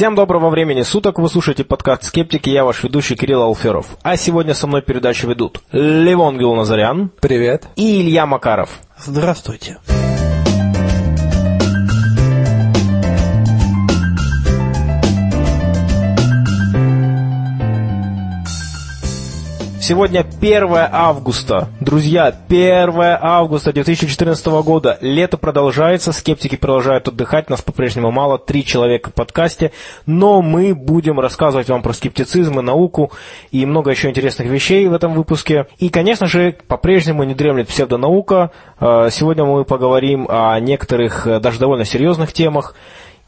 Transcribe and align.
Всем 0.00 0.14
доброго 0.14 0.48
времени 0.48 0.80
суток, 0.80 1.18
вы 1.18 1.28
слушаете 1.28 1.62
подкаст 1.62 2.04
«Скептики», 2.04 2.48
я 2.48 2.64
ваш 2.64 2.82
ведущий 2.82 3.16
Кирилл 3.16 3.42
Алферов. 3.42 3.98
А 4.02 4.16
сегодня 4.16 4.54
со 4.54 4.66
мной 4.66 4.80
передачу 4.80 5.28
ведут 5.28 5.60
Левон 5.72 6.38
Гилназарян. 6.38 7.10
Привет. 7.20 7.66
И 7.76 8.00
Илья 8.00 8.24
Макаров. 8.24 8.70
Здравствуйте. 8.96 9.76
Сегодня 19.90 20.20
1 20.20 20.68
августа. 20.92 21.68
Друзья, 21.80 22.32
1 22.48 22.94
августа 23.20 23.72
2014 23.72 24.46
года. 24.62 24.96
Лето 25.00 25.36
продолжается, 25.36 26.12
скептики 26.12 26.54
продолжают 26.54 27.08
отдыхать, 27.08 27.50
нас 27.50 27.60
по-прежнему 27.60 28.12
мало, 28.12 28.38
три 28.38 28.64
человека 28.64 29.10
в 29.10 29.14
подкасте, 29.14 29.72
но 30.06 30.42
мы 30.42 30.76
будем 30.76 31.18
рассказывать 31.18 31.68
вам 31.68 31.82
про 31.82 31.92
скептицизм 31.92 32.60
и 32.60 32.62
науку 32.62 33.10
и 33.50 33.66
много 33.66 33.90
еще 33.90 34.08
интересных 34.08 34.46
вещей 34.46 34.86
в 34.86 34.92
этом 34.92 35.12
выпуске. 35.12 35.66
И, 35.78 35.88
конечно 35.88 36.28
же, 36.28 36.56
по-прежнему 36.68 37.24
не 37.24 37.34
дремлет 37.34 37.66
псевдонаука. 37.66 38.52
Э, 38.78 39.08
сегодня 39.10 39.44
мы 39.44 39.64
поговорим 39.64 40.28
о 40.30 40.60
некоторых 40.60 41.26
э, 41.26 41.40
даже 41.40 41.58
довольно 41.58 41.84
серьезных 41.84 42.32
темах. 42.32 42.76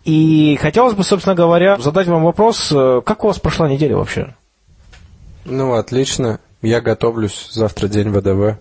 И 0.04 0.56
хотелось 0.62 0.95
бы, 0.95 1.02
собственно 1.02 1.34
говоря, 1.34 1.76
задать 1.79 2.06
вам 2.06 2.23
вопрос, 2.23 2.70
э, 2.70 3.01
как 3.04 3.24
у 3.24 3.26
вас 3.26 3.40
прошла 3.40 3.68
неделя 3.68 3.96
вообще? 3.96 4.37
Ну, 5.45 5.74
отлично. 5.74 6.38
Я 6.62 6.80
готовлюсь, 6.80 7.48
завтра 7.51 7.89
день 7.89 8.11
ВДВ. 8.11 8.59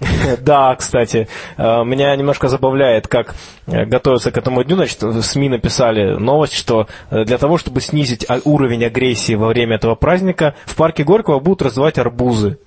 Да, 0.40 0.74
кстати, 0.76 1.28
э, 1.56 1.84
меня 1.84 2.14
немножко 2.16 2.48
забавляет, 2.48 3.06
как 3.06 3.34
э, 3.66 3.84
готовятся 3.84 4.30
к 4.30 4.38
этому 4.38 4.64
дню. 4.64 4.76
Значит, 4.76 5.02
в 5.02 5.22
СМИ 5.22 5.48
написали 5.48 6.18
новость, 6.18 6.54
что 6.54 6.86
э, 7.10 7.24
для 7.24 7.38
того, 7.38 7.58
чтобы 7.58 7.80
снизить 7.80 8.24
а, 8.28 8.40
уровень 8.44 8.84
агрессии 8.84 9.34
во 9.34 9.48
время 9.48 9.76
этого 9.76 9.94
праздника, 9.94 10.54
в 10.64 10.76
парке 10.76 11.04
Горького 11.04 11.40
будут 11.40 11.62
раздавать 11.62 11.98
арбузы. 11.98 12.58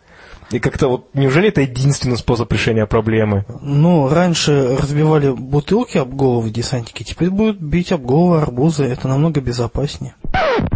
И 0.54 0.60
как-то 0.60 0.88
вот, 0.88 1.08
неужели 1.16 1.50
это 1.50 1.62
единственный 1.62 2.16
способ 2.16 2.52
решения 2.54 2.86
проблемы? 2.86 3.44
Ну, 3.62 4.08
раньше 4.08 4.78
разбивали 4.80 5.32
бутылки 5.32 5.98
об 5.98 6.14
головы 6.14 6.52
десантники, 6.52 7.02
теперь 7.02 7.32
будут 7.32 7.60
бить 7.60 7.92
об 7.92 8.06
головы 8.06 8.40
арбузы, 8.40 8.84
это 8.86 9.08
намного 9.08 9.42
безопаснее. 9.42 10.14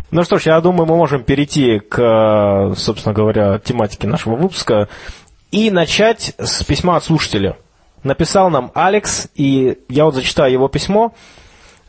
Ну 0.10 0.24
что 0.24 0.40
ж, 0.40 0.48
я 0.48 0.60
думаю, 0.62 0.88
мы 0.88 0.96
можем 0.96 1.24
перейти 1.24 1.78
к, 1.78 2.74
собственно 2.76 3.14
говоря, 3.14 3.60
тематике 3.60 4.08
нашего 4.08 4.36
выпуска 4.36 4.90
и 5.52 5.70
начать 5.70 6.34
с 6.40 6.64
письма 6.64 6.96
от 6.96 7.04
слушателя. 7.04 7.56
Написал 8.02 8.50
нам 8.50 8.72
Алекс, 8.74 9.28
и 9.36 9.78
я 9.90 10.06
вот 10.06 10.16
зачитаю 10.16 10.52
его 10.52 10.70
письмо. 10.70 11.14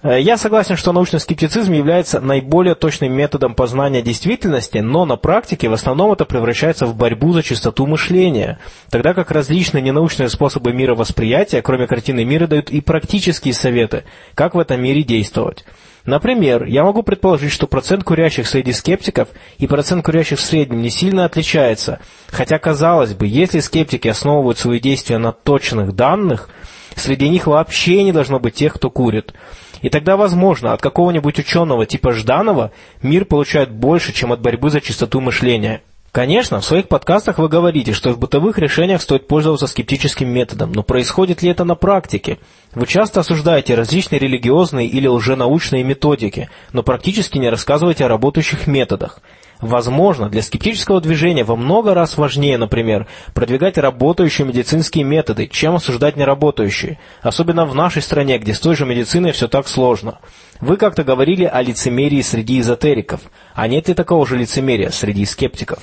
Э, 0.02 0.20
я 0.20 0.36
согласен, 0.36 0.76
что 0.76 0.92
научный 0.92 1.20
скептицизм 1.20 1.72
является 1.72 2.20
наиболее 2.20 2.74
точным 2.74 3.12
методом 3.12 3.54
познания 3.54 4.02
действительности, 4.02 4.78
но 4.78 5.04
на 5.04 5.16
практике 5.16 5.68
в 5.68 5.72
основном 5.72 6.12
это 6.12 6.24
превращается 6.24 6.86
в 6.86 6.96
борьбу 6.96 7.32
за 7.32 7.42
чистоту 7.42 7.86
мышления, 7.86 8.58
тогда 8.90 9.14
как 9.14 9.30
различные 9.30 9.82
ненаучные 9.82 10.28
способы 10.28 10.72
мировосприятия, 10.72 11.62
кроме 11.62 11.86
картины 11.86 12.24
мира, 12.24 12.46
дают 12.46 12.70
и 12.70 12.80
практические 12.80 13.54
советы, 13.54 14.04
как 14.34 14.54
в 14.54 14.58
этом 14.58 14.80
мире 14.80 15.02
действовать. 15.02 15.64
Например, 16.04 16.64
я 16.64 16.84
могу 16.84 17.02
предположить, 17.02 17.52
что 17.52 17.66
процент 17.66 18.02
курящих 18.02 18.46
среди 18.46 18.72
скептиков 18.72 19.28
и 19.58 19.66
процент 19.66 20.04
курящих 20.04 20.38
в 20.38 20.42
среднем 20.42 20.80
не 20.80 20.90
сильно 20.90 21.24
отличается, 21.24 22.00
хотя, 22.28 22.58
казалось 22.58 23.12
бы, 23.12 23.26
если 23.26 23.58
скептики 23.60 24.08
основывают 24.08 24.58
свои 24.58 24.80
действия 24.80 25.18
на 25.18 25.32
точных 25.32 25.94
данных, 25.94 26.48
среди 26.96 27.28
них 27.28 27.46
вообще 27.46 28.04
не 28.04 28.12
должно 28.12 28.40
быть 28.40 28.54
тех, 28.54 28.74
кто 28.74 28.90
курит. 28.90 29.34
И 29.82 29.88
тогда, 29.88 30.16
возможно, 30.16 30.72
от 30.72 30.80
какого-нибудь 30.80 31.38
ученого 31.38 31.86
типа 31.86 32.12
Жданова 32.12 32.72
мир 33.02 33.24
получает 33.24 33.70
больше, 33.70 34.12
чем 34.12 34.32
от 34.32 34.40
борьбы 34.40 34.70
за 34.70 34.80
чистоту 34.80 35.20
мышления. 35.20 35.82
Конечно, 36.10 36.60
в 36.60 36.64
своих 36.64 36.88
подкастах 36.88 37.38
вы 37.38 37.48
говорите, 37.48 37.92
что 37.92 38.12
в 38.12 38.18
бытовых 38.18 38.58
решениях 38.58 39.02
стоит 39.02 39.28
пользоваться 39.28 39.66
скептическим 39.66 40.28
методом, 40.28 40.72
но 40.72 40.82
происходит 40.82 41.42
ли 41.42 41.50
это 41.50 41.64
на 41.64 41.74
практике? 41.74 42.38
Вы 42.74 42.86
часто 42.86 43.20
осуждаете 43.20 43.74
различные 43.74 44.18
религиозные 44.18 44.88
или 44.88 45.06
лженаучные 45.06 45.84
методики, 45.84 46.48
но 46.72 46.82
практически 46.82 47.36
не 47.36 47.50
рассказываете 47.50 48.06
о 48.06 48.08
работающих 48.08 48.66
методах. 48.66 49.20
Возможно, 49.60 50.28
для 50.28 50.42
скептического 50.42 51.00
движения 51.00 51.42
во 51.42 51.56
много 51.56 51.92
раз 51.92 52.16
важнее, 52.16 52.58
например, 52.58 53.08
продвигать 53.34 53.76
работающие 53.76 54.46
медицинские 54.46 55.02
методы, 55.02 55.48
чем 55.48 55.74
осуждать 55.74 56.16
неработающие, 56.16 57.00
особенно 57.22 57.66
в 57.66 57.74
нашей 57.74 58.02
стране, 58.02 58.38
где 58.38 58.54
с 58.54 58.60
той 58.60 58.76
же 58.76 58.86
медициной 58.86 59.32
все 59.32 59.48
так 59.48 59.66
сложно. 59.66 60.20
Вы 60.60 60.76
как-то 60.76 61.02
говорили 61.02 61.44
о 61.44 61.60
лицемерии 61.60 62.20
среди 62.20 62.60
эзотериков, 62.60 63.20
а 63.54 63.66
нет 63.66 63.88
ли 63.88 63.94
такого 63.94 64.24
же 64.26 64.36
лицемерия 64.36 64.90
среди 64.90 65.24
скептиков? 65.24 65.80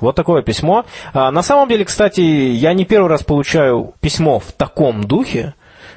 Вот 0.00 0.14
такое 0.14 0.42
письмо. 0.42 0.84
А, 1.12 1.30
на 1.30 1.42
самом 1.42 1.68
деле, 1.68 1.84
кстати, 1.84 2.20
я 2.20 2.74
не 2.74 2.84
первый 2.84 3.08
раз 3.08 3.22
получаю 3.24 3.94
письмо 4.00 4.38
в 4.38 4.52
таком 4.52 5.04
духе. 5.04 5.54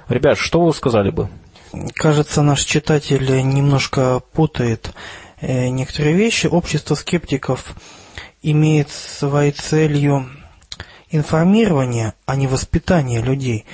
Ребят, 0.07 0.37
что 0.37 0.61
вы 0.61 0.73
сказали 0.73 1.09
бы? 1.09 1.29
Кажется, 1.93 2.41
наш 2.41 2.63
читатель 2.63 3.25
немножко 3.43 4.21
путает 4.33 4.93
некоторые 5.41 6.15
вещи. 6.15 6.47
Общество 6.47 6.95
скептиков 6.95 7.75
имеет 8.41 8.89
своей 8.89 9.51
целью 9.51 10.29
информирование, 11.09 12.13
а 12.25 12.35
не 12.35 12.47
воспитание 12.47 13.21
людей. 13.21 13.65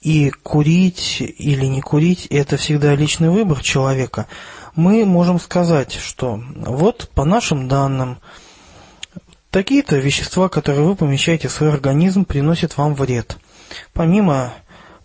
И 0.00 0.30
курить 0.30 1.20
или 1.20 1.66
не 1.66 1.80
курить– 1.80 2.26
это 2.30 2.56
всегда 2.56 2.94
личный 2.94 3.30
выбор 3.30 3.60
человека. 3.62 4.26
Мы 4.76 5.04
можем 5.04 5.40
сказать, 5.40 5.92
что 5.92 6.40
вот 6.54 7.10
по 7.14 7.24
нашим 7.24 7.66
данным, 7.66 8.18
такие-то 9.50 9.96
вещества, 9.96 10.48
которые 10.48 10.84
вы 10.84 10.94
помещаете 10.94 11.48
в 11.48 11.52
свой 11.52 11.72
организм, 11.72 12.24
приносят 12.24 12.76
вам 12.76 12.94
вред. 12.94 13.38
Помимо 13.92 14.54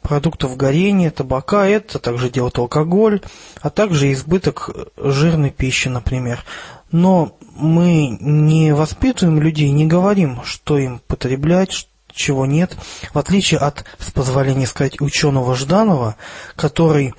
продуктов 0.03 0.55
горения, 0.57 1.09
табака, 1.09 1.65
это 1.65 1.97
также 1.97 2.29
делает 2.29 2.57
алкоголь, 2.59 3.21
а 3.61 3.69
также 3.69 4.11
избыток 4.11 4.69
жирной 4.97 5.49
пищи, 5.49 5.87
например. 5.87 6.43
Но 6.91 7.35
мы 7.55 8.17
не 8.19 8.73
воспитываем 8.75 9.41
людей, 9.41 9.71
не 9.71 9.87
говорим, 9.87 10.41
что 10.43 10.77
им 10.77 11.01
потреблять, 11.07 11.87
чего 12.13 12.45
нет, 12.45 12.77
в 13.13 13.17
отличие 13.17 13.59
от, 13.59 13.85
с 13.97 14.11
позволения 14.11 14.67
сказать, 14.67 15.01
ученого 15.01 15.55
Жданова, 15.55 16.15
который 16.55 17.15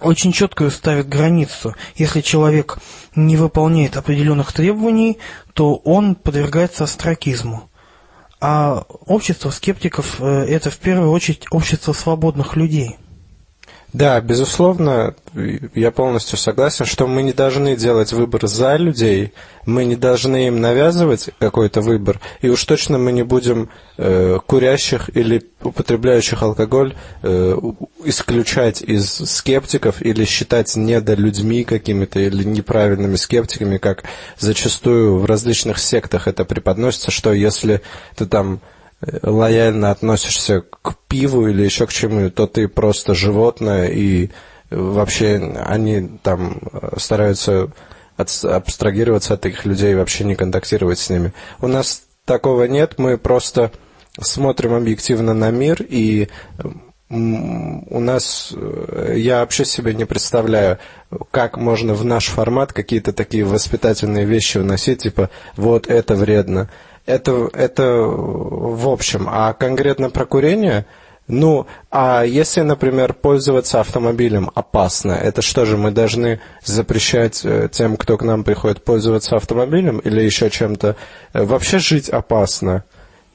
очень 0.00 0.32
четко 0.32 0.68
ставит 0.70 1.08
границу. 1.08 1.74
Если 1.96 2.20
человек 2.20 2.78
не 3.14 3.36
выполняет 3.36 3.96
определенных 3.96 4.52
требований, 4.52 5.18
то 5.54 5.76
он 5.76 6.14
подвергается 6.14 6.84
астракизму. 6.84 7.70
А 8.44 8.84
общество 9.06 9.50
скептиков 9.50 10.16
э,– 10.18 10.46
это 10.48 10.68
в 10.68 10.76
первую 10.78 11.12
очередь 11.12 11.46
общество 11.52 11.92
свободных 11.92 12.56
людей. 12.56 12.96
Да, 13.92 14.18
безусловно, 14.22 15.14
я 15.74 15.90
полностью 15.90 16.38
согласен, 16.38 16.86
что 16.86 17.06
мы 17.06 17.22
не 17.22 17.34
должны 17.34 17.76
делать 17.76 18.14
выбор 18.14 18.46
за 18.46 18.76
людей, 18.76 19.34
мы 19.66 19.84
не 19.84 19.96
должны 19.96 20.46
им 20.46 20.62
навязывать 20.62 21.28
какой-то 21.38 21.82
выбор, 21.82 22.18
и 22.40 22.48
уж 22.48 22.64
точно 22.64 22.96
мы 22.96 23.12
не 23.12 23.22
будем 23.22 23.68
э, 23.98 24.38
курящих 24.46 25.14
или 25.14 25.42
употребляющих 25.62 26.42
алкоголь 26.42 26.96
э, 27.22 27.58
исключать 28.04 28.80
из 28.80 29.12
скептиков 29.12 30.00
или 30.00 30.24
считать 30.24 30.74
недолюдьми 30.74 31.62
какими-то 31.64 32.18
или 32.18 32.44
неправильными 32.44 33.16
скептиками, 33.16 33.76
как 33.76 34.04
зачастую 34.38 35.18
в 35.18 35.26
различных 35.26 35.78
сектах 35.78 36.28
это 36.28 36.46
преподносится, 36.46 37.10
что 37.10 37.34
если 37.34 37.82
ты 38.16 38.24
там 38.24 38.62
лояльно 39.22 39.90
относишься 39.90 40.60
к 40.60 40.96
пиву 41.08 41.48
или 41.48 41.62
еще 41.62 41.86
к 41.86 41.92
чему, 41.92 42.30
то 42.30 42.46
ты 42.46 42.68
просто 42.68 43.14
животное, 43.14 43.88
и 43.88 44.30
вообще 44.70 45.52
они 45.64 46.18
там 46.22 46.60
стараются 46.96 47.72
абстрагироваться 48.16 49.34
от 49.34 49.46
этих 49.46 49.64
людей 49.64 49.92
и 49.92 49.96
вообще 49.96 50.24
не 50.24 50.34
контактировать 50.34 50.98
с 50.98 51.10
ними. 51.10 51.32
У 51.60 51.66
нас 51.66 52.02
такого 52.24 52.64
нет, 52.64 52.94
мы 52.98 53.18
просто 53.18 53.72
смотрим 54.20 54.74
объективно 54.74 55.34
на 55.34 55.50
мир, 55.50 55.84
и 55.88 56.28
у 57.08 58.00
нас, 58.00 58.54
я 59.14 59.40
вообще 59.40 59.66
себе 59.66 59.92
не 59.92 60.06
представляю, 60.06 60.78
как 61.30 61.58
можно 61.58 61.92
в 61.92 62.04
наш 62.04 62.28
формат 62.28 62.72
какие-то 62.72 63.12
такие 63.12 63.44
воспитательные 63.44 64.24
вещи 64.24 64.58
вносить, 64.58 65.02
типа, 65.02 65.28
вот 65.56 65.88
это 65.88 66.14
вредно, 66.14 66.70
это, 67.06 67.48
это 67.52 67.84
в 67.84 68.88
общем. 68.88 69.28
А 69.30 69.52
конкретно 69.52 70.10
про 70.10 70.24
курение, 70.24 70.86
ну, 71.28 71.66
а 71.90 72.24
если, 72.24 72.62
например, 72.62 73.14
пользоваться 73.14 73.80
автомобилем 73.80 74.50
опасно, 74.54 75.12
это 75.12 75.40
что 75.40 75.64
же, 75.64 75.76
мы 75.76 75.90
должны 75.90 76.40
запрещать 76.64 77.42
э, 77.44 77.68
тем, 77.70 77.96
кто 77.96 78.18
к 78.18 78.22
нам 78.22 78.44
приходит, 78.44 78.84
пользоваться 78.84 79.36
автомобилем 79.36 79.98
или 79.98 80.20
еще 80.22 80.50
чем-то? 80.50 80.96
Э, 81.32 81.44
вообще 81.44 81.78
жить 81.78 82.08
опасно. 82.08 82.84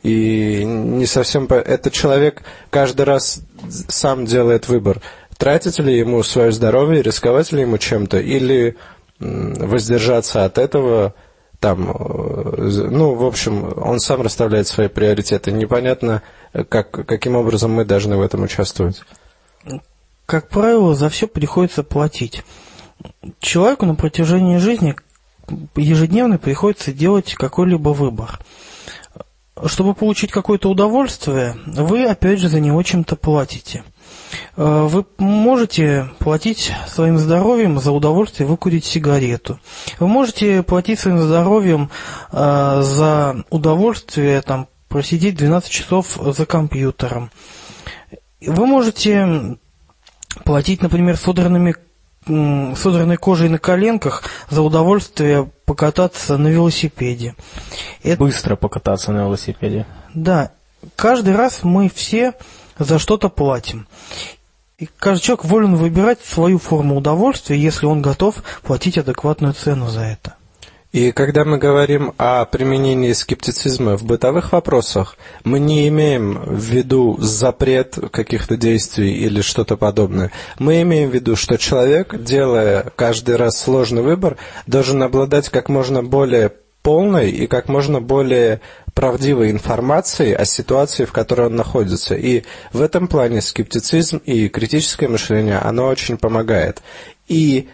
И 0.04 0.64
не 0.66 1.06
совсем... 1.06 1.46
Это 1.46 1.90
человек 1.90 2.44
каждый 2.70 3.04
раз 3.04 3.40
сам 3.88 4.26
делает 4.26 4.68
выбор. 4.68 5.02
тратить 5.38 5.80
ли 5.80 5.98
ему 5.98 6.24
свое 6.24 6.52
здоровье, 6.52 7.02
рисковать 7.02 7.52
ли 7.52 7.62
ему 7.62 7.78
чем-то, 7.78 8.20
или 8.20 8.76
воздержаться 9.20 10.46
от 10.46 10.58
этого, 10.58 11.14
там, 11.60 11.90
э, 11.90 12.88
ну, 12.92 13.16
в 13.16 13.26
общем, 13.26 13.74
он 13.78 14.00
сам 14.00 14.22
расставляет 14.22 14.68
свои 14.68 14.88
приоритеты. 14.88 15.52
Непонятно, 15.52 16.22
как, 16.70 16.92
каким 16.92 17.36
образом 17.36 17.72
мы 17.72 17.86
должны 17.86 18.18
в 18.18 18.22
этом 18.22 18.44
участвовать. 18.44 19.02
Как 20.26 20.50
правило, 20.50 20.94
за 20.94 21.10
все 21.10 21.28
приходится 21.28 21.84
платить. 21.84 22.44
Человеку 23.40 23.86
на 23.86 23.96
протяжении 23.96 24.58
жизни 24.58 24.96
ежедневно 25.76 26.38
приходится 26.38 26.92
делать 26.92 27.34
какой-либо 27.36 27.90
выбор. 27.90 28.40
Чтобы 29.66 29.96
получить 29.96 30.32
какое-то 30.32 30.70
удовольствие, 30.70 31.56
вы 31.66 32.06
опять 32.06 32.40
же 32.40 32.50
за 32.50 32.60
него 32.60 32.84
чем-то 32.84 33.16
платите. 33.16 33.84
Э, 34.56 34.88
вы 34.90 35.06
можете 35.18 36.10
платить 36.20 36.72
своим 36.88 37.18
здоровьем 37.18 37.80
за 37.80 37.92
удовольствие 37.92 38.48
выкурить 38.48 38.86
сигарету. 38.86 39.60
Вы 40.00 40.08
можете 40.08 40.64
платить 40.64 41.00
своим 41.00 41.20
здоровьем 41.20 41.90
э, 42.32 42.82
за 42.84 43.44
удовольствие 43.50 44.42
там, 44.42 44.68
просидеть 44.90 45.36
12 45.36 45.70
часов 45.70 46.18
за 46.22 46.46
компьютером. 46.46 47.32
Вы 48.42 48.66
можете 48.66 49.58
платить, 50.44 50.82
например, 50.82 51.18
содранными 51.18 51.76
содранной 52.76 53.16
кожей 53.16 53.48
на 53.48 53.58
коленках 53.58 54.24
за 54.50 54.62
удовольствие 54.62 55.50
покататься 55.66 56.38
на 56.38 56.50
велосипеде. 56.50 57.36
Это... 58.04 58.20
Быстро 58.20 58.58
покататься 58.58 59.14
на 59.14 59.20
велосипеде. 59.20 59.86
Да. 60.14 60.52
Каждый 60.98 61.36
раз 61.36 61.64
мы 61.64 61.90
все 61.90 62.34
за 62.80 63.00
что-то 63.00 63.30
платим. 63.30 63.88
И 64.78 64.88
каждый 64.98 65.24
человек 65.24 65.46
волен 65.46 65.76
выбирать 65.76 66.20
свою 66.24 66.60
форму 66.60 66.98
удовольствия, 66.98 67.58
если 67.58 67.88
он 67.88 68.02
готов 68.02 68.44
платить 68.62 68.98
адекватную 68.98 69.54
цену 69.54 69.88
за 69.88 70.02
это. 70.02 70.36
И 70.94 71.12
когда 71.12 71.44
мы 71.44 71.58
говорим 71.58 72.14
о 72.18 72.46
применении 72.46 73.12
скептицизма 73.12 73.98
в 73.98 74.04
бытовых 74.04 74.54
вопросах, 74.54 75.18
мы 75.44 75.60
не 75.60 75.88
имеем 75.90 76.40
в 76.40 76.64
виду 76.64 77.18
запрет 77.20 77.98
каких-то 78.12 78.56
действий 78.56 79.14
или 79.14 79.42
что-то 79.42 79.76
подобное. 79.78 80.32
Мы 80.60 80.82
имеем 80.84 81.10
в 81.10 81.14
виду, 81.14 81.36
что 81.36 81.58
человек, 81.58 82.16
делая 82.24 82.92
каждый 82.96 83.36
раз 83.36 83.60
сложный 83.60 84.02
выбор, 84.02 84.38
должен 84.66 85.04
обладать 85.04 85.50
как 85.50 85.68
можно 85.68 86.04
более 86.04 86.54
полной 86.82 87.32
и 87.32 87.48
как 87.48 87.68
можно 87.68 88.02
более 88.02 88.62
правдивой 88.94 89.52
информацией 89.52 90.34
о 90.34 90.46
ситуации, 90.46 91.06
в 91.06 91.12
которой 91.12 91.48
он 91.48 91.56
находится. 91.56 92.16
И 92.16 92.44
в 92.74 92.82
этом 92.82 93.08
плане 93.08 93.42
скептицизм 93.42 94.18
и 94.18 94.50
критическое 94.50 95.08
мышление, 95.08 95.60
оно 95.60 95.86
очень 95.88 96.18
помогает. 96.18 96.82
И 97.28 97.70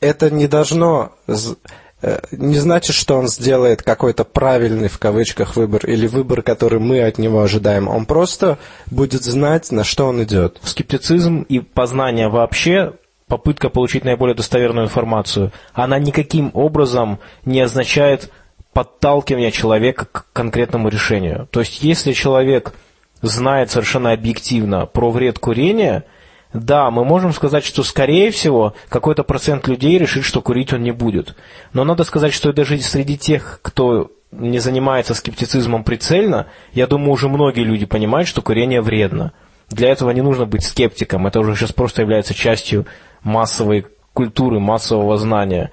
это 0.00 0.30
не 0.30 0.48
должно 0.48 1.12
э, 1.26 2.18
не 2.32 2.58
значит, 2.58 2.96
что 2.96 3.16
он 3.16 3.28
сделает 3.28 3.82
какой-то 3.82 4.24
правильный 4.24 4.88
в 4.88 4.98
кавычках 4.98 5.56
выбор 5.56 5.86
или 5.86 6.06
выбор, 6.06 6.42
который 6.42 6.80
мы 6.80 7.02
от 7.02 7.18
него 7.18 7.42
ожидаем. 7.42 7.88
Он 7.88 8.06
просто 8.06 8.58
будет 8.90 9.22
знать, 9.24 9.70
на 9.70 9.84
что 9.84 10.06
он 10.06 10.22
идет. 10.22 10.58
Скептицизм 10.62 11.42
и 11.42 11.60
познание 11.60 12.28
вообще 12.28 12.94
попытка 13.32 13.70
получить 13.70 14.04
наиболее 14.04 14.34
достоверную 14.34 14.84
информацию, 14.84 15.52
она 15.72 15.98
никаким 15.98 16.50
образом 16.52 17.18
не 17.46 17.62
означает 17.62 18.30
подталкивание 18.74 19.50
человека 19.50 20.04
к 20.04 20.26
конкретному 20.34 20.90
решению. 20.90 21.48
То 21.50 21.60
есть, 21.60 21.82
если 21.82 22.12
человек 22.12 22.74
знает 23.22 23.70
совершенно 23.70 24.12
объективно 24.12 24.84
про 24.84 25.10
вред 25.10 25.38
курения, 25.38 26.04
да, 26.52 26.90
мы 26.90 27.06
можем 27.06 27.32
сказать, 27.32 27.64
что, 27.64 27.82
скорее 27.82 28.30
всего, 28.32 28.74
какой-то 28.90 29.24
процент 29.24 29.66
людей 29.66 29.96
решит, 29.96 30.26
что 30.26 30.42
курить 30.42 30.74
он 30.74 30.82
не 30.82 30.92
будет. 30.92 31.34
Но 31.72 31.84
надо 31.84 32.04
сказать, 32.04 32.34
что 32.34 32.52
даже 32.52 32.76
среди 32.82 33.16
тех, 33.16 33.60
кто 33.62 34.10
не 34.30 34.58
занимается 34.58 35.14
скептицизмом 35.14 35.84
прицельно, 35.84 36.48
я 36.74 36.86
думаю, 36.86 37.12
уже 37.12 37.30
многие 37.30 37.64
люди 37.64 37.86
понимают, 37.86 38.28
что 38.28 38.42
курение 38.42 38.82
вредно. 38.82 39.32
Для 39.72 39.90
этого 39.90 40.10
не 40.10 40.20
нужно 40.20 40.46
быть 40.46 40.64
скептиком, 40.64 41.26
это 41.26 41.40
уже 41.40 41.56
сейчас 41.56 41.72
просто 41.72 42.02
является 42.02 42.34
частью 42.34 42.86
массовой 43.22 43.86
культуры, 44.12 44.60
массового 44.60 45.16
знания. 45.16 45.70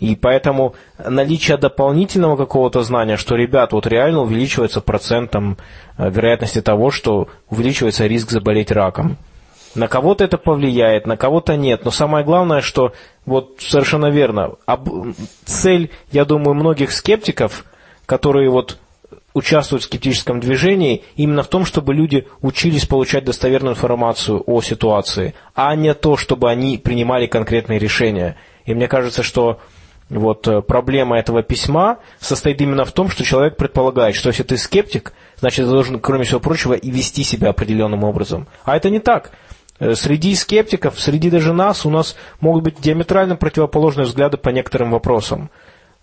И 0.00 0.16
поэтому 0.16 0.74
наличие 0.98 1.58
дополнительного 1.58 2.36
какого-то 2.36 2.82
знания, 2.82 3.16
что, 3.16 3.36
ребят, 3.36 3.72
вот 3.72 3.86
реально 3.86 4.22
увеличивается 4.22 4.80
процентом 4.80 5.58
э, 5.96 6.10
вероятности 6.10 6.60
того, 6.60 6.90
что 6.90 7.28
увеличивается 7.48 8.06
риск 8.06 8.30
заболеть 8.30 8.72
раком. 8.72 9.16
На 9.74 9.86
кого-то 9.86 10.24
это 10.24 10.38
повлияет, 10.38 11.06
на 11.06 11.16
кого-то 11.16 11.56
нет. 11.56 11.84
Но 11.84 11.90
самое 11.90 12.24
главное, 12.24 12.62
что 12.62 12.92
вот 13.26 13.58
совершенно 13.60 14.10
верно. 14.10 14.54
Цель, 15.44 15.90
я 16.10 16.24
думаю, 16.24 16.54
многих 16.54 16.90
скептиков, 16.90 17.64
которые 18.04 18.50
вот 18.50 18.78
участвуют 19.34 19.82
в 19.82 19.86
скептическом 19.86 20.40
движении 20.40 21.04
именно 21.16 21.42
в 21.42 21.48
том, 21.48 21.64
чтобы 21.64 21.94
люди 21.94 22.26
учились 22.40 22.86
получать 22.86 23.24
достоверную 23.24 23.74
информацию 23.74 24.42
о 24.46 24.62
ситуации, 24.62 25.34
а 25.54 25.74
не 25.74 25.94
то, 25.94 26.16
чтобы 26.16 26.50
они 26.50 26.78
принимали 26.78 27.26
конкретные 27.26 27.78
решения. 27.78 28.36
И 28.64 28.74
мне 28.74 28.88
кажется, 28.88 29.22
что 29.22 29.60
вот 30.10 30.46
э, 30.46 30.60
проблема 30.60 31.18
этого 31.18 31.42
письма 31.42 31.98
состоит 32.20 32.60
именно 32.60 32.84
в 32.84 32.92
том, 32.92 33.08
что 33.08 33.24
человек 33.24 33.56
предполагает, 33.56 34.14
что 34.14 34.28
если 34.28 34.42
ты 34.42 34.58
скептик, 34.58 35.14
значит, 35.38 35.64
ты 35.64 35.70
должен, 35.70 36.00
кроме 36.00 36.24
всего 36.24 36.40
прочего, 36.40 36.74
и 36.74 36.90
вести 36.90 37.22
себя 37.22 37.48
определенным 37.50 38.04
образом. 38.04 38.46
А 38.64 38.76
это 38.76 38.90
не 38.90 38.98
так. 38.98 39.32
Э, 39.78 39.94
среди 39.94 40.34
скептиков, 40.34 41.00
среди 41.00 41.30
даже 41.30 41.52
нас, 41.52 41.86
у 41.86 41.90
нас 41.90 42.14
могут 42.40 42.62
быть 42.62 42.80
диаметрально 42.80 43.36
противоположные 43.36 44.04
взгляды 44.04 44.36
по 44.36 44.50
некоторым 44.50 44.90
вопросам. 44.90 45.50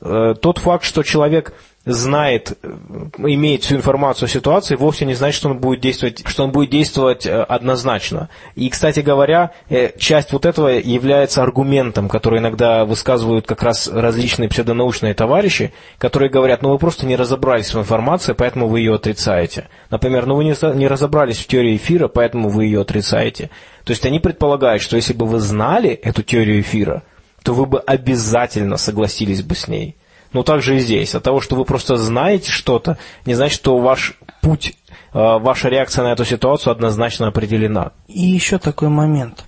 Э, 0.02 0.34
тот 0.40 0.60
факт, 0.60 0.86
что 0.86 1.04
человек 1.04 1.54
знает, 1.86 2.58
э, 2.62 2.70
имеет 3.18 3.64
всю 3.64 3.76
информацию 3.76 4.28
о 4.28 4.30
ситуации, 4.30 4.76
вовсе 4.76 5.06
не 5.06 5.14
значит, 5.14 5.38
что 5.38 5.50
он 5.50 5.60
будет 5.60 5.82
действовать, 5.82 6.24
что 6.26 6.46
он 6.46 6.52
будет 6.52 6.70
действовать 6.70 7.26
э, 7.26 7.44
однозначно. 7.44 8.30
И, 8.56 8.70
кстати 8.70 9.02
говоря, 9.02 9.52
часть 9.98 10.32
вот 10.32 10.46
этого 10.46 10.70
является 10.70 11.44
аргументом, 11.44 12.08
который 12.08 12.40
иногда 12.40 12.86
высказывают 12.86 13.46
как 13.46 13.62
раз 13.62 13.88
различные 13.88 14.48
псевдонаучные 14.48 15.14
товарищи, 15.14 15.74
которые 15.98 16.30
говорят, 16.30 16.62
ну 16.62 16.70
вы 16.70 16.78
просто 16.78 17.06
не 17.06 17.18
разобрались 17.18 17.74
в 17.74 17.80
информации, 17.80 18.34
поэтому 18.34 18.68
вы 18.68 18.80
ее 18.80 18.96
отрицаете. 18.96 19.68
Например, 19.90 20.26
ну 20.26 20.36
вы 20.36 20.46
не 20.46 20.88
разобрались 20.88 21.40
в 21.40 21.48
теории 21.48 21.76
эфира, 21.76 22.08
поэтому 22.08 22.50
вы 22.50 22.66
ее 22.66 22.82
отрицаете. 22.82 23.50
То 23.84 23.92
есть 23.92 24.06
они 24.06 24.20
предполагают, 24.20 24.82
что 24.82 24.96
если 24.96 25.14
бы 25.14 25.26
вы 25.26 25.40
знали 25.40 25.90
эту 25.90 26.24
теорию 26.24 26.62
эфира, 26.62 27.04
то 27.44 27.54
вы 27.54 27.66
бы 27.66 27.80
обязательно 27.80 28.78
согласились 28.78 29.42
бы 29.42 29.56
с 29.56 29.68
ней. 29.68 29.96
Но 30.32 30.44
также 30.44 30.78
и 30.78 30.80
здесь. 30.80 31.16
От 31.16 31.24
того, 31.24 31.42
что 31.42 31.56
вы 31.56 31.66
просто 31.66 31.98
знаете 31.98 32.52
что-то, 32.52 32.98
не 33.26 33.34
значит, 33.34 33.56
что 33.56 33.80
ваш 33.80 34.14
путь, 34.42 34.76
э, 34.88 34.94
ваша 35.14 35.70
реакция 35.70 36.04
на 36.04 36.12
эту 36.12 36.24
ситуацию 36.26 36.72
однозначно 36.72 37.28
определена. 37.28 37.94
И 38.08 38.22
еще 38.22 38.60
такой 38.60 38.90
момент. 38.90 39.46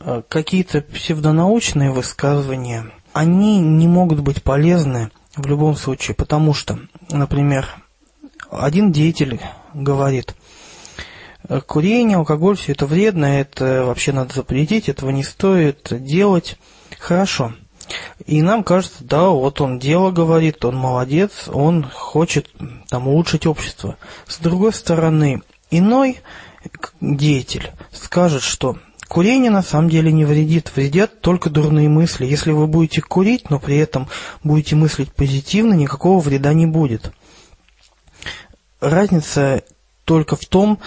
Э, 0.00 0.22
какие-то 0.28 0.82
псевдонаучные 0.82 1.90
высказывания, 1.90 2.92
они 3.12 3.58
не 3.58 3.88
могут 3.88 4.20
быть 4.20 4.42
полезны 4.42 5.10
в 5.34 5.46
любом 5.46 5.76
случае, 5.76 6.14
потому 6.14 6.52
что, 6.52 6.78
например, 7.10 7.66
один 8.50 8.92
деятель 8.92 9.40
говорит, 9.72 10.34
курение, 11.66 12.18
алкоголь, 12.18 12.56
все 12.56 12.72
это 12.72 12.86
вредно, 12.86 13.26
это 13.26 13.84
вообще 13.84 14.12
надо 14.12 14.34
запретить, 14.34 14.88
этого 14.88 15.10
не 15.10 15.24
стоит 15.24 15.88
делать. 15.90 16.56
Хорошо. 16.98 17.54
И 18.26 18.42
нам 18.42 18.64
кажется, 18.64 19.04
да, 19.04 19.28
вот 19.28 19.60
он 19.60 19.78
дело 19.78 20.10
говорит, 20.10 20.64
он 20.64 20.76
молодец, 20.76 21.48
он 21.52 21.84
хочет 21.84 22.50
там 22.88 23.06
улучшить 23.06 23.46
общество. 23.46 23.96
С 24.26 24.38
другой 24.38 24.72
стороны, 24.72 25.42
иной 25.70 26.20
деятель 27.00 27.70
скажет, 27.92 28.42
что 28.42 28.78
курение 29.08 29.50
на 29.50 29.62
самом 29.62 29.88
деле 29.88 30.10
не 30.10 30.24
вредит, 30.24 30.72
вредят 30.74 31.20
только 31.20 31.48
дурные 31.48 31.88
мысли. 31.88 32.26
Если 32.26 32.50
вы 32.50 32.66
будете 32.66 33.02
курить, 33.02 33.50
но 33.50 33.60
при 33.60 33.76
этом 33.76 34.08
будете 34.42 34.74
мыслить 34.74 35.12
позитивно, 35.12 35.74
никакого 35.74 36.20
вреда 36.20 36.52
не 36.54 36.66
будет. 36.66 37.12
Разница 38.80 39.62
только 40.04 40.36
в 40.36 40.44
том, 40.46 40.80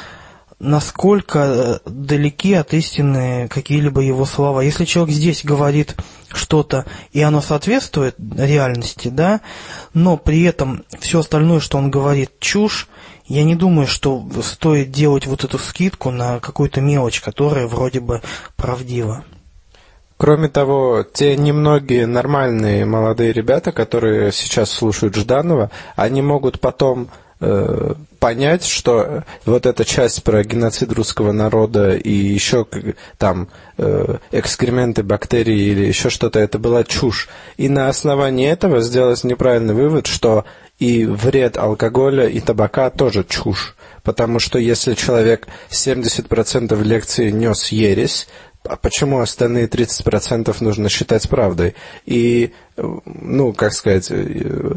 насколько 0.59 1.39
э, 1.85 1.89
далеки 1.89 2.53
от 2.53 2.73
истины 2.73 3.47
какие-либо 3.49 4.01
его 4.01 4.25
слова. 4.25 4.61
Если 4.61 4.85
человек 4.85 5.15
здесь 5.15 5.43
говорит 5.43 5.95
что-то, 6.31 6.85
и 7.11 7.21
оно 7.21 7.41
соответствует 7.41 8.15
реальности, 8.37 9.07
да, 9.07 9.41
но 9.93 10.17
при 10.17 10.43
этом 10.43 10.83
все 10.99 11.19
остальное, 11.19 11.59
что 11.59 11.77
он 11.77 11.89
говорит, 11.89 12.31
чушь, 12.39 12.87
я 13.25 13.43
не 13.43 13.55
думаю, 13.55 13.87
что 13.87 14.25
стоит 14.43 14.91
делать 14.91 15.27
вот 15.27 15.43
эту 15.43 15.57
скидку 15.57 16.11
на 16.11 16.39
какую-то 16.39 16.81
мелочь, 16.81 17.21
которая 17.21 17.67
вроде 17.67 17.99
бы 17.99 18.21
правдива. 18.55 19.23
Кроме 20.17 20.49
того, 20.49 21.03
те 21.03 21.37
немногие 21.37 22.05
нормальные 22.05 22.85
молодые 22.85 23.31
ребята, 23.31 23.71
которые 23.71 24.33
сейчас 24.33 24.69
слушают 24.69 25.15
Жданова, 25.15 25.71
они 25.95 26.21
могут 26.21 26.59
потом 26.59 27.07
э, 27.39 27.93
понять, 28.19 28.65
что 28.65 29.23
вот 29.45 29.65
эта 29.65 29.85
часть 29.85 30.23
про 30.23 30.43
геноцид 30.43 30.91
русского 30.91 31.31
народа 31.31 31.95
и 31.95 32.11
еще 32.11 32.67
там 33.17 33.49
э, 33.77 34.17
экскременты 34.31 35.03
бактерий 35.03 35.71
или 35.71 35.85
еще 35.85 36.09
что-то, 36.09 36.39
это 36.39 36.59
была 36.59 36.83
чушь. 36.83 37.29
И 37.57 37.69
на 37.69 37.87
основании 37.89 38.49
этого 38.49 38.81
сделать 38.81 39.23
неправильный 39.23 39.73
вывод, 39.73 40.07
что 40.07 40.45
и 40.79 41.05
вред 41.05 41.57
алкоголя 41.57 42.27
и 42.27 42.39
табака 42.39 42.89
тоже 42.89 43.23
чушь. 43.23 43.75
Потому 44.03 44.39
что 44.39 44.57
если 44.57 44.93
человек 44.93 45.47
70% 45.69 46.81
лекции 46.83 47.31
нес 47.31 47.67
ересь, 47.69 48.27
а 48.63 48.75
почему 48.75 49.19
остальные 49.21 49.67
30% 49.67 50.55
нужно 50.59 50.89
считать 50.89 51.29
правдой? 51.29 51.75
И, 52.05 52.51
ну, 52.75 53.53
как 53.53 53.73
сказать, 53.73 54.11
э, 54.11 54.75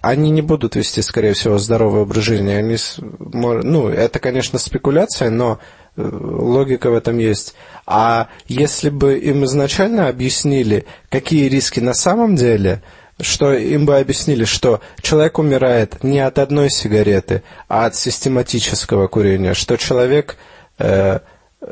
они 0.00 0.30
не 0.30 0.42
будут 0.42 0.74
вести, 0.74 1.00
скорее 1.00 1.34
всего, 1.34 1.58
здоровый 1.58 2.02
образ 2.02 2.24
жизни. 2.24 2.50
Они, 2.50 2.76
ну, 3.08 3.88
это, 3.88 4.18
конечно, 4.18 4.58
спекуляция, 4.58 5.30
но 5.30 5.60
э, 5.96 6.02
логика 6.02 6.90
в 6.90 6.94
этом 6.94 7.18
есть. 7.18 7.54
А 7.86 8.28
если 8.46 8.90
бы 8.90 9.16
им 9.18 9.44
изначально 9.44 10.08
объяснили, 10.08 10.84
какие 11.10 11.48
риски 11.48 11.78
на 11.78 11.94
самом 11.94 12.34
деле, 12.34 12.82
что 13.20 13.52
им 13.52 13.86
бы 13.86 13.98
объяснили, 13.98 14.44
что 14.44 14.80
человек 15.00 15.38
умирает 15.38 16.02
не 16.02 16.18
от 16.18 16.38
одной 16.38 16.70
сигареты, 16.70 17.44
а 17.68 17.86
от 17.86 17.94
систематического 17.94 19.06
курения, 19.06 19.54
что 19.54 19.76
человек, 19.76 20.36
э, 20.78 21.20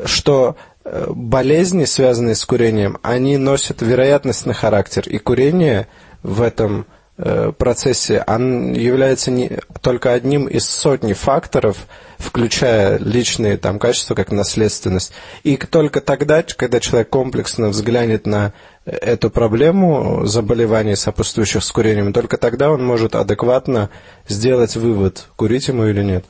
что 0.05 0.57
болезни, 1.11 1.85
связанные 1.85 2.35
с 2.35 2.45
курением, 2.45 2.99
они 3.03 3.37
носят 3.37 3.83
вероятностный 3.83 4.55
характер, 4.55 5.05
и 5.09 5.19
курение 5.19 5.89
в 6.23 6.43
этом 6.43 6.87
э, 7.17 7.53
процессе 7.57 8.25
он 8.27 8.73
является 8.73 9.31
не, 9.31 9.59
только 9.81 10.13
одним 10.13 10.47
из 10.47 10.69
сотни 10.69 11.13
факторов, 11.13 11.87
включая 12.19 12.99
личные 12.99 13.57
там, 13.57 13.79
качества, 13.79 14.15
как 14.15 14.33
наследственность. 14.33 15.13
И 15.43 15.57
только 15.57 16.01
тогда, 16.01 16.43
когда 16.43 16.81
человек 16.81 17.09
комплексно 17.11 17.69
взглянет 17.69 18.27
на 18.27 18.53
эту 18.85 19.31
проблему 19.31 20.25
заболеваний, 20.25 20.97
сопутствующих 20.97 21.63
с 21.63 21.71
курением, 21.71 22.13
только 22.13 22.37
тогда 22.37 22.71
он 22.71 22.85
может 22.85 23.15
адекватно 23.15 23.91
сделать 24.27 24.77
вывод, 24.77 25.27
курить 25.37 25.69
ему 25.69 25.87
или 25.87 26.03
нет. 26.03 26.25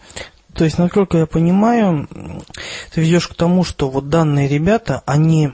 То 0.55 0.64
есть, 0.64 0.78
насколько 0.78 1.19
я 1.19 1.26
понимаю, 1.26 2.09
ты 2.93 3.00
ведешь 3.00 3.28
к 3.28 3.35
тому, 3.35 3.64
что 3.64 3.88
вот 3.88 4.09
данные 4.09 4.49
ребята, 4.49 5.02
они 5.07 5.52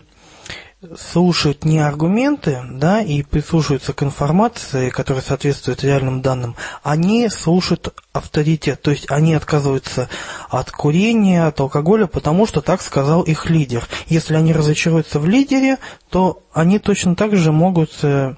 слушают 0.98 1.64
не 1.64 1.78
аргументы, 1.78 2.62
да, 2.70 3.00
и 3.00 3.22
прислушиваются 3.22 3.92
к 3.92 4.02
информации, 4.02 4.90
которая 4.90 5.22
соответствует 5.22 5.82
реальным 5.82 6.22
данным, 6.22 6.56
они 6.82 7.28
слушают 7.28 7.94
авторитет, 8.12 8.82
то 8.82 8.90
есть 8.90 9.10
они 9.10 9.34
отказываются 9.34 10.08
от 10.48 10.70
курения, 10.70 11.46
от 11.46 11.60
алкоголя, 11.60 12.06
потому 12.06 12.46
что 12.46 12.60
так 12.60 12.82
сказал 12.82 13.22
их 13.22 13.50
лидер. 13.50 13.86
Если 14.06 14.34
они 14.34 14.52
разочаруются 14.52 15.18
в 15.18 15.26
лидере, 15.28 15.78
то 16.10 16.42
они 16.52 16.78
точно 16.78 17.16
так 17.16 17.36
же 17.36 17.52
могут 17.52 17.92
э, 18.02 18.34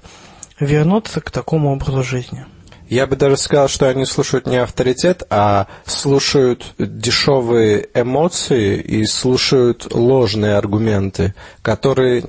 вернуться 0.59 1.21
к 1.21 1.31
такому 1.31 1.73
образу 1.73 2.03
жизни. 2.03 2.45
Я 2.89 3.05
бы 3.05 3.15
даже 3.15 3.37
сказал, 3.37 3.67
что 3.67 3.89
они 3.89 4.05
слушают 4.05 4.47
не 4.47 4.57
авторитет, 4.57 5.23
а 5.29 5.67
слушают 5.85 6.73
дешевые 6.77 7.87
эмоции 7.93 8.79
и 8.79 9.05
слушают 9.05 9.93
ложные 9.93 10.55
аргументы, 10.55 11.33
которые, 11.61 12.23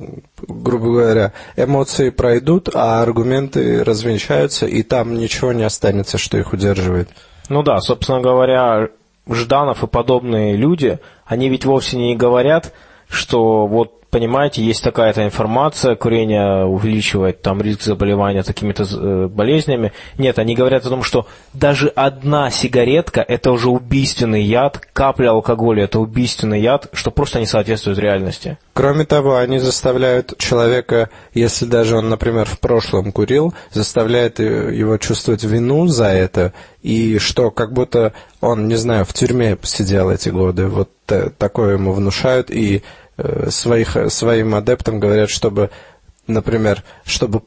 грубо 0.46 0.86
говоря, 0.86 1.32
эмоции 1.56 2.10
пройдут, 2.10 2.70
а 2.74 3.02
аргументы 3.02 3.84
развенчаются, 3.84 4.66
и 4.66 4.82
там 4.82 5.14
ничего 5.14 5.52
не 5.52 5.62
останется, 5.62 6.18
что 6.18 6.38
их 6.38 6.52
удерживает. 6.52 7.08
Ну 7.48 7.62
да, 7.62 7.80
собственно 7.80 8.20
говоря, 8.20 8.88
Жданов 9.30 9.84
и 9.84 9.86
подобные 9.86 10.56
люди, 10.56 10.98
они 11.24 11.48
ведь 11.48 11.64
вовсе 11.64 11.96
не 11.96 12.16
говорят, 12.16 12.72
что 13.08 13.66
вот 13.66 13.97
понимаете, 14.10 14.62
есть 14.62 14.82
такая-то 14.82 15.24
информация, 15.24 15.94
курение 15.94 16.64
увеличивает 16.64 17.42
там 17.42 17.60
риск 17.60 17.82
заболевания 17.82 18.42
такими-то 18.42 18.84
э, 18.84 19.28
болезнями. 19.28 19.92
Нет, 20.16 20.38
они 20.38 20.54
говорят 20.54 20.86
о 20.86 20.88
том, 20.88 21.02
что 21.02 21.26
даже 21.52 21.88
одна 21.88 22.50
сигаретка– 22.50 23.20
это 23.28 23.50
уже 23.50 23.68
убийственный 23.68 24.42
яд, 24.42 24.80
капля 24.92 25.30
алкоголя– 25.30 25.84
это 25.84 26.00
убийственный 26.00 26.60
яд, 26.60 26.88
что 26.92 27.10
просто 27.10 27.40
не 27.40 27.46
соответствует 27.46 27.98
реальности. 27.98 28.58
Кроме 28.72 29.04
того, 29.04 29.36
они 29.36 29.58
заставляют 29.58 30.38
человека, 30.38 31.10
если 31.34 31.66
даже 31.66 31.96
он, 31.96 32.08
например, 32.08 32.46
в 32.46 32.60
прошлом 32.60 33.12
курил, 33.12 33.52
заставляют 33.72 34.38
его 34.38 34.96
чувствовать 34.98 35.44
вину 35.44 35.86
за 35.88 36.06
это, 36.06 36.52
и 36.82 37.18
что 37.18 37.50
как 37.50 37.72
будто 37.72 38.12
он, 38.40 38.68
не 38.68 38.76
знаю, 38.76 39.04
в 39.04 39.12
тюрьме 39.12 39.58
сидел 39.62 40.10
эти 40.10 40.28
годы. 40.28 40.68
Вот 40.68 40.90
э, 41.08 41.30
такое 41.36 41.74
ему 41.74 41.92
внушают, 41.92 42.50
и 42.50 42.78
Э, 42.78 42.82
своих, 43.48 43.96
своим 44.10 44.54
адептам 44.54 45.00
говорят, 45.00 45.30
чтобы, 45.30 45.70
например, 46.26 46.84
чтобы 47.04 47.42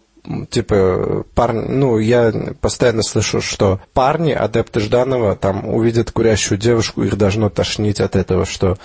типа 0.49 1.25
парни, 1.33 1.67
ну, 1.67 1.97
я 1.97 2.31
постоянно 2.59 3.03
слышу, 3.03 3.41
что 3.41 3.79
парни, 3.93 4.31
адепты 4.31 4.79
Жданова, 4.79 5.35
там 5.35 5.67
увидят 5.67 6.11
курящую 6.11 6.57
девушку, 6.57 7.03
их 7.03 7.17
должно 7.17 7.49
тошнить 7.49 7.99
от 7.99 8.15
этого, 8.15 8.45
что 8.45 8.77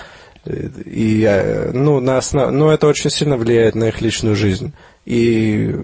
э, 0.44 0.68
и, 0.86 1.70
ну, 1.72 2.00
на 2.00 2.18
основ... 2.18 2.50
ну, 2.50 2.70
это 2.70 2.86
очень 2.86 3.10
сильно 3.10 3.36
влияет 3.36 3.74
на 3.74 3.88
их 3.88 4.00
личную 4.00 4.34
жизнь. 4.34 4.72
И 5.04 5.76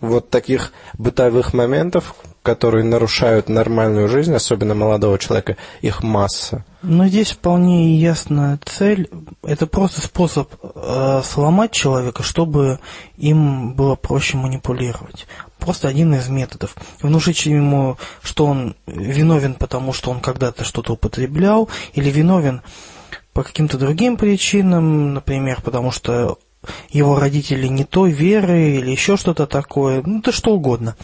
вот 0.00 0.30
таких 0.30 0.72
бытовых 0.98 1.54
моментов, 1.54 2.14
которые 2.46 2.84
нарушают 2.84 3.48
нормальную 3.48 4.06
жизнь, 4.06 4.32
особенно 4.32 4.76
молодого 4.76 5.18
человека, 5.18 5.56
их 5.82 6.04
масса. 6.04 6.64
Но 6.80 7.08
здесь 7.08 7.32
вполне 7.32 7.98
ясная 7.98 8.60
цель. 8.64 9.10
Это 9.42 9.66
просто 9.66 10.00
способ 10.00 10.48
э, 10.62 11.22
сломать 11.24 11.72
человека, 11.72 12.22
чтобы 12.22 12.78
им 13.16 13.74
было 13.74 13.96
проще 13.96 14.36
манипулировать. 14.36 15.26
Просто 15.58 15.88
один 15.88 16.14
из 16.14 16.28
методов. 16.28 16.76
Внушить 17.02 17.46
ему, 17.46 17.98
что 18.22 18.46
он 18.46 18.76
виновен, 18.86 19.54
потому 19.54 19.92
что 19.92 20.12
он 20.12 20.20
когда-то 20.20 20.62
что-то 20.62 20.92
употреблял, 20.92 21.68
или 21.94 22.10
виновен 22.10 22.62
по 23.32 23.42
каким-то 23.42 23.76
другим 23.76 24.16
причинам, 24.16 25.14
например, 25.14 25.62
потому 25.64 25.90
что 25.90 26.38
его 26.90 27.18
родители 27.18 27.66
не 27.66 27.82
той 27.82 28.12
веры 28.12 28.70
или 28.70 28.92
еще 28.92 29.16
что-то 29.16 29.48
такое, 29.48 30.00
ну, 30.06 30.22
да 30.22 30.30
что 30.30 30.52
угодно 30.52 30.94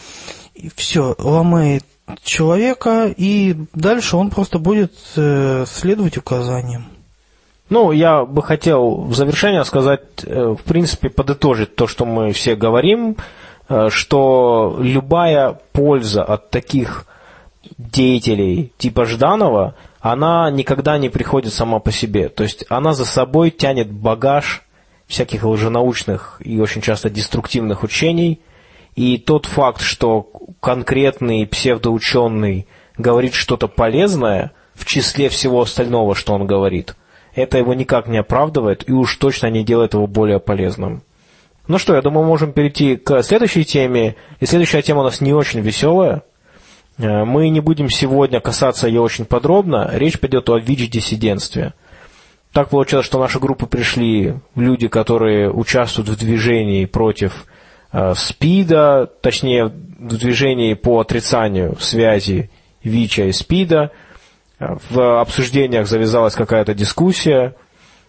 и 0.55 0.69
все, 0.75 1.15
ломает 1.17 1.83
человека, 2.23 3.13
и 3.15 3.55
дальше 3.73 4.17
он 4.17 4.29
просто 4.29 4.59
будет 4.59 4.93
э, 5.15 5.65
следовать 5.67 6.17
указаниям. 6.17 6.85
Ну, 7.69 7.91
я 7.91 8.25
бы 8.25 8.43
хотел 8.43 9.01
в 9.01 9.15
завершение 9.15 9.63
сказать, 9.63 10.01
э, 10.23 10.55
в 10.57 10.63
принципе, 10.63 11.09
подытожить 11.09 11.75
то, 11.75 11.87
что 11.87 12.05
мы 12.05 12.33
все 12.33 12.55
говорим, 12.55 13.17
э, 13.69 13.89
что 13.89 14.77
любая 14.79 15.59
польза 15.71 16.23
от 16.23 16.49
таких 16.49 17.05
деятелей 17.77 18.73
типа 18.77 19.05
Жданова, 19.05 19.75
она 20.01 20.51
никогда 20.51 20.97
не 20.97 21.09
приходит 21.09 21.53
сама 21.53 21.79
по 21.79 21.91
себе. 21.91 22.27
То 22.27 22.43
есть 22.43 22.65
она 22.69 22.93
за 22.93 23.05
собой 23.05 23.49
тянет 23.49 23.89
багаж 23.89 24.63
всяких 25.07 25.43
лженаучных 25.43 26.41
и 26.43 26.59
очень 26.59 26.81
часто 26.81 27.09
деструктивных 27.09 27.83
учений– 27.83 28.41
и 28.95 29.17
тот 29.17 29.45
факт, 29.45 29.81
что 29.81 30.21
конкретный 30.59 31.47
псевдоученый 31.47 32.67
говорит 32.97 33.33
что-то 33.33 33.67
полезное, 33.67 34.51
в 34.73 34.85
числе 34.85 35.29
всего 35.29 35.61
остального, 35.61 36.15
что 36.15 36.33
он 36.33 36.45
говорит, 36.45 36.95
это 37.35 37.57
его 37.57 37.73
никак 37.73 38.07
не 38.07 38.17
оправдывает 38.17 38.87
и 38.87 38.91
уж 38.91 39.15
точно 39.17 39.47
не 39.47 39.63
делает 39.63 39.93
его 39.93 40.07
более 40.07 40.39
полезным. 40.39 41.03
Ну 41.67 41.77
что, 41.77 41.95
я 41.95 42.01
думаю, 42.01 42.27
можем 42.27 42.51
перейти 42.51 42.97
к 42.97 43.23
следующей 43.23 43.63
теме. 43.63 44.15
И 44.39 44.45
следующая 44.45 44.81
тема 44.81 44.99
у 44.99 45.03
нас 45.03 45.21
не 45.21 45.33
очень 45.33 45.61
веселая. 45.61 46.23
Э, 46.97 47.23
мы 47.23 47.47
не 47.49 47.61
будем 47.61 47.89
сегодня 47.89 48.41
касаться 48.41 48.87
ее 48.87 48.99
очень 48.99 49.25
подробно. 49.25 49.89
Речь 49.93 50.19
пойдет 50.19 50.49
о 50.49 50.59
ВИЧ-диссидентстве. 50.59 51.73
Так 52.51 52.69
получилось, 52.69 53.05
что 53.05 53.17
в 53.17 53.21
нашу 53.21 53.39
группу 53.39 53.65
пришли 53.65 54.35
люди, 54.55 54.87
которые 54.89 55.51
участвуют 55.51 56.09
в 56.09 56.17
движении 56.17 56.85
против 56.85 57.45
СПИДа, 57.93 59.09
точнее, 59.21 59.65
в 59.65 60.17
движении 60.17 60.73
по 60.73 60.99
отрицанию 60.99 61.77
связи 61.79 62.49
ВИЧа 62.83 63.25
и 63.25 63.31
СПИДа. 63.31 63.91
Э, 64.59 64.75
в 64.89 65.21
обсуждениях 65.21 65.87
завязалась 65.87 66.33
какая-то 66.33 66.73
дискуссия. 66.73 67.55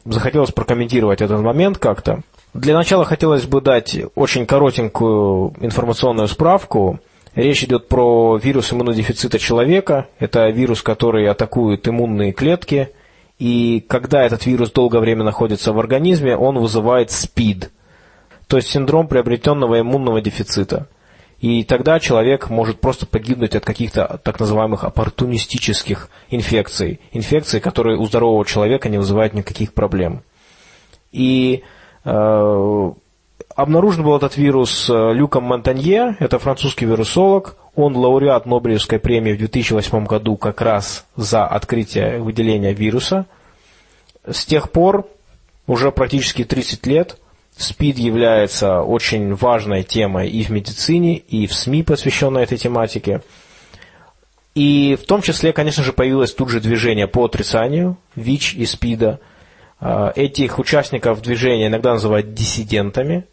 Захотелось 0.04 0.52
прокомментировать 0.52 1.20
этот 1.20 1.40
момент 1.40 1.78
как-то. 1.78 2.22
Для 2.54 2.74
начала 2.74 3.04
хотелось 3.04 3.44
бы 3.44 3.60
дать 3.60 3.98
очень 4.14 4.46
коротенькую 4.46 5.54
информационную 5.60 6.28
справку. 6.28 7.00
Речь 7.34 7.64
идет 7.64 7.88
про 7.88 8.36
вирус 8.36 8.72
иммунодефицита 8.72 9.38
человека. 9.38 10.06
Это 10.18 10.48
вирус, 10.48 10.82
который 10.82 11.28
атакует 11.28 11.86
иммунные 11.88 12.32
клетки. 12.32 12.90
И 13.38 13.84
когда 13.88 14.24
этот 14.24 14.46
вирус 14.46 14.70
долгое 14.70 15.00
время 15.00 15.24
находится 15.24 15.72
в 15.72 15.78
организме, 15.78 16.36
он 16.36 16.58
вызывает 16.58 17.10
СПИД– 17.10 17.70
то 18.54 18.58
есть 18.58 18.68
синдром 18.68 19.08
приобретенного 19.08 19.80
иммунного 19.80 20.20
дефицита. 20.20 20.86
И 21.40 21.64
тогда 21.64 21.98
человек 21.98 22.50
может 22.50 22.78
просто 22.78 23.04
погибнуть 23.04 23.56
от 23.56 23.64
каких-то 23.64 24.20
так 24.22 24.38
называемых 24.38 24.84
оппортунистических 24.84 26.08
инфекций. 26.30 27.00
Инфекций, 27.10 27.58
которые 27.58 27.98
у 27.98 28.06
здорового 28.06 28.46
человека 28.46 28.88
не 28.88 28.98
вызывают 28.98 29.34
никаких 29.34 29.74
проблем. 29.74 30.22
И 31.10 31.64
э, 32.04 32.90
обнаружен 33.56 34.04
был 34.04 34.16
этот 34.16 34.36
вирус 34.36 34.88
э, 34.88 35.12
Люком 35.12 35.42
Монтанье, 35.42 36.16
это 36.20 36.38
французский 36.38 36.86
вирусолог. 36.86 37.56
Он 37.74 37.96
лауреат 37.96 38.46
Нобелевской 38.46 39.00
премии 39.00 39.32
в 39.32 39.38
2008 39.38 40.04
году 40.04 40.36
как 40.36 40.60
раз 40.60 41.06
за 41.16 41.44
открытие 41.44 42.20
выделения 42.20 42.72
вируса. 42.72 43.26
С 44.24 44.46
тех 44.46 44.70
пор, 44.70 45.08
уже 45.66 45.90
практически 45.90 46.44
30 46.44 46.86
лет, 46.86 47.18
СПИД 47.56 47.98
является 47.98 48.82
очень 48.82 49.34
важной 49.34 49.84
темой 49.84 50.28
и 50.28 50.42
в 50.42 50.50
медицине, 50.50 51.16
и 51.16 51.46
в 51.46 51.54
СМИ, 51.54 51.82
посвященной 51.82 52.42
этой 52.42 52.58
тематике. 52.58 53.22
И 54.54 54.96
в 55.00 55.06
том 55.06 55.22
числе, 55.22 55.52
конечно 55.52 55.82
же, 55.82 55.92
появилось 55.92 56.32
тут 56.32 56.50
же 56.50 56.60
движение 56.60 57.08
по 57.08 57.24
отрицанию 57.24 57.96
ВИЧ 58.16 58.54
и 58.54 58.66
СПИДа. 58.66 59.20
А, 59.80 60.12
этих 60.14 60.58
участников 60.58 61.22
движения 61.22 61.66
иногда 61.66 61.92
называют 61.92 62.34
диссидентами. 62.34 63.24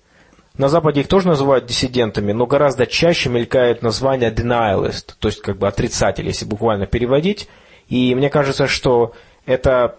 На 0.58 0.68
Западе 0.68 1.02
их 1.02 1.08
тоже 1.08 1.28
называют 1.28 1.66
диссидентами, 1.66 2.32
но 2.34 2.46
гораздо 2.46 2.86
чаще 2.86 3.30
мелькает 3.30 3.82
название 3.82 4.32
denialist, 4.32 5.14
то 5.18 5.30
есть 5.30 5.42
как 5.42 5.58
бы 5.58 5.68
отрицатель, 5.68 6.26
если 6.26 6.46
буквально 6.46 6.88
переводить. 6.88 7.48
И 7.88 8.14
мне 8.16 8.30
кажется, 8.30 8.68
что 8.68 9.14
это 9.46 9.96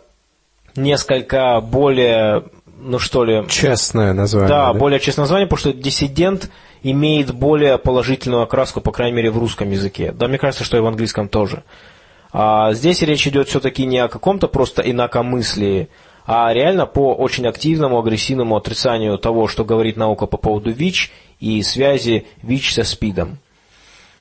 несколько 0.76 1.61
более, 1.61 2.45
ну 2.83 2.99
что 2.99 3.25
ли... 3.25 3.47
Честное 3.49 4.12
название. 4.12 4.49
Да, 4.49 4.73
да, 4.73 4.79
более 4.79 5.01
честное 5.01 5.23
название, 5.23 5.47
потому 5.47 5.61
что 5.61 5.73
диссидент 5.73 6.51
имеет 6.83 7.33
более 7.33 7.79
положительную 7.79 8.43
окраску, 8.43 8.81
по 8.81 8.91
крайней 8.91 9.17
мере, 9.17 9.31
в 9.31 9.39
русском 9.39 9.71
языке. 9.71 10.12
Да, 10.12 10.29
мне 10.29 10.39
кажется, 10.39 10.65
что 10.65 10.77
и 10.77 10.81
в 10.81 10.87
английском 10.87 11.29
тоже. 11.29 11.62
А 12.33 12.73
здесь 12.73 13.03
речь 13.03 13.27
идет 13.27 13.49
все-таки 13.49 13.87
не 13.87 13.99
о 13.99 14.09
каком-то 14.09 14.49
просто 14.49 14.83
инакомыслии, 14.83 15.89
а 16.27 16.53
реально 16.53 16.87
по 16.87 17.15
очень 17.15 17.47
активному, 17.47 17.99
агрессивному 17.99 18.57
отрицанию 18.57 19.19
того, 19.19 19.49
что 19.49 19.65
говорит 19.65 19.97
наука 19.97 20.27
по 20.27 20.37
поводу 20.37 20.71
ВИЧ 20.71 21.12
и 21.41 21.62
связи 21.62 22.27
ВИЧ 22.43 22.75
со 22.75 22.85
СПИДом. 22.85 23.39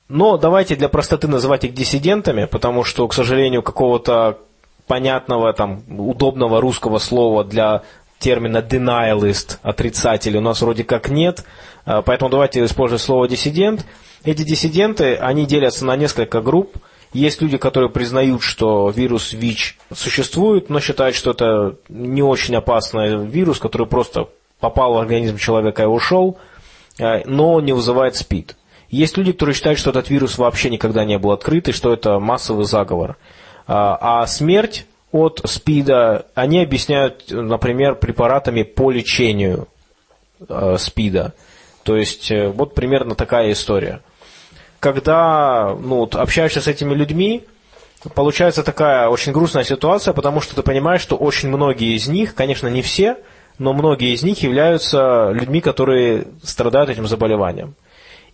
Но 0.08 0.36
давайте 0.36 0.76
для 0.76 0.88
простоты 0.88 1.26
называть 1.26 1.64
их 1.64 1.74
диссидентами, 1.74 2.44
потому 2.44 2.84
что, 2.84 3.08
к 3.08 3.14
сожалению, 3.14 3.62
какого-то 3.62 4.38
понятного, 4.86 5.52
там, 5.54 5.82
удобного 5.88 6.60
русского 6.60 6.98
слова 6.98 7.44
для 7.44 7.82
термина 8.22 8.58
denialist, 8.58 9.58
отрицатель, 9.62 10.36
у 10.36 10.40
нас 10.40 10.62
вроде 10.62 10.84
как 10.84 11.10
нет, 11.10 11.44
а, 11.84 12.02
поэтому 12.02 12.30
давайте 12.30 12.64
использовать 12.64 13.02
слово 13.02 13.28
диссидент. 13.28 13.84
Эти 14.24 14.42
диссиденты, 14.42 15.16
они 15.16 15.44
делятся 15.44 15.84
на 15.84 15.96
несколько 15.96 16.40
групп. 16.40 16.76
Есть 17.12 17.42
люди, 17.42 17.58
которые 17.58 17.90
признают, 17.90 18.42
что 18.42 18.88
вирус 18.90 19.32
ВИЧ 19.32 19.76
существует, 19.92 20.70
но 20.70 20.80
считают, 20.80 21.16
что 21.16 21.32
это 21.32 21.76
не 21.88 22.22
очень 22.22 22.54
опасный 22.54 23.26
вирус, 23.26 23.58
который 23.58 23.86
просто 23.86 24.28
попал 24.60 24.94
в 24.94 24.98
организм 24.98 25.36
человека 25.36 25.82
и 25.82 25.86
ушел, 25.86 26.38
а, 27.00 27.22
но 27.26 27.60
не 27.60 27.72
вызывает 27.72 28.14
СПИД. 28.16 28.56
Есть 28.88 29.16
люди, 29.16 29.32
которые 29.32 29.54
считают, 29.54 29.78
что 29.78 29.90
этот 29.90 30.10
вирус 30.10 30.38
вообще 30.38 30.70
никогда 30.70 31.04
не 31.04 31.18
был 31.18 31.32
открыт, 31.32 31.68
и 31.68 31.72
что 31.72 31.92
это 31.92 32.20
массовый 32.20 32.66
заговор. 32.66 33.16
А, 33.66 34.22
а 34.22 34.26
смерть 34.26 34.86
от 35.12 35.42
СПИДа 35.44 36.26
они 36.34 36.62
объясняют, 36.62 37.26
например, 37.30 37.94
препаратами 37.96 38.62
по 38.62 38.90
лечению 38.90 39.68
э, 40.48 40.76
СПИДа. 40.78 41.34
То 41.82 41.96
есть 41.96 42.30
э, 42.30 42.48
вот 42.48 42.74
примерно 42.74 43.14
такая 43.14 43.52
история. 43.52 44.00
Когда 44.80 45.76
ну, 45.78 45.96
вот, 45.96 46.16
общаешься 46.16 46.62
с 46.62 46.66
этими 46.66 46.94
людьми, 46.94 47.44
получается 48.14 48.62
такая 48.62 49.08
очень 49.08 49.32
грустная 49.32 49.64
ситуация, 49.64 50.14
потому 50.14 50.40
что 50.40 50.56
ты 50.56 50.62
понимаешь, 50.62 51.02
что 51.02 51.16
очень 51.16 51.50
многие 51.50 51.94
из 51.94 52.08
них, 52.08 52.34
конечно, 52.34 52.68
не 52.68 52.80
все, 52.80 53.18
но 53.58 53.74
многие 53.74 54.14
из 54.14 54.22
них 54.22 54.42
являются 54.42 55.30
людьми, 55.32 55.60
которые 55.60 56.26
страдают 56.42 56.88
этим 56.88 57.06
заболеванием. 57.06 57.74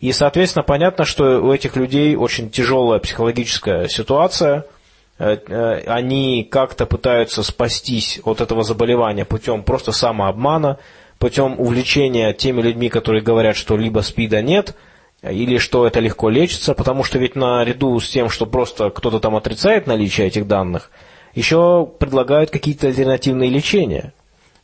И, 0.00 0.12
соответственно, 0.12 0.62
понятно, 0.62 1.04
что 1.04 1.42
у 1.42 1.52
этих 1.52 1.74
людей 1.74 2.14
очень 2.14 2.50
тяжелая 2.50 3.00
психологическая 3.00 3.88
ситуация– 3.88 4.64
они 5.18 6.44
как-то 6.44 6.86
пытаются 6.86 7.42
спастись 7.42 8.20
от 8.24 8.40
этого 8.40 8.62
заболевания 8.62 9.24
путем 9.24 9.62
просто 9.62 9.92
самообмана, 9.92 10.78
путем 11.18 11.56
увлечения 11.58 12.32
теми 12.32 12.62
людьми, 12.62 12.88
которые 12.88 13.22
говорят, 13.22 13.56
что 13.56 13.76
либо 13.76 14.00
СПИДа 14.00 14.42
нет, 14.42 14.76
или 15.22 15.58
что 15.58 15.86
это 15.86 16.00
легко 16.00 16.28
лечится, 16.28 16.74
потому 16.74 17.02
что 17.02 17.18
ведь 17.18 17.34
наряду 17.34 17.98
с 17.98 18.08
тем, 18.08 18.30
что 18.30 18.46
просто 18.46 18.90
кто-то 18.90 19.18
там 19.18 19.34
отрицает 19.34 19.86
наличие 19.86 20.28
этих 20.28 20.46
данных, 20.46 20.90
еще 21.34 21.88
предлагают 21.98 22.50
какие-то 22.50 22.86
альтернативные 22.86 23.50
лечения. 23.50 24.12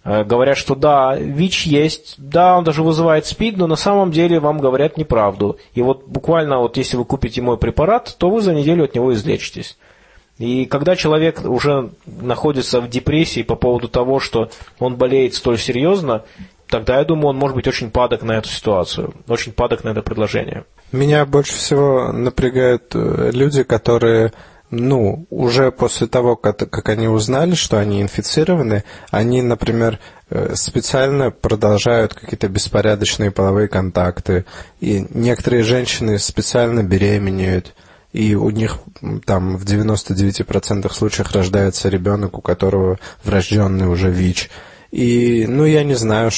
Э, 0.05 0.23
говорят, 0.23 0.57
что 0.57 0.75
да, 0.75 1.17
ВИЧ 1.17 1.67
есть, 1.67 2.15
да, 2.19 2.57
он 2.57 2.65
даже 2.65 2.83
вызывает 2.83 3.27
СПИД, 3.27 3.57
но 3.57 3.67
на 3.67 3.77
самом 3.77 4.13
деле 4.13 4.39
вам 4.39 4.59
говорят 4.59 4.97
неправду. 4.97 5.59
И 5.73 5.83
вот 5.83 6.07
буквально 6.07 6.59
вот 6.61 6.77
если 6.77 6.97
вы 6.97 7.05
купите 7.05 7.43
мой 7.43 7.59
препарат, 7.59 8.15
то 8.19 8.31
вы 8.31 8.41
за 8.41 8.55
неделю 8.55 8.85
от 8.85 8.95
него 8.95 9.13
излечитесь. 9.13 9.77
И 10.39 10.67
когда 10.67 10.97
человек 10.97 11.45
уже 11.45 11.91
находится 12.07 12.81
в 12.81 12.89
депрессии 12.89 13.43
по 13.43 13.55
поводу 13.55 13.89
того, 13.89 14.19
что 14.19 14.51
он 14.79 14.97
болеет 14.97 15.35
столь 15.35 15.59
серьезно, 15.59 16.25
тогда, 16.69 16.99
я 16.99 17.05
думаю, 17.05 17.29
он 17.29 17.37
может 17.37 17.55
быть 17.55 17.69
очень 17.69 17.91
падок 17.91 18.23
на 18.23 18.33
эту 18.33 18.49
ситуацию, 18.49 19.15
очень 19.29 19.53
падок 19.53 19.85
на 19.85 19.91
это 19.91 20.03
предложение. 20.03 20.65
Меня 20.91 21.25
больше 21.25 21.53
всего 21.55 22.13
напрягают 22.13 22.95
э, 22.95 23.31
люди, 23.33 23.63
которые 23.63 24.33
ну, 24.71 25.27
уже 25.31 25.71
после 25.71 26.07
того, 26.07 26.37
как, 26.37 26.59
как 26.71 26.89
они 26.89 27.07
узнали, 27.07 27.55
что 27.55 27.79
они 27.79 28.03
инфицированы, 28.03 28.85
они, 29.11 29.43
например, 29.43 30.01
э, 30.31 30.55
специально 30.55 31.31
продолжают 31.31 32.15
какие-то 32.15 32.49
беспорядочные 32.49 33.31
половые 33.31 33.69
контакты, 33.69 34.45
и 34.81 35.07
некоторые 35.11 35.63
женщины 35.63 36.19
специально 36.19 36.83
беременеют, 36.83 37.75
и 38.15 38.37
у 38.37 38.49
них 38.51 38.79
там 39.27 39.57
в 39.57 39.65
99% 39.65 40.93
случаев 40.93 41.33
рождается 41.33 41.89
ребенок, 41.89 42.39
у 42.39 42.41
которого 42.41 43.01
врожденный 43.25 43.89
уже 43.89 44.09
ВИЧ. 44.09 44.51
И, 44.93 45.47
ну, 45.49 45.65
я 45.65 45.83
не 45.83 45.95
знаю, 45.95 46.31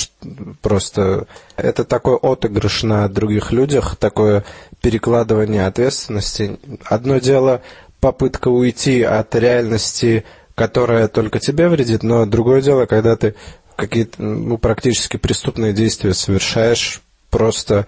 просто 0.63 1.27
это 1.55 1.85
такой 1.85 2.17
отыгрыш 2.17 2.83
на 2.83 3.07
других 3.11 3.53
людях, 3.53 3.97
такое 3.97 4.47
перекладывание 4.81 5.67
ответственности. 5.67 6.59
Одно 6.87 7.19
дело 7.19 7.61
попытка 8.01 8.49
уйти 8.49 9.03
от 9.03 9.35
реальности, 9.35 10.25
которая 10.55 11.09
только 11.09 11.41
тебе 11.41 11.69
вредит, 11.69 12.03
но 12.03 12.25
другое 12.25 12.63
дело, 12.63 12.87
когда 12.87 13.17
ты 13.17 13.35
какие-то 13.77 14.23
ну, 14.23 14.57
практически 14.57 15.19
преступные 15.19 15.75
действия 15.75 16.15
совершаешь 16.15 17.03
просто 17.29 17.87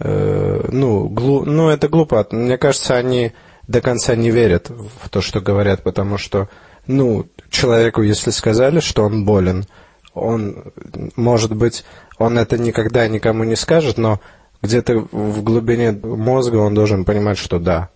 Э, 0.00 0.68
ну, 0.72 1.08
глу, 1.08 1.44
ну, 1.44 1.68
это 1.68 1.88
глупо. 1.88 2.26
Мне 2.30 2.56
кажется, 2.56 2.96
они 2.96 3.32
до 3.68 3.80
конца 3.80 4.16
не 4.16 4.30
верят 4.30 4.70
в 4.70 5.08
то, 5.10 5.20
что 5.20 5.40
говорят, 5.40 5.82
потому 5.82 6.16
что, 6.16 6.48
ну, 6.86 7.26
человеку, 7.50 8.02
если 8.02 8.30
сказали, 8.30 8.80
что 8.80 9.04
он 9.04 9.24
болен, 9.24 9.66
он, 10.14 10.72
может 11.16 11.54
быть, 11.54 11.84
он 12.18 12.38
это 12.38 12.58
никогда 12.58 13.06
никому 13.08 13.44
не 13.44 13.56
скажет, 13.56 13.98
но 13.98 14.20
где-то 14.62 15.06
в 15.12 15.42
глубине 15.42 15.92
мозга 15.92 16.56
он 16.56 16.74
должен 16.74 17.04
понимать, 17.04 17.38
что 17.38 17.58
да. 17.58 17.90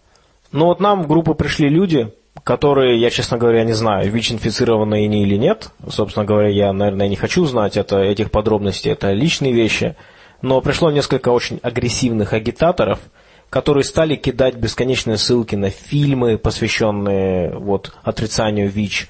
Ну 0.53 0.67
вот 0.67 0.81
нам 0.81 1.03
в 1.03 1.09
группу 1.09 1.35
пришли 1.35 1.69
люди, 1.69 2.13
которые, 2.45 3.01
я, 3.01 3.11
честно 3.11 3.39
говоря, 3.39 3.65
не 3.65 3.73
знаю, 3.73 4.11
ВИЧ-инфицированы 4.11 5.07
они 5.07 5.23
или 5.25 5.37
нет. 5.37 5.71
Собственно 5.89 6.25
говоря, 6.25 6.49
я, 6.49 6.73
наверное, 6.73 7.09
не 7.09 7.17
хочу 7.17 7.45
знать 7.47 7.77
это, 7.77 7.99
этих 7.99 8.31
подробностей, 8.31 8.93
это 8.93 9.11
личные 9.13 9.53
вещи 9.53 9.97
но 10.45 10.61
пришло 10.61 10.91
несколько 10.91 11.31
очень 11.31 11.59
агрессивных 11.63 12.35
агитаторов, 12.35 13.01
которые 13.49 13.83
стали 13.83 14.15
кидать 14.15 14.57
бесконечные 14.57 15.17
ссылки 15.17 15.55
на 15.55 15.71
фильмы, 15.71 16.37
посвященные 16.37 17.57
вот, 17.57 17.95
отрицанию 18.03 18.69
ВИЧ, 18.69 19.09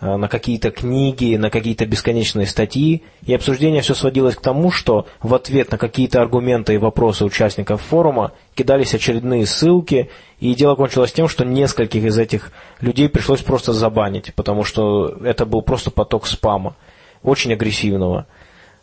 э, 0.00 0.16
на 0.16 0.28
какие-то 0.28 0.70
книги, 0.70 1.34
на 1.34 1.50
какие-то 1.50 1.86
бесконечные 1.86 2.46
статьи. 2.46 3.02
И 3.24 3.34
обсуждение 3.34 3.82
все 3.82 3.94
сводилось 3.94 4.36
к 4.36 4.40
тому, 4.40 4.70
что 4.70 5.08
в 5.20 5.34
ответ 5.34 5.72
на 5.72 5.78
какие-то 5.78 6.20
аргументы 6.22 6.74
и 6.74 6.78
вопросы 6.78 7.24
участников 7.24 7.82
форума 7.82 8.30
кидались 8.54 8.94
очередные 8.94 9.44
ссылки, 9.44 10.08
и 10.38 10.54
дело 10.54 10.76
кончилось 10.76 11.10
тем, 11.10 11.26
что 11.26 11.44
нескольких 11.44 12.04
из 12.04 12.16
этих 12.16 12.52
людей 12.80 13.08
пришлось 13.08 13.42
просто 13.42 13.72
забанить, 13.72 14.32
потому 14.36 14.62
что 14.62 15.08
это 15.24 15.46
был 15.46 15.62
просто 15.62 15.90
поток 15.90 16.28
спама, 16.28 16.76
очень 17.24 17.52
агрессивного. 17.52 18.28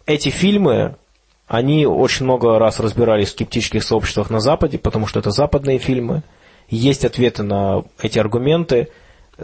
Эти 0.05 0.27
фильмы 0.27 0.97
они 1.53 1.85
очень 1.85 2.23
много 2.23 2.57
раз 2.57 2.79
разбирались 2.79 3.27
в 3.27 3.31
скептических 3.33 3.83
сообществах 3.83 4.31
на 4.31 4.39
Западе, 4.39 4.79
потому 4.79 5.05
что 5.05 5.19
это 5.19 5.29
западные 5.29 5.77
фильмы. 5.77 6.23
Есть 6.67 7.05
ответы 7.05 7.43
на 7.43 7.83
эти 8.01 8.17
аргументы. 8.17 8.87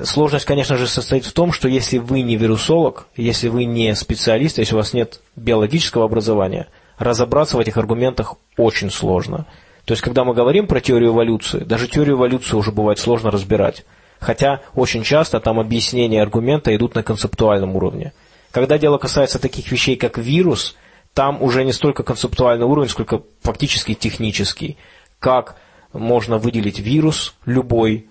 Сложность, 0.05 0.45
конечно 0.45 0.75
же, 0.75 0.87
состоит 0.87 1.23
в 1.23 1.33
том, 1.33 1.51
что 1.51 1.67
если 1.67 1.99
вы 1.99 2.23
не 2.23 2.35
вирусолог, 2.35 3.05
если 3.15 3.47
вы 3.47 3.65
не 3.65 3.93
специалист, 3.93 4.57
если 4.57 4.73
у 4.73 4.77
вас 4.77 4.93
нет 4.93 5.21
биологического 5.35 6.05
образования, 6.05 6.65
разобраться 6.97 7.57
в 7.57 7.59
этих 7.59 7.77
аргументах 7.77 8.37
очень 8.57 8.89
сложно. 8.89 9.45
То 9.85 9.91
есть, 9.91 10.01
когда 10.01 10.23
мы 10.23 10.33
говорим 10.33 10.65
про 10.65 10.81
теорию 10.81 11.11
эволюции, 11.11 11.59
даже 11.59 11.87
теорию 11.87 12.15
эволюции 12.15 12.55
уже 12.55 12.71
бывает 12.71 12.97
сложно 12.97 13.29
разбирать. 13.29 13.85
Хотя 14.19 14.61
очень 14.73 15.03
часто 15.03 15.39
там 15.39 15.59
объяснения 15.59 16.23
аргумента 16.23 16.75
идут 16.75 16.95
на 16.95 17.03
концептуальном 17.03 17.75
уровне. 17.75 18.13
Когда 18.49 18.79
дело 18.79 18.97
касается 18.97 19.37
таких 19.37 19.71
вещей, 19.71 19.95
как 19.95 20.17
вирус, 20.17 20.75
там 21.13 21.41
уже 21.41 21.63
не 21.63 21.73
столько 21.73 22.03
концептуальный 22.03 22.65
уровень, 22.65 22.89
сколько 22.89 23.23
фактически 23.41 23.93
технический. 23.93 24.77
Как 25.19 25.57
можно 25.91 26.37
выделить 26.37 26.79
вирус 26.79 27.35
любой, 27.45 28.07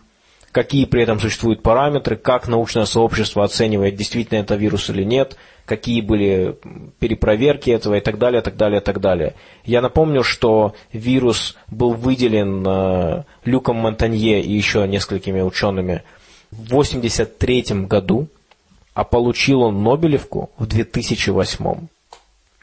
какие 0.52 0.84
при 0.84 1.02
этом 1.02 1.20
существуют 1.20 1.62
параметры, 1.62 2.16
как 2.16 2.48
научное 2.48 2.84
сообщество 2.84 3.44
оценивает, 3.44 3.96
действительно 3.96 4.38
это 4.38 4.56
вирус 4.56 4.90
или 4.90 5.04
нет, 5.04 5.36
какие 5.64 6.00
были 6.00 6.58
перепроверки 6.98 7.70
этого 7.70 7.94
и 7.94 8.00
так 8.00 8.18
далее, 8.18 8.40
так 8.40 8.56
далее, 8.56 8.80
так 8.80 9.00
далее. 9.00 9.34
Я 9.64 9.82
напомню, 9.82 10.22
что 10.24 10.74
вирус 10.92 11.56
был 11.68 11.92
выделен 11.92 12.64
э, 12.66 13.24
Люком 13.44 13.76
Монтанье 13.76 14.42
и 14.42 14.52
еще 14.52 14.88
несколькими 14.88 15.42
учеными 15.42 16.02
в 16.50 16.64
1983 16.72 17.86
году, 17.86 18.28
а 18.94 19.04
получил 19.04 19.62
он 19.62 19.82
Нобелевку 19.82 20.50
в 20.58 20.66
2008. 20.66 21.88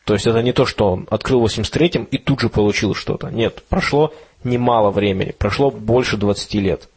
То 0.06 0.14
есть 0.14 0.28
это 0.28 0.42
не 0.42 0.54
то, 0.54 0.66
что 0.66 0.92
он 0.92 1.08
открыл 1.10 1.42
в 1.42 1.46
83-м 1.46 2.06
и 2.06 2.18
тут 2.20 2.40
же 2.40 2.50
получил 2.50 2.94
что-то. 2.94 3.30
Нет, 3.30 3.64
прошло 3.68 4.14
немало 4.44 4.92
времени, 4.92 5.34
прошло 5.38 5.72
больше 5.72 6.16
20 6.16 6.54
лет. 6.56 6.88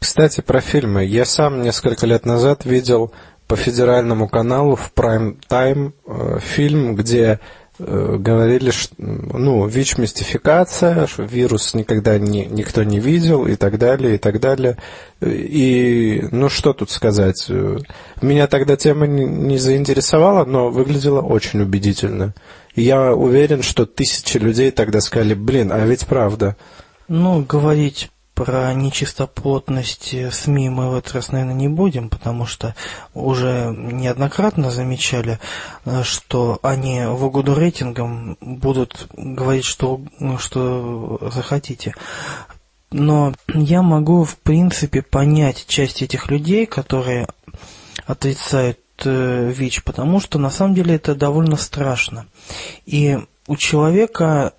Кстати, 0.00 0.40
про 0.40 0.60
фильмы. 0.60 1.04
Я 1.04 1.26
сам 1.26 1.62
несколько 1.62 2.06
лет 2.06 2.24
назад 2.24 2.64
видел 2.64 3.12
по 3.46 3.56
федеральному 3.56 4.28
каналу 4.28 4.76
в 4.76 4.92
Time 4.94 5.92
э, 6.06 6.38
фильм, 6.40 6.96
где 6.96 7.38
говорили, 7.78 8.70
что, 8.70 8.94
ну, 8.98 9.66
ВИЧ-мистификация, 9.66 11.06
что 11.06 11.24
вирус 11.24 11.74
никогда 11.74 12.18
не, 12.18 12.46
никто 12.46 12.84
не 12.84 13.00
видел 13.00 13.46
и 13.46 13.56
так 13.56 13.78
далее, 13.78 14.14
и 14.14 14.18
так 14.18 14.40
далее. 14.40 14.78
И, 15.20 16.24
ну, 16.30 16.48
что 16.48 16.72
тут 16.72 16.90
сказать? 16.90 17.50
Меня 18.22 18.46
тогда 18.46 18.76
тема 18.76 19.06
не, 19.06 19.24
не 19.24 19.58
заинтересовала, 19.58 20.44
но 20.44 20.70
выглядела 20.70 21.20
очень 21.20 21.62
убедительно. 21.62 22.34
И 22.74 22.82
я 22.82 23.12
уверен, 23.14 23.62
что 23.62 23.86
тысячи 23.86 24.36
людей 24.36 24.70
тогда 24.70 25.00
сказали, 25.00 25.34
блин, 25.34 25.72
а 25.72 25.84
ведь 25.84 26.06
правда. 26.06 26.56
Ну, 27.08 27.42
говорить 27.42 28.10
про 28.34 28.72
нечистоплотность 28.74 30.14
СМИ 30.32 30.68
мы 30.68 30.90
в 30.90 30.96
этот 30.96 31.14
раз, 31.14 31.30
наверное, 31.30 31.54
не 31.54 31.68
будем, 31.68 32.08
потому 32.08 32.46
что 32.46 32.74
уже 33.14 33.74
неоднократно 33.76 34.70
замечали, 34.70 35.38
что 36.02 36.58
они 36.62 37.04
в 37.06 37.24
угоду 37.24 37.54
рейтингам 37.54 38.36
будут 38.40 39.08
говорить, 39.12 39.64
что, 39.64 40.00
что 40.38 41.18
захотите. 41.32 41.94
Но 42.90 43.32
я 43.48 43.82
могу, 43.82 44.24
в 44.24 44.36
принципе, 44.36 45.02
понять 45.02 45.66
часть 45.66 46.02
этих 46.02 46.30
людей, 46.30 46.66
которые 46.66 47.26
отрицают 48.06 48.78
э, 49.04 49.50
ВИЧ, 49.52 49.82
потому 49.82 50.20
что 50.20 50.38
на 50.38 50.50
самом 50.50 50.74
деле 50.74 50.94
это 50.94 51.14
довольно 51.14 51.56
страшно. 51.56 52.26
И 52.86 53.18
у 53.46 53.56
человека 53.56 54.52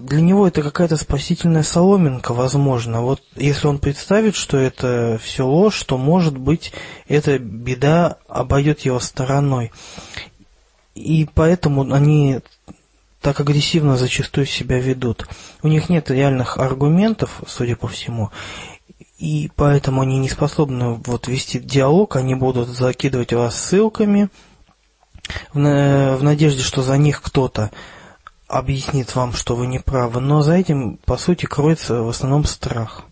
для 0.00 0.20
него 0.20 0.46
это 0.48 0.62
какая-то 0.62 0.96
спасительная 0.96 1.62
соломинка, 1.62 2.32
возможно. 2.32 3.02
Вот 3.02 3.22
если 3.36 3.66
он 3.66 3.78
представит, 3.78 4.34
что 4.34 4.56
это 4.56 5.20
все 5.22 5.46
ложь, 5.46 5.82
то, 5.84 5.98
может 5.98 6.36
быть, 6.36 6.72
эта 7.08 7.38
беда 7.38 8.18
обойдет 8.28 8.80
его 8.80 9.00
стороной. 9.00 9.72
И 10.94 11.28
поэтому 11.34 11.92
они 11.92 12.40
так 13.20 13.40
агрессивно 13.40 13.96
зачастую 13.96 14.46
себя 14.46 14.78
ведут. 14.78 15.28
У 15.62 15.68
них 15.68 15.88
нет 15.88 16.10
реальных 16.10 16.58
аргументов, 16.58 17.42
судя 17.46 17.76
по 17.76 17.86
всему, 17.86 18.30
и 19.18 19.50
поэтому 19.54 20.00
они 20.00 20.18
не 20.18 20.30
способны 20.30 20.94
вот 20.94 21.28
вести 21.28 21.58
диалог, 21.58 22.16
они 22.16 22.34
будут 22.34 22.68
закидывать 22.68 23.34
вас 23.34 23.54
ссылками 23.54 24.30
в, 25.52 26.18
надежде, 26.22 26.62
что 26.62 26.82
за 26.82 26.96
них 26.96 27.20
кто-то 27.20 27.70
объяснит 28.50 29.14
вам, 29.14 29.32
что 29.32 29.54
вы 29.54 29.66
не 29.66 29.78
правы, 29.78 30.20
но 30.20 30.42
за 30.42 30.54
этим, 30.54 30.98
по 31.04 31.16
сути, 31.16 31.46
кроется 31.46 32.02
в 32.02 32.08
основном 32.08 32.44
страх. 32.44 33.04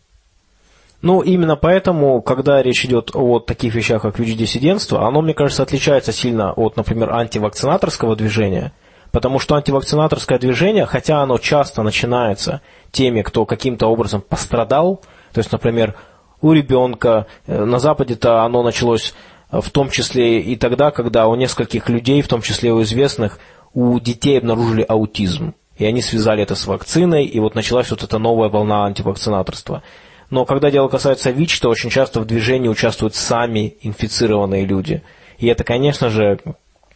Ну, 1.00 1.20
именно 1.20 1.54
поэтому, 1.54 2.20
когда 2.22 2.60
речь 2.60 2.84
идет 2.84 3.12
о 3.14 3.38
таких 3.38 3.74
вещах, 3.74 4.02
как 4.02 4.18
ВИЧ-диссидентство, 4.18 5.06
оно, 5.06 5.22
мне 5.22 5.32
кажется, 5.32 5.62
отличается 5.62 6.12
сильно 6.12 6.52
от, 6.52 6.76
например, 6.76 7.12
антивакцинаторского 7.12 8.16
движения, 8.16 8.72
потому 9.12 9.38
что 9.38 9.54
антивакцинаторское 9.54 10.40
движение, 10.40 10.86
хотя 10.86 11.20
оно 11.22 11.38
часто 11.38 11.84
начинается 11.84 12.62
теми, 12.90 13.22
кто 13.22 13.46
каким-то 13.46 13.86
образом 13.86 14.22
пострадал, 14.22 15.02
то 15.32 15.38
есть, 15.38 15.52
например, 15.52 15.94
у 16.40 16.52
ребенка, 16.52 17.26
э, 17.46 17.64
на 17.64 17.78
Западе-то 17.78 18.42
оно 18.42 18.64
началось 18.64 19.14
э, 19.52 19.60
в 19.60 19.70
том 19.70 19.90
числе 19.90 20.40
и 20.40 20.56
тогда, 20.56 20.90
когда 20.90 21.28
у 21.28 21.36
нескольких 21.36 21.88
людей, 21.88 22.22
в 22.22 22.28
том 22.28 22.42
числе 22.42 22.72
у 22.72 22.82
известных, 22.82 23.38
у 23.78 24.00
детей 24.00 24.36
обнаружили 24.36 24.84
аутизм. 24.88 25.54
И 25.76 25.84
они 25.84 26.02
связали 26.02 26.42
это 26.42 26.56
с 26.56 26.66
вакциной, 26.66 27.26
и 27.26 27.38
вот 27.38 27.54
началась 27.54 27.88
вот 27.92 28.02
эта 28.02 28.18
новая 28.18 28.48
волна 28.48 28.86
антивакцинаторства. 28.86 29.84
Но 30.30 30.44
когда 30.44 30.72
дело 30.72 30.88
касается 30.88 31.30
ВИЧ, 31.30 31.60
то 31.60 31.68
очень 31.68 31.88
часто 31.88 32.20
в 32.20 32.26
движении 32.26 32.68
участвуют 32.68 33.14
сами 33.14 33.76
инфицированные 33.80 34.66
люди. 34.66 35.04
И 35.38 35.46
это, 35.46 35.62
конечно 35.62 36.10
же, 36.10 36.40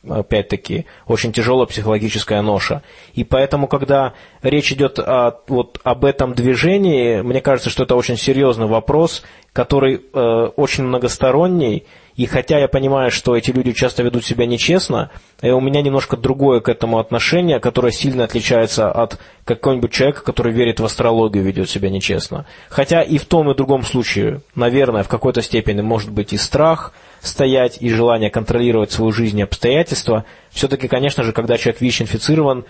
опять-таки, 0.08 0.86
очень 1.06 1.32
тяжелая 1.32 1.66
психологическая 1.66 2.42
ноша. 2.42 2.82
И 3.14 3.24
поэтому, 3.24 3.68
когда 3.68 4.14
речь 4.42 4.72
идет 4.72 4.98
о, 4.98 5.40
вот, 5.46 5.78
об 5.84 6.04
этом 6.04 6.34
движении, 6.34 7.20
мне 7.22 7.40
кажется, 7.40 7.70
что 7.70 7.84
это 7.84 7.94
очень 7.94 8.16
серьезный 8.16 8.66
вопрос, 8.66 9.22
который 9.52 10.00
э, 10.12 10.20
очень 10.56 10.84
многосторонний, 10.84 11.84
и 12.16 12.26
хотя 12.26 12.58
я 12.58 12.68
понимаю, 12.68 13.10
что 13.10 13.36
эти 13.36 13.50
люди 13.50 13.72
часто 13.72 14.02
ведут 14.02 14.24
себя 14.24 14.46
нечестно, 14.46 15.10
э, 15.40 15.50
у 15.50 15.60
меня 15.60 15.82
немножко 15.82 16.16
другое 16.16 16.60
к 16.60 16.68
этому 16.68 16.98
отношение, 16.98 17.60
которое 17.60 17.92
сильно 17.92 18.24
отличается 18.24 18.90
от 18.90 19.18
какого-нибудь 19.44 19.92
человека, 19.92 20.24
который 20.24 20.52
верит 20.52 20.80
в 20.80 20.84
астрологию, 20.84 21.44
ведет 21.44 21.70
себя 21.70 21.90
нечестно. 21.90 22.46
Хотя 22.68 23.02
и 23.02 23.18
в 23.18 23.26
том 23.26 23.50
и 23.50 23.54
другом 23.54 23.82
случае, 23.82 24.40
наверное, 24.54 25.02
в 25.02 25.08
какой-то 25.08 25.42
степени 25.42 25.80
может 25.80 26.10
быть 26.10 26.32
и 26.32 26.36
страх 26.36 26.92
стоять, 27.22 27.78
и 27.80 27.88
желание 27.88 28.30
контролировать 28.30 28.90
свою 28.90 29.12
жизнь 29.12 29.38
и 29.38 29.42
обстоятельства. 29.42 30.24
Все-таки, 30.50 30.88
конечно 30.88 31.22
же, 31.22 31.32
когда 31.32 31.56
человек 31.56 31.80
ВИЧ-инфицирован, 31.80 32.64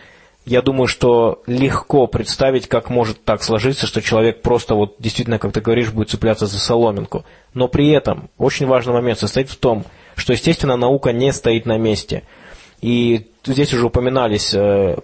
я 0.44 0.60
думаю, 0.60 0.88
что 0.88 1.42
легко 1.46 2.06
представить, 2.06 2.68
как 2.68 2.90
может 2.90 3.24
так 3.24 3.42
сложиться, 3.42 3.86
что 3.86 4.02
человек 4.02 4.42
просто 4.42 4.74
вот 4.74 4.96
действительно, 4.98 5.38
как 5.38 5.52
ты 5.52 5.60
говоришь, 5.60 5.92
будет 5.92 6.10
цепляться 6.10 6.46
за 6.46 6.58
соломинку. 6.58 7.24
Но 7.54 7.68
при 7.68 7.90
этом 7.90 8.28
очень 8.38 8.66
важный 8.66 8.92
момент 8.92 9.18
состоит 9.18 9.48
в 9.48 9.56
том, 9.56 9.84
что, 10.16 10.32
естественно, 10.32 10.76
наука 10.76 11.12
не 11.12 11.32
стоит 11.32 11.64
на 11.64 11.78
месте. 11.78 12.24
И 12.80 13.28
здесь 13.46 13.72
уже 13.72 13.86
упоминались 13.86 14.52
э, 14.52 14.96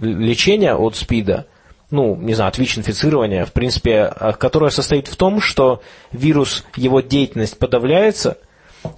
лечения 0.00 0.74
от 0.74 0.96
СПИДа, 0.96 1.46
ну, 1.90 2.16
не 2.16 2.34
знаю, 2.34 2.48
от 2.48 2.58
ВИЧ-инфицирования, 2.58 3.44
в 3.44 3.52
принципе, 3.52 4.12
э, 4.18 4.32
которое 4.32 4.70
состоит 4.70 5.06
в 5.06 5.16
том, 5.16 5.42
что 5.42 5.82
вирус, 6.10 6.64
его 6.74 7.00
деятельность 7.00 7.56
подавляется– 7.56 8.38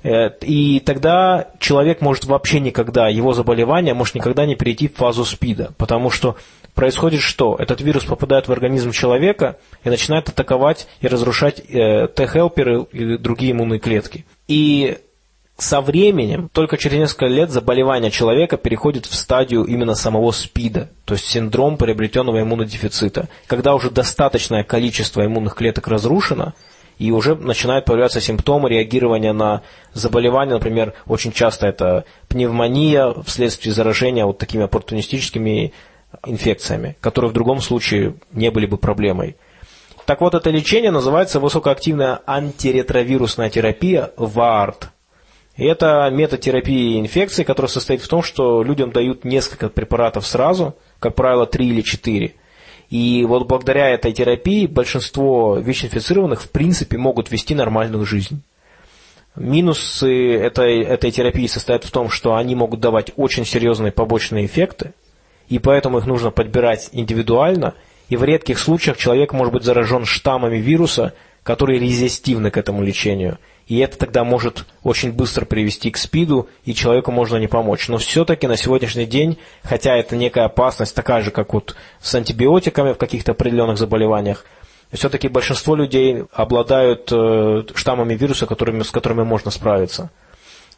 и 0.03 0.81
тогда 0.85 1.49
человек 1.59 2.01
может 2.01 2.25
вообще 2.25 2.61
никогда, 2.61 3.09
его 3.09 3.33
заболевание 3.33 3.95
может 3.95 4.15
никогда 4.15 4.47
не 4.47 4.55
перейти 4.55 4.89
в 4.89 4.97
фазу 4.97 5.25
СПИДа, 5.25 5.73
потому 5.77 6.11
что 6.11 6.37
происходит 6.75 7.21
что? 7.21 7.57
Этот 7.59 7.81
вирус 7.81 8.05
попадает 8.05 8.49
в 8.49 8.53
организм 8.53 8.93
человека 8.93 9.59
и 9.85 9.89
начинает 9.89 10.29
атаковать 10.29 10.87
и 11.01 11.09
разрушать 11.09 11.61
э, 11.69 12.09
Т-хелперы 12.09 12.87
и 12.93 13.19
другие 13.19 13.53
иммунные 13.53 13.81
клетки. 13.81 14.25
И 14.49 14.99
со 15.59 15.81
временем, 15.81 16.49
только 16.53 16.77
через 16.77 16.99
несколько 16.99 17.27
лет, 17.27 17.51
заболевание 17.51 18.11
человека 18.11 18.57
переходит 18.57 19.07
в 19.07 19.15
стадию 19.15 19.65
именно 19.65 19.95
самого 19.95 20.33
СПИДа, 20.33 20.91
то 21.05 21.15
есть 21.15 21.27
синдром 21.27 21.77
приобретенного 21.77 22.41
иммунодефицита, 22.41 23.29
когда 23.47 23.75
уже 23.75 23.91
достаточное 23.91 24.65
количество 24.65 25.25
иммунных 25.25 25.55
клеток 25.55 25.89
разрушено– 25.89 26.55
и 27.03 27.11
уже 27.11 27.35
начинают 27.35 27.85
появляться 27.85 28.21
симптомы 28.21 28.69
реагирования 28.69 29.33
на 29.33 29.63
заболевания, 29.93 30.53
например, 30.53 30.95
очень 31.07 31.33
часто 31.33 31.67
это 31.67 32.05
пневмония 32.29 33.13
вследствие 33.25 33.75
заражения 33.75 34.25
вот 34.25 34.39
такими 34.39 34.65
оппортунистическими 34.65 35.73
инфекциями, 36.25 36.97
которые 37.01 37.31
в 37.33 37.35
другом 37.35 37.61
случае 37.61 38.15
не 38.31 38.53
были 38.53 38.67
бы 38.67 38.77
проблемой. 38.77 39.37
Так 40.07 40.21
вот, 40.21 40.35
это 40.35 40.51
лечение 40.51 40.93
называется 40.93 41.41
высокоактивная 41.41 42.21
антиретровирусная 42.25 43.51
терапия 43.51 44.13
ВАРТ. 44.17 44.91
И 45.57 45.65
это 45.65 46.09
метод 46.13 46.41
терапии 46.41 47.01
инфекции, 47.01 47.43
который 47.43 47.67
состоит 47.67 48.01
в 48.01 48.07
том, 48.07 48.23
что 48.23 48.63
людям 48.63 48.93
дают 48.93 49.25
несколько 49.25 49.69
препаратов 49.69 50.25
сразу, 50.25 50.77
как 51.01 51.17
правило, 51.17 51.47
три 51.47 51.67
или 51.67 51.81
четыре. 51.81 52.37
И 52.93 53.25
вот 53.25 53.49
благодаря 53.49 53.89
этой 53.89 54.13
терапии 54.13 54.67
большинство 54.67 55.57
ВИЧ-инфицированных 55.57 56.43
в 56.43 56.51
принципе 56.51 56.99
могут 56.99 57.31
вести 57.31 57.55
нормальную 57.55 58.05
жизнь. 58.05 58.43
Минусы 59.35 60.35
этой, 60.37 60.83
этой 60.83 61.11
терапии 61.11 61.47
состоят 61.47 61.85
в 61.85 61.91
том, 61.91 62.11
что 62.11 62.35
они 62.35 62.55
могут 62.55 62.81
давать 62.81 63.13
очень 63.17 63.47
серьезные 63.47 63.93
побочные 63.93 64.45
эффекты. 64.45 64.93
и 65.49 65.59
поэтому 65.59 65.99
их 65.99 66.07
нужно 66.07 66.31
подбирать 66.31 66.91
индивидуально, 66.93 67.73
и 68.11 68.17
в 68.17 68.25
редких 68.25 68.59
случаях 68.59 68.99
человек 68.99 69.33
может 69.33 69.55
быть 69.55 69.63
заражен 69.63 70.05
штаммами 70.05 70.59
вируса, 70.59 71.15
которые 71.45 71.81
резистивны 71.81 72.51
к 72.51 72.59
этому 72.59 72.83
лечению. 72.83 73.39
И 73.67 73.79
это 73.79 73.97
тогда 73.99 74.25
может 74.25 74.67
очень 74.83 75.13
быстро 75.13 75.45
привести 75.45 75.91
к 75.91 75.97
СПИДу, 75.97 76.49
и 76.65 76.75
человеку 76.75 77.13
можно 77.13 77.37
не 77.37 77.47
помочь. 77.47 77.89
Но 77.89 77.99
все-таки 77.99 78.47
на 78.47 78.57
сегодняшний 78.57 79.07
день, 79.07 79.39
хотя 79.63 79.97
это 79.97 80.17
некая 80.17 80.45
опасность, 80.45 80.95
такая 80.95 81.23
же, 81.23 81.31
как 81.31 81.55
вот 81.55 81.77
с 82.01 82.15
антибиотиками 82.15 82.93
в 82.93 82.99
каких-то 82.99 83.33
определенных 83.33 83.79
заболеваниях, 83.79 84.45
все-таки 84.93 85.29
большинство 85.29 85.75
людей 85.75 86.25
обладают 86.33 87.11
э, 87.11 87.63
штаммами 87.75 88.15
вируса, 88.15 88.47
которыми, 88.47 88.83
с 88.83 88.91
которыми 88.91 89.23
можно 89.23 89.51
справиться. 89.51 90.11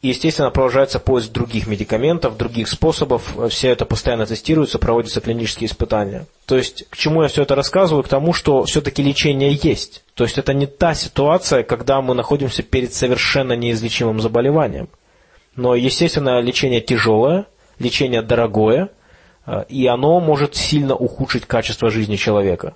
И, 0.05 0.09
естественно, 0.09 0.51
продолжается 0.51 1.01
поиск 1.01 1.33
других 1.33 1.67
медикаментов, 1.67 2.37
других 2.37 2.69
способов. 2.69 3.35
Все 3.49 3.71
это 3.71 3.87
постоянно 3.87 4.27
тестируется, 4.27 4.79
проводятся 4.79 5.23
клинические 5.23 5.67
испытания. 5.67 6.27
То 6.45 6.59
есть, 6.59 6.85
к 6.91 6.97
чему 6.99 7.23
я 7.23 7.29
все 7.29 7.41
это 7.41 7.55
рассказываю? 7.55 8.03
К 8.05 8.09
тому, 8.09 8.35
что 8.35 8.65
все-таки 8.65 9.03
лечение 9.03 9.59
есть. 9.63 10.05
То 10.13 10.25
есть, 10.25 10.37
это 10.37 10.53
не 10.53 10.67
та 10.67 10.93
ситуация, 10.93 11.63
когда 11.63 12.03
мы 12.03 12.13
находимся 12.13 12.63
перед 12.63 12.93
совершенно 12.93 13.55
неизлечимым 13.55 14.21
заболеванием. 14.21 14.91
Но, 15.57 15.75
естественно, 15.75 16.39
лечение 16.39 16.83
тяжелое, 16.83 17.47
лечение 17.79 18.21
дорогое, 18.21 18.91
э, 19.47 19.65
и 19.71 19.87
оно 19.87 20.21
может 20.21 20.55
сильно 20.55 20.95
ухудшить 20.95 21.47
качество 21.47 21.91
жизни 21.91 22.17
человека. 22.17 22.75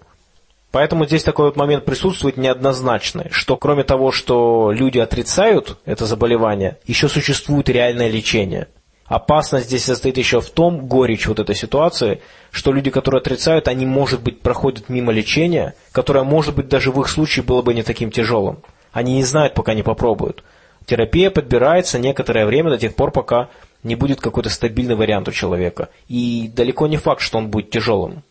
Поэтому 0.78 1.06
здесь 1.06 1.24
такой 1.24 1.46
вот 1.46 1.56
момент 1.56 1.84
присутствует 1.84 2.36
неоднозначный, 2.36 3.30
что 3.32 3.56
кроме 3.56 3.82
того, 3.82 4.12
что 4.12 4.70
люди 4.70 5.00
отрицают 5.00 5.76
это 5.84 6.06
заболевание, 6.06 6.78
еще 6.86 7.08
существует 7.08 7.68
реальное 7.68 8.08
лечение. 8.08 8.68
Опасность 9.06 9.66
здесь 9.66 9.82
состоит 9.82 10.18
еще 10.18 10.40
в 10.40 10.48
том, 10.50 10.86
горечь 10.86 11.26
вот 11.26 11.40
этой 11.40 11.56
ситуации, 11.56 12.20
что 12.52 12.70
люди, 12.70 12.92
которые 12.92 13.18
отрицают, 13.18 13.66
они, 13.66 13.86
может 13.86 14.22
быть, 14.22 14.40
проходят 14.40 14.88
мимо 14.88 15.10
лечения, 15.10 15.74
которое, 15.90 16.22
может 16.22 16.54
быть, 16.54 16.68
даже 16.68 16.92
в 16.92 17.00
их 17.00 17.08
случае 17.08 17.44
было 17.44 17.60
бы 17.60 17.74
не 17.74 17.82
таким 17.82 18.12
тяжелым. 18.12 18.60
Они 18.92 19.14
не 19.14 19.24
знают, 19.24 19.54
пока 19.54 19.74
не 19.74 19.82
попробуют. 19.82 20.44
Терапия 20.86 21.32
подбирается 21.32 21.98
некоторое 21.98 22.46
время 22.46 22.70
до 22.70 22.78
тех 22.78 22.94
пор, 22.94 23.10
пока 23.10 23.48
не 23.82 23.96
будет 23.96 24.20
какой-то 24.20 24.48
стабильный 24.48 24.94
вариант 24.94 25.26
у 25.26 25.32
человека. 25.32 25.88
И 26.06 26.48
далеко 26.54 26.86
не 26.86 26.98
факт, 26.98 27.20
что 27.20 27.38
он 27.38 27.48
будет 27.48 27.70
тяжелым. 27.70 28.22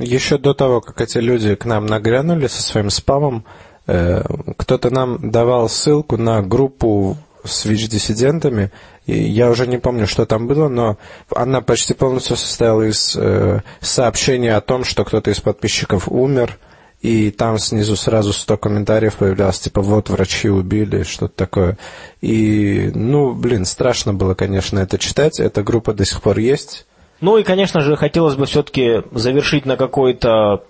Еще 0.00 0.38
до 0.38 0.54
того, 0.54 0.80
как 0.80 1.00
эти 1.00 1.18
люди 1.18 1.54
к 1.54 1.64
нам 1.64 1.86
нагрянули 1.86 2.46
со 2.46 2.62
своим 2.62 2.90
спамом, 2.90 3.44
э, 3.86 4.22
кто-то 4.56 4.90
нам 4.90 5.30
давал 5.30 5.68
ссылку 5.68 6.16
на 6.16 6.42
группу 6.42 7.16
с 7.44 7.64
ВИЧ-диссидентами, 7.64 8.70
я 9.06 9.50
уже 9.50 9.66
не 9.66 9.78
помню, 9.78 10.06
что 10.06 10.26
там 10.26 10.46
было, 10.46 10.68
но 10.68 10.98
она 11.34 11.60
почти 11.60 11.94
полностью 11.94 12.36
состояла 12.36 12.82
из 12.82 13.16
э, 13.16 13.60
сообщений 13.80 14.52
о 14.54 14.60
том, 14.60 14.84
что 14.84 15.04
кто-то 15.04 15.30
из 15.30 15.40
подписчиков 15.40 16.08
умер, 16.08 16.58
и 17.00 17.30
там 17.30 17.58
снизу 17.58 17.96
сразу 17.96 18.32
100 18.32 18.58
комментариев 18.58 19.16
появлялось, 19.16 19.58
типа, 19.60 19.80
вот 19.80 20.10
врачи 20.10 20.50
убили, 20.50 21.02
что-то 21.02 21.34
такое. 21.34 21.78
И, 22.20 22.90
ну, 22.94 23.32
блин, 23.32 23.64
страшно 23.64 24.12
было, 24.12 24.34
конечно, 24.34 24.78
это 24.78 24.98
читать. 24.98 25.40
Эта 25.40 25.62
группа 25.62 25.94
до 25.94 26.04
сих 26.04 26.20
пор 26.20 26.38
есть. 26.38 26.86
Ну 27.20 27.36
и, 27.36 27.42
конечно 27.42 27.80
же, 27.80 27.96
хотелось 27.96 28.36
бы 28.36 28.46
все-таки 28.46 29.02
завершить 29.12 29.66
на 29.66 29.76
какой-то 29.76 30.64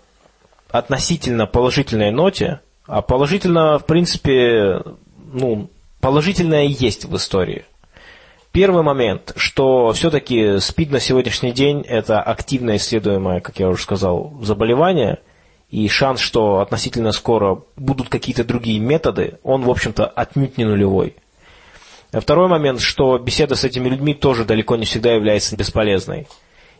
относительно 0.68 1.46
положительной 1.46 2.10
ноте. 2.10 2.60
А 2.86 3.02
положительно, 3.02 3.78
в 3.78 3.86
принципе, 3.86 4.82
ну, 5.32 5.70
положительное 6.00 6.64
есть 6.64 7.04
в 7.04 7.16
истории. 7.16 7.64
Первый 8.52 8.82
момент, 8.82 9.32
что 9.36 9.92
все-таки 9.92 10.58
СПИД 10.58 10.90
на 10.90 11.00
сегодняшний 11.00 11.52
день 11.52 11.82
это 11.82 12.20
активно 12.20 12.76
исследуемое, 12.76 13.40
как 13.40 13.60
я 13.60 13.68
уже 13.68 13.82
сказал, 13.82 14.32
заболевание, 14.42 15.18
и 15.70 15.86
шанс, 15.86 16.18
что 16.18 16.58
относительно 16.58 17.12
скоро 17.12 17.62
будут 17.76 18.08
какие-то 18.08 18.42
другие 18.42 18.80
методы, 18.80 19.38
он, 19.44 19.62
в 19.62 19.70
общем-то, 19.70 20.04
отнюдь 20.04 20.58
не 20.58 20.64
нулевой. 20.64 21.14
Второй 22.12 22.48
момент, 22.48 22.80
что 22.80 23.18
беседа 23.18 23.54
с 23.54 23.64
этими 23.64 23.88
людьми 23.88 24.14
тоже 24.14 24.44
далеко 24.44 24.76
не 24.76 24.84
всегда 24.84 25.12
является 25.12 25.56
бесполезной. 25.56 26.26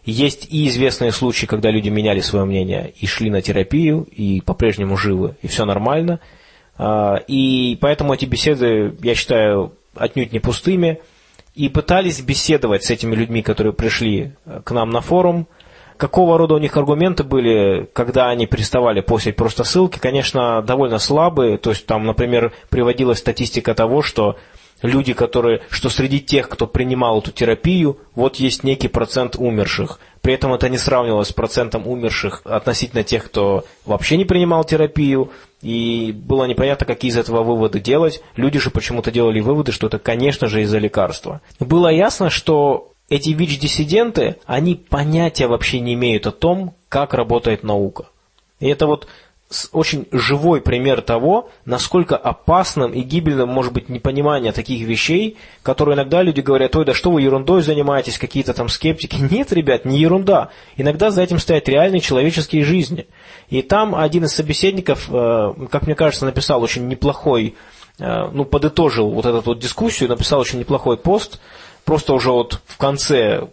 Есть 0.04 0.48
и 0.50 0.66
известные 0.68 1.12
случаи, 1.12 1.46
когда 1.46 1.70
люди 1.70 1.88
меняли 1.88 2.20
свое 2.20 2.44
мнение 2.44 2.92
и 2.98 3.06
шли 3.06 3.30
на 3.30 3.42
терапию, 3.42 4.08
и 4.10 4.40
по-прежнему 4.40 4.96
живы, 4.96 5.36
и 5.42 5.46
все 5.46 5.64
нормально. 5.64 6.20
А, 6.78 7.16
и 7.28 7.76
поэтому 7.80 8.14
эти 8.14 8.24
беседы, 8.24 8.96
я 9.02 9.14
считаю, 9.14 9.74
отнюдь 9.94 10.32
не 10.32 10.40
пустыми. 10.40 11.00
И 11.54 11.68
пытались 11.68 12.20
беседовать 12.20 12.84
с 12.84 12.90
этими 12.90 13.14
людьми, 13.14 13.42
которые 13.42 13.72
пришли 13.72 14.32
к 14.64 14.70
нам 14.70 14.90
на 14.90 15.00
форум. 15.00 15.46
Какого 15.96 16.38
рода 16.38 16.54
у 16.54 16.58
них 16.58 16.74
аргументы 16.78 17.24
были, 17.24 17.86
когда 17.92 18.30
они 18.30 18.46
переставали 18.46 19.02
постить 19.02 19.36
просто 19.36 19.64
ссылки, 19.64 19.98
конечно, 19.98 20.62
довольно 20.62 20.98
слабые. 20.98 21.58
То 21.58 21.70
есть 21.70 21.84
там, 21.84 22.06
например, 22.06 22.52
приводилась 22.70 23.18
статистика 23.18 23.74
того, 23.74 24.00
что 24.00 24.36
люди, 24.82 25.12
которые, 25.12 25.62
что 25.70 25.88
среди 25.88 26.20
тех, 26.20 26.48
кто 26.48 26.66
принимал 26.66 27.20
эту 27.20 27.32
терапию, 27.32 27.98
вот 28.14 28.36
есть 28.36 28.64
некий 28.64 28.88
процент 28.88 29.36
умерших. 29.36 29.98
При 30.20 30.34
этом 30.34 30.52
это 30.52 30.68
не 30.68 30.78
сравнивалось 30.78 31.28
с 31.28 31.32
процентом 31.32 31.86
умерших 31.86 32.42
относительно 32.44 33.02
тех, 33.02 33.24
кто 33.24 33.64
вообще 33.86 34.16
не 34.16 34.24
принимал 34.24 34.64
терапию, 34.64 35.30
и 35.62 36.12
было 36.12 36.44
непонятно, 36.44 36.86
какие 36.86 37.10
из 37.10 37.16
этого 37.16 37.42
выводы 37.42 37.80
делать. 37.80 38.22
Люди 38.36 38.58
же 38.58 38.70
почему-то 38.70 39.10
делали 39.10 39.40
выводы, 39.40 39.72
что 39.72 39.86
это, 39.86 39.98
конечно 39.98 40.46
же, 40.46 40.62
из-за 40.62 40.78
лекарства. 40.78 41.40
Было 41.58 41.88
ясно, 41.88 42.30
что 42.30 42.92
эти 43.08 43.30
ВИЧ-диссиденты, 43.30 44.36
они 44.46 44.74
понятия 44.76 45.48
вообще 45.48 45.80
не 45.80 45.94
имеют 45.94 46.26
о 46.26 46.32
том, 46.32 46.74
как 46.88 47.12
работает 47.12 47.62
наука. 47.62 48.06
И 48.60 48.68
это 48.68 48.86
вот 48.86 49.08
очень 49.72 50.06
живой 50.12 50.60
пример 50.60 51.00
того, 51.00 51.50
насколько 51.64 52.16
опасным 52.16 52.92
и 52.92 53.00
гибельным 53.00 53.48
может 53.48 53.72
быть 53.72 53.88
непонимание 53.88 54.52
таких 54.52 54.86
вещей, 54.86 55.36
которые 55.64 55.96
иногда 55.96 56.22
люди 56.22 56.40
говорят, 56.40 56.76
ой, 56.76 56.84
да 56.84 56.94
что 56.94 57.10
вы 57.10 57.22
ерундой 57.22 57.62
занимаетесь, 57.62 58.16
какие-то 58.16 58.54
там 58.54 58.68
скептики. 58.68 59.16
Нет, 59.30 59.52
ребят, 59.52 59.84
не 59.84 59.98
ерунда. 59.98 60.50
Иногда 60.76 61.10
за 61.10 61.22
этим 61.22 61.40
стоят 61.40 61.68
реальные 61.68 62.00
человеческие 62.00 62.64
жизни. 62.64 63.08
И 63.48 63.62
там 63.62 63.96
один 63.96 64.24
из 64.24 64.32
собеседников, 64.32 65.08
э, 65.10 65.52
как 65.68 65.86
мне 65.86 65.96
кажется, 65.96 66.26
написал 66.26 66.62
очень 66.62 66.86
неплохой, 66.86 67.56
э, 67.98 68.28
ну, 68.32 68.44
подытожил 68.44 69.10
вот 69.10 69.26
эту 69.26 69.40
вот 69.40 69.58
дискуссию, 69.58 70.08
написал 70.08 70.38
очень 70.38 70.60
неплохой 70.60 70.96
пост, 70.96 71.40
просто 71.84 72.12
уже 72.12 72.30
вот 72.30 72.60
в 72.66 72.76
конце, 72.76 73.48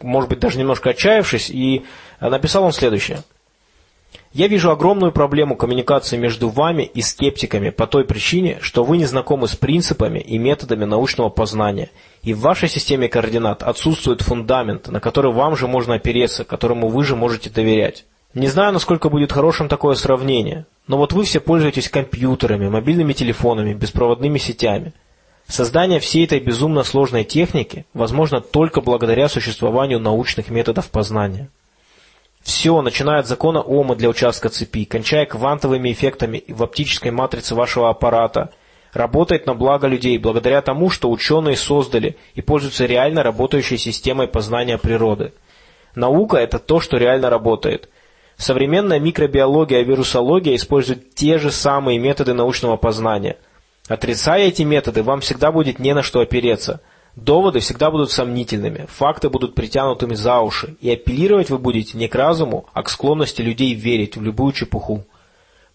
может 0.00 0.30
быть, 0.30 0.38
даже 0.38 0.58
немножко 0.58 0.90
отчаявшись, 0.90 1.50
и 1.50 1.84
написал 2.20 2.64
он 2.64 2.72
следующее– 2.72 3.22
я 4.32 4.48
вижу 4.48 4.70
огромную 4.70 5.12
проблему 5.12 5.56
коммуникации 5.56 6.16
между 6.16 6.48
вами 6.48 6.82
и 6.82 7.02
скептиками 7.02 7.70
по 7.70 7.86
той 7.86 8.04
причине, 8.04 8.58
что 8.62 8.82
вы 8.82 8.96
не 8.96 9.04
знакомы 9.04 9.46
с 9.46 9.56
принципами 9.56 10.20
и 10.20 10.38
методами 10.38 10.84
научного 10.84 11.28
познания, 11.28 11.90
и 12.22 12.32
в 12.32 12.40
вашей 12.40 12.68
системе 12.68 13.08
координат 13.08 13.62
отсутствует 13.62 14.22
фундамент, 14.22 14.88
на 14.88 15.00
который 15.00 15.32
вам 15.32 15.56
же 15.56 15.66
можно 15.66 15.94
опереться, 15.94 16.44
которому 16.44 16.88
вы 16.88 17.04
же 17.04 17.14
можете 17.14 17.50
доверять. 17.50 18.04
Не 18.32 18.46
знаю, 18.46 18.72
насколько 18.72 19.10
будет 19.10 19.32
хорошим 19.32 19.68
такое 19.68 19.94
сравнение, 19.94 20.64
но 20.86 20.96
вот 20.96 21.12
вы 21.12 21.24
все 21.24 21.38
пользуетесь 21.38 21.90
компьютерами, 21.90 22.68
мобильными 22.68 23.12
телефонами, 23.12 23.74
беспроводными 23.74 24.38
сетями. 24.38 24.94
Создание 25.46 26.00
всей 26.00 26.24
этой 26.24 26.40
безумно 26.40 26.84
сложной 26.84 27.24
техники 27.24 27.84
возможно 27.92 28.40
только 28.40 28.80
благодаря 28.80 29.28
существованию 29.28 30.00
научных 30.00 30.48
методов 30.48 30.88
познания. 30.88 31.50
Все, 32.42 32.82
начиная 32.82 33.20
от 33.20 33.28
закона 33.28 33.60
Ома 33.60 33.94
для 33.94 34.08
участка 34.08 34.48
цепи, 34.48 34.84
кончая 34.84 35.26
квантовыми 35.26 35.92
эффектами 35.92 36.42
в 36.48 36.62
оптической 36.62 37.12
матрице 37.12 37.54
вашего 37.54 37.88
аппарата, 37.88 38.50
работает 38.92 39.46
на 39.46 39.54
благо 39.54 39.86
людей 39.86 40.18
благодаря 40.18 40.60
тому, 40.60 40.90
что 40.90 41.10
ученые 41.10 41.56
создали 41.56 42.16
и 42.34 42.42
пользуются 42.42 42.84
реально 42.84 43.22
работающей 43.22 43.78
системой 43.78 44.26
познания 44.26 44.76
природы. 44.76 45.32
Наука– 45.94 46.36
это 46.38 46.58
то, 46.58 46.80
что 46.80 46.96
реально 46.96 47.30
работает. 47.30 47.88
Современная 48.36 48.98
микробиология 48.98 49.80
и 49.80 49.84
вирусология 49.84 50.56
используют 50.56 51.14
те 51.14 51.38
же 51.38 51.52
самые 51.52 51.98
методы 51.98 52.34
научного 52.34 52.76
познания. 52.76 53.36
Отрицая 53.88 54.48
эти 54.48 54.62
методы, 54.62 55.02
вам 55.02 55.20
всегда 55.20 55.52
будет 55.52 55.78
не 55.78 55.94
на 55.94 56.02
что 56.02 56.20
опереться– 56.20 56.80
Доводы 57.16 57.60
всегда 57.60 57.90
будут 57.90 58.10
сомнительными, 58.10 58.86
факты 58.88 59.28
будут 59.28 59.54
притянутыми 59.54 60.14
за 60.14 60.40
уши, 60.40 60.76
и 60.80 60.90
апеллировать 60.90 61.50
вы 61.50 61.58
будете 61.58 61.98
не 61.98 62.08
к 62.08 62.14
разуму, 62.14 62.66
а 62.72 62.82
к 62.82 62.88
склонности 62.88 63.42
людей 63.42 63.74
верить 63.74 64.16
в 64.16 64.22
любую 64.22 64.52
чепуху. 64.52 65.04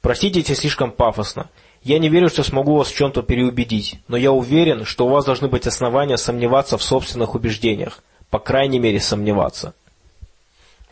Простите, 0.02 0.40
если 0.40 0.56
слишком 0.56 0.92
пафосно. 0.92 1.50
Я 1.84 2.00
не 2.00 2.10
верю, 2.10 2.30
что 2.30 2.44
смогу 2.44 2.76
вас 2.76 2.88
в 2.88 2.96
чем-то 2.96 3.22
переубедить, 3.22 4.00
но 4.08 4.18
я 4.18 4.32
уверен, 4.32 4.84
что 4.84 5.06
у 5.06 5.10
вас 5.10 5.26
должны 5.26 5.48
быть 5.48 5.68
основания 5.68 6.18
сомневаться 6.18 6.78
в 6.78 6.84
собственных 6.84 7.36
убеждениях, 7.36 8.04
по 8.32 8.40
крайней 8.40 8.80
мере 8.80 9.00
сомневаться. 9.00 9.74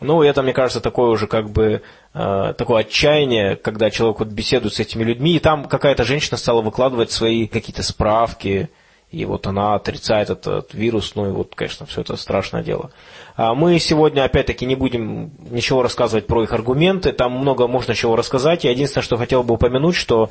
Ну, 0.00 0.22
это, 0.22 0.42
мне 0.42 0.52
кажется, 0.52 0.80
такое 0.80 1.08
уже 1.08 1.26
как 1.26 1.50
бы 1.50 1.82
э, 2.14 2.54
такое 2.56 2.82
отчаяние, 2.82 3.56
когда 3.56 3.90
человек 3.90 4.20
вот 4.20 4.28
беседует 4.28 4.74
с 4.74 4.80
этими 4.80 5.02
людьми, 5.02 5.36
и 5.36 5.40
там 5.40 5.64
какая-то 5.64 6.04
женщина 6.04 6.36
стала 6.36 6.62
выкладывать 6.62 7.10
свои 7.10 7.46
какие-то 7.46 7.82
справки, 7.82 8.70
И 9.10 9.24
вот 9.24 9.46
она 9.46 9.74
отрицает 9.74 10.30
этот 10.30 10.74
вирус, 10.74 11.14
ну 11.14 11.28
и 11.28 11.32
вот, 11.32 11.54
конечно, 11.54 11.86
все 11.86 12.00
это 12.00 12.16
страшное 12.16 12.62
дело. 12.62 12.90
А 13.36 13.54
мы 13.54 13.78
сегодня, 13.78 14.24
опять-таки, 14.24 14.66
не 14.66 14.74
будем 14.74 15.30
ничего 15.50 15.82
рассказывать 15.82 16.26
про 16.26 16.42
их 16.42 16.52
аргументы, 16.52 17.12
там 17.12 17.32
много 17.32 17.68
можно 17.68 17.94
чего 17.94 18.16
рассказать. 18.16 18.64
Я 18.64 18.72
единственное, 18.72 19.04
что 19.04 19.16
хотел 19.16 19.44
бы 19.44 19.54
упомянуть, 19.54 19.94
что 19.94 20.30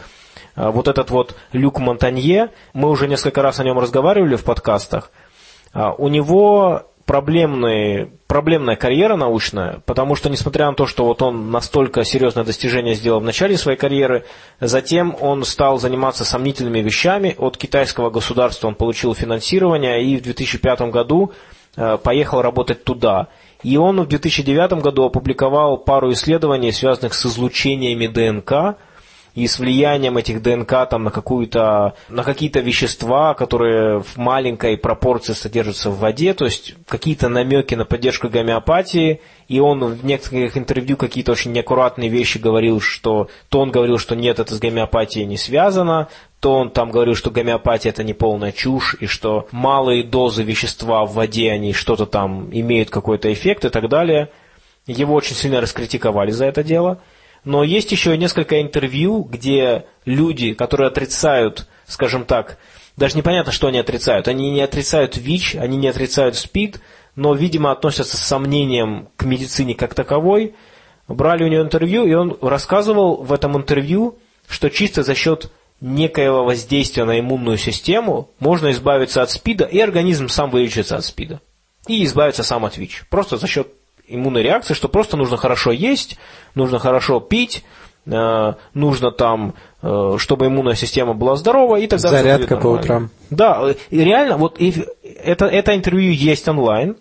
а, 0.56 0.72
вот 0.72 0.90
этот 0.90 1.10
вот 1.10 1.36
Люк 1.54 1.80
Монтанье, 1.80 2.52
мы 2.74 2.90
уже 2.90 3.08
несколько 3.08 3.42
раз 3.42 3.60
о 3.60 3.64
нем 3.64 3.80
разговаривали 3.80 4.36
в 4.36 4.44
подкастах, 4.44 5.10
а, 5.74 5.94
у 5.94 6.10
него 6.10 6.84
проблемный, 7.06 8.08
проблемная 8.28 8.76
карьера 8.76 9.16
научная, 9.16 9.82
потому 9.86 10.16
что, 10.16 10.30
несмотря 10.30 10.68
на 10.68 10.74
то, 10.74 10.88
что 10.88 11.06
вот 11.06 11.22
он 11.22 11.52
настолько 11.52 12.04
серьезное 12.04 12.44
достижение 12.44 12.96
сделал 12.96 13.20
в 13.20 13.24
начале 13.24 13.58
своей 13.58 13.78
карьеры, 13.78 14.26
затем 14.60 15.16
он 15.20 15.44
стал 15.44 15.80
заниматься 15.80 16.26
сомнительными 16.26 16.80
вещами. 16.80 17.36
От 17.38 17.58
китайского 17.58 18.10
государства 18.10 18.68
он 18.68 18.76
получил 18.76 19.14
финансирование 19.14 20.04
и 20.04 20.18
в 20.18 20.24
2005 20.24 20.82
году 20.92 21.32
э, 21.78 21.98
поехал 22.04 22.42
работать 22.42 22.84
туда. 22.84 23.28
И 23.64 23.78
он 23.78 24.02
в 24.02 24.08
2009 24.08 24.82
году 24.82 25.06
опубликовал 25.06 25.78
пару 25.78 26.12
исследований, 26.12 26.72
связанных 26.72 27.14
с 27.14 27.26
излучениями 27.26 28.08
ДНК, 28.08 28.78
и 29.36 29.48
с 29.48 29.60
влиянием 29.60 30.18
этих 30.18 30.42
ДНК 30.42 30.90
там, 30.90 31.04
на, 31.04 31.12
какую-то, 31.12 31.96
на 32.08 32.24
какие-то 32.24 32.62
вещества, 32.62 33.34
которые 33.34 34.00
в 34.00 34.16
маленькой 34.16 34.78
пропорции 34.78 35.34
содержатся 35.34 35.90
в 35.90 36.00
воде, 36.00 36.34
то 36.34 36.46
есть 36.46 36.74
какие-то 36.88 37.28
намеки 37.28 37.76
на 37.76 37.84
поддержку 37.84 38.30
гомеопатии, 38.30 39.20
и 39.50 39.60
он 39.60 39.84
в 39.84 40.06
некоторых 40.06 40.58
интервью 40.58 40.96
какие-то 40.96 41.34
очень 41.34 41.52
неаккуратные 41.52 42.10
вещи 42.10 42.38
говорил, 42.38 42.80
что 42.80 43.28
то 43.50 43.60
он 43.60 43.72
говорил, 43.72 43.98
что 43.98 44.16
нет, 44.16 44.40
это 44.40 44.56
с 44.56 44.60
гомеопатией 44.60 45.26
не 45.26 45.38
связано, 45.38 46.08
то 46.40 46.54
он 46.54 46.70
там 46.70 46.90
говорил, 46.90 47.16
что 47.16 47.30
гомеопатия 47.30 47.92
это 47.92 48.06
не 48.06 48.14
полная 48.14 48.54
чушь, 48.54 48.96
и 49.02 49.06
что 49.06 49.48
малые 49.52 50.04
дозы 50.04 50.44
вещества 50.44 51.06
в 51.06 51.14
воде, 51.14 51.52
они 51.52 51.74
что-то 51.74 52.06
там 52.06 52.50
имеют 52.54 52.90
какой-то 52.90 53.32
эффект 53.34 53.66
и 53.66 53.70
так 53.70 53.90
далее. 53.90 54.30
Его 54.88 55.14
очень 55.14 55.36
сильно 55.36 55.60
раскритиковали 55.60 56.32
за 56.32 56.46
это 56.46 56.64
дело– 56.64 57.02
но 57.46 57.64
есть 57.64 57.92
еще 57.92 58.18
несколько 58.18 58.62
интервью, 58.62 59.24
где 59.24 59.86
люди, 60.04 60.54
которые 60.54 60.88
отрицают, 60.88 61.68
скажем 61.86 62.26
так, 62.26 62.58
даже 62.98 63.18
непонятно, 63.18 63.52
что 63.52 63.68
они 63.68 63.78
отрицают. 63.78 64.28
Они 64.28 64.50
не 64.50 64.62
отрицают 64.62 65.16
ВИЧ, 65.16 65.56
они 65.56 65.78
не 65.78 65.88
отрицают 65.88 66.36
СПИД, 66.36 66.80
но, 67.16 67.34
видимо, 67.34 67.72
относятся 67.72 68.18
с 68.18 68.22
сомнением 68.22 69.10
к 69.16 69.26
медицине 69.26 69.76
как 69.76 69.94
таковой. 69.94 70.56
Брали 71.08 71.44
у 71.44 71.48
него 71.48 71.62
интервью, 71.62 72.06
и 72.06 72.14
он 72.14 72.38
рассказывал 72.42 73.18
в 73.18 73.32
этом 73.32 73.56
интервью, 73.58 74.18
что 74.48 74.70
чисто 74.70 75.04
за 75.04 75.14
счет 75.14 75.52
некоего 75.82 76.46
воздействия 76.46 77.06
на 77.06 77.20
иммунную 77.20 77.58
систему 77.58 78.32
можно 78.40 78.72
избавиться 78.72 79.22
от 79.22 79.30
СПИДа, 79.30 79.66
и 79.66 79.80
организм 79.80 80.30
сам 80.30 80.50
вылечится 80.50 80.98
от 80.98 81.06
СПИДа. 81.06 81.42
И 81.88 82.04
избавиться 82.06 82.44
сам 82.44 82.66
от 82.66 82.78
ВИЧ. 82.78 83.06
Просто 83.10 83.38
за 83.38 83.46
счет 83.46 83.68
иммунной 84.08 84.44
реакции, 84.44 84.74
что 84.74 84.88
просто 84.88 85.18
нужно 85.18 85.38
хорошо 85.38 85.72
есть, 85.72 86.18
нужно 86.54 86.80
хорошо 86.80 87.20
пить, 87.20 87.64
э, 88.06 88.54
нужно 88.74 89.12
там, 89.12 89.56
э, 89.82 90.16
чтобы 90.18 90.48
иммунная 90.48 90.76
система 90.76 91.14
была 91.14 91.36
здорова 91.36 91.78
и 91.78 91.88
так 91.88 92.00
далее. 92.02 92.22
Зарядка 92.22 92.58
по 92.58 92.68
утрам. 92.68 93.10
Да, 93.30 93.74
и 93.90 94.00
реально, 94.00 94.38
вот 94.38 94.60
и 94.60 94.86
это, 95.24 95.46
это 95.46 95.76
интервью 95.76 96.12
есть 96.12 96.48
онлайн. 96.48 96.98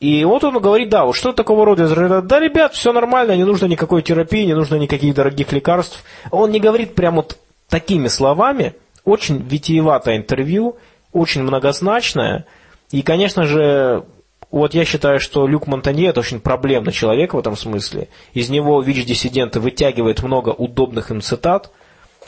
И 0.00 0.24
вот 0.24 0.42
он 0.42 0.58
говорит, 0.58 0.88
да, 0.88 1.04
вот 1.04 1.14
что 1.14 1.32
такого 1.32 1.64
рода, 1.64 2.22
да, 2.22 2.40
ребят, 2.40 2.74
все 2.74 2.92
нормально, 2.92 3.36
не 3.36 3.44
нужно 3.44 3.66
никакой 3.66 4.02
терапии, 4.02 4.44
не 4.44 4.54
нужно 4.54 4.74
никаких 4.74 5.14
дорогих 5.14 5.52
лекарств. 5.52 6.02
Он 6.32 6.50
не 6.50 6.58
говорит 6.58 6.96
прямо 6.96 7.18
вот 7.18 7.38
такими 7.68 8.08
словами, 8.08 8.74
очень 9.04 9.38
витиеватое 9.38 10.16
интервью, 10.16 10.76
очень 11.12 11.42
многозначное. 11.42 12.46
И, 12.90 13.02
конечно 13.02 13.44
же, 13.44 14.04
вот 14.52 14.74
я 14.74 14.84
считаю, 14.84 15.18
что 15.18 15.46
Люк 15.46 15.66
Монтанье 15.66 16.10
это 16.10 16.20
очень 16.20 16.38
проблемный 16.38 16.92
человек 16.92 17.32
в 17.32 17.38
этом 17.38 17.56
смысле. 17.56 18.08
Из 18.34 18.50
него 18.50 18.82
ВИЧ-диссиденты 18.82 19.60
вытягивают 19.60 20.22
много 20.22 20.50
удобных 20.50 21.10
им 21.10 21.22
цитат, 21.22 21.70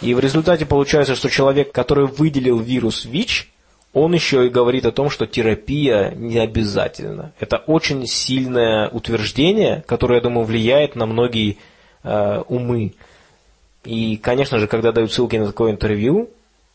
и 0.00 0.14
в 0.14 0.20
результате 0.20 0.64
получается, 0.64 1.14
что 1.14 1.28
человек, 1.28 1.70
который 1.70 2.06
выделил 2.06 2.58
вирус 2.58 3.04
ВИЧ, 3.04 3.50
он 3.92 4.14
еще 4.14 4.46
и 4.46 4.48
говорит 4.48 4.86
о 4.86 4.90
том, 4.90 5.10
что 5.10 5.26
терапия 5.26 6.12
не 6.16 6.38
обязательна. 6.38 7.32
Это 7.38 7.58
очень 7.58 8.06
сильное 8.06 8.88
утверждение, 8.88 9.84
которое, 9.86 10.16
я 10.16 10.20
думаю, 10.22 10.46
влияет 10.46 10.96
на 10.96 11.04
многие 11.06 11.58
э, 12.02 12.42
умы. 12.48 12.94
И, 13.84 14.16
конечно 14.16 14.58
же, 14.58 14.66
когда 14.66 14.92
дают 14.92 15.12
ссылки 15.12 15.36
на 15.36 15.46
такое 15.46 15.72
интервью, 15.72 16.30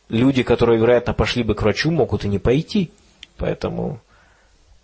люди, 0.09 0.43
которые, 0.43 0.79
вероятно, 0.79 1.13
пошли 1.13 1.41
бы 1.41 1.55
к 1.55 1.63
врачу, 1.63 1.89
могут 1.89 2.23
и 2.23 2.29
не 2.29 2.37
пойти. 2.37 2.91
Поэтому 3.35 3.99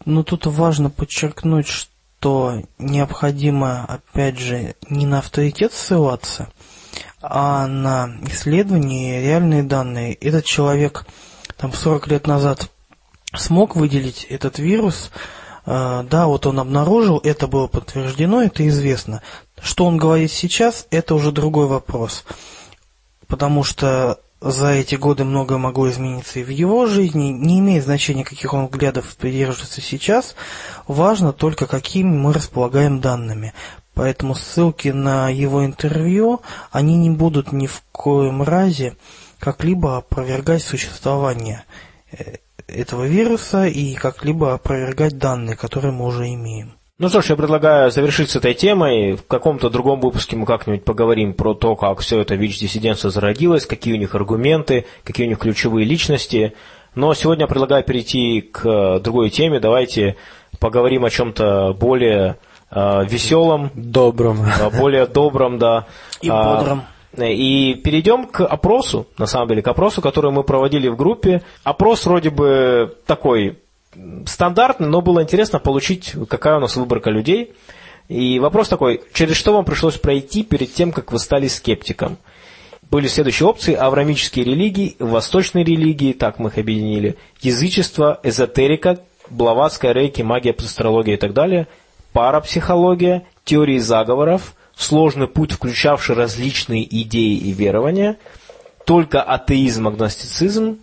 но 0.03 0.23
тут 0.23 0.45
важно 0.45 0.89
подчеркнуть, 0.89 1.67
что 1.67 2.61
необходимо, 2.77 3.85
опять 3.85 4.39
же, 4.39 4.75
не 4.89 5.05
на 5.05 5.19
авторитет 5.19 5.73
ссылаться, 5.73 6.49
а 7.21 7.67
на 7.67 8.17
исследования 8.27 9.19
и 9.19 9.25
реальные 9.25 9.63
данные. 9.63 10.13
Этот 10.13 10.45
человек 10.45 11.05
там 11.57 11.73
40 11.73 12.07
лет 12.07 12.27
назад 12.27 12.69
смог 13.33 13.75
выделить 13.75 14.25
этот 14.29 14.59
вирус, 14.59 15.11
э, 15.65 16.05
да, 16.09 16.27
вот 16.27 16.45
он 16.45 16.59
обнаружил, 16.59 17.19
это 17.23 17.47
было 17.47 17.67
подтверждено, 17.67 18.43
это 18.43 18.67
известно. 18.67 19.21
Что 19.61 19.85
он 19.85 19.97
говорит 19.97 20.31
сейчас, 20.31 20.87
это 20.91 21.15
уже 21.15 21.31
другой 21.31 21.67
вопрос. 21.67 22.25
Потому 23.27 23.63
что 23.63 24.19
за 24.45 24.73
эти 24.73 24.93
годы 24.93 25.23
многое 25.23 25.57
могло 25.57 25.89
измениться 25.89 26.39
и 26.39 26.43
в 26.43 26.49
его 26.49 26.85
жизни. 26.85 27.29
Не 27.29 27.57
имеет 27.59 27.83
значения, 27.83 28.23
каких 28.23 28.53
он 28.53 28.67
взглядов 28.67 29.15
придерживается 29.15 29.81
сейчас. 29.81 30.35
Важно 30.87 31.33
только, 31.33 31.65
какими 31.65 32.15
мы 32.15 32.31
располагаем 32.31 33.01
данными. 33.01 33.53
Поэтому 33.95 34.35
ссылки 34.35 34.89
на 34.89 35.29
его 35.29 35.65
интервью, 35.65 36.41
они 36.71 36.95
не 36.95 37.09
будут 37.09 37.53
ни 37.53 37.65
в 37.65 37.81
коем 37.91 38.43
разе 38.43 38.95
как-либо 39.39 39.97
опровергать 39.97 40.61
существование 40.61 41.63
э, 42.11 42.35
этого 42.67 43.05
вируса 43.05 43.65
и 43.65 43.95
как-либо 43.95 44.53
опровергать 44.53 45.17
данные, 45.17 45.55
которые 45.55 45.91
мы 45.91 46.05
уже 46.05 46.31
имеем. 46.31 46.73
Ну 46.97 47.09
что 47.09 47.21
ж, 47.21 47.31
я 47.31 47.35
предлагаю 47.35 47.91
завершить 47.91 48.29
с 48.29 48.37
этой 48.37 48.53
темой. 48.53 49.17
В 49.17 49.27
каком-то 49.27 49.69
другом 49.69 49.99
выпуске 49.99 50.37
мы 50.37 50.45
как-нибудь 50.45 50.85
поговорим 50.85 51.33
про 51.33 51.53
то, 51.53 51.75
как 51.75 51.99
все 51.99 52.21
это 52.21 52.35
ВИЧ-диссиденция 52.35 53.11
зародилось, 53.11 53.65
какие 53.65 53.95
у 53.95 53.97
них 53.97 54.15
аргументы, 54.15 54.85
какие 55.03 55.25
у 55.25 55.29
них 55.29 55.39
ключевые 55.39 55.85
личности. 55.85 56.53
Но 56.95 57.13
сегодня 57.13 57.43
я 57.43 57.47
предлагаю 57.47 57.83
перейти 57.83 58.39
к 58.39 58.99
другой 58.99 59.29
теме. 59.29 59.59
Давайте 59.59 60.15
поговорим 60.57 61.03
о 61.03 61.09
чем-то 61.09 61.75
более 61.77 62.37
э, 62.71 63.05
веселом. 63.05 63.71
Добром. 63.73 64.37
Более 64.79 65.05
добром, 65.05 65.59
да. 65.59 65.87
И 66.21 66.29
бодром. 66.29 66.83
И 67.17 67.73
перейдем 67.83 68.25
к 68.25 68.45
опросу, 68.45 69.05
на 69.17 69.25
самом 69.25 69.49
деле, 69.49 69.61
к 69.61 69.67
опросу, 69.67 70.01
который 70.01 70.31
мы 70.31 70.43
проводили 70.43 70.87
в 70.87 70.95
группе. 70.95 71.41
Опрос 71.65 72.05
вроде 72.05 72.29
бы 72.29 72.95
такой 73.05 73.57
стандартный, 74.25 74.87
но 74.87 75.01
было 75.01 75.23
интересно 75.23 75.59
получить, 75.59 76.13
какая 76.29 76.57
у 76.57 76.59
нас 76.59 76.75
выборка 76.75 77.09
людей. 77.09 77.53
И 78.07 78.39
вопрос 78.39 78.69
такой, 78.69 79.01
через 79.13 79.35
что 79.35 79.53
вам 79.53 79.65
пришлось 79.65 79.97
пройти 79.97 80.43
перед 80.43 80.73
тем, 80.73 80.91
как 80.91 81.11
вы 81.11 81.19
стали 81.19 81.47
скептиком? 81.47 82.17
Были 82.91 83.07
следующие 83.07 83.47
опции, 83.47 83.73
аврамические 83.73 84.45
религии, 84.45 84.95
восточные 84.99 85.63
религии, 85.63 86.13
так 86.13 86.37
мы 86.37 86.49
их 86.49 86.57
объединили, 86.59 87.15
язычество, 87.41 88.19
эзотерика, 88.21 88.99
блаватская 89.29 89.91
рейки, 89.91 90.21
магия, 90.21 90.51
астрология 90.51 91.15
и 91.15 91.17
так 91.17 91.33
далее, 91.33 91.67
парапсихология, 92.13 93.23
теории 93.43 93.79
заговоров, 93.79 94.53
сложный 94.75 95.27
путь, 95.27 95.51
включавший 95.51 96.15
различные 96.15 96.83
идеи 97.01 97.37
и 97.37 97.51
верования, 97.51 98.17
только 98.85 99.21
атеизм, 99.21 99.87
агностицизм, 99.87 100.77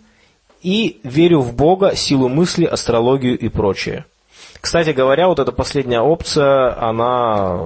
и 0.63 0.99
верю 1.03 1.41
в 1.41 1.53
Бога, 1.53 1.95
силу 1.95 2.29
мысли, 2.29 2.65
астрологию 2.65 3.37
и 3.37 3.49
прочее. 3.49 4.05
Кстати 4.61 4.91
говоря, 4.91 5.27
вот 5.27 5.39
эта 5.39 5.51
последняя 5.51 5.99
опция, 5.99 6.81
она 6.81 7.59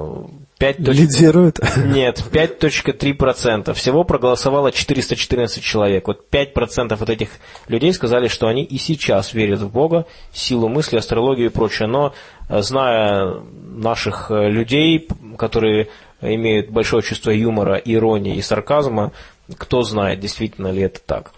5. 0.58 0.80
Лидирует? 0.80 1.60
Нет, 1.78 2.24
5.3%. 2.32 3.74
Всего 3.74 4.04
проголосовало 4.04 4.72
414 4.72 5.64
человек. 5.64 6.08
Вот 6.08 6.26
5% 6.32 6.94
от 7.00 7.10
этих 7.10 7.30
людей 7.68 7.94
сказали, 7.94 8.28
что 8.28 8.48
они 8.48 8.64
и 8.64 8.80
сейчас 8.80 9.34
верят 9.34 9.60
в 9.60 9.72
Бога, 9.72 10.08
силу 10.34 10.68
мысли, 10.68 10.98
астрологию 10.98 11.48
и 11.48 11.52
прочее. 11.52 11.88
Но 11.88 12.14
э, 12.50 12.62
зная 12.64 13.42
наших 13.54 14.32
э, 14.32 14.50
людей, 14.50 15.08
которые 15.38 15.90
имеют 16.22 16.72
большое 16.72 17.04
чувство 17.04 17.30
юмора, 17.30 17.76
иронии 17.76 18.38
и 18.38 18.42
сарказма, 18.42 19.12
кто 19.56 19.84
знает, 19.84 20.20
действительно 20.20 20.72
ли 20.72 20.82
это 20.82 21.00
так. 21.00 21.32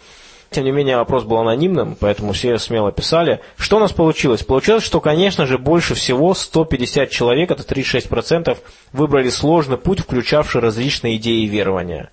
Тем 0.52 0.66
не 0.66 0.72
менее, 0.72 0.98
вопрос 0.98 1.26
был 1.26 1.38
анонимным, 1.38 1.96
поэтому 2.00 2.34
все 2.34 2.58
смело 2.58 2.92
писали. 2.92 3.40
Что 3.56 3.78
у 3.78 3.80
нас 3.80 3.92
получилось? 3.92 4.44
Получилось, 4.44 4.84
что, 4.84 5.00
конечно 5.00 5.46
же, 5.46 5.60
больше 5.60 5.94
всего 5.94 6.34
150 6.34 7.10
человек, 7.12 7.52
это 7.52 7.62
36%, 7.62 8.58
выбрали 8.92 9.30
сложный 9.30 9.78
путь, 9.78 10.00
включавший 10.00 10.62
различные 10.62 11.18
идеи 11.18 11.44
и 11.44 11.48
верования. 11.48 12.10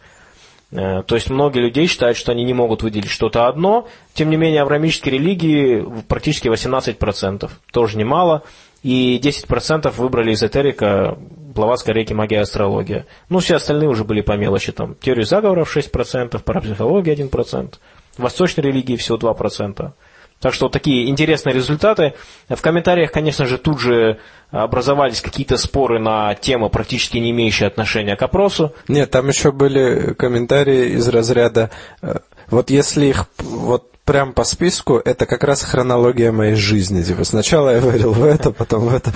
Э, 0.71 1.03
то 1.07 1.15
есть 1.15 1.31
многие 1.31 1.61
людей 1.61 1.87
считают, 1.87 2.19
что 2.19 2.33
они 2.33 2.45
не 2.45 2.53
могут 2.53 2.83
выделить 2.83 3.11
что-то 3.11 3.47
одно. 3.47 3.89
Тем 4.13 4.29
не 4.29 4.37
менее, 4.37 4.63
авраамические 4.63 5.15
религии 5.15 5.87
практически 6.07 6.49
18%. 6.49 7.51
Тоже 7.73 7.97
немало. 7.97 8.43
И 8.83 9.19
10% 9.23 9.91
выбрали 9.97 10.35
эзотерика, 10.35 11.17
Блаватская 11.57 11.95
реки, 11.95 12.13
магия, 12.13 12.41
астрология. 12.43 13.07
Ну, 13.31 13.39
все 13.39 13.57
остальные 13.57 13.89
уже 13.89 14.05
были 14.05 14.21
по 14.21 14.33
мелочи. 14.33 14.73
Там 14.73 14.95
теорию 14.95 15.25
заговоров 15.25 15.75
6%, 15.75 16.39
парапсихология 16.43 17.15
1%, 17.15 17.75
восточной 18.19 18.63
религии 18.63 18.97
всего 18.97 19.19
2%. 19.19 19.93
Так 20.41 20.53
что 20.53 20.69
такие 20.69 21.09
интересные 21.09 21.55
результаты. 21.55 22.15
В 22.49 22.61
комментариях, 22.61 23.11
конечно 23.11 23.47
же, 23.47 23.57
тут 23.57 23.81
же 23.81 24.19
образовались 24.51 25.23
какие-то 25.23 25.57
споры 25.57 25.99
на 25.99 26.35
темы, 26.35 26.69
практически 26.69 27.17
не 27.17 27.31
имеющие 27.31 27.67
отношения 27.67 28.17
к 28.17 28.23
опросу. 28.23 28.73
Нет, 28.87 29.11
там 29.11 29.29
еще 29.29 29.51
были 29.51 30.13
комментарии 30.15 30.91
из 30.91 31.09
разряда, 31.09 31.71
э, 32.03 32.17
вот 32.49 32.71
если 32.71 33.07
их 33.07 33.27
вот 33.39 33.96
прям 34.07 34.33
по 34.33 34.45
списку, 34.45 35.03
это 35.05 35.27
как 35.27 35.45
раз 35.45 35.63
хронология 35.63 36.33
моей 36.33 36.55
жизни. 36.55 37.03
Типа 37.03 37.25
сначала 37.25 37.71
я 37.71 37.81
верил 37.81 38.13
в 38.13 38.25
это, 38.25 38.53
потом 38.53 38.87
в 38.87 38.95
это. 38.95 39.13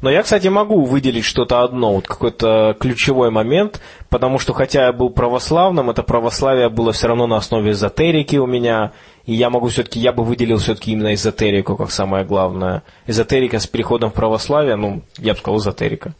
Но 0.00 0.10
я, 0.10 0.22
кстати, 0.22 0.48
могу 0.48 0.84
выделить 0.84 1.24
что-то 1.24 1.62
одно, 1.62 1.94
вот 1.94 2.06
какой-то 2.06 2.76
ключевой 2.78 3.30
момент, 3.30 3.80
потому 4.08 4.38
что 4.38 4.54
хотя 4.54 4.86
я 4.86 4.92
был 4.92 5.10
православным, 5.10 5.90
это 5.90 6.02
православие 6.02 6.68
было 6.68 6.92
все 6.92 7.08
равно 7.08 7.26
на 7.26 7.36
основе 7.36 7.72
эзотерики 7.72 8.36
у 8.36 8.46
меня, 8.46 8.92
и 9.26 9.34
я 9.34 9.50
могу 9.50 9.68
все-таки, 9.68 9.98
я 10.00 10.12
бы 10.12 10.24
выделил 10.24 10.58
все-таки 10.58 10.92
именно 10.92 11.12
эзотерику 11.14 11.76
как 11.76 11.90
самое 11.90 12.24
главное. 12.24 12.84
Эзотерика 13.06 13.58
с 13.58 13.66
переходом 13.66 14.10
в 14.10 14.14
православие, 14.14 14.76
ну, 14.76 15.02
я 15.18 15.34
бы 15.34 15.38
сказал 15.38 15.58
эзотерика. 15.58 16.14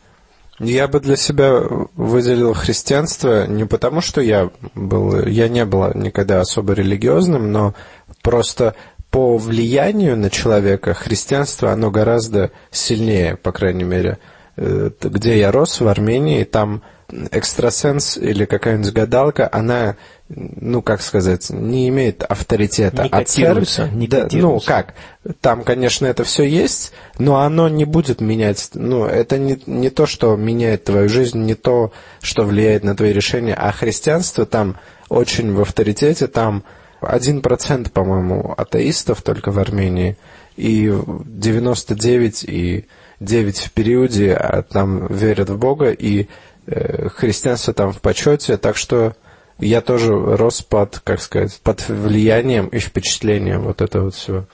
Я 0.58 0.88
бы 0.88 0.98
для 1.00 1.16
себя 1.16 1.62
выделил 1.94 2.52
христианство 2.52 3.46
не 3.46 3.64
потому, 3.64 4.00
что 4.00 4.20
я 4.20 4.50
был, 4.74 5.24
я 5.26 5.48
не 5.48 5.64
был 5.64 5.92
никогда 5.94 6.40
особо 6.40 6.72
религиозным, 6.72 7.52
но 7.52 7.74
просто 8.22 8.74
по 9.10 9.38
влиянию 9.38 10.16
на 10.16 10.30
человека 10.30 10.94
христианство, 10.94 11.72
оно 11.72 11.90
гораздо 11.90 12.50
сильнее, 12.70 13.36
по 13.36 13.52
крайней 13.52 13.84
мере. 13.84 14.18
Э, 14.56 14.90
где 15.00 15.38
я 15.38 15.52
рос, 15.52 15.80
в 15.80 15.86
Армении, 15.86 16.42
там 16.42 16.82
экстрасенс 17.30 18.16
или 18.16 18.44
какая-нибудь 18.44 18.92
гадалка, 18.92 19.48
она, 19.50 19.96
ну, 20.28 20.82
как 20.82 21.00
сказать, 21.00 21.50
не 21.50 21.88
имеет 21.88 22.22
авторитета. 22.22 23.04
Не 23.04 23.08
котируется. 23.08 23.84
А 23.84 23.88
не 23.88 24.06
да, 24.06 24.28
ну, 24.32 24.60
как, 24.60 24.94
там, 25.40 25.64
конечно, 25.64 26.06
это 26.06 26.24
все 26.24 26.44
есть, 26.44 26.92
но 27.18 27.40
оно 27.40 27.68
не 27.68 27.84
будет 27.84 28.20
менять, 28.20 28.70
ну, 28.74 29.04
это 29.04 29.38
не, 29.38 29.60
не 29.66 29.90
то, 29.90 30.06
что 30.06 30.36
меняет 30.36 30.84
твою 30.84 31.08
жизнь, 31.08 31.38
не 31.38 31.54
то, 31.54 31.92
что 32.20 32.44
влияет 32.44 32.84
на 32.84 32.94
твои 32.94 33.12
решения, 33.12 33.54
а 33.54 33.72
христианство 33.72 34.44
там 34.44 34.76
очень 35.08 35.54
в 35.54 35.60
авторитете, 35.60 36.26
там 36.26 36.64
один 37.00 37.40
процент, 37.40 37.92
по-моему, 37.92 38.54
атеистов 38.56 39.22
только 39.22 39.50
в 39.50 39.58
Армении, 39.58 40.16
и 40.56 40.92
99 41.24 42.44
и 42.44 42.86
9 43.20 43.58
в 43.58 43.72
периоде 43.72 44.34
а 44.34 44.62
там 44.62 45.06
верят 45.06 45.50
в 45.50 45.58
Бога, 45.58 45.90
и 45.90 46.28
Э, 46.70 47.08
христианство 47.08 47.72
там 47.72 47.92
в 47.92 48.00
почете, 48.02 48.58
так 48.58 48.76
что 48.76 49.14
я 49.58 49.80
тоже 49.80 50.14
рос 50.14 50.62
под, 50.62 51.00
как 51.00 51.20
сказать, 51.20 51.60
под 51.62 51.88
влиянием 51.88 52.68
и 52.68 52.78
впечатлением 52.78 53.62
вот 53.62 53.80
этого 53.80 54.04
вот 54.04 54.14
всего. 54.14 54.46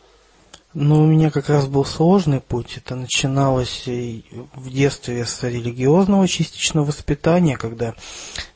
Ну, 0.74 1.04
у 1.04 1.06
меня 1.06 1.30
как 1.30 1.48
раз 1.50 1.66
был 1.66 1.84
сложный 1.84 2.40
путь. 2.40 2.78
Это 2.78 2.96
начиналось 2.96 3.84
в 3.86 4.70
детстве 4.70 5.24
с 5.24 5.44
религиозного 5.44 6.26
частичного 6.26 6.86
воспитания, 6.86 7.56
когда 7.56 7.94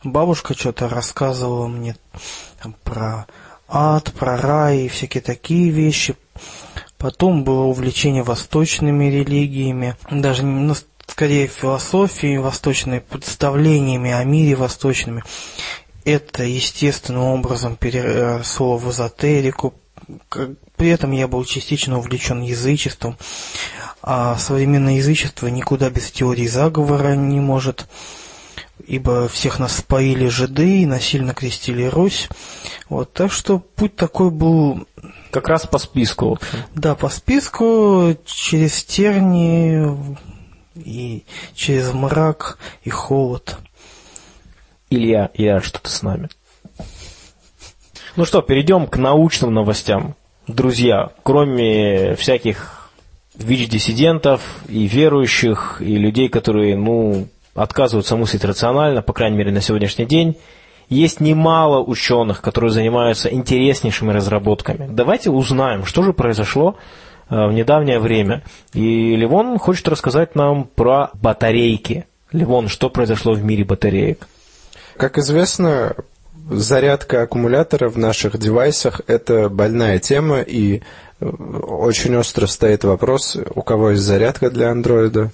бабушка 0.02 0.54
что-то 0.54 0.88
рассказывала 0.88 1.68
мне 1.68 1.94
там, 2.60 2.74
про 2.82 3.26
ад, 3.68 4.12
про 4.18 4.36
рай 4.36 4.80
и 4.80 4.88
всякие 4.88 5.22
такие 5.22 5.70
вещи. 5.70 6.16
Потом 6.96 7.44
было 7.44 7.64
увлечение 7.64 8.24
восточными 8.24 9.04
религиями, 9.04 9.94
даже 10.10 10.42
не 10.42 10.74
скорее 11.06 11.46
философией 11.46 12.38
восточной, 12.38 13.00
представлениями 13.00 14.10
о 14.10 14.24
мире 14.24 14.56
восточными. 14.56 15.22
Это 16.08 16.42
естественным 16.42 17.24
образом 17.24 17.76
переросло 17.76 18.78
в 18.78 18.90
эзотерику. 18.90 19.74
При 20.76 20.88
этом 20.88 21.12
я 21.12 21.28
был 21.28 21.44
частично 21.44 21.98
увлечен 21.98 22.40
язычеством. 22.40 23.18
А 24.00 24.38
современное 24.38 24.94
язычество 24.94 25.48
никуда 25.48 25.90
без 25.90 26.10
теории 26.10 26.46
заговора 26.46 27.14
не 27.14 27.40
может, 27.40 27.86
ибо 28.86 29.28
всех 29.28 29.58
нас 29.58 29.76
споили 29.76 30.28
жиды 30.28 30.80
и 30.80 30.86
насильно 30.86 31.34
крестили 31.34 31.84
Русь. 31.84 32.30
Вот, 32.88 33.12
так 33.12 33.30
что 33.30 33.58
путь 33.58 33.94
такой 33.94 34.30
был... 34.30 34.86
Как 35.30 35.46
раз 35.46 35.66
по 35.66 35.76
списку. 35.76 36.38
Да, 36.74 36.94
по 36.94 37.10
списку, 37.10 38.16
через 38.24 38.82
тернии, 38.82 39.94
и 40.74 41.26
через 41.54 41.92
мрак 41.92 42.56
и 42.82 42.88
холод. 42.88 43.58
Илья, 44.90 45.30
я 45.34 45.60
что-то 45.60 45.90
с 45.90 46.02
нами. 46.02 46.28
Ну 48.16 48.24
что, 48.24 48.42
перейдем 48.42 48.86
к 48.86 48.96
научным 48.96 49.54
новостям. 49.54 50.14
Друзья, 50.46 51.10
кроме 51.22 52.14
всяких 52.14 52.90
ВИЧ-диссидентов 53.36 54.40
и 54.68 54.86
верующих, 54.86 55.80
и 55.80 55.96
людей, 55.96 56.28
которые, 56.28 56.76
ну, 56.76 57.28
отказываются 57.54 58.16
мыслить 58.16 58.44
рационально, 58.44 59.02
по 59.02 59.12
крайней 59.12 59.36
мере, 59.36 59.52
на 59.52 59.60
сегодняшний 59.60 60.06
день, 60.06 60.36
есть 60.88 61.20
немало 61.20 61.80
ученых, 61.82 62.40
которые 62.40 62.70
занимаются 62.70 63.28
интереснейшими 63.28 64.10
разработками. 64.10 64.88
Давайте 64.90 65.30
узнаем, 65.30 65.84
что 65.84 66.02
же 66.02 66.12
произошло 66.12 66.76
Э, 67.30 67.46
в 67.46 67.52
недавнее 67.52 67.98
время. 67.98 68.42
И 68.72 69.14
Ливон 69.16 69.58
хочет 69.58 69.88
рассказать 69.88 70.34
нам 70.34 70.64
про 70.64 71.10
батарейки. 71.14 72.06
Ливон, 72.32 72.68
что 72.68 72.90
произошло 72.90 73.32
в 73.34 73.42
мире 73.42 73.64
батареек? 73.64 74.26
Как 74.98 75.16
известно, 75.16 75.94
зарядка 76.50 77.22
аккумулятора 77.22 77.88
в 77.88 77.96
наших 77.96 78.36
девайсах– 78.36 79.00
это 79.06 79.48
больная 79.48 80.00
тема, 80.00 80.40
и 80.40 80.82
э, 81.20 81.24
очень 81.24 82.16
остро 82.16 82.46
стоит 82.46 82.82
вопрос, 82.82 83.36
у 83.54 83.62
кого 83.62 83.90
есть 83.90 84.02
зарядка 84.02 84.50
для 84.50 84.72
андроида 84.72 85.30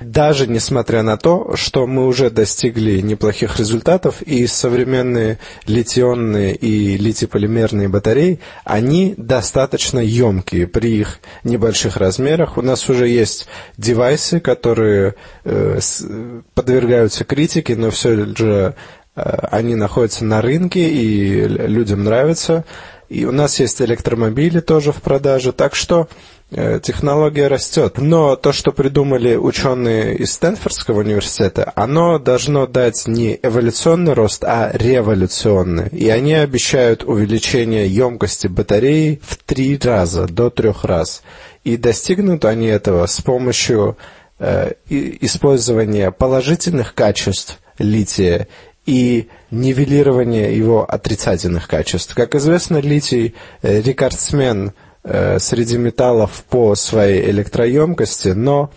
даже 0.00 0.46
несмотря 0.46 1.02
на 1.02 1.16
то, 1.16 1.54
что 1.56 1.86
мы 1.86 2.06
уже 2.06 2.30
достигли 2.30 3.00
неплохих 3.00 3.58
результатов, 3.58 4.22
и 4.22 4.46
современные 4.46 5.38
литионные 5.66 6.54
и 6.54 6.96
литиполимерные 6.96 7.88
батареи, 7.88 8.40
они 8.64 9.14
достаточно 9.16 9.98
емкие 10.00 10.66
при 10.66 10.98
их 11.00 11.20
небольших 11.44 11.96
размерах. 11.96 12.56
У 12.56 12.62
нас 12.62 12.88
уже 12.88 13.08
есть 13.08 13.46
девайсы, 13.76 14.40
которые 14.40 15.14
э, 15.44 15.78
подвергаются 16.54 17.24
критике, 17.24 17.76
но 17.76 17.90
все 17.90 18.26
же 18.34 18.74
э, 19.14 19.20
они 19.50 19.74
находятся 19.74 20.24
на 20.24 20.40
рынке 20.42 20.88
и 20.88 21.46
людям 21.46 22.04
нравятся. 22.04 22.64
И 23.08 23.26
у 23.26 23.32
нас 23.32 23.60
есть 23.60 23.82
электромобили 23.82 24.60
тоже 24.60 24.90
в 24.90 25.02
продаже, 25.02 25.52
так 25.52 25.74
что 25.74 26.08
технология 26.82 27.46
растет. 27.46 27.98
Но 27.98 28.36
то, 28.36 28.52
что 28.52 28.72
придумали 28.72 29.36
ученые 29.36 30.16
из 30.16 30.32
Стэнфордского 30.32 31.00
университета, 31.00 31.72
оно 31.74 32.18
должно 32.18 32.66
дать 32.66 33.06
не 33.06 33.38
эволюционный 33.42 34.12
рост, 34.12 34.44
а 34.44 34.70
революционный. 34.72 35.88
И 35.88 36.08
они 36.10 36.34
обещают 36.34 37.04
увеличение 37.04 37.86
емкости 37.88 38.48
батареи 38.48 39.20
в 39.22 39.36
три 39.36 39.78
раза, 39.82 40.26
до 40.26 40.50
трех 40.50 40.84
раз. 40.84 41.22
И 41.64 41.76
достигнут 41.76 42.44
они 42.44 42.66
этого 42.66 43.06
с 43.06 43.20
помощью 43.20 43.96
э, 44.38 44.72
использования 44.88 46.10
положительных 46.10 46.94
качеств 46.94 47.60
лития 47.78 48.48
и 48.84 49.28
нивелирования 49.50 50.50
его 50.50 50.84
отрицательных 50.84 51.68
качеств. 51.68 52.14
Как 52.14 52.34
известно, 52.34 52.78
литий 52.78 53.34
э, 53.62 53.80
рекордсмен 53.80 54.68
Э, 54.68 54.81
среди 55.04 55.78
металлов 55.78 56.44
по 56.48 56.74
своей 56.74 57.28
электроемкости, 57.30 58.28
но 58.28 58.70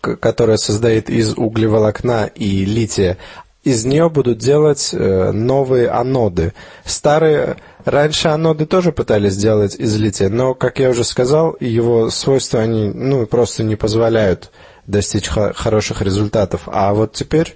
которая 0.02 0.58
состоит 0.58 1.10
из 1.10 1.38
углеволокна 1.38 2.30
и 2.34 2.66
лития, 2.66 3.18
из 3.64 3.86
нее 3.86 4.10
будут 4.10 4.38
делать 4.38 4.90
э, 4.94 5.32
новые 5.32 5.90
аноды. 5.90 6.54
Старые, 6.86 7.58
раньше 7.90 8.30
аноды 8.30 8.66
тоже 8.66 8.92
пытались 8.92 9.34
сделать 9.34 9.76
из 9.76 9.96
лития, 9.98 10.30
но, 10.30 10.54
как 10.54 10.80
я 10.80 10.90
уже 10.90 11.04
сказал, 11.04 11.56
его 11.60 12.10
свойства, 12.10 12.62
они 12.62 12.90
ну, 12.90 13.26
просто 13.26 13.64
не 13.64 13.76
позволяют 13.76 14.52
достичь 14.88 15.28
хороших 15.28 16.02
результатов. 16.02 16.64
А 16.68 16.94
вот 16.94 17.14
теперь 17.14 17.56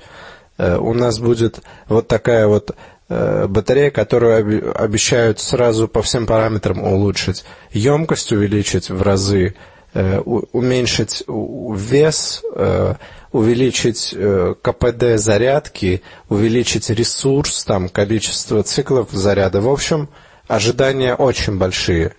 э, 0.57 0.77
у 0.77 0.93
нас 0.93 1.19
будет 1.19 1.59
вот 1.87 2.07
такая 2.07 2.47
вот 2.47 2.75
э, 3.09 3.47
батарея, 3.47 3.91
которую 3.91 4.73
обещают 4.81 5.39
сразу 5.39 5.87
по 5.87 6.01
всем 6.01 6.25
параметрам 6.25 6.81
улучшить. 6.81 7.43
Емкость 7.71 8.31
увеличить 8.31 8.89
в 8.89 9.01
разы, 9.01 9.55
э, 9.93 10.19
уменьшить 10.19 11.23
вес, 11.27 12.43
увеличить 13.33 14.15
КПД 14.61 15.17
зарядки, 15.17 16.01
увеличить 16.29 16.89
ресурс, 16.89 17.65
там, 17.65 17.89
количество 17.89 18.63
циклов 18.63 19.09
заряда. 19.11 19.59
В 19.59 19.67
общем, 19.67 20.07
ожидания 20.47 21.15
очень 21.15 21.57
большие 21.57 22.13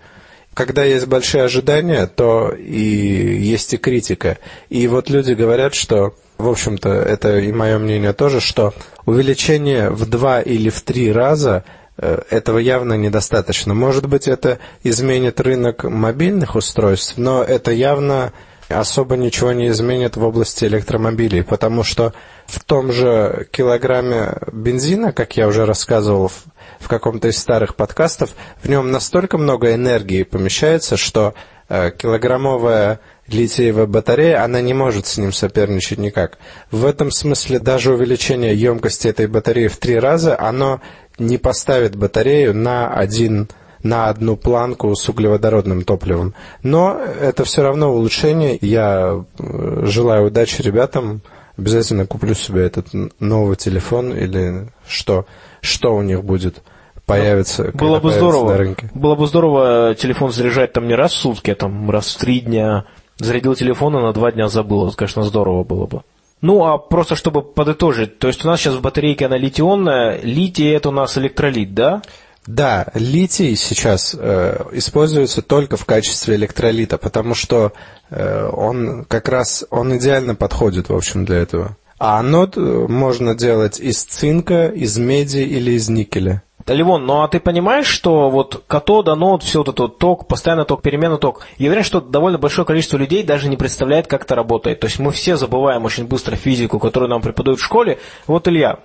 когда 0.55 0.85
есть 0.85 1.05
большие 1.05 1.43
ожидания, 1.43 2.07
то 2.07 2.49
и 2.57 2.79
есть 2.79 3.73
и 3.73 3.77
критика. 3.77 4.39
И 4.69 4.87
вот 4.87 5.09
люди 5.09 5.33
говорят, 5.33 5.75
что, 5.75 6.15
в 6.37 6.47
общем-то, 6.47 6.89
это 6.89 7.39
и 7.39 7.51
мое 7.51 7.77
мнение 7.77 8.13
тоже, 8.13 8.39
что 8.39 8.73
увеличение 9.05 9.89
в 9.89 10.09
два 10.09 10.41
или 10.41 10.69
в 10.69 10.81
три 10.81 11.11
раза 11.11 11.65
э, 11.97 12.21
этого 12.29 12.57
явно 12.57 12.93
недостаточно. 12.93 13.73
Может 13.73 14.07
быть, 14.07 14.29
это 14.29 14.59
изменит 14.81 15.41
рынок 15.41 15.83
мобильных 15.83 16.55
устройств, 16.55 17.15
но 17.17 17.43
это 17.43 17.71
явно 17.71 18.31
особо 18.69 19.15
ничего 19.15 19.51
не 19.51 19.67
изменит 19.67 20.17
в 20.17 20.23
области 20.23 20.65
электромобилей, 20.65 21.43
потому 21.43 21.83
что 21.83 22.13
в 22.45 22.63
том 22.63 22.91
же 22.91 23.47
килограмме 23.51 24.37
бензина, 24.51 25.11
как 25.11 25.37
я 25.37 25.47
уже 25.47 25.65
рассказывал 25.65 26.31
в 26.79 26.87
каком-то 26.87 27.27
из 27.27 27.37
старых 27.37 27.75
подкастов, 27.75 28.31
в 28.61 28.69
нем 28.69 28.91
настолько 28.91 29.37
много 29.37 29.73
энергии 29.73 30.23
помещается, 30.23 30.97
что 30.97 31.33
э, 31.69 31.91
килограммовая 31.91 32.99
литиевая 33.27 33.87
батарея, 33.87 34.43
она 34.43 34.61
не 34.61 34.73
может 34.73 35.07
с 35.07 35.17
ним 35.17 35.33
соперничать 35.33 35.97
никак. 35.97 36.37
В 36.71 36.85
этом 36.85 37.11
смысле 37.11 37.59
даже 37.59 37.93
увеличение 37.93 38.55
емкости 38.55 39.07
этой 39.07 39.27
батареи 39.27 39.67
в 39.67 39.77
три 39.77 39.97
раза, 39.97 40.39
оно 40.39 40.81
не 41.17 41.37
поставит 41.37 41.95
батарею 41.95 42.55
на 42.55 42.93
один 42.93 43.49
на 43.85 44.09
одну 44.09 44.35
планку 44.35 44.95
с 44.95 45.07
углеводородным 45.07 45.83
топливом. 45.83 46.33
Но 46.63 46.99
это 47.21 47.43
все 47.43 47.61
равно 47.61 47.93
улучшение. 47.93 48.57
Я 48.59 49.23
э, 49.37 49.83
желаю 49.85 50.27
удачи 50.27 50.61
ребятам. 50.63 51.21
Обязательно 51.55 52.07
куплю 52.07 52.33
себе 52.33 52.65
этот 52.65 52.87
новый 53.19 53.55
телефон 53.55 54.11
или 54.11 54.69
что, 54.87 55.25
что 55.61 55.95
у 55.95 56.01
них 56.01 56.23
будет 56.23 56.63
появится. 57.05 57.71
Было 57.75 57.99
бы 57.99 58.11
здорово. 58.11 58.49
На 58.53 58.57
рынке. 58.57 58.89
Было 58.95 59.15
бы 59.15 59.27
здорово 59.27 59.95
телефон 59.95 60.31
заряжать 60.31 60.73
там 60.73 60.87
не 60.87 60.95
раз 60.95 61.13
в 61.13 61.17
сутки, 61.17 61.51
а 61.51 61.55
там 61.55 61.89
раз 61.91 62.15
в 62.15 62.17
три 62.17 62.41
дня. 62.41 62.85
Зарядил 63.17 63.53
телефон, 63.53 63.95
и 63.97 64.01
на 64.01 64.13
два 64.13 64.31
дня 64.31 64.47
забыл. 64.47 64.87
Это, 64.87 64.97
конечно, 64.97 65.21
здорово 65.21 65.63
было 65.63 65.85
бы. 65.85 66.01
Ну, 66.41 66.65
а 66.65 66.79
просто 66.79 67.15
чтобы 67.15 67.43
подытожить, 67.43 68.17
то 68.19 68.27
есть 68.27 68.43
у 68.43 68.47
нас 68.47 68.59
сейчас 68.59 68.73
в 68.73 68.81
батарейке 68.81 69.27
она 69.27 69.37
литионная, 69.37 70.19
литий 70.21 70.69
это 70.73 70.89
у 70.89 70.91
нас 70.91 71.17
электролит, 71.17 71.73
да? 71.73 72.01
Да, 72.47 72.87
литий 72.93 73.55
сейчас 73.55 74.15
э, 74.17 74.65
используется 74.73 75.41
только 75.41 75.77
в 75.77 75.85
качестве 75.85 76.35
электролита, 76.35 76.97
потому 76.99 77.33
что 77.33 77.73
э, 78.11 78.49
он 78.53 79.05
как 79.05 79.29
раз 79.29 79.65
он 79.71 79.97
идеально 79.97 80.35
подходит, 80.35 80.89
в 80.89 80.95
общем, 80.95 81.25
для 81.25 81.37
этого. 81.37 81.75
А 81.97 82.19
анод 82.19 82.55
э, 82.55 82.59
можно 82.59 83.33
делать 83.33 83.79
из 83.79 84.03
цинка, 84.03 84.67
из 84.67 84.97
меди 84.97 85.39
или 85.39 85.71
из 85.71 85.89
никеля. 85.89 86.43
Ливон, 86.67 87.05
ну 87.05 87.21
а 87.21 87.27
ты 87.27 87.39
понимаешь, 87.39 87.87
что 87.87 88.29
вот 88.29 88.63
катод, 88.67 89.07
анод, 89.07 89.43
все 89.43 89.59
вот 89.59 89.69
этот 89.69 89.97
ток, 89.99 90.27
постоянный 90.27 90.65
ток, 90.65 90.81
переменный 90.81 91.19
ток, 91.19 91.45
я 91.57 91.67
уверен, 91.67 91.83
что 91.83 92.01
довольно 92.01 92.39
большое 92.39 92.65
количество 92.65 92.97
людей 92.97 93.23
даже 93.23 93.49
не 93.49 93.57
представляет, 93.57 94.07
как 94.07 94.23
это 94.23 94.35
работает. 94.35 94.79
То 94.79 94.87
есть 94.87 94.99
мы 94.99 95.11
все 95.11 95.35
забываем 95.35 95.85
очень 95.85 96.05
быстро 96.05 96.35
физику, 96.35 96.79
которую 96.79 97.09
нам 97.09 97.21
преподают 97.21 97.59
в 97.59 97.63
школе. 97.63 97.99
Вот, 98.25 98.47
Илья, 98.47 98.79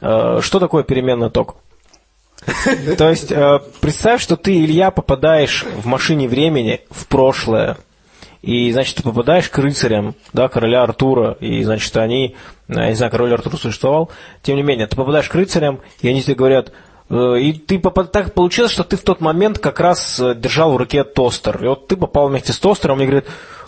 э, 0.00 0.40
что 0.40 0.58
такое 0.58 0.82
переменный 0.82 1.30
ток? 1.30 1.56
То 2.98 3.10
есть, 3.10 3.30
э, 3.30 3.60
представь, 3.80 4.22
что 4.22 4.36
ты, 4.36 4.64
Илья, 4.64 4.90
попадаешь 4.90 5.64
в 5.64 5.86
машине 5.86 6.28
времени 6.28 6.80
в 6.90 7.06
прошлое, 7.06 7.76
и, 8.42 8.72
значит, 8.72 8.96
ты 8.96 9.02
попадаешь 9.02 9.48
к 9.48 9.58
рыцарям, 9.58 10.14
да, 10.32 10.48
короля 10.48 10.82
Артура, 10.82 11.36
и, 11.40 11.62
значит, 11.62 11.94
они, 11.96 12.36
э, 12.68 12.74
я 12.74 12.88
не 12.88 12.94
знаю, 12.94 13.12
король 13.12 13.34
Артур 13.34 13.58
существовал, 13.58 14.10
тем 14.42 14.56
не 14.56 14.62
менее, 14.62 14.86
ты 14.86 14.96
попадаешь 14.96 15.28
к 15.28 15.34
рыцарям, 15.34 15.80
и 16.00 16.08
они 16.08 16.22
тебе 16.22 16.34
говорят, 16.34 16.72
э, 17.10 17.38
и 17.40 17.52
ты 17.52 17.78
попад... 17.78 18.10
так 18.12 18.32
получилось, 18.32 18.72
что 18.72 18.84
ты 18.84 18.96
в 18.96 19.02
тот 19.02 19.20
момент 19.20 19.58
как 19.58 19.78
раз 19.78 20.20
держал 20.36 20.72
в 20.72 20.76
руке 20.78 21.04
тостер, 21.04 21.62
и 21.62 21.68
вот 21.68 21.88
ты 21.88 21.96
попал 21.96 22.28
вместе 22.28 22.52
с 22.52 22.58
тостером, 22.58 23.02
и 23.02 23.06
говорит, 23.06 23.26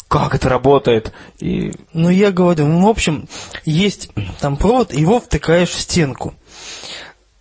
как 0.09 0.35
это 0.35 0.49
работает? 0.51 1.13
И... 1.39 1.73
Ну, 1.93 2.11
я 2.11 2.33
говорю, 2.33 2.67
ну, 2.67 2.87
в 2.87 2.89
общем, 2.89 3.29
есть 3.65 4.11
там 4.41 4.57
провод, 4.57 4.93
его 4.93 5.21
втыкаешь 5.21 5.71
в 5.71 5.81
стенку. 5.81 6.35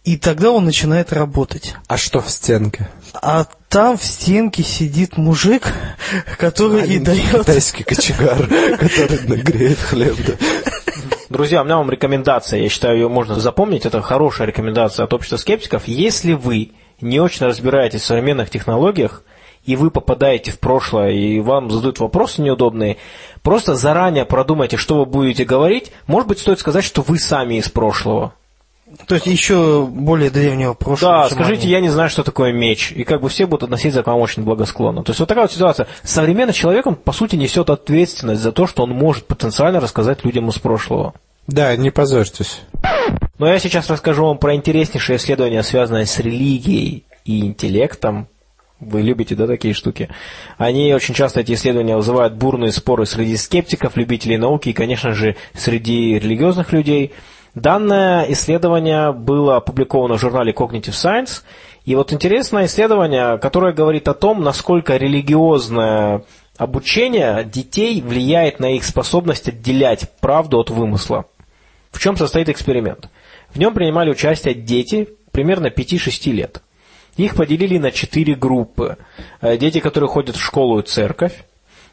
И 0.03 0.17
тогда 0.17 0.51
он 0.51 0.65
начинает 0.65 1.13
работать. 1.13 1.75
А 1.87 1.95
что 1.95 2.21
в 2.21 2.29
стенке? 2.29 2.89
А 3.13 3.45
там 3.69 3.97
в 3.97 4.03
стенке 4.03 4.63
сидит 4.63 5.15
мужик, 5.17 5.71
который 6.39 6.87
и 6.87 6.97
дает... 6.97 7.41
Китайский 7.41 7.83
кочегар, 7.83 8.47
который 8.79 9.27
нагреет 9.27 9.77
хлеб. 9.77 10.17
Друзья, 11.29 11.61
у 11.61 11.65
меня 11.65 11.77
вам 11.77 11.91
рекомендация, 11.91 12.61
я 12.61 12.69
считаю, 12.69 12.97
ее 12.97 13.09
можно 13.09 13.39
запомнить, 13.39 13.85
это 13.85 14.01
хорошая 14.01 14.47
рекомендация 14.47 15.03
от 15.03 15.13
общества 15.13 15.37
скептиков. 15.37 15.87
Если 15.87 16.33
вы 16.33 16.71
не 16.99 17.19
очень 17.19 17.45
разбираетесь 17.45 18.01
в 18.01 18.05
современных 18.05 18.49
технологиях, 18.49 19.23
и 19.65 19.75
вы 19.75 19.91
попадаете 19.91 20.51
в 20.51 20.59
прошлое, 20.59 21.11
и 21.11 21.39
вам 21.39 21.69
задают 21.69 21.99
вопросы 21.99 22.41
неудобные, 22.41 22.97
просто 23.43 23.75
заранее 23.75 24.25
продумайте, 24.25 24.77
что 24.77 24.97
вы 24.97 25.05
будете 25.05 25.45
говорить. 25.45 25.91
Может 26.07 26.27
быть, 26.27 26.39
стоит 26.39 26.59
сказать, 26.59 26.83
что 26.83 27.03
вы 27.03 27.19
сами 27.19 27.55
из 27.55 27.69
прошлого. 27.69 28.33
То 29.07 29.15
есть 29.15 29.27
еще 29.27 29.85
более 29.85 30.29
древнего 30.29 30.73
прошлого. 30.73 31.23
Да, 31.23 31.29
скажите, 31.29 31.63
они. 31.63 31.71
я 31.71 31.79
не 31.81 31.89
знаю, 31.89 32.09
что 32.09 32.23
такое 32.23 32.51
меч. 32.51 32.91
И 32.91 33.03
как 33.03 33.21
бы 33.21 33.29
все 33.29 33.45
будут 33.45 33.63
относиться 33.63 34.03
к 34.03 34.07
вам 34.07 34.19
очень 34.19 34.43
благосклонно. 34.43 35.03
То 35.03 35.11
есть 35.11 35.19
вот 35.19 35.29
такая 35.29 35.45
вот 35.45 35.51
ситуация. 35.51 35.87
Современный 36.03 36.53
человек, 36.53 36.87
он 36.87 36.95
по 36.95 37.13
сути 37.13 37.35
несет 37.35 37.69
ответственность 37.69 38.41
за 38.41 38.51
то, 38.51 38.67
что 38.67 38.83
он 38.83 38.91
может 38.91 39.27
потенциально 39.27 39.79
рассказать 39.79 40.25
людям 40.25 40.49
из 40.49 40.59
прошлого. 40.59 41.13
Да, 41.47 41.75
не 41.75 41.89
позорьтесь. 41.89 42.61
Но 43.37 43.47
я 43.47 43.59
сейчас 43.59 43.89
расскажу 43.89 44.25
вам 44.25 44.37
про 44.37 44.55
интереснейшее 44.55 45.17
исследование, 45.17 45.63
связанное 45.63 46.05
с 46.05 46.19
религией 46.19 47.05
и 47.25 47.41
интеллектом. 47.41 48.27
Вы 48.79 49.01
любите, 49.01 49.35
да, 49.35 49.47
такие 49.47 49.73
штуки? 49.73 50.09
Они 50.57 50.93
очень 50.93 51.13
часто, 51.13 51.41
эти 51.41 51.53
исследования, 51.53 51.95
вызывают 51.95 52.33
бурные 52.33 52.71
споры 52.71 53.05
среди 53.05 53.37
скептиков, 53.37 53.95
любителей 53.95 54.37
науки 54.37 54.69
и, 54.69 54.73
конечно 54.73 55.13
же, 55.13 55.35
среди 55.53 56.19
религиозных 56.19 56.73
людей– 56.73 57.13
Данное 57.55 58.31
исследование 58.31 59.11
было 59.11 59.57
опубликовано 59.57 60.17
в 60.17 60.21
журнале 60.21 60.53
Cognitive 60.53 60.91
Science. 60.91 61.41
И 61.83 61.95
вот 61.95 62.13
интересное 62.13 62.65
исследование, 62.65 63.37
которое 63.39 63.73
говорит 63.73 64.07
о 64.07 64.13
том, 64.13 64.41
насколько 64.41 64.95
религиозное 64.95 66.23
обучение 66.57 67.43
детей 67.43 68.01
влияет 68.01 68.59
на 68.59 68.75
их 68.75 68.85
способность 68.85 69.49
отделять 69.49 70.09
правду 70.21 70.59
от 70.59 70.69
вымысла. 70.69 71.25
В 71.91 71.99
чем 71.99 72.15
состоит 72.15 72.47
эксперимент? 72.49 73.09
В 73.53 73.59
нем 73.59 73.73
принимали 73.73 74.11
участие 74.11 74.53
дети 74.53 75.09
примерно 75.31 75.67
5-6 75.67 76.31
лет. 76.31 76.61
Их 77.17 77.35
поделили 77.35 77.77
на 77.77 77.91
четыре 77.91 78.35
группы. 78.35 78.97
Э, 79.41 79.57
дети, 79.57 79.79
которые 79.79 80.07
ходят 80.07 80.37
в 80.37 80.41
школу 80.41 80.79
и 80.79 80.83
церковь, 80.83 81.43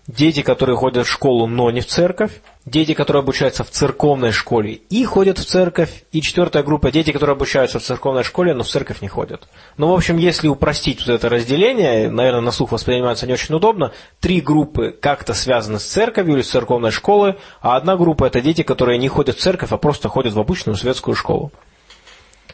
дети, 0.09 0.41
которые 0.41 0.77
ходят 0.77 1.07
в 1.07 1.11
школу, 1.11 1.47
но 1.47 1.71
не 1.71 1.83
в 1.83 1.87
церковь, 1.87 2.33
дети, 2.65 2.95
которые 2.95 3.21
обучаются 3.21 3.63
в 3.63 3.71
церковной 3.71 4.33
школе 4.33 4.73
и 4.73 5.05
ходят 5.05 5.39
в 5.39 5.45
церковь, 5.45 6.05
и 6.13 6.23
четвертая 6.23 6.63
группа 6.63 6.91
дети, 6.91 7.13
которые 7.13 7.35
обучаются 7.35 7.79
в 7.79 7.83
церковной 7.83 8.25
школе, 8.25 8.55
но 8.55 8.65
в 8.65 8.69
церковь 8.69 9.03
не 9.03 9.09
ходят. 9.09 9.49
Ну, 9.77 9.89
в 9.89 9.95
общем, 9.95 10.17
если 10.17 10.49
упростить 10.49 11.07
вот 11.07 11.13
это 11.13 11.29
разделение, 11.29 12.11
наверное, 12.11 12.41
на 12.41 12.51
слух 12.51 12.73
воспринимается 12.73 13.27
не 13.27 13.35
очень 13.35 13.55
удобно, 13.55 13.93
три 14.19 14.41
группы 14.41 14.97
как-то 14.99 15.35
связаны 15.35 15.79
с 15.79 15.85
церковью 15.85 16.37
или 16.37 16.43
с 16.43 16.51
церковной 16.51 16.91
школой, 16.91 17.37
а 17.61 17.77
одна 17.77 17.97
группа 17.97 18.25
это 18.25 18.41
дети, 18.41 18.63
которые 18.63 18.99
не 18.99 19.09
ходят 19.09 19.37
в 19.37 19.41
церковь, 19.41 19.73
а 19.73 19.77
просто 19.77 20.09
ходят 20.09 20.33
в 20.33 20.41
обычную 20.41 20.77
светскую 20.77 21.15
школу. 21.15 21.53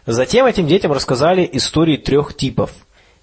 Затем 0.06 0.44
этим 0.44 0.66
детям 0.66 0.92
рассказали 0.92 1.48
истории 1.52 1.96
трех 1.96 2.36
типов. 2.36 2.72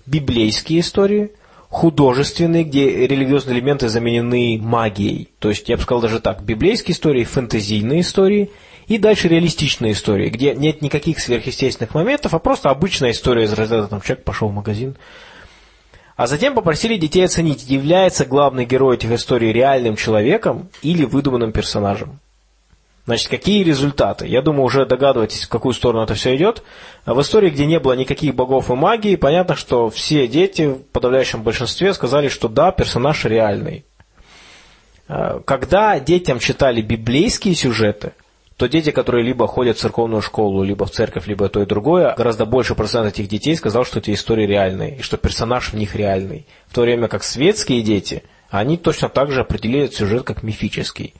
Библейские 0.05 0.79
истории– 0.79 1.31
художественные, 1.71 2.65
где 2.65 3.07
религиозные 3.07 3.57
элементы 3.57 3.87
заменены 3.87 4.59
магией. 4.61 5.29
То 5.39 5.49
есть, 5.49 5.69
я 5.69 5.77
бы 5.77 5.81
сказал 5.81 6.01
даже 6.01 6.19
так, 6.19 6.43
библейские 6.43 6.93
истории, 6.93 7.23
фэнтезийные 7.23 8.01
истории 8.01 8.51
и 8.87 8.97
дальше 8.97 9.29
реалистичные 9.29 9.93
истории, 9.93 10.29
где 10.29 10.53
нет 10.53 10.81
никаких 10.81 11.19
сверхъестественных 11.19 11.95
моментов, 11.95 12.33
а 12.33 12.39
просто 12.39 12.69
обычная 12.69 13.11
история 13.11 13.45
из 13.45 13.53
разряда, 13.53 13.87
там, 13.87 14.01
человек 14.01 14.25
пошел 14.25 14.49
в 14.49 14.53
магазин. 14.53 14.97
А 16.17 16.27
затем 16.27 16.55
попросили 16.55 16.97
детей 16.97 17.23
оценить, 17.23 17.67
является 17.69 18.25
главный 18.25 18.65
герой 18.65 18.97
этих 18.97 19.11
историй 19.11 19.53
реальным 19.53 19.95
человеком 19.95 20.67
или 20.81 21.05
выдуманным 21.05 21.53
персонажем. 21.53 22.19
Значит, 23.11 23.27
какие 23.27 23.61
результаты? 23.61 24.25
Я 24.25 24.41
думаю, 24.41 24.63
уже 24.63 24.85
догадываетесь, 24.85 25.43
в 25.43 25.49
какую 25.49 25.73
сторону 25.73 26.01
это 26.01 26.13
все 26.13 26.33
идет. 26.37 26.63
В 27.05 27.19
истории, 27.19 27.49
где 27.49 27.65
не 27.65 27.77
было 27.77 27.91
никаких 27.91 28.33
богов 28.33 28.69
и 28.69 28.73
магии, 28.73 29.17
понятно, 29.17 29.57
что 29.57 29.89
все 29.89 30.29
дети 30.29 30.67
в 30.67 30.83
подавляющем 30.93 31.43
большинстве 31.43 31.93
сказали, 31.93 32.29
что 32.29 32.47
да, 32.47 32.71
персонаж 32.71 33.25
реальный. 33.25 33.83
А, 35.09 35.41
когда 35.41 35.99
детям 35.99 36.39
читали 36.39 36.81
библейские 36.81 37.53
сюжеты, 37.53 38.13
то 38.55 38.69
дети, 38.69 38.91
которые 38.91 39.25
либо 39.25 39.45
ходят 39.45 39.75
в 39.75 39.81
церковную 39.81 40.21
школу, 40.21 40.63
либо 40.63 40.85
в 40.85 40.91
церковь, 40.91 41.27
либо 41.27 41.49
то 41.49 41.61
и 41.61 41.65
другое, 41.65 42.15
гораздо 42.15 42.45
больше 42.45 42.75
процент 42.75 43.09
этих 43.09 43.27
детей 43.27 43.57
сказал, 43.57 43.83
что 43.83 43.99
эти 43.99 44.13
истории 44.13 44.47
реальные, 44.47 44.99
и 44.99 45.01
что 45.01 45.17
персонаж 45.17 45.73
в 45.73 45.75
них 45.75 45.97
реальный. 45.97 46.47
В 46.69 46.75
то 46.75 46.83
время 46.83 47.09
как 47.09 47.25
светские 47.25 47.81
дети, 47.81 48.23
они 48.49 48.77
точно 48.77 49.09
так 49.09 49.33
же 49.33 49.41
определили 49.41 49.83
этот 49.83 49.97
сюжет 49.97 50.23
как 50.23 50.43
мифический. 50.43 51.13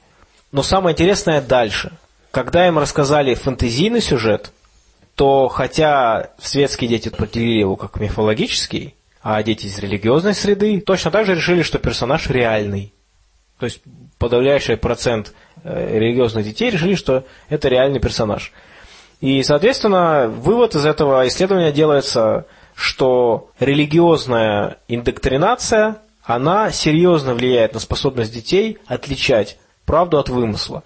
Но 0.52 0.62
самое 0.62 0.92
интересное 0.92 1.40
дальше. 1.40 1.92
Когда 2.30 2.66
им 2.68 2.78
рассказали 2.78 3.34
фэнтезийный 3.34 4.00
сюжет, 4.00 4.52
то 5.14 5.48
хотя 5.48 6.30
светские 6.38 6.88
дети 6.88 7.08
определили 7.08 7.60
его 7.60 7.76
как 7.76 7.98
мифологический, 7.98 8.94
а 9.22 9.42
дети 9.42 9.66
из 9.66 9.78
религиозной 9.78 10.34
среды 10.34 10.80
точно 10.80 11.10
так 11.10 11.26
же 11.26 11.34
решили, 11.34 11.62
что 11.62 11.78
персонаж 11.78 12.28
реальный. 12.28 12.92
То 13.58 13.66
есть 13.66 13.80
подавляющий 14.18 14.76
процент 14.76 15.32
э, 15.62 15.98
религиозных 15.98 16.44
детей 16.44 16.70
решили, 16.70 16.94
что 16.96 17.24
это 17.48 17.68
реальный 17.68 18.00
персонаж. 18.00 18.52
И, 19.20 19.42
соответственно, 19.42 20.26
вывод 20.28 20.74
из 20.74 20.84
этого 20.84 21.26
исследования 21.28 21.70
делается, 21.70 22.46
что 22.74 23.50
религиозная 23.60 24.78
индоктринация, 24.88 25.98
она 26.24 26.72
серьезно 26.72 27.34
влияет 27.34 27.74
на 27.74 27.80
способность 27.80 28.32
детей 28.32 28.78
отличать 28.86 29.58
правду 29.84 30.18
от 30.18 30.28
вымысла. 30.28 30.82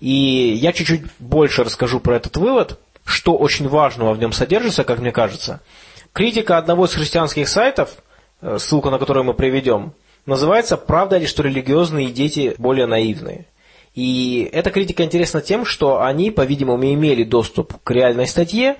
И 0.00 0.58
я 0.60 0.72
чуть-чуть 0.72 1.02
больше 1.18 1.64
расскажу 1.64 2.00
про 2.00 2.16
этот 2.16 2.36
вывод, 2.36 2.78
что 3.04 3.36
очень 3.36 3.68
важного 3.68 4.12
в 4.12 4.18
нем 4.18 4.32
содержится, 4.32 4.84
как 4.84 4.98
мне 4.98 5.12
кажется. 5.12 5.60
Критика 6.12 6.58
одного 6.58 6.86
из 6.86 6.94
христианских 6.94 7.48
сайтов, 7.48 7.90
э, 8.40 8.58
ссылку 8.58 8.90
на 8.90 8.98
которую 8.98 9.24
мы 9.24 9.34
приведем, 9.34 9.92
называется 10.26 10.76
«Правда 10.76 11.18
ли, 11.18 11.26
что 11.26 11.42
религиозные 11.42 12.08
дети 12.08 12.54
более 12.58 12.86
наивные?». 12.86 13.46
И 13.94 14.48
эта 14.52 14.70
критика 14.70 15.04
интересна 15.04 15.40
тем, 15.40 15.64
что 15.64 16.02
они, 16.02 16.30
по-видимому, 16.30 16.84
имели 16.84 17.24
доступ 17.24 17.74
к 17.82 17.90
реальной 17.90 18.26
статье, 18.26 18.76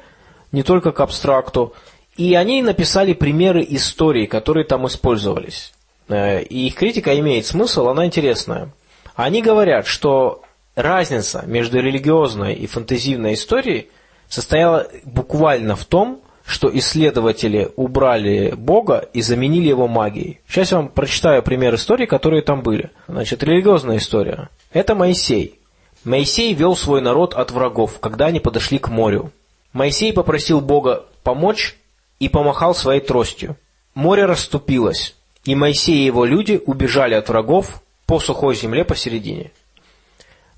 не 0.53 0.63
только 0.63 0.93
к 0.93 1.01
абстракту, 1.01 1.75
и 2.17 2.35
они 2.35 2.63
написали 2.63 3.15
примеры 3.15 3.65
историй, 3.69 4.27
которые 4.27 4.65
там 4.65 4.87
использовались. 4.87 5.73
Э, 6.09 6.43
и 6.43 6.67
их 6.67 6.75
критика 6.75 7.19
имеет 7.19 7.47
смысл, 7.47 7.89
она 7.89 8.07
интересная. 8.07 8.71
Они 9.17 9.41
говорят, 9.41 9.87
что 9.87 10.43
разница 10.75 11.43
между 11.47 11.81
религиозной 11.81 12.55
и 12.55 12.67
фантазийной 12.67 13.33
историей 13.33 13.89
состояла 14.29 14.87
буквально 15.05 15.75
в 15.75 15.87
том, 15.87 16.21
что 16.45 16.71
исследователи 16.73 17.73
убрали 17.77 18.55
Бога 18.57 19.09
и 19.13 19.23
заменили 19.23 19.69
его 19.69 19.89
магией. 19.89 20.41
Сейчас 20.47 20.71
я 20.71 20.77
вам 20.77 20.91
прочитаю 20.91 21.43
пример 21.43 21.75
истории, 21.75 22.07
которые 22.07 22.43
там 22.43 22.63
были. 22.63 22.91
Значит, 23.09 23.43
религиозная 23.43 23.97
история. 23.97 24.51
Это 24.73 24.95
Моисей. 24.95 25.59
Моисей 26.05 26.53
вел 26.53 26.77
свой 26.77 27.01
народ 27.01 27.35
от 27.35 27.51
врагов, 27.51 27.99
когда 27.99 28.27
они 28.27 28.39
подошли 28.39 28.79
к 28.79 28.91
морю. 28.91 29.33
Моисей 29.73 30.13
попросил 30.13 30.61
Бога 30.61 31.07
помочь 31.25 31.77
и 32.21 32.29
помахал 32.29 32.75
своей 32.75 33.01
тростью. 33.01 33.57
Море 33.95 34.27
расступилось, 34.27 35.17
и 35.45 35.55
Моисей 35.55 36.03
и 36.03 36.05
его 36.05 36.27
люди 36.27 36.61
убежали 36.65 37.15
от 37.15 37.29
врагов 37.29 37.83
по 38.07 38.21
сухой 38.21 38.55
земле 38.55 38.85
посередине. 38.85 39.53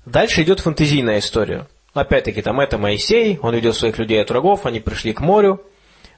Дальше 0.05 0.43
идет 0.43 0.59
фантазийная 0.59 1.19
история. 1.19 1.67
Опять-таки, 1.93 2.41
там 2.41 2.59
это 2.59 2.77
Моисей, 2.77 3.39
он 3.41 3.55
ведет 3.55 3.75
своих 3.75 3.97
людей 3.97 4.21
от 4.21 4.29
врагов, 4.29 4.65
они 4.65 4.79
пришли 4.79 5.13
к 5.13 5.21
морю. 5.21 5.63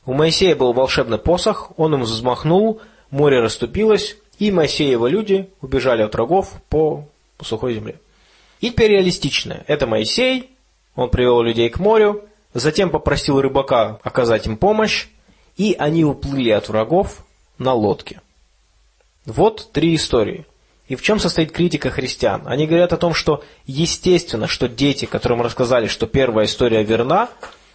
У 0.06 0.14
Моисея 0.14 0.56
был 0.56 0.74
волшебный 0.74 1.18
посох, 1.18 1.72
он 1.78 1.94
им 1.96 2.02
взмахнул, 2.02 2.82
море 3.10 3.40
расступилось, 3.40 4.18
и 4.40 4.52
Моисей 4.52 4.88
и 4.88 4.92
его 4.92 5.08
люди 5.08 5.50
убежали 5.62 6.02
от 6.02 6.14
врагов 6.14 6.62
по, 6.70 7.08
сухой 7.42 7.76
земле. 7.76 8.00
И 8.60 8.70
теперь 8.70 8.92
реалистичное. 8.92 9.64
Это 9.68 9.88
Моисей, 9.88 10.52
он 10.96 11.10
привел 11.10 11.42
людей 11.42 11.70
к 11.70 11.80
морю, 11.80 12.26
затем 12.54 12.90
попросил 12.90 13.42
рыбака 13.42 14.00
оказать 14.04 14.48
им 14.48 14.58
помощь, 14.58 15.08
и 15.58 15.76
они 15.78 16.04
уплыли 16.04 16.50
от 16.50 16.70
врагов 16.70 17.26
на 17.58 17.74
лодке. 17.74 18.22
Вот 19.26 19.72
три 19.72 19.96
истории. 19.96 20.46
И 20.92 20.96
в 20.98 21.02
чем 21.02 21.20
состоит 21.20 21.54
критика 21.54 21.90
христиан? 21.90 22.42
Они 22.46 22.68
говорят 22.68 22.92
о 22.92 22.98
том, 22.98 23.14
что 23.14 23.46
естественно, 23.66 24.50
что 24.50 24.68
дети, 24.68 25.06
которым 25.06 25.42
рассказали, 25.42 25.88
что 25.88 26.06
первая 26.06 26.48
история 26.48 26.84
верна, 26.84 27.30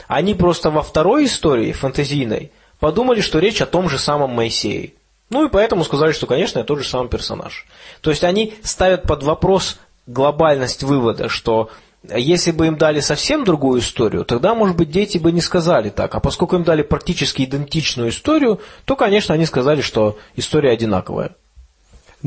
они 0.07 0.35
просто 0.35 0.71
во 0.71 0.83
второй 0.83 1.25
истории, 1.25 1.73
фантазийной, 1.73 2.53
подумали, 2.79 3.23
что 3.23 3.39
речь 3.39 3.63
о 3.63 3.67
том 3.67 3.89
же 3.89 3.99
самом 3.99 4.33
Моисее. 4.33 4.93
Ну 5.31 5.47
и 5.47 5.49
поэтому 5.49 5.83
сказали, 5.83 6.13
что, 6.13 6.27
конечно, 6.27 6.59
это 6.59 6.69
тот 6.69 6.81
же 6.81 6.85
самый 6.87 7.09
персонаж. 7.09 7.65
То 8.03 8.11
есть 8.11 8.23
они 8.23 8.53
ставят 8.63 9.05
под 9.05 9.23
вопрос 9.23 9.79
глобальность 10.07 10.83
вывода, 10.83 11.31
что 11.31 11.71
если 12.03 12.51
бы 12.51 12.67
им 12.67 12.77
дали 12.77 13.01
совсем 13.01 13.45
другую 13.45 13.81
историю, 13.81 14.27
тогда, 14.27 14.55
может 14.55 14.77
быть, 14.77 14.91
дети 14.91 15.17
бы 15.17 15.33
не 15.33 15.41
сказали 15.41 15.89
так. 15.89 16.15
А 16.15 16.21
поскольку 16.21 16.57
им 16.57 16.65
дали 16.65 16.83
практически 16.83 17.45
идентичную 17.45 18.11
историю, 18.11 18.61
то, 18.85 18.95
конечно, 18.95 19.35
они 19.35 19.47
сказали, 19.47 19.81
что 19.81 20.19
история 20.35 20.73
одинаковая. 20.73 21.35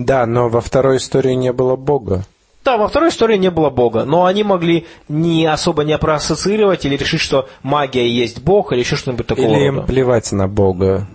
Да, 0.05 0.25
но 0.25 0.47
во 0.47 0.61
второй 0.61 0.97
истории 0.97 1.33
не 1.33 1.51
было 1.51 1.75
Бога. 1.75 2.23
Да, 2.63 2.77
во 2.77 2.87
второй 2.87 3.09
истории 3.09 3.37
не 3.37 3.51
было 3.51 3.69
Бога, 3.69 4.05
но 4.05 4.25
они 4.25 4.43
могли 4.43 4.85
не 5.09 5.45
особо 5.45 5.83
не 5.83 5.97
проассоциировать 5.97 6.85
или 6.85 6.95
решить, 6.95 7.19
что 7.19 7.49
магия 7.63 8.09
есть 8.09 8.41
Бог 8.41 8.71
или 8.71 8.79
еще 8.79 8.95
что-нибудь 8.95 9.27
такого 9.27 9.45
Или 9.45 9.67
рода. 9.67 9.79
им 9.81 9.85
плевать 9.85 10.31
на 10.31 10.47
Бога. 10.47 11.07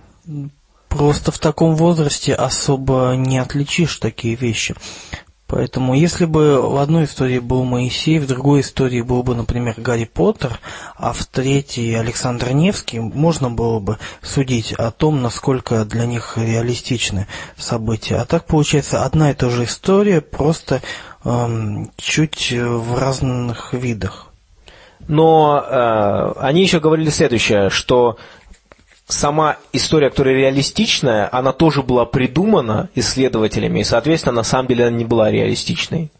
Просто 0.89 1.31
в 1.31 1.39
таком 1.39 1.75
возрасте 1.75 2.33
особо 2.33 3.15
не 3.17 3.39
отличишь 3.39 3.97
такие 3.97 4.35
вещи. 4.35 4.75
Поэтому, 5.47 5.93
если 5.93 6.25
бы 6.25 6.59
в 6.59 6.77
одной 6.77 7.03
истории 7.03 7.37
был 7.37 7.65
Моисей, 7.65 8.17
в 8.17 8.25
другой 8.25 8.61
истории 8.61 9.01
был 9.01 9.21
бы, 9.21 9.35
например, 9.35 9.75
Гарри 9.77 10.05
Поттер, 10.05 10.59
а 10.95 11.13
в 11.13 11.23
третьей 11.27 11.93
Александр 11.93 12.51
Невский, 12.51 12.99
можно 12.99 13.51
было 13.51 13.79
бы 13.79 13.99
судить 14.23 14.73
о 14.73 14.89
том, 14.89 15.21
насколько 15.21 15.85
для 15.85 16.07
них 16.07 16.37
реалистичны 16.37 17.27
события. 17.57 18.15
А 18.15 18.25
так 18.25 18.45
получается 18.45 19.03
одна 19.03 19.29
и 19.29 19.35
та 19.35 19.49
же 19.49 19.65
история, 19.65 20.19
просто 20.19 20.81
эм, 21.23 21.91
чуть 21.95 22.51
в 22.51 22.97
разных 22.97 23.73
видах. 23.73 24.31
Но 25.07 25.63
э, 25.63 26.33
они 26.39 26.63
еще 26.63 26.79
говорили 26.79 27.09
следующее, 27.09 27.69
что 27.69 28.17
сама 29.07 29.57
история, 29.71 30.09
которая 30.09 30.35
реалистичная, 30.35 31.29
она 31.31 31.51
тоже 31.51 31.83
была 31.83 32.05
придумана 32.05 32.89
исследователями, 32.95 33.79
и, 33.79 33.83
соответственно, 33.83 34.35
на 34.35 34.43
самом 34.43 34.67
деле 34.67 34.87
она 34.87 34.97
не 34.97 35.05
была 35.05 35.31
реалистичной. 35.31 36.11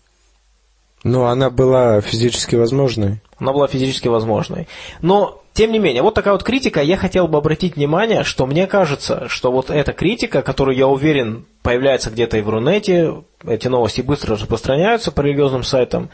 Но 1.03 1.27
она 1.27 1.51
была 1.51 2.01
физически 2.01 2.55
возможной. 2.55 3.21
Она 3.37 3.53
была 3.53 3.67
физически 3.67 4.07
возможной. 4.07 4.67
Но, 5.01 5.43
тем 5.53 5.71
не 5.71 5.77
менее, 5.77 6.01
вот 6.01 6.15
такая 6.15 6.33
вот 6.33 6.43
критика, 6.43 6.81
я 6.81 6.97
хотел 6.97 7.27
бы 7.27 7.37
обратить 7.37 7.75
внимание, 7.75 8.23
что 8.23 8.47
мне 8.47 8.65
кажется, 8.65 9.27
что 9.29 9.51
вот 9.51 9.69
эта 9.69 9.93
критика, 9.93 10.41
которую, 10.41 10.75
я 10.75 10.87
уверен, 10.87 11.45
появляется 11.61 12.09
где-то 12.09 12.37
и 12.37 12.41
в 12.41 12.49
Рунете, 12.49 13.23
эти 13.45 13.67
новости 13.67 14.01
быстро 14.01 14.35
распространяются 14.35 15.11
по 15.11 15.21
религиозным 15.21 15.63
сайтам, 15.63 16.09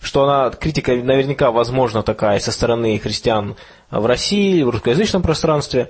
что 0.00 0.24
она, 0.24 0.50
критика 0.50 0.94
наверняка 0.94 1.50
возможна 1.50 2.02
такая 2.02 2.38
со 2.38 2.52
стороны 2.52 2.98
христиан 2.98 3.56
в 3.90 4.04
России, 4.04 4.62
в 4.62 4.68
русскоязычном 4.68 5.22
пространстве, 5.22 5.88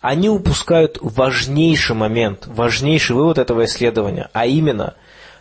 они 0.00 0.28
упускают 0.28 0.98
важнейший 1.00 1.94
момент, 1.94 2.46
важнейший 2.46 3.16
вывод 3.16 3.38
этого 3.38 3.64
исследования, 3.64 4.30
а 4.32 4.46
именно, 4.46 4.94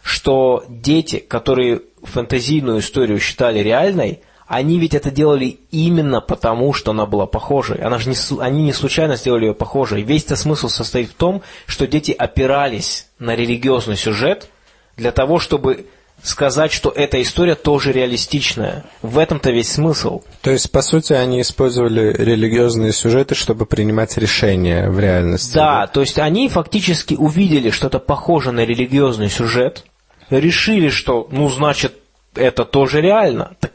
что 0.03 0.65
дети, 0.67 1.17
которые 1.17 1.81
фэнтезийную 2.03 2.79
историю 2.79 3.19
считали 3.19 3.59
реальной, 3.59 4.21
они 4.47 4.79
ведь 4.79 4.95
это 4.95 5.11
делали 5.11 5.59
именно 5.69 6.21
потому, 6.21 6.73
что 6.73 6.91
она 6.91 7.05
была 7.05 7.27
похожей. 7.27 7.77
Она 7.77 7.99
же 7.99 8.09
не, 8.09 8.15
они 8.41 8.63
не 8.63 8.73
случайно 8.73 9.15
сделали 9.15 9.45
ее 9.45 9.53
похожей. 9.53 10.01
Весь 10.01 10.25
этот 10.25 10.39
смысл 10.39 10.69
состоит 10.69 11.11
в 11.11 11.13
том, 11.13 11.43
что 11.67 11.85
дети 11.85 12.11
опирались 12.11 13.07
на 13.19 13.35
религиозный 13.35 13.95
сюжет 13.95 14.49
для 14.97 15.11
того, 15.11 15.37
чтобы 15.37 15.85
сказать, 16.23 16.71
что 16.71 16.89
эта 16.89 17.21
история 17.21 17.55
тоже 17.55 17.91
реалистичная. 17.91 18.83
В 19.01 19.17
этом-то 19.17 19.51
весь 19.51 19.71
смысл. 19.71 20.21
То 20.41 20.51
есть, 20.51 20.71
по 20.71 20.81
сути, 20.81 21.13
они 21.13 21.41
использовали 21.41 22.13
религиозные 22.13 22.91
сюжеты, 22.91 23.35
чтобы 23.35 23.65
принимать 23.65 24.17
решения 24.17 24.89
в 24.89 24.99
реальности. 24.99 25.53
Да, 25.53 25.87
то 25.87 26.01
есть 26.01 26.19
они 26.19 26.49
фактически 26.49 27.15
увидели 27.15 27.69
что-то 27.69 27.99
похоже 27.99 28.51
на 28.51 28.65
религиозный 28.65 29.29
сюжет, 29.29 29.85
решили, 30.29 30.89
что, 30.89 31.27
ну, 31.31 31.49
значит, 31.49 31.95
это 32.35 32.65
тоже 32.65 33.01
реально. 33.01 33.51
Так 33.59 33.71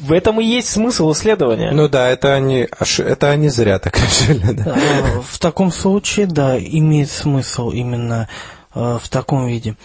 В 0.00 0.12
этом 0.12 0.40
и 0.40 0.44
есть 0.44 0.68
смысл 0.68 1.12
исследования. 1.12 1.70
Ну 1.72 1.88
да, 1.88 2.08
это 2.08 2.34
они, 2.34 2.68
это 2.98 3.30
они 3.30 3.48
зря 3.48 3.78
так 3.78 3.96
решили. 3.98 4.52
Да. 4.52 4.76
Э, 4.76 5.20
в 5.26 5.38
таком 5.38 5.70
случае, 5.72 6.26
да, 6.26 6.58
имеет 6.58 7.10
смысл 7.10 7.70
именно 7.70 8.28
э, 8.74 8.98
в 9.02 9.08
таком 9.08 9.46
виде. 9.46 9.76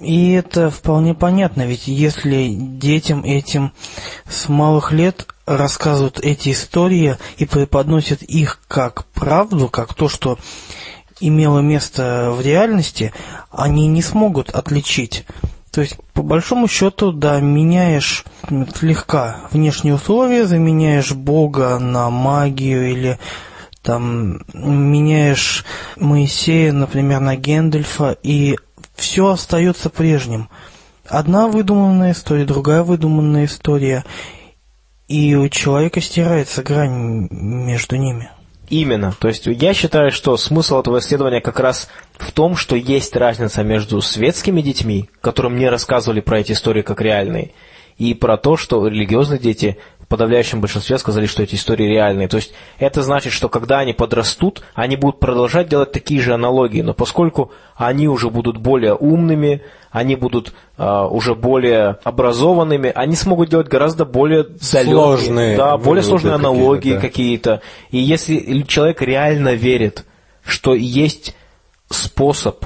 И 0.00 0.32
это 0.32 0.70
вполне 0.70 1.14
понятно, 1.14 1.66
ведь 1.66 1.88
если 1.88 2.48
детям 2.48 3.24
этим 3.24 3.72
с 4.28 4.48
малых 4.48 4.92
лет 4.92 5.26
рассказывают 5.46 6.20
эти 6.20 6.52
истории 6.52 7.16
и 7.38 7.46
преподносят 7.46 8.22
их 8.22 8.60
как 8.68 9.06
правду, 9.06 9.68
как 9.68 9.94
то, 9.94 10.08
что 10.08 10.38
имело 11.20 11.58
место 11.58 12.30
в 12.32 12.40
реальности, 12.40 13.12
они 13.50 13.88
не 13.88 14.02
смогут 14.02 14.50
отличить. 14.50 15.26
То 15.72 15.80
есть, 15.80 15.96
по 16.12 16.22
большому 16.22 16.68
счету, 16.68 17.12
да, 17.12 17.40
меняешь 17.40 18.24
слегка 18.76 19.40
внешние 19.50 19.94
условия, 19.94 20.46
заменяешь 20.46 21.12
Бога 21.12 21.78
на 21.78 22.08
магию 22.10 22.90
или 22.90 23.18
там 23.82 24.42
меняешь 24.54 25.64
Моисея, 25.96 26.72
например, 26.72 27.20
на 27.20 27.36
Гендельфа, 27.36 28.16
и 28.22 28.56
все 28.98 29.28
остается 29.28 29.88
прежним. 29.88 30.48
Одна 31.06 31.48
выдуманная 31.48 32.12
история, 32.12 32.44
другая 32.44 32.82
выдуманная 32.82 33.46
история, 33.46 34.04
и 35.06 35.34
у 35.34 35.48
человека 35.48 36.00
стирается 36.00 36.62
грань 36.62 37.28
между 37.30 37.96
ними. 37.96 38.30
Именно. 38.68 39.14
То 39.18 39.28
есть 39.28 39.46
я 39.46 39.72
считаю, 39.72 40.10
что 40.10 40.36
смысл 40.36 40.80
этого 40.80 40.98
исследования 40.98 41.40
как 41.40 41.58
раз 41.58 41.88
в 42.18 42.32
том, 42.32 42.54
что 42.56 42.76
есть 42.76 43.16
разница 43.16 43.62
между 43.62 44.02
светскими 44.02 44.60
детьми, 44.60 45.08
которым 45.22 45.56
не 45.56 45.70
рассказывали 45.70 46.20
про 46.20 46.40
эти 46.40 46.52
истории 46.52 46.82
как 46.82 47.00
реальные, 47.00 47.52
и 47.96 48.12
про 48.12 48.36
то, 48.36 48.58
что 48.58 48.86
религиозные 48.86 49.38
дети 49.38 49.78
подавляющем 50.08 50.60
большинстве 50.60 50.98
сказали, 50.98 51.26
что 51.26 51.42
эти 51.42 51.54
истории 51.54 51.84
реальные. 51.84 52.28
То 52.28 52.36
есть 52.36 52.52
это 52.78 53.02
значит, 53.02 53.32
что 53.32 53.48
когда 53.48 53.78
они 53.78 53.92
подрастут, 53.92 54.62
они 54.74 54.96
будут 54.96 55.20
продолжать 55.20 55.68
делать 55.68 55.92
такие 55.92 56.20
же 56.22 56.32
аналогии, 56.32 56.80
но 56.80 56.94
поскольку 56.94 57.52
они 57.76 58.08
уже 58.08 58.30
будут 58.30 58.56
более 58.56 58.94
умными, 58.94 59.62
они 59.90 60.16
будут 60.16 60.54
э, 60.76 61.06
уже 61.10 61.34
более 61.34 61.98
образованными, 62.04 62.90
они 62.94 63.16
смогут 63.16 63.50
делать 63.50 63.68
гораздо 63.68 64.04
более 64.04 64.44
далекие, 64.44 64.94
сложные, 64.94 65.56
да, 65.56 65.76
более 65.76 66.02
сложные 66.02 66.34
аналогии 66.34 66.94
да. 66.94 67.00
какие-то. 67.00 67.60
И 67.90 67.98
если 67.98 68.62
человек 68.62 69.02
реально 69.02 69.54
верит, 69.54 70.04
что 70.44 70.74
есть 70.74 71.36
способ 71.90 72.64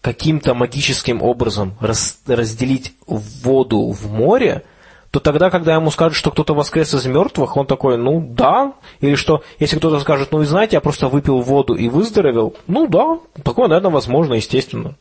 каким-то 0.00 0.54
магическим 0.54 1.22
образом 1.22 1.74
раз, 1.80 2.20
разделить 2.26 2.92
воду 3.06 3.90
в 3.90 4.10
море, 4.10 4.62
то 5.18 5.32
тогда, 5.32 5.50
когда 5.50 5.74
ему 5.74 5.90
скажут, 5.90 6.16
что 6.16 6.30
кто-то 6.30 6.54
воскрес 6.54 6.94
из 6.94 7.04
мертвых, 7.06 7.56
он 7.56 7.66
такой, 7.66 7.96
ну 7.98 8.20
да, 8.20 8.74
или 9.00 9.16
что, 9.16 9.42
если 9.58 9.78
кто-то 9.78 9.98
скажет, 10.00 10.30
ну 10.30 10.38
вы 10.38 10.46
знаете, 10.46 10.76
я 10.76 10.80
просто 10.80 11.08
выпил 11.08 11.40
воду 11.40 11.74
и 11.74 11.88
выздоровел, 11.88 12.54
ну 12.66 12.86
да, 12.86 13.18
такое, 13.42 13.68
наверное, 13.68 13.90
возможно, 13.90 14.34
естественно. 14.34 14.94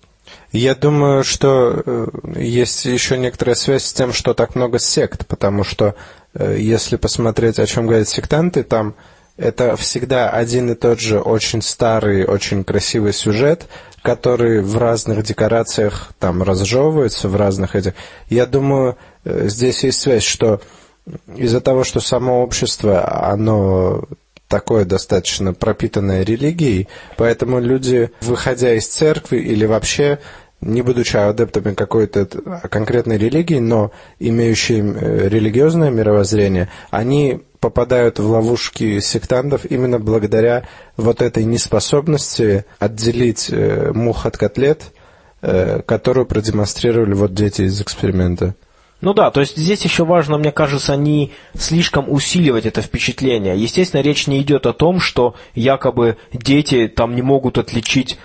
Я 0.51 0.75
думаю, 0.75 1.23
что 1.23 1.83
э, 1.85 2.07
есть 2.35 2.85
еще 2.85 3.17
некоторая 3.17 3.55
связь 3.55 3.85
с 3.85 3.93
тем, 3.93 4.11
что 4.11 4.33
так 4.33 4.55
много 4.55 4.79
сект, 4.79 5.25
потому 5.27 5.63
что 5.63 5.95
э, 6.33 6.57
если 6.59 6.97
посмотреть, 6.97 7.59
о 7.59 7.65
чем 7.65 7.87
говорят 7.87 8.09
сектанты, 8.09 8.63
там 8.63 8.95
это 9.37 9.75
всегда 9.77 10.31
один 10.31 10.71
и 10.71 10.75
тот 10.75 10.99
же 10.99 11.19
очень 11.19 11.61
старый, 11.61 12.25
очень 12.25 12.63
красивый 12.63 13.13
сюжет, 13.13 13.67
который 14.01 14.61
в 14.61 14.77
разных 14.77 15.23
декорациях 15.23 16.09
там 16.19 16.41
разжевывается, 16.41 17.29
в 17.29 17.35
разных 17.35 17.75
этих. 17.75 17.93
Я 18.29 18.45
думаю, 18.45 18.97
здесь 19.47 19.83
есть 19.83 19.99
связь, 20.01 20.23
что 20.23 20.61
из-за 21.35 21.61
того, 21.61 21.83
что 21.83 21.99
само 21.99 22.41
общество, 22.41 23.29
оно 23.31 24.03
такое 24.47 24.85
достаточно 24.85 25.53
пропитанное 25.53 26.23
религией, 26.23 26.87
поэтому 27.17 27.59
люди, 27.59 28.11
выходя 28.21 28.73
из 28.73 28.87
церкви 28.87 29.37
или 29.37 29.65
вообще 29.65 30.19
не 30.61 30.81
будучи 30.81 31.15
адептами 31.17 31.73
какой-то 31.73 32.25
конкретной 32.69 33.17
религии, 33.17 33.59
но 33.59 33.91
имеющие 34.19 34.79
э, 34.79 35.27
религиозное 35.29 35.91
мировоззрение, 35.91 36.69
они 36.89 37.41
попадают 37.59 38.17
в 38.19 38.27
ловушки 38.29 38.99
сектантов 38.99 39.65
именно 39.69 39.99
благодаря 39.99 40.63
вот 40.95 41.21
этой 41.21 41.43
неспособности 41.43 42.65
отделить 42.79 43.49
э, 43.51 43.91
мух 43.93 44.25
от 44.25 44.37
котлет, 44.37 44.81
э, 45.41 45.81
которую 45.85 46.25
продемонстрировали 46.25 47.13
вот 47.13 47.33
дети 47.35 47.63
из 47.63 47.79
эксперимента. 47.79 48.55
Ну 48.99 49.13
да, 49.13 49.29
то 49.29 49.41
есть 49.41 49.55
здесь 49.55 49.83
еще 49.83 50.05
важно, 50.05 50.37
мне 50.37 50.51
кажется, 50.51 50.95
не 50.95 51.31
слишком 51.55 52.11
усиливать 52.11 52.65
это 52.65 52.81
впечатление. 52.81 53.55
Естественно, 53.55 54.01
речь 54.01 54.25
не 54.25 54.41
идет 54.41 54.65
о 54.65 54.73
том, 54.73 54.99
что 54.99 55.35
якобы 55.53 56.17
дети 56.33 56.87
там 56.87 57.15
не 57.15 57.21
могут 57.21 57.59
отличить 57.59 58.17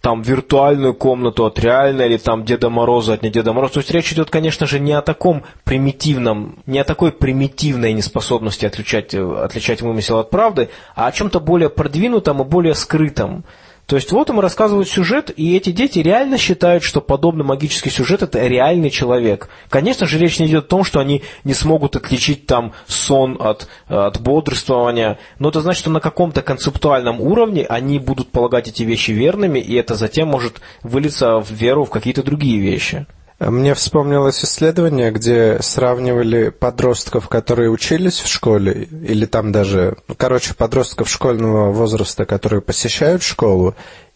там 0.00 0.22
виртуальную 0.22 0.94
комнату 0.94 1.46
от 1.46 1.58
реальной, 1.58 2.06
или 2.06 2.16
там 2.16 2.44
Деда 2.44 2.68
Мороза 2.70 3.14
от 3.14 3.22
не 3.22 3.30
Деда 3.30 3.52
Мороза. 3.52 3.74
То 3.74 3.80
есть 3.80 3.90
речь 3.90 4.12
идет, 4.12 4.30
конечно 4.30 4.66
же, 4.66 4.80
не 4.80 4.92
о 4.92 5.02
таком 5.02 5.44
примитивном, 5.64 6.58
не 6.66 6.78
о 6.78 6.84
такой 6.84 7.12
примитивной 7.12 7.92
неспособности 7.92 8.66
отличать, 8.66 9.14
отличать 9.14 9.82
вымысел 9.82 10.18
от 10.18 10.30
правды, 10.30 10.68
а 10.94 11.06
о 11.06 11.12
чем-то 11.12 11.40
более 11.40 11.70
продвинутом 11.70 12.42
и 12.42 12.44
более 12.44 12.74
скрытом. 12.74 13.44
То 13.86 13.94
есть 13.94 14.10
вот 14.10 14.28
им 14.30 14.40
рассказывают 14.40 14.88
сюжет, 14.88 15.30
и 15.36 15.56
эти 15.56 15.70
дети 15.70 16.00
реально 16.00 16.38
считают, 16.38 16.82
что 16.82 17.00
подобный 17.00 17.44
магический 17.44 17.90
сюжет 17.90 18.20
это 18.22 18.44
реальный 18.44 18.90
человек. 18.90 19.48
Конечно 19.68 20.06
же, 20.06 20.18
речь 20.18 20.40
не 20.40 20.46
идет 20.46 20.64
о 20.64 20.68
том, 20.68 20.82
что 20.84 20.98
они 20.98 21.22
не 21.44 21.54
смогут 21.54 21.94
отличить 21.94 22.46
там 22.46 22.72
сон 22.88 23.36
от, 23.38 23.68
от 23.86 24.20
бодрствования, 24.20 25.18
но 25.38 25.50
это 25.50 25.60
значит, 25.60 25.80
что 25.80 25.90
на 25.90 26.00
каком-то 26.00 26.42
концептуальном 26.42 27.20
уровне 27.20 27.64
они 27.64 28.00
будут 28.00 28.32
полагать 28.32 28.66
эти 28.66 28.82
вещи 28.82 29.12
верными, 29.12 29.60
и 29.60 29.74
это 29.74 29.94
затем 29.94 30.28
может 30.28 30.60
вылиться 30.82 31.38
в 31.38 31.52
веру 31.52 31.84
в 31.84 31.90
какие-то 31.90 32.24
другие 32.24 32.58
вещи. 32.58 33.06
Мне 33.38 33.74
вспомнилось 33.74 34.42
исследование, 34.42 35.10
где 35.10 35.58
сравнивали 35.60 36.48
подростков, 36.48 37.28
которые 37.28 37.70
учились 37.70 38.20
в 38.20 38.28
школе, 38.28 38.88
или 38.90 39.26
там 39.26 39.52
даже, 39.52 39.96
ну, 40.08 40.14
короче, 40.16 40.54
подростков 40.54 41.10
школьного 41.10 41.70
возраста, 41.70 42.24
которые 42.24 42.62
посещают 42.62 43.22
школу, 43.22 43.74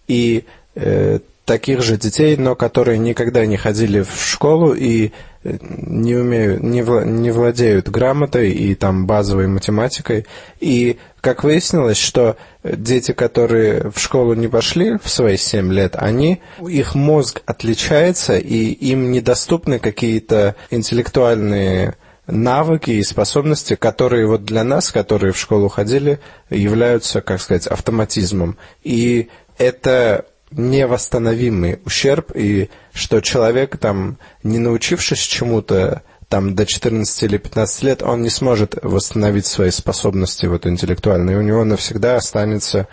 и 0.08 0.46
э, 0.74 1.18
таких 1.44 1.82
же 1.82 1.96
детей, 1.96 2.36
но 2.36 2.54
которые 2.54 2.98
никогда 2.98 3.44
не 3.46 3.56
ходили 3.56 4.02
в 4.02 4.14
школу 4.14 4.72
и 4.72 5.10
э, 5.42 5.58
не 5.60 6.14
умеют, 6.14 6.62
не, 6.62 6.82
вла, 6.82 7.04
не 7.04 7.30
владеют 7.30 7.88
грамотой 7.88 8.50
и 8.50 8.74
там 8.74 9.06
базовой 9.06 9.48
математикой. 9.48 10.26
И 10.60 10.98
как 11.20 11.42
выяснилось, 11.42 11.98
что 11.98 12.36
дети, 12.62 13.12
которые 13.12 13.90
в 13.90 13.98
школу 13.98 14.34
не 14.34 14.48
пошли 14.48 14.96
в 15.02 15.08
свои 15.08 15.36
7 15.36 15.72
лет, 15.72 15.96
они, 15.96 16.40
их 16.60 16.94
мозг 16.94 17.42
отличается, 17.46 18.38
и 18.38 18.70
им 18.70 19.10
недоступны 19.10 19.78
какие-то 19.78 20.54
интеллектуальные 20.70 21.96
навыки 22.26 22.90
и 22.90 23.02
способности, 23.02 23.74
которые 23.74 24.26
вот 24.26 24.44
для 24.44 24.64
нас, 24.64 24.92
которые 24.92 25.32
в 25.32 25.38
школу 25.38 25.68
ходили, 25.68 26.20
являются, 26.48 27.20
как 27.20 27.40
сказать, 27.40 27.66
автоматизмом. 27.66 28.56
И 28.82 29.28
это 29.58 30.26
невосстановимый 30.50 31.80
ущерб, 31.84 32.32
и 32.34 32.70
что 32.92 33.20
человек, 33.20 33.76
там, 33.76 34.18
не 34.42 34.58
научившись 34.58 35.20
чему-то, 35.20 36.02
там, 36.28 36.54
до 36.54 36.64
14 36.64 37.22
или 37.24 37.38
15 37.38 37.82
лет, 37.82 38.02
он 38.02 38.22
не 38.22 38.30
сможет 38.30 38.76
восстановить 38.82 39.46
свои 39.46 39.70
способности 39.70 40.46
вот 40.46 40.66
интеллектуальные. 40.66 41.38
У 41.38 41.42
него 41.42 41.64
навсегда 41.64 42.16
останется 42.16 42.86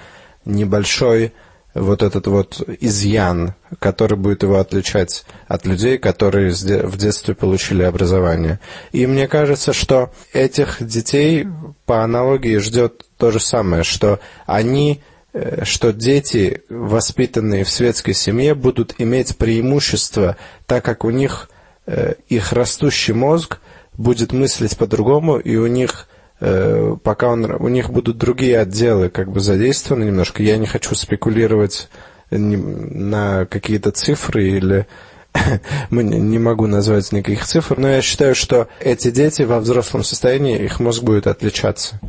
небольшой 0.43 1.33
вот 1.75 2.01
этот 2.01 2.27
вот 2.27 2.61
изъян, 2.81 3.53
который 3.79 4.17
будет 4.17 4.43
его 4.43 4.59
отличать 4.59 5.25
от 5.47 5.65
людей, 5.65 5.97
которые 5.97 6.51
в 6.51 6.97
детстве 6.97 7.35
получили 7.35 7.83
образование. 7.83 8.59
И 8.91 9.05
мне 9.05 9.27
кажется, 9.27 9.73
что 9.73 10.11
этих 10.33 10.77
детей 10.79 11.47
по 11.85 12.03
аналогии 12.03 12.57
ждет 12.57 13.05
то 13.17 13.31
же 13.31 13.39
самое, 13.39 13.83
что 13.83 14.19
они 14.45 15.01
что 15.63 15.93
дети, 15.93 16.63
воспитанные 16.69 17.63
в 17.63 17.69
светской 17.69 18.13
семье, 18.13 18.55
будут 18.55 18.95
иметь 18.97 19.37
преимущество, 19.37 20.37
так 20.65 20.83
как 20.83 21.03
у 21.03 21.09
них 21.09 21.49
э, 21.85 22.15
их 22.27 22.53
растущий 22.53 23.13
мозг 23.13 23.59
будет 23.97 24.31
мыслить 24.31 24.77
по-другому, 24.77 25.37
и 25.37 25.55
у 25.57 25.67
них 25.67 26.07
э, 26.39 26.95
пока 27.03 27.29
он, 27.29 27.45
у 27.45 27.67
них 27.67 27.89
будут 27.89 28.17
другие 28.17 28.59
отделы 28.59 29.09
как 29.09 29.31
бы 29.31 29.39
задействованы 29.39 30.05
немножко. 30.05 30.43
Я 30.43 30.57
не 30.57 30.67
хочу 30.67 30.95
спекулировать 30.95 31.89
на 32.29 33.45
какие-то 33.45 33.91
цифры 33.91 34.49
или 34.49 34.87
не 35.91 36.39
могу 36.39 36.67
назвать 36.67 37.11
никаких 37.11 37.45
цифр, 37.45 37.77
но 37.77 37.89
я 37.89 38.01
считаю, 38.01 38.35
что 38.35 38.67
эти 38.79 39.11
дети 39.11 39.43
во 39.43 39.59
взрослом 39.59 40.03
состоянии, 40.03 40.63
их 40.63 40.79
мозг 40.79 41.03
будет 41.03 41.27
отличаться. 41.27 41.99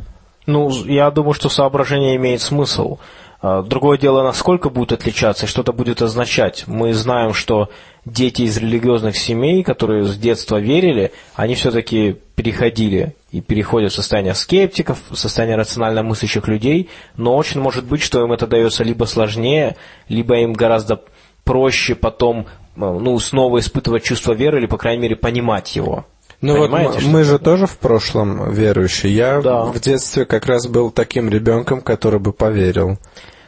Ну, 0.45 0.69
я 0.85 1.11
думаю, 1.11 1.33
что 1.33 1.49
соображение 1.49 2.15
имеет 2.15 2.41
смысл. 2.41 2.97
А, 3.41 3.61
другое 3.61 3.97
дело, 3.97 4.23
насколько 4.23 4.69
будет 4.69 4.91
отличаться, 4.91 5.47
что 5.47 5.61
это 5.61 5.71
будет 5.71 6.01
означать. 6.01 6.65
Мы 6.67 6.93
знаем, 6.93 7.33
что 7.33 7.69
дети 8.05 8.41
из 8.41 8.57
религиозных 8.57 9.15
семей, 9.17 9.63
которые 9.63 10.03
с 10.03 10.17
детства 10.17 10.57
верили, 10.57 11.11
они 11.35 11.55
все-таки 11.55 12.17
переходили 12.35 13.15
и 13.31 13.41
переходят 13.41 13.91
в 13.91 13.95
состояние 13.95 14.33
скептиков, 14.33 14.99
в 15.09 15.15
состояние 15.15 15.57
рационально 15.57 16.03
мыслящих 16.03 16.47
людей, 16.47 16.89
но 17.15 17.35
очень 17.35 17.61
может 17.61 17.85
быть, 17.85 18.01
что 18.01 18.21
им 18.23 18.31
это 18.33 18.47
дается 18.47 18.83
либо 18.83 19.05
сложнее, 19.05 19.77
либо 20.09 20.37
им 20.37 20.53
гораздо 20.53 21.01
проще 21.43 21.95
потом 21.95 22.47
ну, 22.75 23.17
снова 23.19 23.59
испытывать 23.59 24.03
чувство 24.03 24.33
веры 24.33 24.59
или, 24.59 24.65
по 24.65 24.77
крайней 24.77 25.03
мере, 25.03 25.15
понимать 25.15 25.75
его. 25.75 26.05
Ну 26.41 26.57
вот 26.57 27.01
мы 27.03 27.23
же 27.23 27.37
тоже 27.37 27.65
в 27.65 27.77
прошлом 27.77 28.51
верующие. 28.51 29.13
Я 29.13 29.41
да. 29.41 29.63
в 29.65 29.79
детстве 29.79 30.25
как 30.25 30.45
раз 30.45 30.67
был 30.67 30.89
таким 30.89 31.29
ребенком, 31.29 31.81
который 31.81 32.19
бы 32.19 32.31
поверил. 32.31 32.97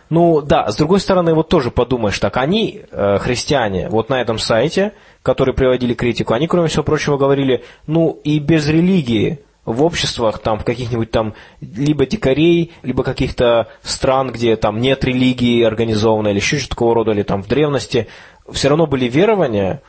Ну 0.10 0.42
да, 0.42 0.70
с 0.70 0.76
другой 0.76 1.00
стороны, 1.00 1.34
вот 1.34 1.48
тоже 1.48 1.72
подумаешь 1.72 2.20
так, 2.20 2.36
они, 2.36 2.82
э, 2.92 3.18
христиане, 3.20 3.88
вот 3.88 4.10
на 4.10 4.20
этом 4.20 4.40
сайте, 4.40 4.92
которые 5.24 5.56
приводили 5.56 5.94
критику, 5.94 6.34
они, 6.34 6.48
кроме 6.48 6.68
всего 6.68 6.84
прочего, 6.84 7.18
говорили, 7.18 7.64
ну 7.88 8.20
и 8.26 8.40
без 8.40 8.68
религии 8.68 9.40
в 9.64 9.84
обществах, 9.84 10.40
там, 10.40 10.60
в 10.60 10.66
каких-нибудь 10.66 11.12
там, 11.12 11.34
либо 11.62 12.06
дикарей, 12.06 12.74
либо 12.84 13.04
каких-то 13.04 13.70
стран, 13.84 14.32
где 14.32 14.58
там 14.58 14.82
нет 14.82 15.06
религии 15.06 15.64
организованной, 15.64 16.32
или 16.32 16.40
еще 16.40 16.58
что-то 16.58 16.76
такого 16.76 16.96
рода, 16.96 17.12
или 17.12 17.24
там 17.24 17.42
в 17.42 17.48
древности, 17.48 18.08
все 18.52 18.68
равно 18.68 18.88
были 18.88 19.08
верования, 19.08 19.82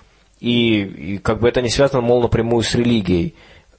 и, 0.43 1.15
и 1.15 1.19
как 1.19 1.39
бы 1.39 1.49
это 1.49 1.63
не 1.63 1.71
связано, 1.71 2.01
мол, 2.01 2.21
напрямую 2.21 2.65
с 2.65 2.75
религией. 2.75 3.37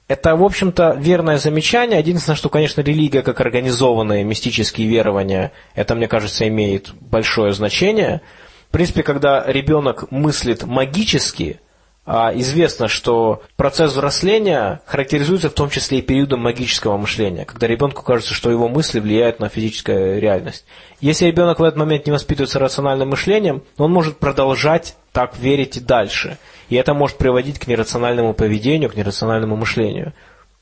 Это, 0.08 0.34
в 0.34 0.42
общем-то, 0.42 0.96
верное 0.98 1.36
замечание. 1.36 1.98
Единственное, 1.98 2.36
что, 2.36 2.48
конечно, 2.48 2.80
религия 2.80 3.22
как 3.22 3.40
организованные 3.40 4.24
мистические 4.24 4.88
верования, 4.88 5.52
это, 5.74 5.94
мне 5.94 6.08
кажется, 6.08 6.48
имеет 6.48 6.94
большое 7.00 7.52
значение. 7.52 8.22
В 8.68 8.72
принципе, 8.72 9.02
когда 9.02 9.44
ребенок 9.46 10.10
мыслит 10.10 10.64
магически, 10.64 11.60
а 12.06 12.32
известно, 12.34 12.88
что 12.88 13.42
процесс 13.56 13.92
взросления 13.92 14.80
характеризуется 14.84 15.48
в 15.48 15.54
том 15.54 15.70
числе 15.70 15.98
и 15.98 16.02
периодом 16.02 16.40
магического 16.40 16.98
мышления, 16.98 17.46
когда 17.46 17.66
ребенку 17.66 18.02
кажется, 18.02 18.34
что 18.34 18.50
его 18.50 18.68
мысли 18.68 19.00
влияют 19.00 19.40
на 19.40 19.48
физическую 19.48 20.20
реальность. 20.20 20.66
Если 21.00 21.26
ребенок 21.26 21.60
в 21.60 21.62
этот 21.62 21.78
момент 21.78 22.04
не 22.04 22.12
воспитывается 22.12 22.58
рациональным 22.58 23.10
мышлением, 23.10 23.62
он 23.78 23.90
может 23.90 24.18
продолжать 24.18 24.96
так 25.12 25.38
верить 25.38 25.78
и 25.78 25.80
дальше. 25.80 26.36
И 26.68 26.76
это 26.76 26.94
может 26.94 27.18
приводить 27.18 27.58
к 27.58 27.66
нерациональному 27.66 28.34
поведению, 28.34 28.90
к 28.90 28.96
нерациональному 28.96 29.56
мышлению. 29.56 30.12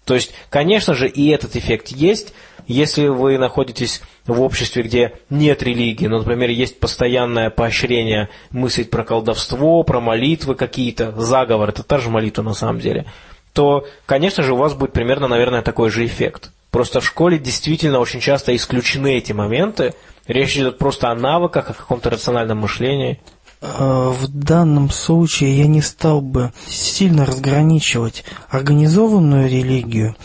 То 0.05 0.15
есть, 0.15 0.35
конечно 0.51 0.95
же, 0.95 1.09
и 1.09 1.29
этот 1.29 1.55
эффект 1.55 1.89
есть, 1.89 2.35
если 2.67 3.07
вы 3.07 3.39
находитесь 3.39 4.03
в 4.27 4.41
обществе, 4.41 4.83
где 4.83 5.13
нет 5.31 5.63
религии, 5.63 6.07
но, 6.07 6.19
например, 6.19 6.51
есть 6.51 6.81
постоянное 6.81 7.51
поощрение 7.51 8.29
мыслить 8.51 8.91
про 8.91 9.05
колдовство, 9.05 9.83
про 9.85 10.01
молитвы 10.01 10.55
какие-то, 10.55 11.13
заговор, 11.21 11.69
это 11.69 11.83
та 11.83 11.99
же 11.99 12.11
молитва 12.11 12.43
на 12.43 12.55
самом 12.55 12.81
деле, 12.81 13.07
то, 13.53 13.87
конечно 14.07 14.43
же, 14.43 14.55
у 14.55 14.57
вас 14.57 14.75
будет 14.75 14.93
примерно, 14.93 15.29
наверное, 15.29 15.63
такой 15.63 15.91
же 15.91 16.05
эффект. 16.05 16.51
Просто 16.71 17.01
в 17.01 17.07
школе 17.07 17.39
действительно 17.39 17.99
очень 17.99 18.21
часто 18.21 18.57
исключены 18.57 19.19
эти 19.19 19.33
моменты. 19.33 19.95
Речь 20.27 20.57
идет 20.57 20.79
просто 20.79 21.11
о 21.11 21.15
навыках, 21.15 21.69
о 21.69 21.75
каком-то 21.75 22.09
рациональном 22.09 22.59
мышлении. 22.59 23.21
Э, 23.63 24.13
в 24.13 24.27
данном 24.27 24.91
случае 24.91 25.57
я 25.57 25.67
не 25.69 25.83
стал 25.83 26.21
бы 26.21 26.53
сильно 26.67 27.25
разграничивать 27.25 28.25
организованную 28.49 29.49
религию 29.49 30.17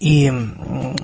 и 0.00 0.32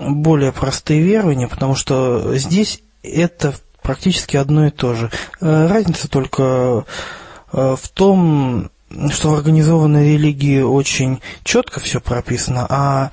более 0.01 0.51
простые 0.51 1.03
верования, 1.03 1.47
потому 1.47 1.76
что 1.76 2.37
здесь 2.37 2.83
это 3.05 3.55
практически 3.81 4.37
одно 4.37 4.66
и 4.66 4.70
то 4.70 4.95
же. 4.95 5.11
Э, 5.41 5.68
разница 5.68 6.09
только 6.09 6.85
э, 7.53 7.76
в 7.81 7.89
том, 7.91 8.70
что 9.11 9.31
в 9.31 9.35
организованной 9.35 10.14
религии 10.14 10.61
очень 10.61 11.20
четко 11.45 11.79
все 11.79 12.01
прописано, 12.01 12.66
а 12.68 13.11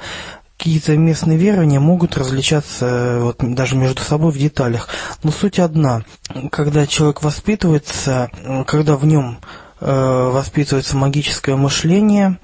какие-то 0.57 0.95
местные 0.97 1.37
верования 1.37 1.79
могут 1.79 2.17
различаться 2.17 3.19
вот, 3.21 3.37
даже 3.39 3.75
между 3.75 4.01
собой 4.01 4.31
в 4.31 4.37
деталях. 4.37 4.89
Но 5.23 5.31
суть 5.31 5.59
одна. 5.59 6.03
Когда 6.51 6.87
человек 6.87 7.21
воспитывается, 7.23 8.29
когда 8.65 8.95
в 8.95 9.05
нем 9.05 9.39
э, 9.81 10.29
воспитывается 10.31 10.97
магическое 10.97 11.55
мышление, 11.55 12.39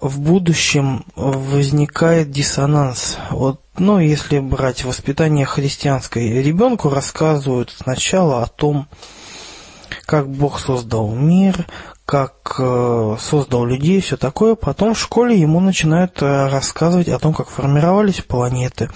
в 0.00 0.20
будущем 0.20 1.04
возникает 1.16 2.30
диссонанс. 2.30 3.16
Вот, 3.30 3.62
ну, 3.78 3.98
если 3.98 4.38
брать 4.38 4.84
воспитание 4.84 5.46
христианское, 5.46 6.42
ребенку 6.42 6.90
рассказывают 6.90 7.74
сначала 7.76 8.42
о 8.42 8.46
том, 8.46 8.88
как 10.04 10.28
Бог 10.28 10.60
создал 10.60 11.10
мир, 11.14 11.66
как 12.06 12.54
э, 12.60 13.16
создал 13.18 13.66
людей, 13.66 14.00
все 14.00 14.16
такое. 14.16 14.54
Потом 14.54 14.94
в 14.94 14.98
школе 14.98 15.38
ему 15.38 15.58
начинают 15.58 16.22
э, 16.22 16.46
рассказывать 16.46 17.08
о 17.08 17.18
том, 17.18 17.34
как 17.34 17.48
формировались 17.48 18.20
планеты, 18.20 18.88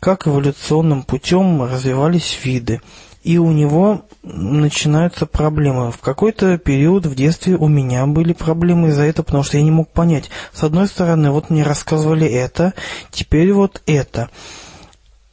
как 0.00 0.26
эволюционным 0.26 1.02
путем 1.02 1.62
развивались 1.62 2.38
виды. 2.42 2.80
И 3.22 3.36
у 3.36 3.52
него 3.52 4.06
начинаются 4.22 5.26
проблемы. 5.26 5.92
В 5.92 5.98
какой-то 5.98 6.56
период 6.56 7.04
в 7.04 7.14
детстве 7.14 7.56
у 7.56 7.68
меня 7.68 8.06
были 8.06 8.32
проблемы 8.32 8.88
из-за 8.88 9.02
этого, 9.02 9.26
потому 9.26 9.44
что 9.44 9.58
я 9.58 9.62
не 9.62 9.70
мог 9.70 9.90
понять. 9.90 10.30
С 10.54 10.64
одной 10.64 10.88
стороны, 10.88 11.30
вот 11.30 11.50
мне 11.50 11.62
рассказывали 11.62 12.26
это, 12.26 12.72
теперь 13.10 13.52
вот 13.52 13.82
это. 13.84 14.30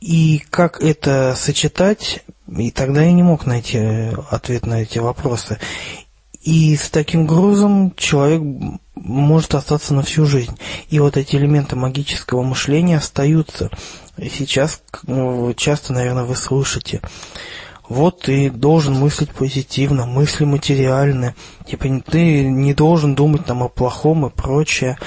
И 0.01 0.43
как 0.49 0.81
это 0.83 1.33
сочетать, 1.37 2.25
и 2.47 2.69
тогда 2.71 3.03
я 3.03 3.13
не 3.13 3.23
мог 3.23 3.45
найти 3.45 3.77
э, 3.77 4.13
ответ 4.29 4.65
на 4.65 4.81
эти 4.81 4.99
вопросы. 4.99 5.57
И 6.47 6.77
с 6.77 6.89
таким 6.89 7.27
грузом 7.27 7.93
человек 7.97 8.41
может 8.95 9.53
остаться 9.53 9.93
на 9.93 10.01
всю 10.01 10.25
жизнь. 10.25 10.57
И 10.87 10.97
вот 10.97 11.17
эти 11.17 11.35
элементы 11.35 11.75
магического 11.75 12.41
мышления 12.41 12.95
остаются. 12.95 13.69
И 14.15 14.29
сейчас 14.29 14.81
ну, 15.03 15.53
часто, 15.55 15.91
наверное, 15.91 16.23
вы 16.23 16.37
слышите. 16.37 17.01
Вот 17.89 18.21
ты 18.21 18.49
должен 18.49 18.93
мыслить 18.93 19.31
позитивно, 19.31 20.05
мысли 20.05 20.45
материальны. 20.45 21.35
Типа 21.65 21.89
ты 22.09 22.45
не 22.45 22.73
должен 22.73 23.13
думать 23.13 23.45
там 23.45 23.61
о 23.63 23.67
плохом 23.67 24.25
и 24.25 24.29
прочее. 24.29 24.97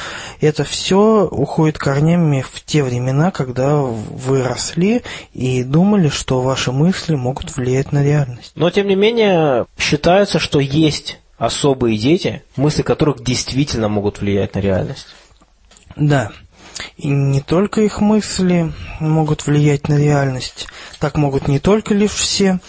Это 0.42 0.64
все 0.64 1.26
уходит 1.26 1.78
корнями 1.78 2.44
в 2.52 2.62
те 2.66 2.82
времена, 2.82 3.30
когда 3.30 3.76
вы 3.76 4.42
росли 4.42 5.00
и 5.32 5.64
думали, 5.64 6.08
что 6.08 6.42
ваши 6.42 6.70
мысли 6.70 7.14
могут 7.14 7.56
влиять 7.56 7.92
на 7.92 8.04
реальность. 8.04 8.52
Но 8.56 8.68
тем 8.68 8.88
не 8.88 8.94
менее 8.94 9.64
считается, 9.78 10.38
что 10.38 10.60
есть 10.60 11.16
особые 11.40 11.96
дети, 11.96 12.42
мысли 12.56 12.82
которых 12.82 13.24
действительно 13.24 13.88
могут 13.88 14.20
влиять 14.20 14.54
на 14.54 14.60
реальность. 14.60 15.06
Да. 15.96 16.30
И 16.98 17.08
не 17.08 17.40
только 17.40 17.80
их 17.80 18.00
мысли 18.02 18.72
могут 19.00 19.46
влиять 19.46 19.88
на 19.88 19.96
реальность. 19.96 20.68
Так 20.98 21.16
могут 21.16 21.48
не 21.48 21.58
только 21.58 21.94
лишь 21.94 22.12
все. 22.12 22.60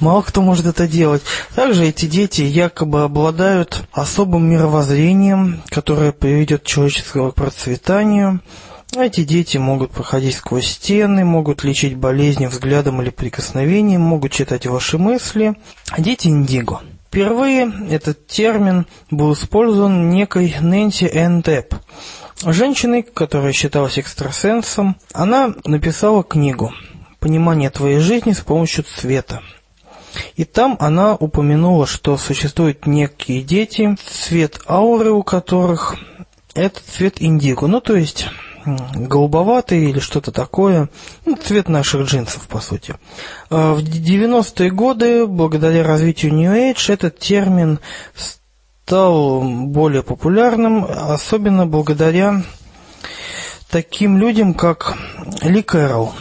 Мало 0.00 0.22
кто 0.22 0.42
может 0.42 0.66
это 0.66 0.88
делать. 0.88 1.22
Также 1.54 1.86
эти 1.86 2.06
дети 2.06 2.42
якобы 2.42 3.04
обладают 3.04 3.84
особым 3.92 4.50
мировоззрением, 4.50 5.62
которое 5.68 6.10
приведет 6.10 6.64
человеческого 6.64 7.30
к 7.30 7.36
процветанию. 7.36 8.40
Эти 8.96 9.22
дети 9.22 9.56
могут 9.56 9.92
проходить 9.92 10.34
сквозь 10.34 10.66
стены, 10.66 11.24
могут 11.24 11.62
лечить 11.62 11.96
болезни 11.96 12.46
взглядом 12.46 13.00
или 13.02 13.10
прикосновением, 13.10 14.00
могут 14.00 14.32
читать 14.32 14.66
ваши 14.66 14.98
мысли. 14.98 15.54
Дети 15.96 16.26
индиго– 16.26 16.80
Впервые 17.08 17.72
этот 17.90 18.26
термин 18.26 18.86
был 19.10 19.32
использован 19.32 20.10
некой 20.10 20.54
Нэнси 20.60 21.04
Энн 21.12 21.40
Депп, 21.40 21.74
женщиной, 22.44 23.02
которая 23.02 23.52
считалась 23.52 23.98
экстрасенсом. 23.98 24.96
Она 25.12 25.54
написала 25.64 26.22
книгу 26.22 26.72
«Понимание 27.20 27.70
твоей 27.70 27.98
жизни 27.98 28.32
с 28.32 28.40
помощью 28.40 28.84
цвета». 28.84 29.42
И 30.34 30.44
там 30.44 30.76
она 30.80 31.14
упомянула, 31.14 31.86
что 31.86 32.16
существуют 32.16 32.86
некие 32.86 33.42
дети, 33.42 33.96
цвет 34.06 34.60
ауры 34.66 35.10
у 35.12 35.22
которых– 35.22 35.96
это 36.54 36.80
цвет 36.82 37.22
индиго. 37.22 37.66
Ну, 37.66 37.80
то 37.80 37.94
есть 37.94 38.26
голубоватый 38.94 39.84
или 39.90 39.98
что-то 39.98 40.32
такое. 40.32 40.88
Ну, 41.24 41.36
цвет 41.36 41.68
наших 41.68 42.06
джинсов, 42.06 42.46
по 42.48 42.60
сути. 42.60 42.94
А 43.50 43.74
в 43.74 43.78
90-е 43.80 44.70
годы, 44.70 45.26
благодаря 45.26 45.84
развитию 45.84 46.34
New 46.34 46.52
Age, 46.52 46.92
этот 46.92 47.18
термин 47.18 47.78
стал 48.14 49.42
более 49.42 50.02
популярным, 50.02 50.84
особенно 50.84 51.66
благодаря 51.66 52.42
таким 53.70 54.18
людям, 54.18 54.54
как 54.54 54.96
Ли 55.42 55.62
Кэрролл. 55.62 56.12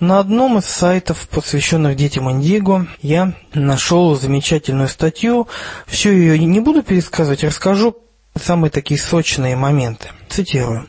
На 0.00 0.18
одном 0.18 0.58
из 0.58 0.64
сайтов, 0.64 1.28
посвященных 1.28 1.96
детям 1.96 2.30
Индиго, 2.30 2.88
я 3.02 3.34
нашел 3.54 4.16
замечательную 4.16 4.88
статью. 4.88 5.48
Все 5.86 6.12
ее 6.12 6.38
не 6.38 6.60
буду 6.60 6.82
пересказывать, 6.82 7.44
расскажу 7.44 7.96
самые 8.40 8.70
такие 8.70 8.98
сочные 8.98 9.56
моменты. 9.56 10.10
Цитирую. 10.28 10.86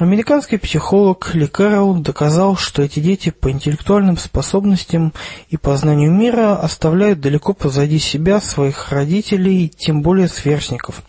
Американский 0.00 0.56
психолог 0.56 1.34
Ли 1.34 1.46
Кэрролл 1.46 1.96
доказал, 1.96 2.56
что 2.56 2.80
эти 2.80 3.00
дети 3.00 3.28
по 3.28 3.50
интеллектуальным 3.50 4.16
способностям 4.16 5.12
и 5.50 5.58
познанию 5.58 6.10
мира 6.10 6.56
оставляют 6.56 7.20
далеко 7.20 7.52
позади 7.52 7.98
себя 7.98 8.40
своих 8.40 8.92
родителей, 8.92 9.68
тем 9.68 10.00
более 10.00 10.28
сверстников. 10.28 11.02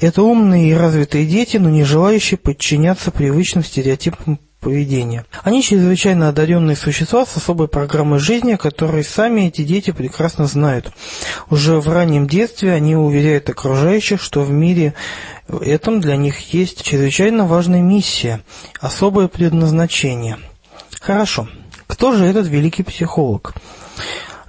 Это 0.00 0.22
умные 0.22 0.70
и 0.70 0.74
развитые 0.74 1.26
дети, 1.26 1.56
но 1.56 1.70
не 1.70 1.82
желающие 1.82 2.38
подчиняться 2.38 3.10
привычным 3.10 3.64
стереотипам 3.64 4.38
поведения. 4.66 5.24
Они 5.44 5.62
чрезвычайно 5.62 6.28
одаренные 6.28 6.74
существа 6.74 7.24
с 7.24 7.36
особой 7.36 7.68
программой 7.68 8.18
жизни, 8.18 8.56
которые 8.56 9.04
сами 9.04 9.42
эти 9.42 9.62
дети 9.62 9.92
прекрасно 9.92 10.46
знают. 10.46 10.90
Уже 11.50 11.78
в 11.78 11.88
раннем 11.88 12.26
детстве 12.26 12.72
они 12.72 12.96
уверяют 12.96 13.48
окружающих, 13.48 14.20
что 14.20 14.42
в 14.42 14.50
мире 14.50 14.94
этом 15.48 16.00
для 16.00 16.16
них 16.16 16.52
есть 16.52 16.82
чрезвычайно 16.82 17.46
важная 17.46 17.80
миссия, 17.80 18.40
особое 18.80 19.28
предназначение. 19.28 20.36
Хорошо. 21.00 21.46
Кто 21.86 22.12
же 22.12 22.24
этот 22.24 22.48
великий 22.48 22.82
психолог? 22.82 23.54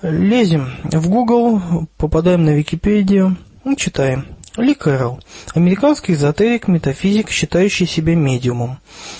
Лезем 0.02 0.72
в 0.84 1.10
Google, 1.10 1.62
попадаем 1.98 2.44
на 2.44 2.56
Википедию 2.56 3.38
и 3.66 3.76
читаем. 3.76 4.37
Ли 4.58 4.74
Кэрролл, 4.74 5.22
американский 5.54 6.14
эзотерик, 6.14 6.68
метафизик, 6.68 7.30
считающий 7.30 7.86
себя 7.86 8.16
медиумом, 8.16 8.80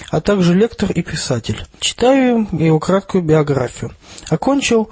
а 0.10 0.20
также 0.20 0.54
лектор 0.54 0.92
и 0.92 1.02
писатель. 1.04 1.64
Читаю 1.80 2.48
его 2.52 2.80
краткую 2.80 3.24
биографию. 3.24 3.92
Окончил 4.30 4.90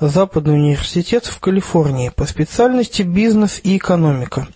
Западный 0.00 0.54
университет 0.54 1.26
в 1.26 1.40
Калифорнии 1.40 2.08
по 2.08 2.24
специальности 2.24 3.02
бизнес 3.02 3.60
и 3.62 3.76
экономика, 3.76 4.48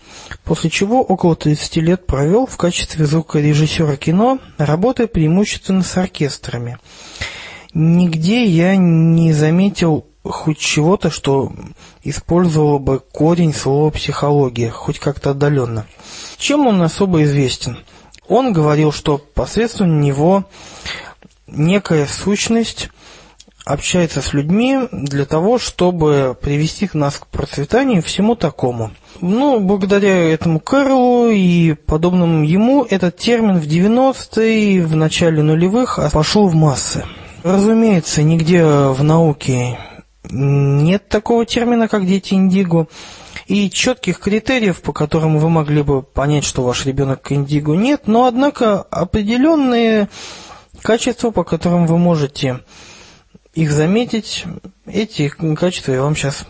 после 0.43 0.71
чего 0.71 1.03
около 1.03 1.35
30 1.35 1.75
лет 1.77 2.07
провел 2.07 2.47
в 2.47 2.57
качестве 2.57 3.05
звукорежиссера 3.05 3.95
кино, 3.95 4.39
работая 4.57 5.05
преимущественно 5.05 5.83
с 5.83 5.95
оркестрами. 5.97 6.79
Нигде 7.75 8.45
я 8.45 8.75
не 8.75 9.33
заметил 9.33 10.07
хоть 10.25 10.57
чего-то, 10.57 11.09
что 11.09 11.51
использовало 12.03 12.79
бы 12.79 12.99
корень 12.99 13.53
слова 13.53 13.91
«психология», 13.91 14.69
хоть 14.69 14.99
как-то 14.99 15.31
отдаленно. 15.31 15.85
Чем 16.37 16.67
он 16.67 16.81
особо 16.81 17.23
известен? 17.23 17.79
Он 18.27 18.53
говорил, 18.53 18.91
что 18.91 19.17
посредством 19.17 20.01
него 20.01 20.45
некая 21.47 22.07
сущность 22.07 22.89
общается 23.65 24.21
с 24.21 24.33
людьми 24.33 24.87
для 24.91 25.25
того, 25.25 25.57
чтобы 25.57 26.37
привести 26.39 26.89
нас 26.93 27.17
к 27.17 27.27
процветанию 27.27 27.99
и 27.99 28.01
всему 28.01 28.35
такому. 28.35 28.91
Ну, 29.21 29.59
благодаря 29.59 30.31
этому 30.31 30.59
Кэролу 30.59 31.29
и 31.29 31.73
подобному 31.73 32.43
ему, 32.45 32.83
этот 32.83 33.17
термин 33.17 33.59
в 33.59 33.65
90-е, 33.65 34.85
в 34.85 34.95
начале 34.95 35.41
нулевых 35.41 35.99
пошел 36.11 36.47
в 36.47 36.55
массы. 36.55 37.05
Разумеется, 37.43 38.23
нигде 38.23 38.63
в 38.63 39.03
науке 39.03 39.77
нет 40.29 41.07
такого 41.09 41.45
термина, 41.45 41.87
как 41.87 42.05
дети 42.05 42.33
индиго. 42.33 42.87
И 43.47 43.69
четких 43.69 44.19
критериев, 44.19 44.81
по 44.81 44.91
которым 44.91 45.37
вы 45.37 45.49
могли 45.49 45.83
бы 45.83 46.01
понять, 46.01 46.43
что 46.43 46.63
ваш 46.63 46.85
ребенок 46.85 47.31
индиго, 47.31 47.73
нет, 47.73 48.07
но 48.07 48.25
однако 48.25 48.81
определенные 48.81 50.09
качества, 50.81 51.31
по 51.31 51.43
которым 51.43 51.85
вы 51.85 51.97
можете 51.97 52.61
их 53.53 53.71
заметить, 53.71 54.45
эти 54.85 55.29
качества 55.29 55.93
я 55.93 56.01
вам 56.01 56.15
сейчас 56.15 56.45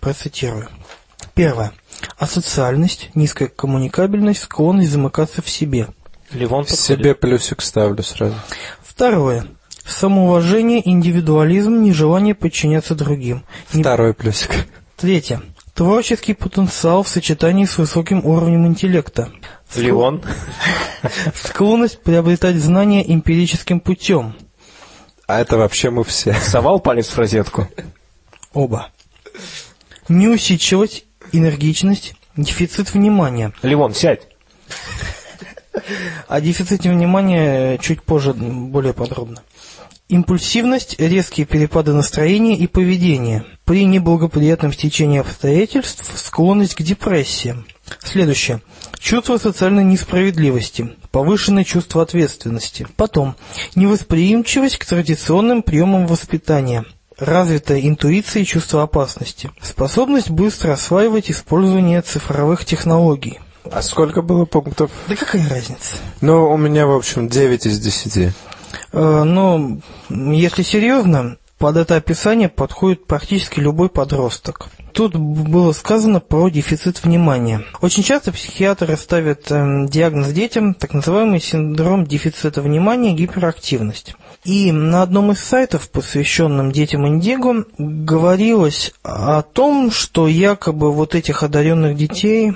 процитирую. 0.00 0.68
Первое. 1.34 1.72
Асоциальность, 2.18 3.10
низкая 3.14 3.48
коммуникабельность, 3.48 4.42
склонность 4.42 4.90
замыкаться 4.90 5.42
в 5.42 5.48
себе. 5.48 5.88
Ливон 6.32 6.66
Себе 6.66 7.14
плюсик 7.14 7.62
ставлю 7.62 8.02
сразу. 8.02 8.34
Второе. 8.82 9.46
Самоуважение, 9.90 10.88
индивидуализм, 10.88 11.82
нежелание 11.82 12.34
подчиняться 12.34 12.94
другим. 12.94 13.42
Второй 13.66 14.14
плюсик. 14.14 14.66
Третье. 14.96 15.42
Творческий 15.74 16.34
потенциал 16.34 17.02
в 17.02 17.08
сочетании 17.08 17.64
с 17.64 17.76
высоким 17.76 18.24
уровнем 18.24 18.66
интеллекта. 18.66 19.30
Ливон. 19.74 20.22
Склонность 21.34 22.02
приобретать 22.02 22.56
знания 22.56 23.02
эмпирическим 23.12 23.80
путем. 23.80 24.34
А 25.26 25.40
это 25.40 25.56
вообще 25.58 25.90
мы 25.90 26.04
все. 26.04 26.34
Совал 26.34 26.80
палец 26.80 27.08
в 27.08 27.18
розетку. 27.18 27.68
Оба. 28.52 28.90
Неусидчивость, 30.08 31.04
энергичность, 31.32 32.14
дефицит 32.36 32.94
внимания. 32.94 33.52
Ливон, 33.62 33.94
сядь. 33.94 34.22
О 36.28 36.40
дефиците 36.40 36.90
внимания 36.90 37.78
чуть 37.78 38.02
позже 38.02 38.32
более 38.34 38.92
подробно. 38.92 39.42
Импульсивность, 40.10 40.98
резкие 40.98 41.46
перепады 41.46 41.92
настроения 41.92 42.56
и 42.56 42.66
поведения. 42.66 43.44
При 43.64 43.84
неблагоприятном 43.84 44.72
стечении 44.72 45.20
обстоятельств 45.20 46.10
склонность 46.16 46.74
к 46.74 46.82
депрессиям. 46.82 47.64
Следующее. 48.02 48.60
Чувство 48.98 49.38
социальной 49.38 49.84
несправедливости. 49.84 50.96
Повышенное 51.12 51.62
чувство 51.62 52.02
ответственности. 52.02 52.88
Потом. 52.96 53.36
Невосприимчивость 53.76 54.78
к 54.78 54.84
традиционным 54.84 55.62
приемам 55.62 56.08
воспитания. 56.08 56.84
Развитая 57.16 57.80
интуиция 57.80 58.42
и 58.42 58.46
чувство 58.46 58.82
опасности. 58.82 59.50
Способность 59.62 60.30
быстро 60.30 60.72
осваивать 60.72 61.30
использование 61.30 62.02
цифровых 62.02 62.64
технологий. 62.64 63.38
А 63.70 63.80
сколько 63.80 64.22
было 64.22 64.44
пунктов? 64.44 64.90
Да 65.06 65.14
какая 65.14 65.48
разница? 65.48 65.94
Ну, 66.20 66.50
у 66.50 66.56
меня, 66.56 66.88
в 66.88 66.96
общем, 66.96 67.28
9 67.28 67.66
из 67.66 67.78
10. 67.78 68.32
Э, 68.92 69.22
Но, 69.24 69.78
если 70.08 70.62
серьезно, 70.62 71.36
под 71.60 71.76
это 71.76 71.96
описание 71.96 72.48
подходит 72.48 73.06
практически 73.06 73.60
любой 73.60 73.90
подросток. 73.90 74.68
Тут 74.94 75.14
было 75.14 75.72
сказано 75.72 76.18
про 76.18 76.48
дефицит 76.48 77.04
внимания. 77.04 77.62
Очень 77.82 78.02
часто 78.02 78.32
психиатры 78.32 78.96
ставят 78.96 79.50
эм, 79.52 79.86
диагноз 79.86 80.32
детям, 80.32 80.72
так 80.72 80.94
называемый 80.94 81.38
синдром 81.38 82.06
дефицита 82.06 82.62
внимания, 82.62 83.12
гиперактивность. 83.12 84.16
И 84.44 84.72
на 84.72 85.02
одном 85.02 85.32
из 85.32 85.40
сайтов, 85.40 85.90
посвященном 85.90 86.72
детям 86.72 87.06
индиго, 87.06 87.66
говорилось 87.76 88.94
о 89.02 89.42
том, 89.42 89.90
что 89.90 90.28
якобы 90.28 90.90
вот 90.90 91.14
этих 91.14 91.42
одаренных 91.42 91.94
детей 91.94 92.54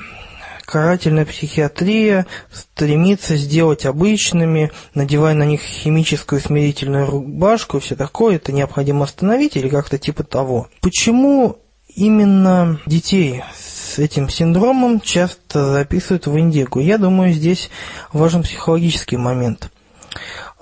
карательная 0.64 1.26
психиатрия 1.26 2.26
стремится 2.52 3.36
сделать 3.36 3.86
обычными, 3.86 4.70
надевая 4.94 5.34
на 5.34 5.44
них 5.44 5.60
химическую 5.60 6.40
смирительную 6.40 7.06
рубашку 7.06 7.78
и 7.78 7.80
все 7.80 7.96
такое, 7.96 8.36
это 8.36 8.52
необходимо 8.52 9.04
остановить 9.04 9.56
или 9.56 9.68
как-то 9.68 9.98
типа 9.98 10.24
того. 10.24 10.68
Почему 10.80 11.58
именно 11.94 12.80
детей 12.86 13.42
с 13.56 13.98
этим 13.98 14.28
синдромом 14.28 15.00
часто 15.00 15.72
записывают 15.72 16.26
в 16.26 16.38
индиго? 16.38 16.80
Я 16.80 16.98
думаю, 16.98 17.32
здесь 17.32 17.70
важен 18.12 18.42
психологический 18.42 19.16
момент. 19.16 19.70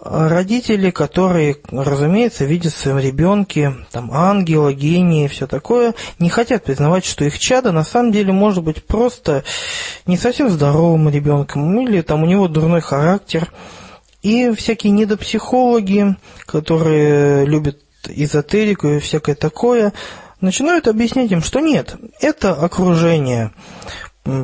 Родители, 0.05 0.91
которые, 0.91 1.59
разумеется, 1.71 2.45
видят 2.45 2.73
в 2.73 2.77
своем 2.77 2.99
ребенке 2.99 3.73
там, 3.93 4.11
ангела, 4.13 4.73
гения 4.73 5.27
и 5.27 5.29
все 5.29 5.47
такое, 5.47 5.95
не 6.19 6.29
хотят 6.29 6.65
признавать, 6.65 7.05
что 7.05 7.25
их 7.25 7.39
чадо 7.39 7.71
на 7.71 7.85
самом 7.85 8.11
деле 8.11 8.33
может 8.33 8.65
быть 8.65 8.85
просто 8.85 9.45
не 10.07 10.17
совсем 10.17 10.51
здоровым 10.51 11.09
ребенком, 11.09 11.81
или 11.87 12.01
там 12.01 12.25
у 12.25 12.27
него 12.27 12.49
дурной 12.49 12.81
характер. 12.81 13.53
И 14.23 14.51
всякие 14.57 14.91
недопсихологи, 14.91 16.17
которые 16.47 17.47
любят 17.47 17.79
эзотерику 18.09 18.89
и 18.89 18.99
всякое 18.99 19.37
такое, 19.37 19.93
начинают 20.41 20.89
объяснять 20.89 21.31
им, 21.31 21.43
что 21.43 21.61
нет, 21.61 21.95
это 22.21 22.55
окружение 22.55 23.53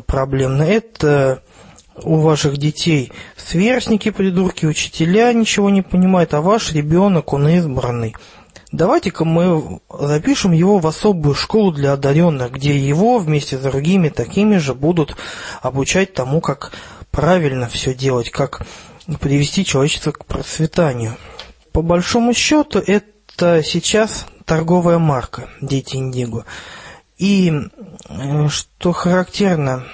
проблемно, 0.06 0.62
это 0.62 1.42
у 2.04 2.18
ваших 2.18 2.58
детей 2.58 3.10
сверстники, 3.48 4.10
придурки, 4.10 4.66
учителя 4.66 5.32
ничего 5.32 5.70
не 5.70 5.82
понимают, 5.82 6.34
а 6.34 6.42
ваш 6.42 6.72
ребенок, 6.72 7.32
он 7.32 7.48
избранный. 7.48 8.14
Давайте-ка 8.72 9.24
мы 9.24 9.80
запишем 9.88 10.52
его 10.52 10.78
в 10.78 10.86
особую 10.86 11.34
школу 11.34 11.72
для 11.72 11.94
одаренных, 11.94 12.52
где 12.52 12.76
его 12.76 13.18
вместе 13.18 13.56
с 13.56 13.60
другими 13.60 14.10
такими 14.10 14.58
же 14.58 14.74
будут 14.74 15.16
обучать 15.62 16.12
тому, 16.12 16.42
как 16.42 16.72
правильно 17.10 17.68
все 17.68 17.94
делать, 17.94 18.30
как 18.30 18.66
привести 19.20 19.64
человечество 19.64 20.12
к 20.12 20.26
процветанию. 20.26 21.16
По 21.72 21.80
большому 21.80 22.34
счету, 22.34 22.82
это 22.86 23.62
сейчас 23.62 24.26
торговая 24.44 24.98
марка 24.98 25.48
«Дети 25.62 25.96
Индиго». 25.96 26.44
И 27.18 27.52
э, 28.08 28.48
что 28.48 28.92
характерно, 28.92 29.84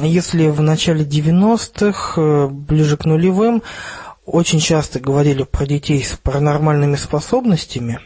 если 0.00 0.48
в 0.48 0.62
начале 0.62 1.04
90-х, 1.04 2.20
э, 2.20 2.46
ближе 2.48 2.96
к 2.96 3.04
нулевым, 3.04 3.62
очень 4.24 4.60
часто 4.60 4.98
говорили 4.98 5.42
про 5.42 5.66
детей 5.66 6.02
с 6.02 6.16
паранормальными 6.16 6.96
способностями, 6.96 8.00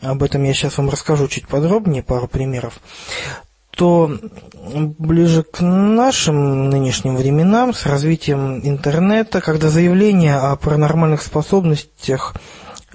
об 0.00 0.22
этом 0.22 0.42
я 0.44 0.54
сейчас 0.54 0.78
вам 0.78 0.88
расскажу 0.88 1.28
чуть 1.28 1.48
подробнее, 1.48 2.02
пару 2.02 2.28
примеров, 2.28 2.80
что 3.78 4.18
ближе 4.98 5.44
к 5.44 5.60
нашим 5.60 6.68
нынешним 6.68 7.14
временам, 7.14 7.72
с 7.72 7.86
развитием 7.86 8.58
интернета, 8.66 9.40
когда 9.40 9.68
заявление 9.68 10.34
о 10.34 10.56
паранормальных 10.56 11.22
способностях 11.22 12.34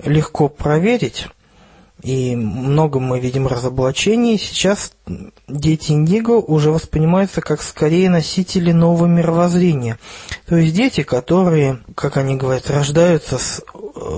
легко 0.03 0.49
проверить, 0.49 1.28
и 2.01 2.35
много 2.35 2.99
мы 2.99 3.19
видим 3.19 3.47
разоблачений. 3.47 4.37
Сейчас 4.37 4.93
дети 5.47 5.91
Индиго 5.91 6.31
уже 6.31 6.71
воспринимаются 6.71 7.41
как 7.41 7.61
скорее 7.61 8.09
носители 8.09 8.71
нового 8.71 9.05
мировоззрения. 9.05 9.97
То 10.47 10.57
есть 10.57 10.75
дети, 10.75 11.03
которые, 11.03 11.79
как 11.95 12.17
они 12.17 12.35
говорят, 12.35 12.69
рождаются 12.69 13.37
с, 13.37 13.61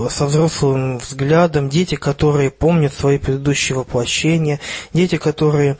со 0.09 0.25
взрослым 0.25 0.97
взглядом, 0.97 1.69
дети, 1.69 1.95
которые 1.95 2.49
помнят 2.49 2.93
свои 2.93 3.19
предыдущие 3.19 3.77
воплощения, 3.77 4.59
дети, 4.93 5.17
которые 5.17 5.77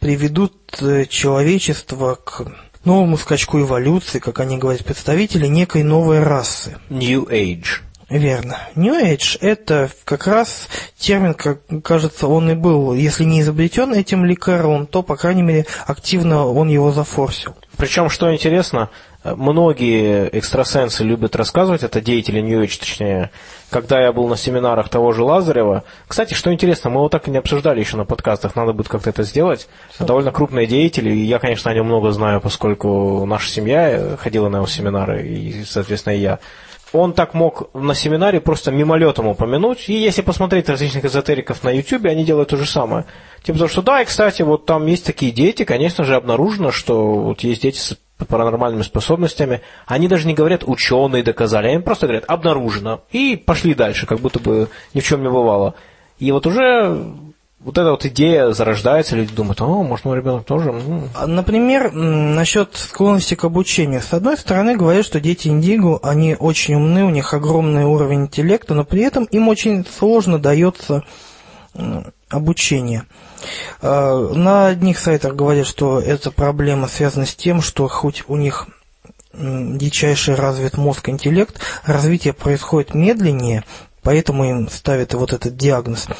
приведут 0.00 0.54
э, 0.80 1.06
человечество 1.06 2.16
к 2.22 2.46
новому 2.84 3.16
скачку 3.16 3.60
эволюции, 3.60 4.18
как 4.18 4.40
они 4.40 4.58
говорят, 4.58 4.84
представители 4.84 5.46
некой 5.46 5.82
новой 5.82 6.22
расы. 6.22 6.78
New 6.90 7.24
Age. 7.24 7.87
Верно. 8.10 8.56
New 8.74 8.94
Age– 8.94 9.36
это 9.42 9.90
как 10.04 10.26
раз 10.26 10.68
термин, 10.96 11.34
как 11.34 11.60
кажется, 11.84 12.26
он 12.26 12.50
и 12.50 12.54
был, 12.54 12.94
если 12.94 13.24
не 13.24 13.42
изобретен 13.42 13.92
этим 13.92 14.24
лекаром, 14.24 14.86
то, 14.86 15.02
по 15.02 15.16
крайней 15.16 15.42
мере, 15.42 15.66
активно 15.86 16.46
он 16.46 16.68
его 16.68 16.90
зафорсил. 16.90 17.54
Причем, 17.76 18.08
что 18.08 18.32
интересно, 18.32 18.88
многие 19.24 20.26
экстрасенсы 20.28 21.04
любят 21.04 21.36
рассказывать, 21.36 21.82
это 21.82 22.00
деятели 22.00 22.40
New 22.40 22.62
Age, 22.62 22.80
точнее, 22.80 23.30
когда 23.68 24.00
я 24.00 24.10
был 24.10 24.26
на 24.26 24.38
семинарах 24.38 24.88
того 24.88 25.12
же 25.12 25.22
Лазарева. 25.22 25.84
Кстати, 26.06 26.32
что 26.32 26.50
интересно, 26.50 26.88
мы 26.88 27.00
его 27.00 27.10
так 27.10 27.28
и 27.28 27.30
не 27.30 27.36
обсуждали 27.36 27.80
еще 27.80 27.98
на 27.98 28.06
подкастах, 28.06 28.56
надо 28.56 28.72
будет 28.72 28.88
как-то 28.88 29.10
это 29.10 29.22
сделать. 29.22 29.68
Довольно 29.98 30.32
крупные 30.32 30.66
деятели, 30.66 31.10
и 31.10 31.24
я, 31.24 31.38
конечно, 31.38 31.70
о 31.70 31.74
нем 31.74 31.84
много 31.84 32.10
знаю, 32.12 32.40
поскольку 32.40 33.26
наша 33.26 33.50
семья 33.50 34.16
ходила 34.18 34.48
на 34.48 34.56
его 34.56 34.66
семинары, 34.66 35.28
и, 35.28 35.62
соответственно, 35.64 36.14
и 36.14 36.20
я 36.20 36.38
он 36.92 37.12
так 37.12 37.34
мог 37.34 37.74
на 37.74 37.94
семинаре 37.94 38.40
просто 38.40 38.70
мимолетом 38.70 39.26
упомянуть. 39.26 39.88
И 39.88 39.94
если 39.94 40.22
посмотреть 40.22 40.68
различных 40.68 41.04
эзотериков 41.04 41.62
на 41.62 41.70
YouTube, 41.70 42.06
они 42.06 42.24
делают 42.24 42.48
то 42.48 42.56
же 42.56 42.66
самое. 42.66 43.04
Типа 43.42 43.54
потому 43.54 43.68
что 43.68 43.82
да, 43.82 44.02
и 44.02 44.04
кстати, 44.04 44.42
вот 44.42 44.66
там 44.66 44.86
есть 44.86 45.04
такие 45.04 45.32
дети, 45.32 45.64
конечно 45.64 46.04
же, 46.04 46.16
обнаружено, 46.16 46.70
что 46.70 47.14
вот 47.14 47.40
есть 47.40 47.62
дети 47.62 47.78
с 47.78 47.96
паранормальными 48.26 48.82
способностями. 48.82 49.60
Они 49.86 50.08
даже 50.08 50.26
не 50.26 50.34
говорят 50.34 50.64
ученые 50.66 51.22
доказали, 51.22 51.68
они 51.68 51.82
просто 51.82 52.06
говорят 52.06 52.24
обнаружено. 52.26 53.02
И 53.10 53.36
пошли 53.36 53.74
дальше, 53.74 54.06
как 54.06 54.20
будто 54.20 54.40
бы 54.40 54.68
ни 54.94 55.00
в 55.00 55.04
чем 55.04 55.22
не 55.22 55.30
бывало. 55.30 55.74
И 56.18 56.32
вот 56.32 56.46
уже 56.46 57.14
вот 57.60 57.76
эта 57.76 57.90
вот 57.90 58.04
идея 58.06 58.52
зарождается, 58.52 59.16
люди 59.16 59.34
думают, 59.34 59.60
о, 59.60 59.82
может, 59.82 60.04
мой 60.04 60.16
ребенок 60.16 60.44
тоже. 60.44 60.72
А, 61.14 61.26
например, 61.26 61.92
насчет 61.92 62.76
склонности 62.76 63.34
к 63.34 63.44
обучению. 63.44 64.00
С 64.00 64.12
одной 64.12 64.36
стороны, 64.36 64.76
говорят, 64.76 65.04
что 65.04 65.20
дети 65.20 65.48
индиго, 65.48 65.98
они 66.02 66.36
очень 66.38 66.76
умны, 66.76 67.04
у 67.04 67.10
них 67.10 67.34
огромный 67.34 67.84
уровень 67.84 68.22
интеллекта, 68.22 68.74
но 68.74 68.84
при 68.84 69.02
этом 69.02 69.24
им 69.24 69.48
очень 69.48 69.84
сложно 69.84 70.38
дается 70.38 71.02
обучение. 72.28 73.04
А, 73.82 74.32
на 74.32 74.68
одних 74.68 75.00
сайтах 75.00 75.34
говорят, 75.34 75.66
что 75.66 75.98
эта 75.98 76.30
проблема 76.30 76.86
связана 76.86 77.26
с 77.26 77.34
тем, 77.34 77.60
что 77.60 77.88
хоть 77.88 78.22
у 78.28 78.36
них 78.36 78.68
дичайший 79.34 80.36
развит 80.36 80.76
мозг, 80.76 81.08
интеллект, 81.08 81.60
развитие 81.84 82.34
происходит 82.34 82.94
медленнее, 82.94 83.64
поэтому 84.02 84.44
им 84.44 84.68
ставят 84.68 85.14
вот 85.14 85.32
этот 85.32 85.56
диагноз– 85.56 86.06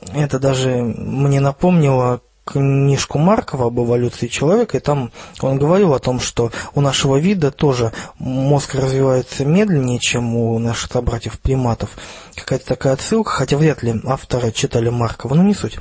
это 0.00 0.38
даже 0.38 0.76
мне 0.76 1.40
напомнило 1.40 2.20
книжку 2.44 3.18
Маркова 3.18 3.66
об 3.66 3.78
эволюции 3.78 4.26
человека, 4.26 4.78
и 4.78 4.80
там 4.80 5.12
он 5.40 5.58
говорил 5.58 5.92
о 5.92 5.98
том, 5.98 6.18
что 6.18 6.50
у 6.74 6.80
нашего 6.80 7.16
вида 7.16 7.50
тоже 7.50 7.92
мозг 8.18 8.74
развивается 8.74 9.44
медленнее, 9.44 9.98
чем 9.98 10.34
у 10.34 10.58
наших 10.58 10.90
собратьев 10.92 11.38
приматов. 11.40 11.90
Какая-то 12.34 12.66
такая 12.66 12.94
отсылка, 12.94 13.30
хотя 13.30 13.56
вряд 13.58 13.82
ли 13.82 14.00
авторы 14.06 14.50
читали 14.52 14.88
Маркова, 14.88 15.34
но 15.34 15.42
не 15.42 15.54
суть. 15.54 15.78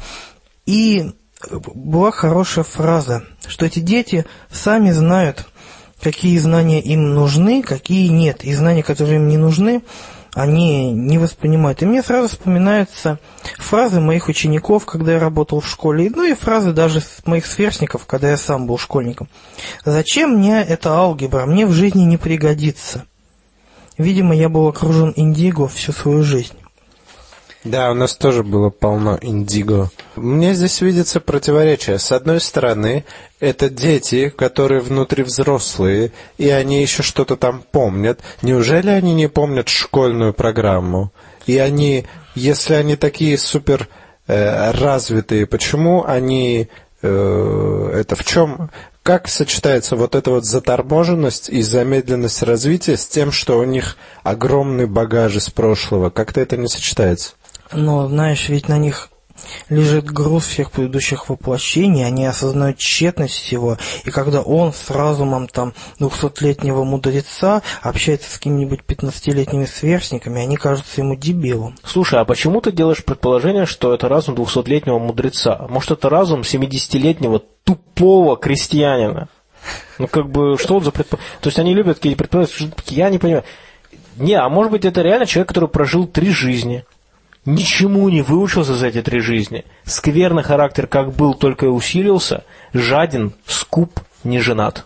И 0.65 1.11
была 1.49 2.11
хорошая 2.11 2.65
фраза, 2.65 3.24
что 3.47 3.65
эти 3.65 3.80
дети 3.80 4.26
сами 4.51 4.91
знают, 4.91 5.45
какие 6.01 6.38
знания 6.38 6.82
им 6.82 7.13
нужны, 7.13 7.61
какие 7.63 8.09
нет. 8.09 8.43
И 8.43 8.53
знания, 8.53 8.84
которые 8.84 9.18
им 9.18 9.30
не 9.30 9.38
нужны, 9.38 9.84
они 10.38 10.91
не 10.91 11.17
воспринимают. 11.17 11.81
И 11.81 11.88
мне 11.88 12.03
сразу 12.03 12.27
вспоминаются 12.27 13.17
фразы 13.57 13.99
моих 13.99 14.27
учеников, 14.27 14.85
когда 14.85 15.13
я 15.13 15.19
работал 15.19 15.61
в 15.61 15.67
школе, 15.67 16.11
ну 16.13 16.23
и 16.23 16.35
фразы 16.35 16.73
даже 16.73 17.01
моих 17.25 17.47
сверстников, 17.47 18.05
когда 18.05 18.29
я 18.29 18.38
сам 18.38 18.67
был 18.67 18.77
школьником. 18.77 19.29
«Зачем 19.83 20.38
мне 20.38 20.61
эта 20.61 20.91
алгебра? 20.91 21.47
Мне 21.47 21.65
в 21.65 21.71
жизни 21.71 22.03
не 22.03 22.17
пригодится». 22.17 23.05
Видимо, 23.97 24.35
я 24.35 24.47
был 24.47 24.67
окружен 24.67 25.11
индиго 25.15 25.67
всю 25.67 25.91
свою 25.91 26.21
жизнь. 26.21 26.53
Да, 27.64 27.91
у 27.91 27.93
нас 27.93 28.16
тоже 28.16 28.43
было 28.43 28.70
полно 28.70 29.18
индиго. 29.22 29.89
Мне 30.16 30.53
здесь 30.53 30.82
видится 30.82 31.20
противоречие. 31.20 31.99
С 31.99 32.12
одной 32.12 32.39
стороны, 32.39 33.03
это 33.39 33.70
дети, 33.70 34.30
которые 34.30 34.82
внутри 34.82 35.24
взрослые, 35.24 36.12
и 36.38 36.49
они 36.49 36.82
еще 36.82 37.03
что-то 37.03 37.36
там 37.36 37.64
помнят. 37.72 38.20
Неужели 38.41 38.89
они 38.89 39.14
не 39.14 39.28
помнят 39.28 39.70
школьную 39.70 40.34
программу? 40.34 41.12
И 41.45 41.58
они, 41.58 42.05
если 42.36 42.74
они 42.74 42.95
такие 42.95 43.38
супер 43.38 43.88
э, 44.28 44.72
развитые, 44.72 45.45
почему 45.45 46.05
они 46.05 46.70
э, 47.01 47.91
это 47.93 48.16
в 48.16 48.24
чем 48.24 48.70
как 49.08 49.30
сочетается 49.30 49.95
вот 49.95 50.16
эта 50.16 50.32
вот 50.32 50.43
заторможенность 50.43 51.47
и 51.47 51.62
замедленность 51.62 52.43
развития 52.43 52.97
с 52.97 53.08
тем, 53.08 53.32
что 53.32 53.58
у 53.58 53.64
них 53.64 53.95
огромный 54.24 54.86
багаж 54.86 55.38
из 55.38 55.49
прошлого? 55.49 56.10
Как-то 56.10 56.41
это 56.41 56.58
не 56.58 56.68
сочетается? 56.68 57.36
Но, 57.72 58.07
знаешь, 58.07 58.49
ведь 58.49 58.70
на 58.70 58.78
них 58.78 59.09
лежит 59.70 60.05
груз 60.05 60.45
всех 60.45 60.72
предыдущих 60.72 61.30
воплощений, 61.30 62.05
они 62.05 62.26
осознают 62.26 62.78
тщетность 62.78 63.36
всего, 63.36 63.78
и 64.03 64.11
когда 64.11 64.41
он 64.41 64.74
с 64.74 64.89
разумом 64.89 65.47
там 65.47 65.74
двухсотлетнего 65.99 66.84
мудреца 66.84 67.61
общается 67.82 68.30
с 68.30 68.38
какими-нибудь 68.38 68.84
пятнадцатилетними 68.84 69.65
сверстниками, 69.65 70.41
они 70.41 70.57
кажутся 70.57 71.01
ему 71.01 71.15
дебилом. 71.15 71.76
Слушай, 71.84 72.20
а 72.20 72.26
почему 72.26 72.61
ты 72.61 72.72
делаешь 72.72 73.03
предположение, 73.03 73.65
что 73.65 73.93
это 73.93 74.07
разум 74.09 74.36
двухсотлетнего 74.36 74.99
мудреца? 74.99 75.68
Может, 75.70 75.91
это 75.91 76.09
разум 76.09 76.43
семидесятилетнего 76.43 77.41
тупого 77.63 78.38
крестьянина? 78.38 79.30
Ну, 79.97 80.07
как 80.07 80.30
бы, 80.30 80.57
что 80.57 80.76
он 80.78 80.84
за 80.84 80.91
предположение? 80.91 81.39
То 81.41 81.47
есть 81.47 81.59
они 81.59 81.74
любят 81.74 81.97
какие-то 81.97 82.18
предположения, 82.18 82.72
я 82.88 83.09
не 83.09 83.18
понимаю. 83.18 83.43
Не, 84.18 84.34
а 84.34 84.49
может 84.49 84.72
быть, 84.72 84.86
это 84.86 85.01
реально 85.01 85.28
человек, 85.28 85.49
который 85.49 85.70
прожил 85.70 86.07
три 86.07 86.32
жизни– 86.32 86.86
Ничему 87.47 88.09
не 88.09 88.21
выучился 88.21 88.75
за 88.75 88.87
эти 88.87 89.01
три 89.01 89.21
жизни. 89.21 89.63
Скверный 89.85 90.43
характер 90.43 90.85
как 90.85 91.13
был, 91.13 91.33
только 91.33 91.67
и 91.67 91.69
усилился. 91.69 92.43
Жаден, 92.73 93.31
скуп, 93.45 94.01
не 94.25 94.39
женат. 94.41 94.85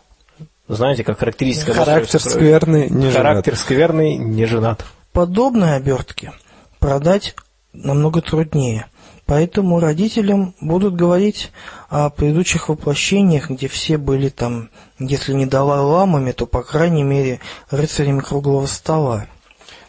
Знаете, 0.68 1.03
как 1.03 1.18
характеристика... 1.20 1.74
Характер 1.74 2.20
скверный, 2.22 2.88
не 2.88 3.09
женат. 3.09 3.16
Характер 3.16 3.55
скверный, 3.55 4.16
не 4.16 4.45
женат. 4.45 4.86
Подобные 5.12 5.74
обертки 5.74 6.32
продать 6.78 7.36
намного 7.74 8.22
труднее. 8.22 8.86
Поэтому 9.26 9.80
родителям 9.80 10.53
будут 10.62 10.95
говорить 10.95 11.51
о 11.89 12.12
предыдущих 12.12 12.70
воплощениях, 12.70 13.49
где 13.49 13.68
все 13.70 13.97
были 13.97 14.30
там, 14.30 14.70
если 14.99 15.34
не 15.34 15.47
далай-ламами, 15.47 16.32
то, 16.32 16.45
по 16.45 16.62
крайней 16.62 17.03
мере, 17.03 17.39
рыцарями 17.72 18.20
круглого 18.20 18.68
стола. 18.68 19.26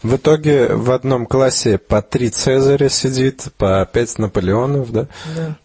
В 0.03 0.16
итоге 0.16 0.68
в 0.68 0.90
одном 0.90 1.26
классе 1.26 1.78
по 1.78 2.03
три 2.03 2.30
Цезаря 2.30 2.88
сидит, 2.88 3.48
по 3.57 3.88
пять 3.90 4.18
Наполеонов, 4.18 4.90
да? 4.90 5.07
Да. 5.36 5.57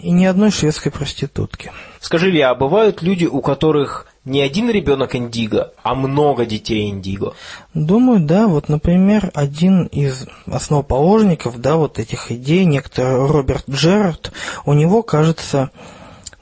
И 0.00 0.10
ни 0.10 0.24
одной 0.24 0.50
шведской 0.50 0.90
проститутки. 0.90 1.72
Скажи, 2.00 2.30
Илья, 2.30 2.50
а 2.50 2.54
бывают 2.54 3.02
люди, 3.02 3.24
у 3.24 3.40
которых 3.40 4.06
не 4.24 4.40
один 4.42 4.68
ребенок 4.70 5.14
индиго, 5.14 5.72
а 5.82 5.94
много 5.94 6.44
детей 6.44 6.88
индиго? 6.88 7.34
Думаю, 7.72 8.20
да. 8.20 8.46
Вот, 8.46 8.68
например, 8.68 9.30
один 9.34 9.84
из 9.86 10.26
основоположников, 10.46 11.60
да, 11.60 11.76
вот 11.76 11.98
этих 11.98 12.30
идей, 12.30 12.64
некто 12.64 13.26
Роберт 13.26 13.64
Джерард, 13.70 14.32
у 14.66 14.74
него, 14.74 15.02
кажется, 15.02 15.70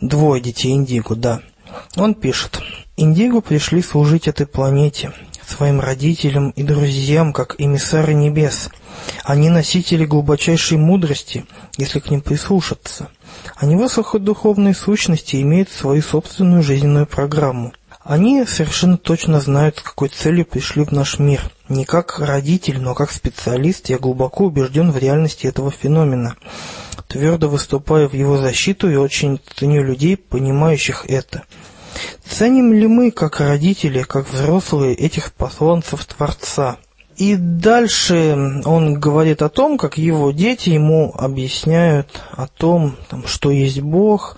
двое 0.01 0.43
детей 0.43 0.73
индиго, 0.73 1.15
да. 1.15 1.41
Он 1.97 2.15
пишет. 2.15 2.61
Индиго 2.97 3.43
пришли 3.43 3.83
служить 3.83 4.27
этой 4.27 4.47
планете 4.47 5.13
своим 5.47 5.81
родителям 5.81 6.51
и 6.51 6.63
друзьям, 6.63 7.33
как 7.33 7.55
эмиссары 7.59 8.15
небес. 8.15 8.71
Они 9.25 9.49
носители 9.49 10.05
глубочайшей 10.05 10.79
мудрости, 10.79 11.47
если 11.77 12.01
к 12.01 12.11
ним 12.11 12.21
прислушаться. 12.21 13.09
Они 13.57 13.77
высокодуховные 13.77 14.75
сущности 14.75 15.37
имеют 15.37 15.71
свою 15.71 16.03
собственную 16.03 16.63
жизненную 16.63 17.07
программу. 17.07 17.73
Они 18.03 18.45
совершенно 18.47 18.99
точно 18.99 19.41
знают, 19.41 19.79
с 19.79 19.83
какой 19.83 20.09
целью 20.09 20.47
пришли 20.47 20.85
в 20.85 20.93
наш 20.93 21.19
мир. 21.19 21.51
Не 21.69 21.85
как 21.85 22.21
родитель, 22.21 22.81
но 22.81 22.95
как 22.95 23.11
специалист 23.11 23.89
я 23.89 23.99
глубоко 23.99 24.45
убежден 24.45 24.93
в 24.93 24.99
реальности 24.99 25.49
этого 25.49 25.73
феномена. 25.73 26.37
твердо 27.09 27.49
выступаю 27.49 28.09
в 28.09 28.13
его 28.13 28.37
защиту 28.37 28.89
и 28.89 28.95
очень 28.95 29.41
ценю 29.57 29.83
людей, 29.83 30.17
понимающих 30.17 31.05
это. 31.09 31.43
Ценим 32.25 32.73
ли 32.73 32.87
мы, 32.87 33.11
как 33.11 33.41
родители, 33.41 34.03
как 34.03 34.31
взрослые, 34.31 34.95
этих 34.95 35.33
посланцев 35.33 36.05
Творца? 36.05 36.77
И 37.17 37.37
дальше 37.37 38.61
он 38.67 39.01
говорит 39.01 39.41
о 39.41 39.49
том, 39.49 39.79
как 39.79 39.97
его 39.97 40.33
дети 40.33 40.71
ему 40.71 41.15
объясняют 41.17 42.21
о 42.33 42.47
том, 42.47 42.97
там, 43.09 43.27
что 43.27 43.51
есть 43.51 43.81
Бог, 43.81 44.37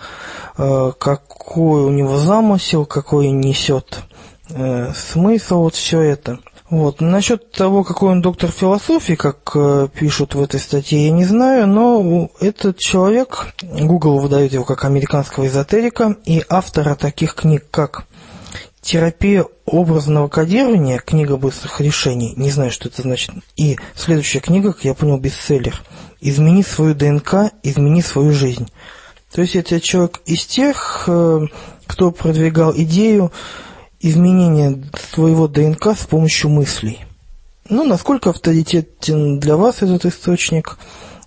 э, 0.56 0.92
какой 0.96 1.82
у 1.82 1.90
него 1.90 2.18
замысел, 2.18 2.86
какой 2.86 3.30
несет 3.30 4.02
э, 4.50 4.92
смысл, 4.94 5.62
вот 5.62 5.74
все 5.74 6.00
это. 6.02 6.38
Вот. 6.70 7.00
Насчет 7.00 7.50
того, 7.50 7.82
какой 7.82 8.12
он 8.12 8.20
доктор 8.20 8.50
философии, 8.50 9.14
как 9.14 9.52
э, 9.54 9.88
пишут 9.94 10.34
в 10.34 10.42
этой 10.42 10.60
статье, 10.60 11.06
я 11.06 11.10
не 11.10 11.24
знаю, 11.24 11.66
но 11.66 12.30
этот 12.40 12.78
человек, 12.78 13.54
Google 13.62 14.18
выдает 14.18 14.52
его 14.52 14.64
как 14.64 14.84
американского 14.84 15.46
эзотерика 15.46 16.16
и 16.26 16.44
автора 16.48 16.94
таких 16.94 17.34
книг, 17.34 17.64
как 17.70 18.04
«Терапия 18.82 19.46
образного 19.64 20.28
кодирования. 20.28 20.98
Книга 20.98 21.36
быстрых 21.36 21.80
решений». 21.80 22.34
Не 22.36 22.50
знаю, 22.50 22.70
что 22.70 22.88
это 22.88 23.02
значит. 23.02 23.32
И 23.56 23.78
следующая 23.94 24.40
книга, 24.40 24.72
как 24.72 24.84
я 24.84 24.94
понял, 24.94 25.18
бестселлер. 25.18 25.82
«Измени 26.20 26.62
свою 26.62 26.94
ДНК, 26.94 27.52
измени 27.62 28.02
свою 28.02 28.32
жизнь». 28.32 28.68
То 29.32 29.42
есть 29.42 29.56
это 29.56 29.80
человек 29.80 30.20
из 30.26 30.44
тех, 30.46 31.04
э, 31.06 31.46
кто 31.86 32.10
продвигал 32.10 32.72
идею, 32.76 33.32
изменения 34.00 34.82
своего 35.12 35.48
ДНК 35.48 35.88
с 35.96 36.06
помощью 36.06 36.50
мыслей. 36.50 37.00
Ну, 37.68 37.84
насколько 37.84 38.30
авторитетен 38.30 39.38
для 39.38 39.56
вас 39.56 39.82
этот 39.82 40.06
источник, 40.06 40.78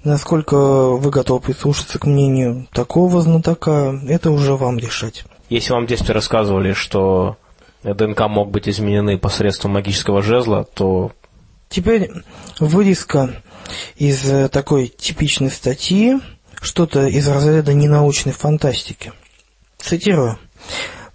насколько 0.04 0.56
вы 0.56 1.12
готовы 1.12 1.40
прислушаться 1.42 2.00
к 2.00 2.06
мнению 2.06 2.68
такого 2.72 3.22
знатока, 3.22 4.00
это 4.08 4.32
уже 4.32 4.56
вам 4.56 4.80
решать. 4.80 5.24
Если 5.50 5.74
вам 5.74 5.86
в 5.86 5.88
детстве 5.88 6.16
рассказывали, 6.16 6.74
что 6.74 7.38
ДНК 7.84 8.22
мог 8.28 8.52
быть 8.52 8.70
изменены 8.70 9.18
посредством 9.18 9.72
магического 9.72 10.22
жезла, 10.22 10.64
то... 10.64 11.12
Теперь 11.70 12.10
вырезка 12.60 13.42
из 13.96 14.30
э, 14.30 14.50
такой 14.50 14.88
типичной 14.88 15.50
статьи, 15.50 16.20
что-то 16.62 17.08
из 17.08 17.28
разряда 17.28 17.74
ненаучной 17.74 18.34
фантастики. 18.34 19.14
Цитирую. 19.78 20.38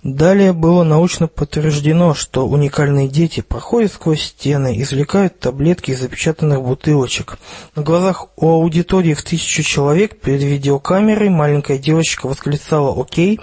Далее 0.06 0.52
было 0.52 0.84
научно 0.84 1.26
подтверждено, 1.26 2.14
что 2.14 2.46
уникальные 2.46 3.08
дети 3.08 3.40
проходят 3.40 3.92
сквозь 3.92 4.22
стены, 4.22 4.80
извлекают 4.80 5.40
таблетки 5.40 5.90
из 5.90 5.98
запечатанных 5.98 6.62
бутылочек. 6.62 7.38
На 7.74 7.82
глазах 7.82 8.28
у 8.36 8.50
аудитории 8.50 9.14
в 9.14 9.24
тысячу 9.24 9.64
человек 9.64 10.20
перед 10.20 10.44
видеокамерой 10.44 11.28
маленькая 11.28 11.78
девочка 11.78 12.28
восклицала 12.28 12.94
«Окей!» 13.00 13.40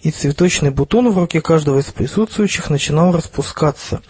и 0.00 0.12
цветочный 0.12 0.70
бутон 0.70 1.10
в 1.10 1.18
руке 1.18 1.40
каждого 1.40 1.80
из 1.80 1.86
присутствующих 1.86 2.70
начинал 2.70 3.10
распускаться. 3.10 4.00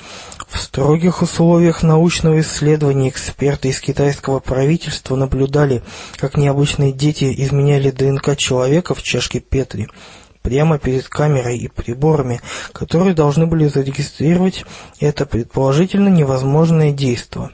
В 0.51 0.59
строгих 0.59 1.23
условиях 1.23 1.82
научного 1.82 2.40
исследования 2.40 3.09
эксперты 3.09 3.70
из 3.70 3.81
китайского 3.81 4.40
правительства 4.40 5.16
наблюдали, 5.16 5.82
как 6.18 6.36
необычные 6.36 6.93
дети 6.93 7.32
изменяли 7.39 7.90
ДНК 7.90 8.36
человека 8.36 8.94
в 8.94 9.02
чашке 9.02 9.40
Петри– 9.40 9.89
прямо 10.47 10.78
перед 10.78 11.09
камерой 11.09 11.59
и 11.59 11.66
приборами, 11.66 12.40
которые 12.73 13.14
должны 13.14 13.48
были 13.48 13.66
зарегистрировать 13.66 14.64
это 15.01 15.27
предположительно 15.27 16.09
невозможное 16.09 16.93
действие. 16.93 17.51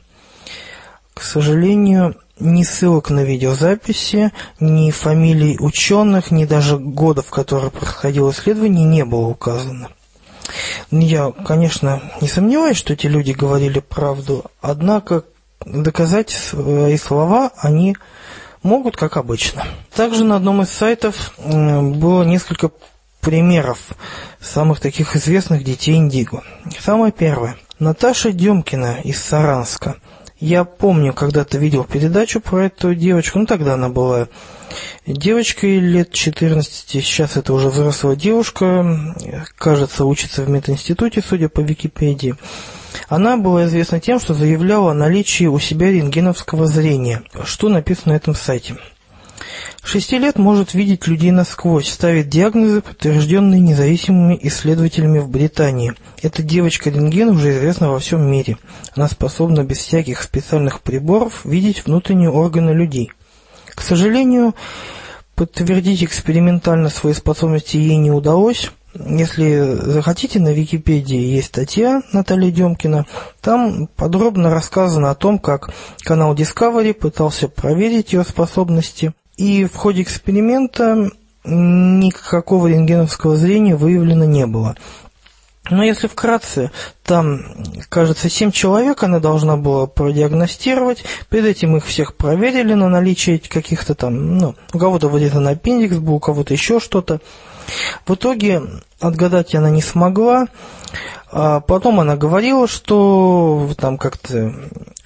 К 1.15 1.23
сожалению, 1.23 2.17
ни 2.39 2.63
ссылок 2.65 3.09
на 3.09 3.21
видеозаписи, 3.21 4.31
ни 4.61 4.91
фамилий 4.91 5.57
ученых, 5.59 6.31
ни 6.31 6.45
даже 6.45 6.77
годов, 6.77 7.29
в 7.29 7.31
которые 7.31 7.71
происходило 7.71 8.31
исследование, 8.31 8.85
не 8.85 9.07
было 9.07 9.27
указано. 9.27 9.89
Я, 10.91 11.33
конечно, 11.47 12.03
не 12.21 12.29
сомневаюсь, 12.29 12.77
что 12.77 12.93
эти 12.93 13.07
люди 13.07 13.33
говорили 13.33 13.81
правду, 13.81 14.45
однако 14.61 15.25
доказать 15.65 16.29
свои 16.29 16.99
слова 16.99 17.53
они 17.57 17.97
могут, 18.63 18.97
как 18.97 19.17
обычно. 19.17 19.65
Также 19.95 20.25
на 20.25 20.37
одном 20.37 20.63
из 20.63 20.71
сайтов 20.71 21.33
было 21.39 22.23
несколько 22.23 22.71
примеров 23.21 23.79
самых 24.41 24.81
таких 24.81 25.15
известных 25.17 25.65
детей 25.65 25.97
Индиго. 25.97 26.43
Самое 26.79 27.13
первое. 27.13 27.57
Наташа 27.79 28.33
Демкина 28.33 28.99
из 29.03 29.23
Саранска. 29.23 29.97
Я 30.43 30.65
помню, 30.65 31.13
когда-то 31.13 31.57
видел 31.57 31.85
передачу 31.85 32.41
про 32.41 32.65
эту 32.65 32.97
девочку, 32.97 33.39
ну 33.39 33.47
тогда 33.47 33.75
она 33.75 33.89
была 33.89 34.27
девочкой 35.07 35.79
лет 35.79 36.13
14, 36.13 36.89
сейчас 36.89 37.37
это 37.37 37.53
уже 37.53 37.69
взрослая 37.69 38.17
девушка, 38.17 39.15
кажется, 39.57 40.05
учится 40.05 40.43
в 40.43 40.49
мединституте, 40.49 41.23
судя 41.25 41.49
по 41.49 41.61
Википедии. 41.61 42.35
Она 43.09 43.37
была 43.37 43.67
известна 43.67 44.01
тем, 44.01 44.19
что 44.19 44.35
заявляла 44.35 44.91
о 44.91 44.95
наличии 44.95 45.45
у 45.45 45.61
себя 45.61 45.93
рентгеновского 45.93 46.67
зрения, 46.67 47.23
что 47.45 47.69
написано 47.69 48.15
на 48.15 48.17
этом 48.17 48.35
сайте. 48.35 48.75
Шести 49.83 50.19
лет 50.19 50.39
может 50.39 50.75
видеть 50.75 51.07
людей 51.07 51.33
насквозь, 51.33 51.89
ставит 51.89 52.29
диагнозы, 52.29 52.83
подтвержденные 52.83 53.61
независимыми 53.61 54.39
исследователями 54.43 55.19
в 55.19 55.29
Британии. 55.29 55.95
Эта 56.23 56.43
девочка-рентген 56.43 57.31
уже 57.31 57.51
известна 57.53 57.91
во 57.91 57.99
всем 57.99 58.23
мире. 58.23 58.57
Она 58.95 59.09
способна 59.09 59.65
без 59.65 59.79
всяких 59.79 60.23
специальных 60.23 60.81
приборов 60.81 61.45
видеть 61.45 61.85
внутренние 61.85 62.31
органы 62.31 62.71
людей. 62.71 63.11
К 63.75 63.83
сожалению, 63.83 64.55
подтвердить 65.35 66.05
экспериментально 66.05 66.89
свои 66.89 67.13
способности 67.13 67.77
ей 67.77 67.97
не 67.97 68.11
удалось. 68.11 68.71
Если 68.95 69.59
захотите, 69.59 70.39
на 70.39 70.53
Википедии 70.53 71.19
есть 71.19 71.49
статья 71.49 72.03
Натальи 72.13 72.51
Демкина. 72.51 73.07
Там 73.41 73.89
подробно 73.97 74.51
рассказано 74.51 75.11
о 75.11 75.15
том, 75.15 75.39
как 75.39 75.71
канал 76.03 76.35
Discovery 76.35 76.93
пытался 76.93 77.49
проверить 77.49 78.13
ее 78.13 78.23
способности. 78.23 79.15
И 79.37 79.65
в 79.65 79.75
ходе 79.77 80.03
эксперимента 80.03 81.11
никакого 81.45 82.69
рентгеновского 82.69 83.37
зрения 83.37 83.77
выявлено 83.77 84.25
не 84.25 84.47
было. 84.47 84.77
Но 85.71 85.85
если 85.85 86.09
вкратце, 86.09 86.73
там, 87.05 87.41
кажется, 87.89 88.29
семь 88.29 88.51
человек 88.51 89.03
она 89.05 89.21
должна 89.21 89.57
была 89.57 89.87
продиагностировать. 89.87 91.05
Перед 91.31 91.47
этим 91.47 91.77
их 91.77 91.87
всех 91.87 92.17
проверили 92.17 92.75
на 92.75 92.89
наличие 92.89 93.39
каких-то 93.39 93.95
там, 93.95 94.39
ну, 94.39 94.55
у 94.73 94.79
кого-то 94.79 95.09
вырезан 95.09 95.47
аппендикс 95.47 95.99
был, 95.99 96.15
у 96.15 96.21
кого-то 96.21 96.53
еще 96.53 96.81
что-то. 96.81 97.21
В 98.07 98.15
итоге 98.15 98.63
отгадать 99.01 99.55
она 99.55 99.71
не 99.71 99.83
смогла. 99.83 100.47
А 101.35 101.61
потом 101.61 101.99
она 101.99 102.17
говорила, 102.17 102.69
что 102.69 103.71
там 103.79 103.97
как-то 103.97 104.55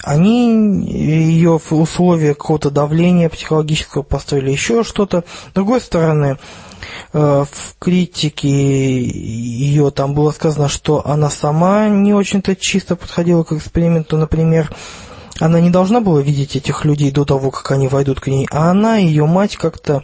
они 0.02 0.82
ее 0.84 1.58
в 1.58 1.72
условия 1.72 2.34
какого-то 2.34 2.70
давления 2.70 3.28
психологического 3.28 4.02
поставили 4.02 4.50
еще 4.50 4.82
что-то. 4.82 5.24
С 5.50 5.54
другой 5.54 5.80
стороны, 5.80 6.38
э, 7.12 7.44
в 7.48 7.78
критике 7.78 8.48
ее 8.48 9.90
там 9.92 10.14
было 10.14 10.32
сказано, 10.32 10.68
что 10.68 11.06
она 11.06 11.30
сама 11.30 11.88
не 11.88 12.12
очень-то 12.12 12.56
чисто 12.56 12.96
подходила 12.96 13.44
к 13.44 13.52
эксперименту, 13.52 14.16
например, 14.16 14.74
она 15.38 15.60
не 15.60 15.70
должна 15.70 16.00
была 16.00 16.20
видеть 16.20 16.56
этих 16.56 16.84
людей 16.84 17.10
до 17.10 17.24
того, 17.24 17.50
как 17.50 17.70
они 17.70 17.88
войдут 17.88 18.20
к 18.20 18.26
ней, 18.26 18.48
а 18.50 18.70
она, 18.70 18.96
ее 18.96 19.26
мать 19.26 19.56
как-то 19.56 20.02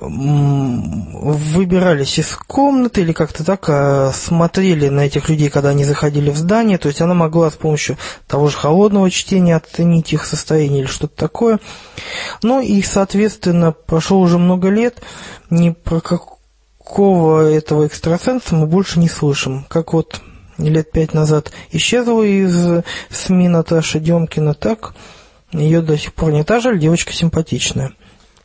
выбирались 0.00 2.18
из 2.18 2.36
комнаты 2.36 3.02
или 3.02 3.12
как-то 3.12 3.44
так 3.44 3.68
а, 3.68 4.12
смотрели 4.12 4.88
на 4.88 5.06
этих 5.06 5.28
людей, 5.28 5.50
когда 5.50 5.70
они 5.70 5.84
заходили 5.84 6.30
в 6.30 6.36
здание, 6.36 6.78
то 6.78 6.88
есть 6.88 7.00
она 7.00 7.14
могла 7.14 7.50
с 7.50 7.54
помощью 7.54 7.96
того 8.26 8.48
же 8.48 8.56
холодного 8.56 9.10
чтения 9.10 9.56
оценить 9.56 10.12
их 10.12 10.24
состояние 10.24 10.80
или 10.80 10.86
что-то 10.86 11.16
такое. 11.16 11.60
Ну 12.42 12.60
и, 12.60 12.82
соответственно, 12.82 13.72
прошло 13.72 14.20
уже 14.20 14.38
много 14.38 14.68
лет, 14.68 15.00
ни 15.50 15.70
про 15.70 16.00
какого 16.00 17.50
этого 17.50 17.86
экстрасенса 17.86 18.54
мы 18.54 18.66
больше 18.66 18.98
не 18.98 19.08
слышим. 19.08 19.64
Как 19.68 19.92
вот 19.92 20.20
лет 20.58 20.90
пять 20.90 21.14
назад 21.14 21.52
исчезла 21.70 22.22
из 22.22 22.82
СМИ 23.10 23.48
Наташа 23.48 24.00
Демкина, 24.00 24.54
так 24.54 24.94
ее 25.52 25.80
до 25.80 25.96
сих 25.96 26.14
пор 26.14 26.32
нет. 26.32 26.50
А 26.50 26.60
жаль, 26.60 26.78
девочка 26.78 27.12
симпатичная. 27.12 27.92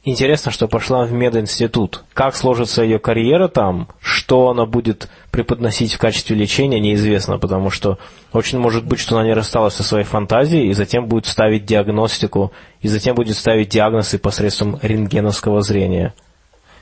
Интересно, 0.04 0.52
что 0.52 0.68
пошла 0.68 1.06
в 1.06 1.12
мединститут. 1.12 2.04
Как 2.14 2.36
сложится 2.36 2.82
ее 2.82 2.98
карьера 2.98 3.48
там, 3.48 3.88
что 4.02 4.50
она 4.50 4.66
будет 4.66 5.10
преподносить 5.30 5.94
в 5.94 6.00
качестве 6.00 6.36
лечения, 6.36 6.80
неизвестно, 6.80 7.38
потому 7.38 7.70
что 7.70 8.00
очень 8.34 8.58
может 8.58 8.84
быть, 8.84 9.00
что 9.00 9.16
она 9.18 9.28
не 9.28 9.34
рассталась 9.34 9.76
со 9.76 9.84
своей 9.84 10.06
фантазией 10.06 10.70
и 10.70 10.74
затем 10.74 11.06
будет 11.06 11.28
ставить 11.28 11.66
диагностику, 11.66 12.52
и 12.82 12.88
затем 12.88 13.14
будет 13.14 13.38
ставить 13.38 13.70
диагнозы 13.70 14.18
посредством 14.18 14.80
рентгеновского 14.82 15.62
зрения. 15.62 16.16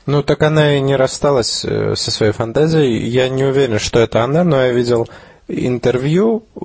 Ну, 0.06 0.22
так 0.22 0.40
она 0.42 0.76
и 0.76 0.80
не 0.80 0.96
рассталась 0.96 1.62
э, 1.62 1.94
со 1.96 2.10
своей 2.10 2.32
фантазией. 2.32 3.06
Я 3.06 3.28
не 3.28 3.44
уверен, 3.44 3.78
что 3.78 4.00
это 4.00 4.24
она, 4.24 4.44
но 4.44 4.56
я 4.64 4.72
видел 4.72 5.06
интервью 5.46 6.44
э, 6.56 6.60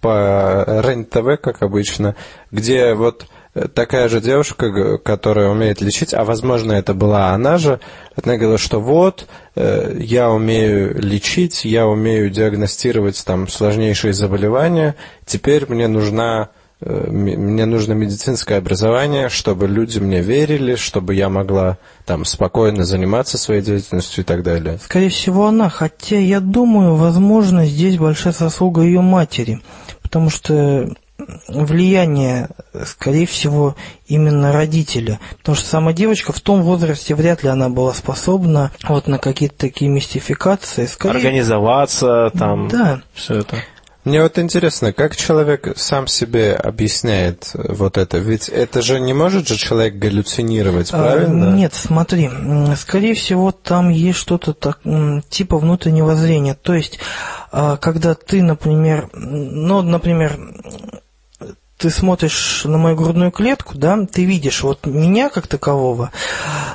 по 0.00 0.64
РЕН-ТВ, 0.66 1.40
как 1.40 1.62
обычно, 1.62 2.16
где 2.50 2.94
вот 2.94 3.26
такая 3.74 4.08
же 4.08 4.20
девушка, 4.20 4.98
которая 4.98 5.48
умеет 5.48 5.80
лечить, 5.80 6.14
а 6.14 6.24
возможно 6.24 6.72
это 6.72 6.94
была 6.94 7.30
она 7.30 7.58
же, 7.58 7.80
она 8.22 8.36
говорила, 8.36 8.58
что 8.58 8.80
вот, 8.80 9.26
э, 9.54 9.96
я 9.98 10.30
умею 10.30 11.00
лечить, 11.00 11.64
я 11.64 11.86
умею 11.86 12.30
диагностировать 12.30 13.22
там 13.24 13.48
сложнейшие 13.48 14.12
заболевания, 14.12 14.96
теперь 15.24 15.66
мне 15.68 15.88
нужна 15.88 16.50
э, 16.80 17.06
мне 17.10 17.64
нужно 17.64 17.94
медицинское 17.94 18.56
образование, 18.56 19.28
чтобы 19.28 19.66
люди 19.66 19.98
мне 19.98 20.20
верили, 20.20 20.76
чтобы 20.76 21.14
я 21.14 21.28
могла 21.28 21.78
там 22.04 22.24
спокойно 22.24 22.84
заниматься 22.84 23.38
своей 23.38 23.62
деятельностью 23.62 24.22
и 24.22 24.26
так 24.26 24.42
далее. 24.42 24.78
Скорее 24.82 25.08
всего, 25.08 25.46
она. 25.46 25.68
Хотя, 25.68 26.18
я 26.18 26.40
думаю, 26.40 26.94
возможно, 26.94 27.66
здесь 27.66 27.98
большая 27.98 28.32
заслуга 28.32 28.82
ее 28.82 29.00
матери. 29.00 29.60
Потому 30.02 30.30
что 30.30 30.88
влияние, 31.48 32.48
скорее 32.84 33.26
всего, 33.26 33.76
именно 34.06 34.52
родителя. 34.52 35.20
Потому 35.38 35.56
что 35.56 35.66
сама 35.66 35.92
девочка 35.92 36.32
в 36.32 36.40
том 36.40 36.62
возрасте 36.62 37.14
вряд 37.14 37.42
ли 37.42 37.48
она 37.48 37.68
была 37.68 37.94
способна 37.94 38.70
вот 38.88 39.06
на 39.06 39.18
какие-то 39.18 39.56
такие 39.56 39.90
мистификации. 39.90 40.86
Скорее, 40.86 41.16
Организоваться, 41.16 42.30
там, 42.38 42.68
Да. 42.68 43.02
все 43.14 43.40
это. 43.40 43.56
Мне 44.04 44.22
вот 44.22 44.38
интересно, 44.38 44.94
как 44.94 45.16
человек 45.16 45.74
сам 45.76 46.06
себе 46.06 46.54
объясняет 46.54 47.50
вот 47.52 47.98
это? 47.98 48.16
Ведь 48.16 48.48
это 48.48 48.80
же 48.80 49.00
не 49.00 49.12
может 49.12 49.46
же 49.46 49.56
человек 49.56 49.96
галлюцинировать, 49.96 50.88
А, 50.92 50.98
правильно? 50.98 51.54
Нет, 51.54 51.74
смотри, 51.74 52.30
скорее 52.76 53.12
всего, 53.12 53.52
там 53.52 53.90
есть 53.90 54.18
что-то 54.18 54.54
так, 54.54 54.78
типа 55.28 55.58
внутреннего 55.58 56.14
зрения. 56.14 56.54
То 56.54 56.72
есть, 56.72 56.98
а, 57.52 57.76
когда 57.76 58.14
ты, 58.14 58.42
например, 58.42 59.10
ну, 59.12 59.82
например, 59.82 60.38
ты 61.78 61.90
смотришь 61.90 62.62
на 62.64 62.76
мою 62.76 62.96
грудную 62.96 63.30
клетку, 63.30 63.78
да, 63.78 63.96
ты 64.04 64.24
видишь 64.24 64.62
вот 64.62 64.84
меня 64.84 65.30
как 65.30 65.46
такового, 65.46 66.10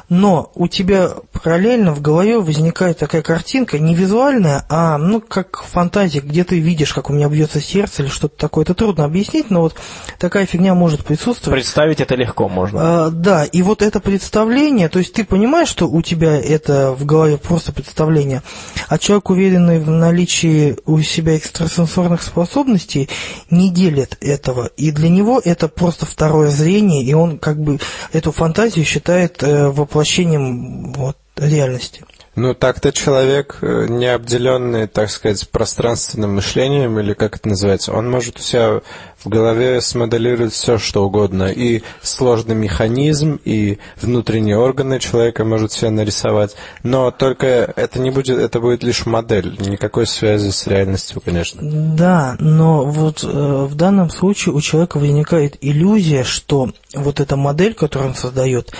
но 0.07 0.49
у 0.55 0.69
тебя 0.69 1.11
параллельно 1.34 1.93
в 1.93 2.01
голове 2.01 2.39
возникает 2.39 2.99
такая 2.99 3.21
картинка, 3.21 3.80
не 3.80 3.95
визуальная, 3.95 4.65
а, 4.69 4.97
ну, 4.97 5.19
как 5.19 5.63
фантазия, 5.63 6.21
где 6.21 6.45
ты 6.45 6.59
видишь, 6.59 6.93
как 6.93 7.09
у 7.09 7.13
меня 7.13 7.27
бьется 7.27 7.59
сердце 7.59 8.03
или 8.03 8.09
что-то 8.09 8.38
такое. 8.38 8.63
Это 8.63 8.73
трудно 8.73 9.03
объяснить, 9.03 9.49
но 9.49 9.61
вот 9.61 9.75
такая 10.19 10.45
фигня 10.45 10.73
может 10.73 11.03
присутствовать. 11.03 11.59
Представить 11.59 11.99
это 11.99 12.15
легко 12.15 12.47
можно. 12.47 12.80
А, 12.81 13.09
да, 13.09 13.43
и 13.43 13.61
вот 13.61 13.81
это 13.81 13.99
представление, 13.99 14.88
то 14.88 14.99
есть 14.99 15.13
ты 15.13 15.25
понимаешь, 15.25 15.67
что 15.67 15.89
у 15.89 16.01
тебя 16.01 16.39
это 16.39 16.93
в 16.93 17.05
голове 17.05 17.38
просто 17.38 17.73
представление, 17.73 18.41
а 18.88 18.97
человек, 18.97 19.30
уверенный 19.30 19.80
в 19.80 19.89
наличии 19.89 20.77
у 20.85 21.01
себя 21.01 21.35
экстрасенсорных 21.35 22.23
способностей, 22.23 23.09
не 23.49 23.69
делит 23.69 24.17
этого. 24.21 24.69
И 24.77 24.92
для 24.93 25.09
него 25.09 25.41
это 25.43 25.67
просто 25.67 26.05
второе 26.05 26.49
зрение, 26.49 27.03
и 27.03 27.13
он 27.13 27.37
как 27.37 27.59
бы 27.61 27.79
эту 28.11 28.31
фантазию 28.31 28.85
считает 28.85 29.43
э, 29.43 29.69
воплощением 29.69 30.93
вот, 30.93 31.17
реальности. 31.37 32.03
Ну, 32.35 32.55
так-то 32.55 32.91
человек, 32.91 33.60
э, 33.61 33.85
не 33.89 34.07
обделенный, 34.07 34.88
так 34.88 35.11
сказать, 35.11 35.47
пространственным 35.49 36.35
мышлением, 36.35 36.99
или 36.99 37.14
как 37.14 37.35
это 37.35 37.49
называется, 37.49 37.93
он 37.93 38.10
может 38.10 38.39
у 38.39 38.41
себя 38.41 38.81
в 39.23 39.30
голове 39.30 39.80
смоделировать 39.81 40.53
все, 40.53 40.80
что 40.80 41.05
угодно. 41.05 41.51
И 41.51 41.84
сложный 42.01 42.55
механизм, 42.55 43.39
и 43.45 43.77
внутренние 44.01 44.57
органы 44.57 44.99
человека 44.99 45.45
может 45.45 45.72
себе 45.72 45.91
нарисовать. 45.91 46.55
Но 46.81 47.11
только 47.11 47.72
это 47.76 47.99
не 47.99 48.10
будет, 48.10 48.39
это 48.39 48.60
будет 48.60 48.84
лишь 48.84 49.05
модель. 49.05 49.55
Никакой 49.60 50.07
связи 50.07 50.49
с 50.49 50.65
реальностью, 50.65 51.22
конечно. 51.22 51.61
Да, 51.61 52.35
но 52.39 52.84
вот 52.84 53.23
э, 53.23 53.27
в 53.27 53.76
данном 53.76 54.10
случае 54.10 54.55
у 54.55 54.61
человека 54.61 54.97
возникает 54.97 55.57
иллюзия, 55.61 56.23
что 56.23 56.72
вот 56.95 57.19
эта 57.19 57.35
модель, 57.35 57.76
которую 57.76 58.10
он 58.10 58.15
создает, 58.15 58.73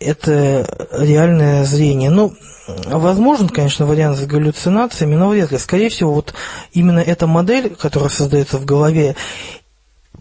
это 0.00 0.88
реальное 0.92 1.64
зрение. 1.64 2.10
Ну, 2.10 2.34
возможен, 2.86 3.48
конечно, 3.48 3.86
вариант 3.86 4.18
с 4.18 4.26
галлюцинациями, 4.26 5.14
но 5.14 5.28
вряд 5.28 5.52
ли. 5.52 5.58
Скорее 5.58 5.88
всего, 5.88 6.12
вот 6.12 6.34
именно 6.72 7.00
эта 7.00 7.26
модель, 7.26 7.74
которая 7.74 8.10
создается 8.10 8.58
в 8.58 8.64
голове, 8.64 9.16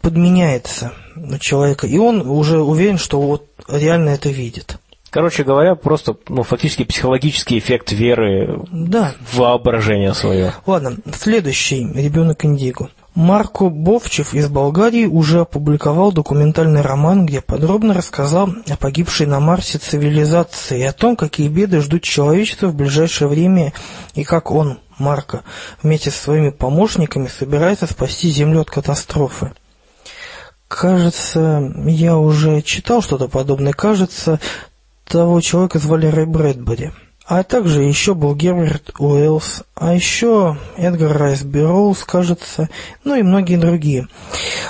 подменяется 0.01 0.93
у 1.15 1.37
человека, 1.37 1.87
и 1.87 1.97
он 1.97 2.21
уже 2.29 2.59
уверен, 2.59 2.97
что 2.97 3.19
вот 3.19 3.45
реально 3.67 4.09
это 4.09 4.29
видит. 4.29 4.77
Короче 5.09 5.43
говоря, 5.43 5.75
просто, 5.75 6.17
ну, 6.27 6.43
фактически 6.43 6.83
психологический 6.83 7.57
эффект 7.57 7.93
веры 7.93 8.59
Да. 8.71 9.13
в 9.21 9.37
воображение 9.37 10.13
свое. 10.13 10.53
Ладно, 10.65 10.97
следующий 11.13 11.87
ребенок 11.93 12.43
Индиго. 12.43 12.89
Марко 13.15 13.69
Бовчев 13.69 14.33
из 14.33 14.49
Болгарии 14.49 15.05
уже 15.05 15.39
опубликовал 15.39 16.11
документальный 16.11 16.81
роман, 16.81 17.25
где 17.25 17.39
подробно 17.39 17.93
рассказал 17.93 18.49
о 18.69 18.75
погибшей 18.75 19.25
на 19.25 19.39
Марсе 19.39 19.77
цивилизации 19.77 20.81
и 20.81 20.83
о 20.83 20.91
том, 20.91 21.15
какие 21.15 21.47
беды 21.47 21.79
ждут 21.79 22.03
человечество 22.03 22.67
в 22.67 22.75
ближайшее 22.75 23.29
время 23.29 23.71
и 24.15 24.25
как 24.25 24.51
он, 24.51 24.79
Марко, 24.97 25.43
вместе 25.81 26.11
со 26.11 26.23
своими 26.23 26.49
помощниками 26.49 27.27
собирается 27.27 27.87
спасти 27.87 28.29
Землю 28.29 28.59
от 28.59 28.69
катастрофы. 28.69 29.53
Кажется, 30.67 31.73
я 31.85 32.17
уже 32.17 32.61
читал 32.63 33.01
что-то 33.01 33.29
подобное. 33.29 33.71
Кажется, 33.71 34.41
того 35.07 35.39
человека 35.39 35.79
звали 35.79 36.07
Рэй 36.07 36.25
Брэдбери. 36.25 36.91
А 37.27 37.41
также 37.41 37.81
еще 37.81 38.13
был 38.13 38.35
Герберт 38.35 38.91
Уэллс, 38.99 39.63
а 39.73 39.95
еще 39.95 40.57
Эдгар 40.77 41.17
Райс 41.17 41.41
Берроуз, 41.41 42.03
кажется, 42.03 42.69
ну 43.03 43.15
и 43.15 43.23
многие 43.23 43.57
другие. 43.57 44.07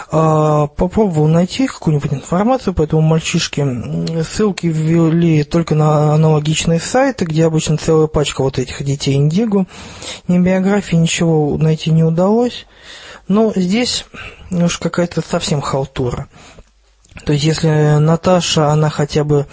А, 0.10 0.68
попробовал 0.68 1.28
найти 1.28 1.68
какую-нибудь 1.68 2.14
информацию 2.14 2.74
по 2.74 2.84
этому 2.84 3.02
мальчишке. 3.02 3.68
Ссылки 4.24 4.68
ввели 4.68 5.44
только 5.44 5.76
на 5.76 6.14
аналогичные 6.14 6.80
сайты, 6.80 7.26
где 7.26 7.46
обычно 7.46 7.76
целая 7.76 8.08
пачка 8.08 8.42
вот 8.42 8.58
этих 8.58 8.82
детей 8.86 9.16
Индиго. 9.16 9.66
Ни 10.30 10.40
биографии, 10.40 10.96
ничего 10.96 11.58
найти 11.58 11.92
не 11.92 12.06
удалось. 12.06 12.68
Но 13.28 13.52
здесь 13.54 14.06
уж 14.50 14.78
какая-то 14.78 15.22
совсем 15.22 15.60
халтура. 15.60 16.30
То 17.26 17.34
есть, 17.34 17.44
если 17.44 17.98
Наташа, 17.98 18.70
она 18.70 18.90
хотя 18.90 19.26
бы 19.26 19.46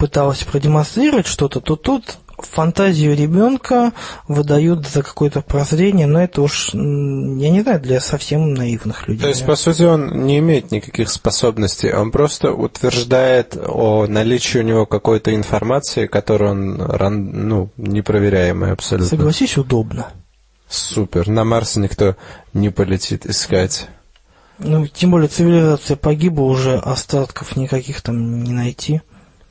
пыталась 0.00 0.42
продемонстрировать 0.44 1.26
что-то, 1.26 1.60
то 1.60 1.76
тут 1.76 2.16
фантазию 2.38 3.14
ребенка 3.14 3.92
выдают 4.26 4.88
за 4.88 5.02
какое-то 5.02 5.42
прозрение, 5.42 6.06
но 6.06 6.22
это 6.22 6.40
уж, 6.40 6.70
я 6.72 6.80
не 7.50 7.60
знаю, 7.60 7.80
для 7.80 8.00
совсем 8.00 8.54
наивных 8.54 9.06
людей. 9.08 9.22
То 9.22 9.28
есть, 9.28 9.44
по 9.44 9.56
сути, 9.56 9.82
он 9.82 10.24
не 10.24 10.38
имеет 10.38 10.70
никаких 10.70 11.10
способностей, 11.10 11.92
он 11.92 12.10
просто 12.10 12.52
утверждает 12.52 13.58
о 13.62 14.06
наличии 14.06 14.56
у 14.56 14.62
него 14.62 14.86
какой-то 14.86 15.34
информации, 15.34 16.06
которую 16.06 16.50
он, 16.98 17.48
ну, 17.48 17.70
непроверяемая 17.76 18.72
абсолютно. 18.72 19.10
Согласись, 19.10 19.58
удобно. 19.58 20.06
Супер. 20.66 21.28
На 21.28 21.44
Марс 21.44 21.76
никто 21.76 22.16
не 22.54 22.70
полетит 22.70 23.26
искать. 23.26 23.88
Ну, 24.58 24.86
тем 24.86 25.10
более 25.10 25.28
цивилизация 25.28 25.96
погибла, 25.96 26.44
уже 26.44 26.76
остатков 26.76 27.56
никаких 27.56 28.00
там 28.00 28.44
не 28.44 28.52
найти. 28.52 29.02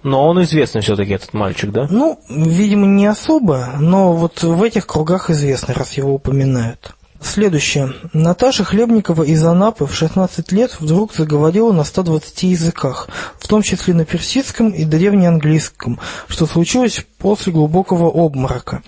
Но 0.04 0.28
он 0.28 0.42
известный 0.44 0.82
все-таки, 0.82 1.14
этот 1.14 1.34
мальчик, 1.34 1.72
да? 1.72 1.88
Ну, 1.90 2.20
видимо, 2.30 2.86
не 2.86 3.06
особо, 3.06 3.76
но 3.80 4.14
вот 4.14 4.44
в 4.44 4.64
этих 4.64 4.88
кругах 4.88 5.30
известно, 5.30 5.74
раз 5.74 5.94
его 5.94 6.14
упоминают. 6.14 6.96
Следующее. 7.22 7.94
Наташа 8.14 8.64
Хлебникова 8.64 9.24
из 9.24 9.44
Анапы 9.44 9.86
в 9.86 9.94
16 9.94 10.54
лет 10.54 10.78
вдруг 10.80 11.14
заговорила 11.14 11.74
на 11.74 11.84
120 11.84 12.44
языках, 12.44 13.10
в 13.38 13.48
том 13.48 13.62
числе 13.62 13.94
на 13.94 14.06
персидском 14.06 14.70
и 14.70 14.86
древнеанглийском, 14.86 16.00
что 16.30 16.46
случилось 16.46 17.06
после 17.20 17.54
глубокого 17.54 18.08
обморока. 18.08 18.82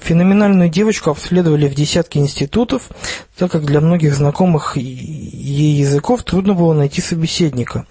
Феноменальную 0.00 0.68
девочку 0.68 1.10
обследовали 1.10 1.68
в 1.68 1.74
десятки 1.74 2.18
институтов, 2.18 2.90
так 3.38 3.50
как 3.50 3.64
для 3.64 3.80
многих 3.80 4.14
знакомых 4.14 4.76
ей 4.76 5.78
языков 5.80 6.22
трудно 6.24 6.54
было 6.54 6.74
найти 6.74 7.00
собеседника. 7.00 7.86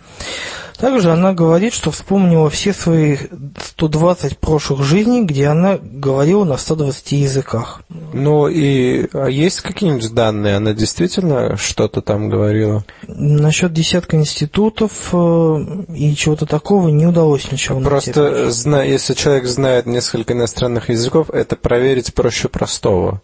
Также 0.77 1.11
она 1.11 1.33
говорит, 1.33 1.73
что 1.73 1.91
вспомнила 1.91 2.49
все 2.49 2.73
свои 2.73 3.17
120 3.63 4.37
прошлых 4.37 4.83
жизней, 4.83 5.23
где 5.23 5.47
она 5.47 5.77
говорила 5.81 6.43
на 6.43 6.57
120 6.57 7.13
языках. 7.13 7.81
Ну 8.13 8.47
и 8.47 9.07
а 9.13 9.27
есть 9.27 9.61
какие-нибудь 9.61 10.13
данные? 10.13 10.57
Она 10.57 10.73
действительно 10.73 11.55
что-то 11.57 12.01
там 12.01 12.29
говорила? 12.29 12.83
Насчет 13.07 13.71
десятка 13.71 14.17
институтов 14.17 14.91
э, 15.13 15.65
и 15.95 16.13
чего-то 16.15 16.45
такого 16.45 16.89
не 16.89 17.05
удалось 17.05 17.51
ничего 17.51 17.79
найти. 17.79 18.11
Просто, 18.11 18.51
зна- 18.51 18.83
если 18.83 19.13
человек 19.13 19.45
знает 19.45 19.84
несколько 19.85 20.33
иностранных 20.33 20.89
языков, 20.89 21.29
это 21.29 21.55
проверить 21.55 22.13
проще 22.13 22.49
простого. 22.49 23.21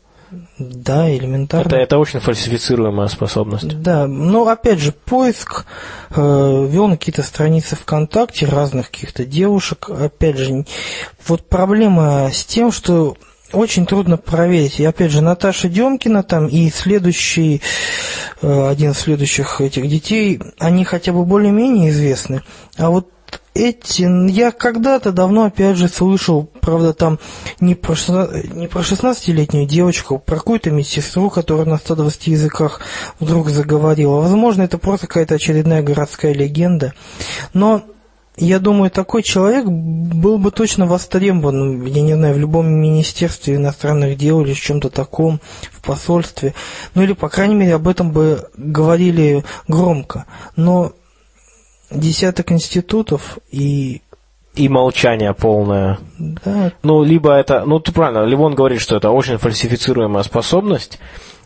Да, 0.57 1.13
элементарно. 1.13 1.67
Это, 1.67 1.75
это 1.75 1.97
очень 1.97 2.21
фальсифицируемая 2.21 3.07
способность. 3.07 3.81
Да, 3.81 4.07
но 4.07 4.47
опять 4.47 4.79
же, 4.79 4.93
поиск 4.93 5.65
э, 6.09 6.67
вел 6.69 6.87
на 6.87 6.97
какие-то 6.97 7.23
страницы 7.23 7.75
ВКонтакте 7.75 8.45
разных 8.45 8.91
каких-то 8.91 9.25
девушек. 9.25 9.89
Опять 9.89 10.37
же, 10.37 10.65
вот 11.27 11.49
проблема 11.49 12.29
с 12.31 12.45
тем, 12.45 12.71
что 12.71 13.17
очень 13.51 13.85
трудно 13.85 14.15
проверить. 14.17 14.79
И 14.79 14.85
опять 14.85 15.11
же, 15.11 15.21
Наташа 15.21 15.67
Демкина 15.67 16.23
там 16.23 16.47
и 16.47 16.69
следующий, 16.69 17.61
э, 18.41 18.69
один 18.69 18.91
из 18.91 18.99
следующих 18.99 19.59
этих 19.59 19.87
детей, 19.89 20.39
они 20.59 20.85
хотя 20.85 21.11
бы 21.11 21.25
более-менее 21.25 21.89
известны. 21.89 22.41
А 22.77 22.89
вот 22.89 23.09
эти, 23.53 24.31
я 24.31 24.51
когда-то 24.51 25.11
давно, 25.11 25.45
опять 25.45 25.77
же, 25.77 25.87
слышал, 25.87 26.49
правда, 26.61 26.93
там 26.93 27.19
не 27.59 27.75
про, 27.75 27.95
не 28.53 28.67
про 28.67 28.81
16-летнюю 28.81 29.67
девочку, 29.67 30.19
про 30.19 30.37
какую-то 30.37 30.71
медсестру, 30.71 31.29
которая 31.29 31.65
на 31.65 31.77
120 31.77 32.27
языках 32.27 32.81
вдруг 33.19 33.49
заговорила. 33.49 34.21
Возможно, 34.21 34.61
это 34.61 34.77
просто 34.77 35.07
какая-то 35.07 35.35
очередная 35.35 35.83
городская 35.83 36.33
легенда. 36.33 36.93
Но 37.53 37.83
я 38.37 38.59
думаю, 38.59 38.89
такой 38.89 39.23
человек 39.23 39.65
был 39.65 40.37
бы 40.37 40.51
точно 40.51 40.85
востребован, 40.85 41.85
я 41.85 42.01
не 42.01 42.13
знаю, 42.13 42.35
в 42.35 42.39
любом 42.39 42.71
министерстве 42.71 43.55
иностранных 43.55 44.17
дел 44.17 44.41
или 44.41 44.53
в 44.53 44.59
чем-то 44.59 44.89
таком, 44.89 45.41
в 45.71 45.81
посольстве. 45.81 46.53
Ну 46.95 47.03
или, 47.03 47.11
по 47.11 47.27
крайней 47.27 47.55
мере, 47.55 47.75
об 47.75 47.89
этом 47.89 48.11
бы 48.11 48.47
говорили 48.55 49.43
громко. 49.67 50.25
Но 50.55 50.93
десяток 51.91 52.51
институтов 52.51 53.39
и 53.51 54.01
и 54.53 54.67
молчание 54.67 55.33
полное. 55.33 55.99
Да. 56.19 56.73
Ну, 56.83 57.03
либо 57.03 57.33
это, 57.33 57.63
ну, 57.65 57.79
ты 57.79 57.91
правильно, 57.91 58.25
Ливон 58.25 58.53
говорит, 58.53 58.81
что 58.81 58.97
это 58.97 59.09
очень 59.09 59.37
фальсифицируемая 59.37 60.23
способность, 60.23 60.99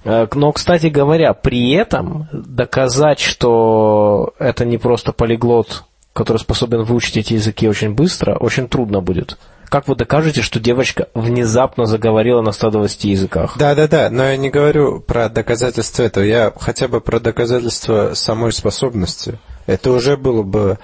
э, 0.03 0.27
но, 0.33 0.51
кстати 0.51 0.87
говоря, 0.87 1.33
при 1.33 1.71
этом 1.73 2.27
доказать, 2.31 3.19
что 3.19 4.33
это 4.39 4.65
не 4.65 4.79
просто 4.79 5.11
полиглот, 5.11 5.83
который 6.13 6.37
способен 6.37 6.81
выучить 6.81 7.17
эти 7.17 7.33
языки 7.33 7.67
очень 7.67 7.93
быстро, 7.93 8.37
очень 8.37 8.67
трудно 8.67 9.01
будет. 9.01 9.37
Как 9.69 9.87
вы 9.87 9.95
докажете, 9.95 10.41
что 10.41 10.59
девочка 10.59 11.07
внезапно 11.13 11.85
заговорила 11.85 12.41
на 12.41 12.51
120 12.51 13.03
языках? 13.05 13.55
Да, 13.57 13.75
да, 13.75 13.87
да, 13.87 14.09
но 14.09 14.23
я 14.23 14.37
не 14.37 14.49
говорю 14.49 14.99
про 14.99 15.27
доказательства 15.27 16.03
этого, 16.03 16.23
я 16.23 16.53
хотя 16.55 16.87
бы 16.87 17.01
про 17.01 17.19
доказательства 17.19 18.11
самой 18.13 18.51
способности. 18.51 19.39
Это 19.65 19.91
уже 19.91 20.15
было 20.15 20.43
бы 20.43 20.77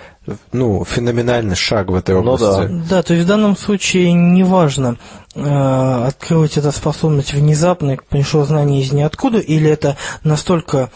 ну, 0.52 0.84
феноменальный 0.86 1.56
шаг 1.56 1.90
в 1.90 1.96
этой 1.96 2.16
области. 2.16 2.44
Ну, 2.44 2.80
да. 2.80 2.86
да, 2.90 3.04
то 3.04 3.14
есть 3.14 3.26
в 3.26 3.28
данном 3.28 3.58
случае 3.58 4.14
неважно, 4.14 4.98
э, 5.36 6.06
открылась 6.08 6.58
эта 6.58 6.72
способность 6.72 7.34
внезапно, 7.34 7.98
пришло 8.10 8.44
знание 8.44 8.82
из 8.82 8.92
ниоткуда, 8.92 9.40
или 9.40 9.70
это 9.70 9.98
настолько 10.24 10.90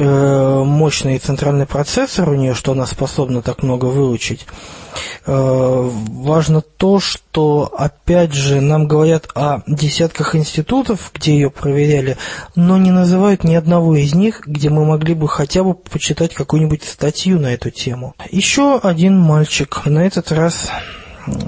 мощный 0.00 1.18
центральный 1.18 1.66
процессор 1.66 2.28
у 2.28 2.34
нее, 2.34 2.54
что 2.54 2.72
она 2.72 2.86
способна 2.86 3.42
так 3.42 3.62
много 3.62 3.86
выучить. 3.86 4.46
Э, 5.26 5.90
важно 5.90 6.60
то, 6.60 7.00
что, 7.00 7.72
опять 7.76 8.32
же, 8.32 8.60
нам 8.60 8.86
говорят 8.86 9.28
о 9.34 9.60
десятках 9.66 10.34
институтов, 10.34 11.10
где 11.14 11.34
ее 11.34 11.50
проверяли, 11.50 12.16
но 12.54 12.76
не 12.76 12.90
называют 12.90 13.44
ни 13.44 13.54
одного 13.54 13.96
из 13.96 14.14
них, 14.14 14.42
где 14.46 14.70
мы 14.70 14.84
могли 14.84 15.14
бы 15.14 15.28
хотя 15.28 15.62
бы 15.62 15.74
почитать 15.74 16.34
какую-нибудь 16.34 16.82
статью 16.82 17.38
на 17.38 17.54
эту 17.54 17.70
тему. 17.70 18.14
Еще 18.30 18.78
один 18.78 19.18
мальчик, 19.18 19.86
на 19.86 20.06
этот 20.06 20.30
раз 20.32 20.70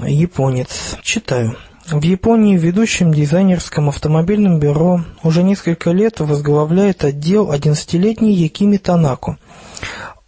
японец. 0.05 0.97
Читаю. 1.03 1.55
В 1.89 2.03
Японии 2.03 2.57
в 2.57 2.61
ведущем 2.61 3.13
дизайнерском 3.13 3.87
автомобильном 3.87 4.59
бюро 4.59 5.05
уже 5.23 5.41
несколько 5.41 5.91
лет 5.91 6.19
возглавляет 6.19 7.05
отдел 7.05 7.49
11-летний 7.49 8.33
Якими 8.33 8.75
Танако. 8.75 9.37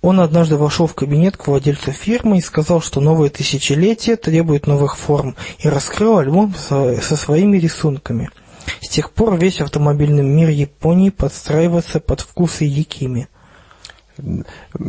Он 0.01 0.21
однажды 0.21 0.55
вошел 0.55 0.87
в 0.87 0.95
кабинет 0.95 1.35
к 1.35 1.47
владельцу 1.47 1.91
фирмы 1.91 2.37
и 2.37 2.41
сказал, 2.41 2.79
что 2.79 3.01
новое 3.01 3.29
тысячелетие 3.29 4.15
требует 4.15 4.67
новых 4.67 4.97
форм, 4.97 5.35
и 5.57 5.67
раскрыл 5.67 6.19
альбом 6.19 6.55
со, 6.55 6.95
со 7.01 7.17
своими 7.17 7.57
рисунками. 7.57 8.29
С 8.79 8.87
тех 8.87 9.11
пор 9.11 9.35
весь 9.35 9.59
автомобильный 9.59 10.23
мир 10.23 10.47
Японии 10.47 11.09
подстраивается 11.09 11.99
под 11.99 12.21
вкусы 12.21 12.63
Якими– 12.63 13.27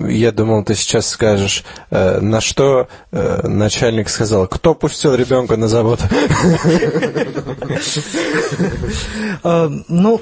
я 0.09 0.33
думал, 0.33 0.65
ты 0.65 0.75
сейчас 0.75 1.09
скажешь, 1.09 1.65
э, 1.91 2.21
на 2.21 2.41
что 2.41 2.89
э, 3.13 3.47
начальник 3.47 4.09
сказал, 4.09 4.47
кто 4.47 4.75
пустил 4.75 5.15
ребенка 5.15 5.57
на 5.57 5.69
завод? 5.69 6.01
А, 9.43 9.71
ну, 9.89 10.21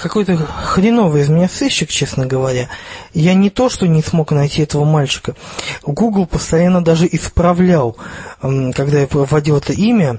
какой-то 0.00 0.36
хреновый 0.36 1.22
из 1.22 1.28
меня 1.28 1.48
сыщик, 1.48 1.90
честно 1.90 2.26
говоря. 2.26 2.68
Я 3.14 3.34
не 3.34 3.50
то, 3.50 3.68
что 3.68 3.86
не 3.86 4.02
смог 4.02 4.30
найти 4.32 4.62
этого 4.62 4.84
мальчика. 4.84 5.34
Google 5.82 6.26
постоянно 6.26 6.82
даже 6.82 7.08
исправлял, 7.10 7.96
когда 8.40 9.00
я 9.00 9.08
вводил 9.10 9.58
это 9.58 9.72
имя, 9.72 10.18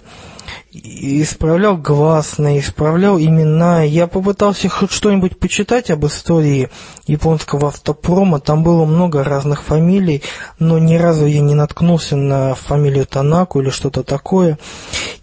исправлял 0.71 1.77
гласные, 1.77 2.59
исправлял 2.59 3.19
имена. 3.19 3.83
Я 3.83 4.07
попытался 4.07 4.69
хоть 4.69 4.91
что-нибудь 4.91 5.39
почитать 5.39 5.89
об 5.91 6.05
истории 6.05 6.69
японского 7.05 7.69
автопрома. 7.69 8.39
Там 8.39 8.63
было 8.63 8.85
много 8.85 9.23
разных 9.23 9.63
фамилий, 9.63 10.23
но 10.59 10.77
ни 10.79 10.95
разу 10.95 11.25
я 11.25 11.41
не 11.41 11.55
наткнулся 11.55 12.15
на 12.15 12.55
фамилию 12.55 13.05
Танаку 13.05 13.61
или 13.61 13.69
что-то 13.69 14.03
такое. 14.03 14.57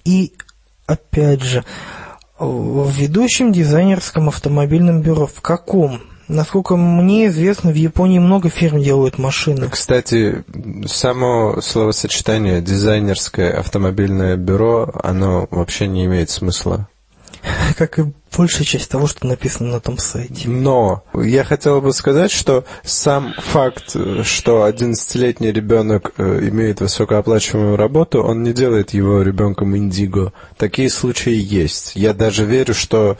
И, 0.04 0.32
опять 0.86 1.42
же, 1.42 1.64
в 2.38 2.90
ведущем 2.90 3.52
дизайнерском 3.52 4.28
автомобильном 4.28 5.02
бюро, 5.02 5.26
в 5.26 5.40
каком? 5.40 6.00
Насколько 6.28 6.76
мне 6.76 7.26
известно, 7.26 7.70
в 7.70 7.74
Японии 7.74 8.18
много 8.18 8.48
фирм 8.48 8.82
делают 8.82 9.18
машины. 9.18 9.68
Кстати, 9.68 10.44
само 10.86 11.60
словосочетание 11.60 12.60
«дизайнерское 12.62 13.58
автомобильное 13.58 14.36
бюро», 14.36 14.90
оно 15.02 15.46
вообще 15.50 15.86
не 15.86 16.06
имеет 16.06 16.30
смысла. 16.30 16.88
Как 17.76 17.98
и 17.98 18.04
большая 18.36 18.64
часть 18.64 18.90
того, 18.90 19.06
что 19.06 19.26
написано 19.26 19.70
на 19.70 19.80
том 19.80 19.98
сайте. 19.98 20.48
Но 20.48 21.04
я 21.14 21.44
хотел 21.44 21.80
бы 21.80 21.92
сказать, 21.92 22.30
что 22.30 22.64
сам 22.82 23.34
факт, 23.38 23.90
что 24.22 24.68
11-летний 24.68 25.52
ребенок 25.52 26.12
э, 26.16 26.48
имеет 26.48 26.80
высокооплачиваемую 26.80 27.76
работу, 27.76 28.22
он 28.22 28.42
не 28.42 28.52
делает 28.52 28.90
его 28.90 29.22
ребенком 29.22 29.76
индиго. 29.76 30.32
Такие 30.56 30.90
случаи 30.90 31.34
есть. 31.34 31.92
Я 31.94 32.12
даже 32.12 32.44
верю, 32.44 32.74
что 32.74 33.16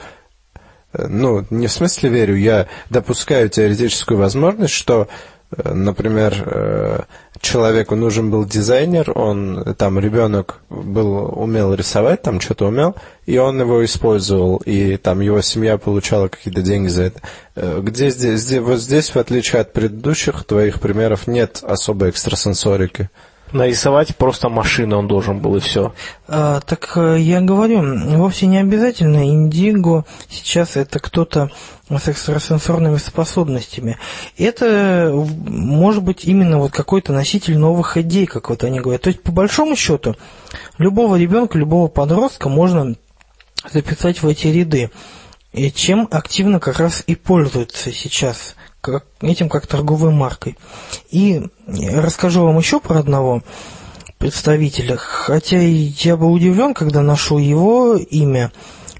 ну, 1.07 1.45
не 1.49 1.67
в 1.67 1.71
смысле 1.71 2.09
верю, 2.09 2.35
я 2.35 2.67
допускаю 2.89 3.49
теоретическую 3.49 4.17
возможность, 4.17 4.73
что, 4.73 5.07
э, 5.51 5.73
например, 5.73 6.33
э, 6.45 6.99
человеку 7.41 7.95
нужен 7.95 8.31
был 8.31 8.45
дизайнер, 8.45 9.11
он, 9.15 9.75
там, 9.77 9.99
ребенок 9.99 10.61
был, 10.69 11.31
умел 11.39 11.73
рисовать, 11.73 12.21
там, 12.21 12.39
что-то 12.41 12.67
умел, 12.67 12.95
и 13.25 13.37
он 13.37 13.59
его 13.59 13.83
использовал, 13.83 14.57
и 14.65 14.97
там 14.97 15.19
его 15.19 15.41
семья 15.41 15.77
получала 15.77 16.27
какие-то 16.27 16.61
деньги 16.61 16.87
за 16.87 17.03
это. 17.03 17.21
Э, 17.55 17.79
где 17.81 18.09
здесь, 18.09 18.59
вот 18.59 18.79
здесь, 18.79 19.09
в 19.09 19.17
отличие 19.17 19.61
от 19.61 19.73
предыдущих 19.73 20.43
твоих 20.45 20.79
примеров, 20.79 21.27
нет 21.27 21.61
особой 21.63 22.09
экстрасенсорики 22.09 23.09
нарисовать 23.55 24.15
просто 24.15 24.49
машину 24.49 24.99
он 24.99 25.07
должен 25.07 25.39
был, 25.39 25.55
и 25.55 25.59
все. 25.59 25.93
А, 26.27 26.59
так 26.61 26.91
э, 26.95 27.17
я 27.19 27.41
говорю, 27.41 27.81
вовсе 28.17 28.45
не 28.45 28.59
обязательно 28.59 29.27
индиго 29.27 30.05
сейчас 30.29 30.77
это 30.77 30.99
кто-то 30.99 31.49
с 31.89 32.07
экстрасенсорными 32.07 32.97
способностями. 32.97 33.97
Это 34.37 35.11
может 35.13 36.03
быть 36.03 36.25
именно 36.25 36.59
вот 36.59 36.71
какой-то 36.71 37.13
носитель 37.13 37.57
новых 37.57 37.97
идей, 37.97 38.25
как 38.25 38.49
вот 38.49 38.63
они 38.63 38.79
говорят. 38.79 39.03
То 39.03 39.09
есть, 39.09 39.21
по 39.21 39.31
большому 39.31 39.75
счету, 39.75 40.15
любого 40.77 41.15
ребенка, 41.15 41.57
любого 41.57 41.87
подростка 41.87 42.49
можно 42.49 42.95
записать 43.71 44.21
в 44.21 44.27
эти 44.27 44.47
ряды. 44.47 44.91
И 45.53 45.71
чем 45.71 46.07
активно 46.11 46.59
как 46.59 46.79
раз 46.79 47.03
и 47.07 47.15
пользуются 47.15 47.91
сейчас 47.91 48.55
как, 48.91 49.05
этим 49.21 49.49
как 49.49 49.67
торговой 49.67 50.11
маркой. 50.11 50.57
И 51.09 51.41
расскажу 51.67 52.43
вам 52.43 52.57
еще 52.57 52.79
про 52.79 52.99
одного 52.99 53.41
представителя, 54.17 54.95
хотя 54.97 55.57
я 55.59 56.17
был 56.17 56.31
удивлен, 56.31 56.73
когда 56.73 57.01
нашел 57.01 57.37
его 57.37 57.95
имя, 57.95 58.51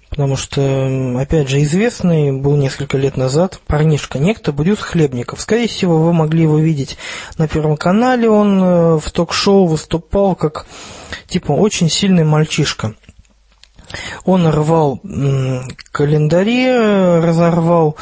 потому 0.10 0.36
что, 0.36 1.20
опять 1.20 1.50
же, 1.50 1.62
известный 1.64 2.32
был 2.32 2.58
несколько 2.58 2.98
лет 2.98 3.16
назад 3.16 3.60
парнишка, 3.66 4.20
некто 4.20 4.52
Брюс 4.52 4.80
Хлебников. 4.80 5.42
Скорее 5.42 5.68
всего, 5.68 6.00
вы 6.00 6.14
могли 6.14 6.44
его 6.44 6.58
видеть 6.58 6.98
на 7.38 7.48
Первом 7.48 7.78
канале, 7.78 8.30
он 8.30 8.62
э, 8.62 8.98
в 8.98 9.12
ток-шоу 9.12 9.66
выступал 9.66 10.36
как, 10.36 10.66
типа, 11.28 11.54
очень 11.54 11.90
сильный 11.90 12.24
мальчишка. 12.24 12.96
Он 14.26 14.48
рвал 14.48 15.00
календари, 15.92 17.22
разорвал 17.22 17.98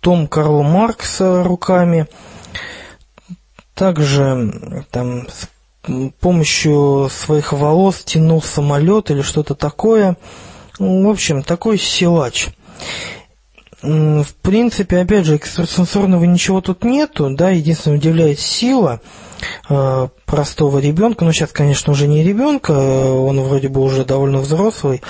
том 0.00 0.26
Карла 0.26 0.62
Маркса 0.62 1.44
руками. 1.44 2.06
Также 3.74 4.84
там 4.90 5.26
с 5.28 5.48
помощью 6.20 7.08
своих 7.10 7.52
волос 7.52 8.02
тянул 8.04 8.42
самолет 8.42 9.10
или 9.10 9.22
что-то 9.22 9.54
такое. 9.54 10.16
Ну, 10.78 11.06
в 11.06 11.10
общем, 11.10 11.42
такой 11.42 11.78
силач. 11.78 12.48
В 13.82 14.26
принципе, 14.42 14.98
опять 14.98 15.24
же, 15.24 15.36
экстрасенсорного 15.36 16.24
ничего 16.24 16.60
тут 16.60 16.84
нету, 16.84 17.30
да, 17.30 17.50
единственное 17.50 17.96
удивляет 17.96 18.38
сила. 18.38 19.00
Э, 19.68 20.08
простого 20.26 20.78
ребенка, 20.78 21.24
ну 21.24 21.32
сейчас, 21.32 21.52
конечно, 21.52 21.92
уже 21.92 22.06
не 22.06 22.22
ребенка, 22.22 22.72
он 22.72 23.40
вроде 23.40 23.68
бы 23.68 23.80
уже 23.80 24.04
довольно 24.04 24.38
взрослый, 24.38 25.02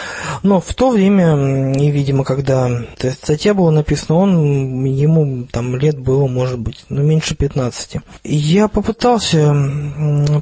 но 0.43 0.61
в 0.61 0.75
то 0.75 0.91
время, 0.91 1.73
и, 1.73 1.91
видимо, 1.91 2.25
когда 2.25 2.71
статья 2.97 3.55
была 3.55 3.71
написана, 3.71 4.19
он, 4.19 4.85
ему 4.85 5.47
там 5.51 5.77
лет 5.77 5.99
было, 5.99 6.27
может 6.27 6.59
быть, 6.59 6.85
ну, 6.89 7.03
меньше 7.03 7.35
15. 7.35 7.97
Я 8.25 8.69
попытался 8.69 9.55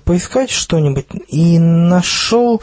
поискать 0.05 0.51
что-нибудь 0.51 1.07
и 1.29 1.59
нашел 1.59 2.63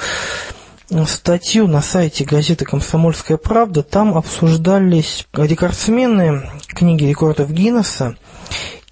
статью 1.08 1.68
на 1.68 1.82
сайте 1.82 2.24
газеты 2.24 2.66
«Комсомольская 2.66 3.38
правда». 3.38 3.84
Там 3.84 4.18
обсуждались 4.18 5.28
рекордсмены 5.34 6.50
книги 6.68 7.06
рекордов 7.06 7.52
Гиннесса. 7.52 8.16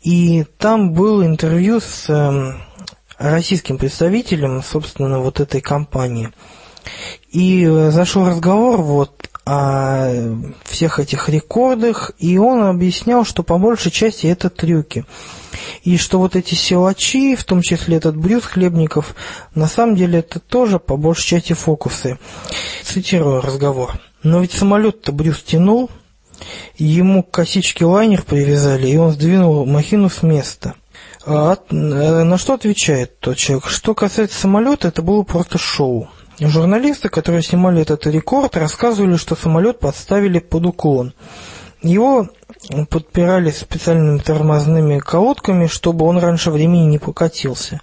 И 0.03 0.43
там 0.57 0.91
было 0.91 1.25
интервью 1.25 1.79
с 1.79 2.09
эм, 2.09 2.61
российским 3.17 3.77
представителем, 3.77 4.61
собственно, 4.61 5.19
вот 5.19 5.39
этой 5.39 5.61
компании. 5.61 6.31
И 7.31 7.63
э, 7.63 7.89
зашел 7.89 8.27
разговор 8.27 8.81
вот 8.81 9.29
о 9.45 10.09
всех 10.63 10.99
этих 10.99 11.27
рекордах, 11.29 12.11
и 12.17 12.37
он 12.37 12.63
объяснял, 12.63 13.25
что 13.25 13.43
по 13.43 13.57
большей 13.57 13.91
части 13.91 14.27
это 14.27 14.49
трюки. 14.49 15.05
И 15.83 15.97
что 15.97 16.19
вот 16.19 16.35
эти 16.35 16.53
силачи, 16.53 17.35
в 17.35 17.43
том 17.43 17.61
числе 17.61 17.97
этот 17.97 18.15
Брюс 18.15 18.43
Хлебников, 18.43 19.15
на 19.53 19.67
самом 19.67 19.95
деле 19.95 20.19
это 20.19 20.39
тоже 20.39 20.79
по 20.79 20.95
большей 20.95 21.27
части 21.27 21.53
фокусы. 21.53 22.19
Цитирую 22.83 23.41
разговор. 23.41 23.99
Но 24.21 24.39
ведь 24.39 24.53
самолет-то 24.53 25.11
Брюс 25.11 25.43
тянул, 25.43 25.89
ему 26.77 27.23
к 27.23 27.31
косичке 27.31 27.85
лайнер 27.85 28.23
привязали, 28.23 28.87
и 28.87 28.97
он 28.97 29.11
сдвинул 29.11 29.65
махину 29.65 30.09
с 30.09 30.23
места. 30.23 30.75
А 31.25 31.55
э, 31.55 31.73
на 31.73 32.37
что 32.37 32.53
отвечает 32.53 33.19
тот 33.19 33.37
человек? 33.37 33.67
Что 33.67 33.93
касается 33.95 34.39
самолета, 34.39 34.89
это 34.89 35.01
было 35.01 35.23
просто 35.23 35.57
шоу. 35.57 36.09
Журналисты, 36.39 37.09
которые 37.09 37.43
снимали 37.43 37.81
этот 37.81 38.07
рекорд, 38.07 38.57
рассказывали, 38.57 39.15
что 39.17 39.35
самолет 39.35 39.79
подставили 39.79 40.39
под 40.39 40.65
уклон. 40.65 41.13
Его 41.81 42.27
подпирали 42.89 43.51
специальными 43.51 44.19
тормозными 44.19 44.99
колодками, 44.99 45.67
чтобы 45.67 46.05
он 46.05 46.17
раньше 46.17 46.49
времени 46.49 46.85
не 46.85 46.97
покатился. 46.97 47.81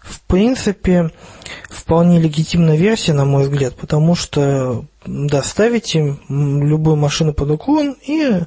В 0.00 0.20
принципе, 0.22 1.10
вполне 1.70 2.18
легитимная 2.18 2.76
версия, 2.76 3.12
на 3.12 3.24
мой 3.24 3.44
взгляд, 3.44 3.76
потому 3.76 4.14
что 4.14 4.84
доставите 5.06 6.16
любую 6.28 6.96
машину 6.96 7.32
под 7.32 7.50
уклон 7.50 7.96
и 8.06 8.42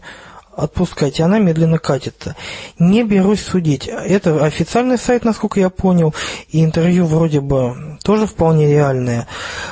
отпускайте, 0.56 1.23
она 1.23 1.40
медленно 1.40 1.80
катится. 1.80 2.36
Не 2.80 3.03
берусь 3.03 3.41
судить. 3.41 3.88
Это 3.88 4.44
официальный 4.44 4.98
сайт, 4.98 5.26
насколько 5.26 5.60
я 5.60 5.69
понял, 5.69 6.14
и 6.49 6.64
интервью 6.64 7.06
вроде 7.06 7.41
бы 7.41 7.98
тоже 8.03 8.26
вполне 8.26 8.68
реальное. 8.68 9.27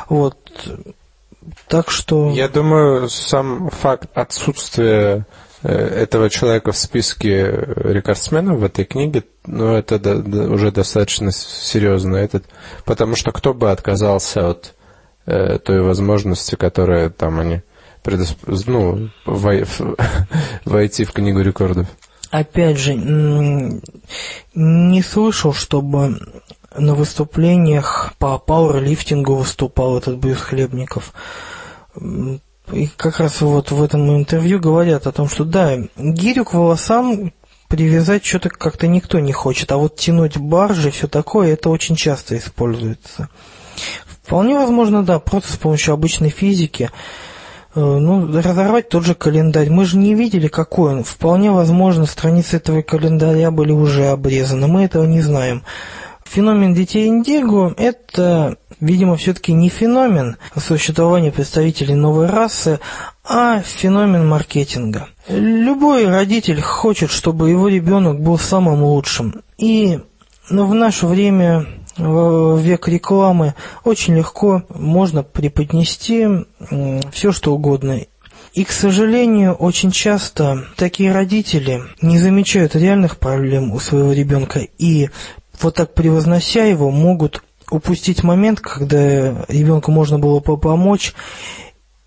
Вот. 0.09 0.37
Так 1.67 1.89
что... 1.89 2.31
Я 2.31 2.47
думаю, 2.47 3.09
сам 3.09 3.69
факт 3.69 4.09
отсутствия 4.13 5.25
э, 5.61 5.69
этого 5.69 6.29
человека 6.29 6.71
в 6.71 6.77
списке 6.77 7.47
рекордсменов 7.75 8.59
в 8.59 8.63
этой 8.63 8.85
книге, 8.85 9.23
ну, 9.45 9.73
это 9.75 9.95
уже 10.51 10.71
достаточно 10.71 11.31
серьезно. 11.31 12.15
Этот, 12.17 12.45
потому 12.85 13.15
что 13.15 13.31
кто 13.31 13.53
бы 13.53 13.71
отказался 13.71 14.51
от 14.51 14.73
э, 15.25 15.59
той 15.59 15.81
возможности, 15.81 16.55
которая 16.55 17.09
там 17.09 17.39
они 17.39 17.61
предосп... 18.03 18.37
ну, 18.67 19.09
вой... 19.25 19.65
войти 20.65 21.05
в 21.05 21.11
книгу 21.11 21.41
рекордов? 21.41 21.87
Опять 22.31 22.79
же, 22.79 22.95
не 24.55 25.01
слышал, 25.03 25.53
чтобы 25.53 26.19
на 26.75 26.95
выступлениях 26.95 28.13
по 28.17 28.39
пауэрлифтингу 28.39 29.35
выступал 29.35 29.97
этот 29.97 30.17
Брюс 30.17 30.39
Хлебников. 30.39 31.13
И 32.71 32.87
как 32.97 33.19
раз 33.19 33.41
вот 33.41 33.71
в 33.71 33.83
этом 33.83 34.15
интервью 34.15 34.59
говорят 34.59 35.05
о 35.05 35.11
том, 35.11 35.29
что 35.29 35.43
да, 35.43 35.77
гирю 35.97 36.45
к 36.45 36.53
волосам 36.53 37.33
привязать 37.67 38.25
что-то 38.25 38.49
как-то 38.49 38.87
никто 38.87 39.19
не 39.19 39.33
хочет, 39.33 39.71
а 39.71 39.77
вот 39.77 39.95
тянуть 39.95 40.37
баржи, 40.37 40.91
все 40.91 41.07
такое, 41.07 41.53
это 41.53 41.69
очень 41.69 41.95
часто 41.95 42.37
используется. 42.37 43.29
Вполне 44.23 44.57
возможно, 44.57 45.03
да, 45.03 45.19
просто 45.19 45.53
с 45.53 45.57
помощью 45.57 45.93
обычной 45.93 46.29
физики 46.29 46.89
Э, 47.75 47.79
ну, 47.79 48.27
разорвать 48.31 48.89
тот 48.89 49.03
же 49.03 49.15
календарь. 49.15 49.69
Мы 49.69 49.85
же 49.85 49.97
не 49.97 50.13
видели, 50.13 50.47
какой 50.47 50.93
он. 50.93 51.03
Вполне 51.03 51.51
возможно, 51.51 52.05
страницы 52.05 52.57
этого 52.57 52.81
календаря 52.81 53.49
были 53.49 53.71
уже 53.71 54.07
обрезаны. 54.09 54.67
Мы 54.67 54.83
этого 54.83 55.05
не 55.05 55.21
знаем. 55.21 55.63
Феномен 56.23 56.73
детей 56.73 57.07
Индиго– 57.07 57.73
это, 57.77 58.57
видимо, 58.79 59.17
все-таки 59.17 59.53
не 59.53 59.69
феномен 59.69 60.37
существования 60.57 61.31
представителей 61.31 61.95
новой 61.95 62.27
расы, 62.27 62.79
а 63.23 63.61
феномен 63.61 64.27
маркетинга. 64.27 65.09
Любой 65.27 66.07
родитель 66.07 66.61
хочет, 66.61 67.11
чтобы 67.11 67.49
его 67.49 67.67
ребенок 67.67 68.19
был 68.19 68.37
самым 68.37 68.83
лучшим. 68.83 69.41
И 69.57 69.99
в 70.49 70.73
наше 70.73 71.07
время 71.07 71.67
в 71.97 72.59
век 72.59 72.87
рекламы 72.87 73.55
очень 73.83 74.15
легко 74.15 74.63
можно 74.69 75.23
преподнести 75.23 76.27
все, 77.11 77.31
что 77.31 77.53
угодно. 77.53 77.99
И, 78.53 78.63
к 78.65 78.71
сожалению, 78.71 79.53
очень 79.53 79.91
часто 79.91 80.65
такие 80.75 81.11
родители 81.11 81.81
не 82.01 82.19
замечают 82.19 82.75
реальных 82.75 83.17
проблем 83.17 83.71
у 83.71 83.79
своего 83.79 84.13
ребенка 84.13 84.67
и 84.77 85.09
вот 85.59 85.75
так 85.75 85.93
превознося 85.93 86.63
его 86.63 86.91
могут 86.91 87.43
упустить 87.69 88.23
момент, 88.23 88.59
когда 88.59 89.45
ребенку 89.47 89.91
можно 89.91 90.19
было 90.19 90.39
бы 90.39 90.57
помочь, 90.57 91.13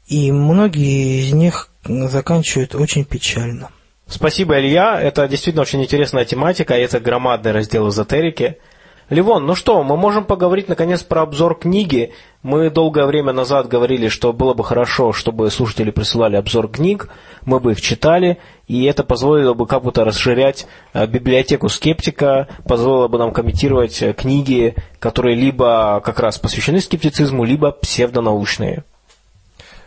и 0.07 0.31
многие 0.31 1.23
из 1.23 1.33
них 1.33 1.71
заканчивают 1.85 2.75
очень 2.75 3.05
печально. 3.05 3.71
Спасибо, 4.07 4.61
Илья. 4.61 5.01
Это 5.01 5.27
действительно 5.27 5.63
очень 5.63 5.83
интересная 5.83 6.25
тематика, 6.25 6.77
и 6.77 6.83
это 6.83 7.01
громадный 7.01 7.53
раздел 7.53 7.89
эзотерики– 7.89 8.59
Ливон, 9.09 9.47
ну 9.47 9.55
что, 9.55 9.85
мы 9.85 9.97
можем 9.97 10.24
поговорить 10.24 10.69
наконец 10.69 11.05
про 11.05 11.23
обзор 11.23 11.57
книги. 11.57 12.12
Мы 12.43 12.70
долгое 12.70 13.07
время 13.07 13.33
назад 13.33 13.69
говорили, 13.69 14.09
что 14.09 14.33
было 14.33 14.53
бы 14.53 14.65
хорошо, 14.65 15.12
чтобы 15.12 15.49
слушатели 15.53 15.93
присылали 15.93 16.35
обзор 16.35 16.69
книг, 16.69 17.09
мы 17.45 17.61
бы 17.61 17.73
их 17.73 17.81
читали, 17.81 18.39
и 18.66 18.85
это 18.85 19.05
позволило 19.05 19.55
бы 19.55 19.69
как 19.69 19.85
будто 19.85 20.05
расширять 20.05 20.66
э, 20.93 21.07
библиотеку 21.07 21.69
скептика, 21.69 22.49
позволило 22.66 23.07
бы 23.07 23.19
нам 23.19 23.33
комментировать 23.33 24.03
э, 24.03 24.12
книги, 24.12 24.74
которые 24.99 25.37
либо 25.37 26.03
как 26.05 26.19
раз 26.19 26.39
посвящены 26.39 26.81
скептицизму, 26.81 27.45
либо 27.45 27.70
псевдонаучные. 27.70 28.83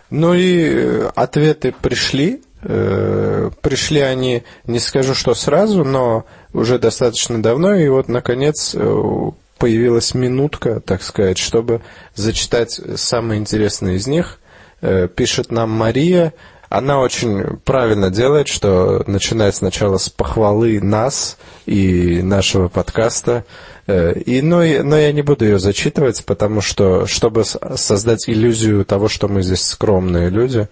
Ну 0.09 0.33
и 0.33 0.63
э, 0.63 1.09
ответы 1.13 1.73
пришли. 1.73 2.41
Пришли 2.61 4.01
они, 4.01 4.43
не 4.65 4.79
скажу, 4.79 5.15
что 5.15 5.33
сразу, 5.33 5.85
но 5.85 6.25
уже 6.53 6.79
достаточно 6.79 7.41
давно, 7.41 7.75
и 7.75 7.87
вот, 7.89 8.07
наконец, 8.07 8.73
э, 8.75 9.31
появилась 9.57 10.13
минутка, 10.13 10.79
так 10.79 11.03
сказать, 11.03 11.37
чтобы 11.37 11.81
зачитать 12.15 12.79
самые 12.95 13.39
интересные 13.39 13.97
из 13.97 14.07
них. 14.07 14.39
Э, 14.81 15.07
пишет 15.07 15.51
нам 15.51 15.69
Мария. 15.69 16.33
Она 16.69 16.99
очень 16.99 17.57
правильно 17.65 18.11
делает, 18.11 18.47
что 18.47 19.03
начинает 19.07 19.55
сначала 19.55 19.97
с 19.97 20.09
похвалы 20.09 20.79
нас 20.81 21.37
и 21.65 22.21
нашего 22.21 22.67
подкаста. 22.67 23.43
Э, 23.87 24.13
и, 24.13 24.41
но, 24.41 24.57
но 24.57 24.97
я 24.97 25.11
не 25.11 25.21
буду 25.21 25.45
ее 25.45 25.59
зачитывать, 25.59 26.23
потому 26.25 26.61
что, 26.61 27.05
чтобы 27.05 27.43
создать 27.43 28.29
иллюзию 28.29 28.85
того, 28.85 29.07
что 29.07 29.27
мы 29.27 29.41
здесь 29.41 29.63
скромные 29.63 30.29
люди, 30.29 30.67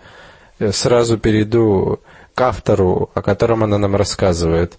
сразу 0.72 1.20
перейду 1.20 2.00
к 2.34 2.42
автору, 2.42 3.10
о 3.16 3.22
котором 3.24 3.64
она 3.64 3.80
нам 3.80 3.96
рассказывает. 3.96 4.78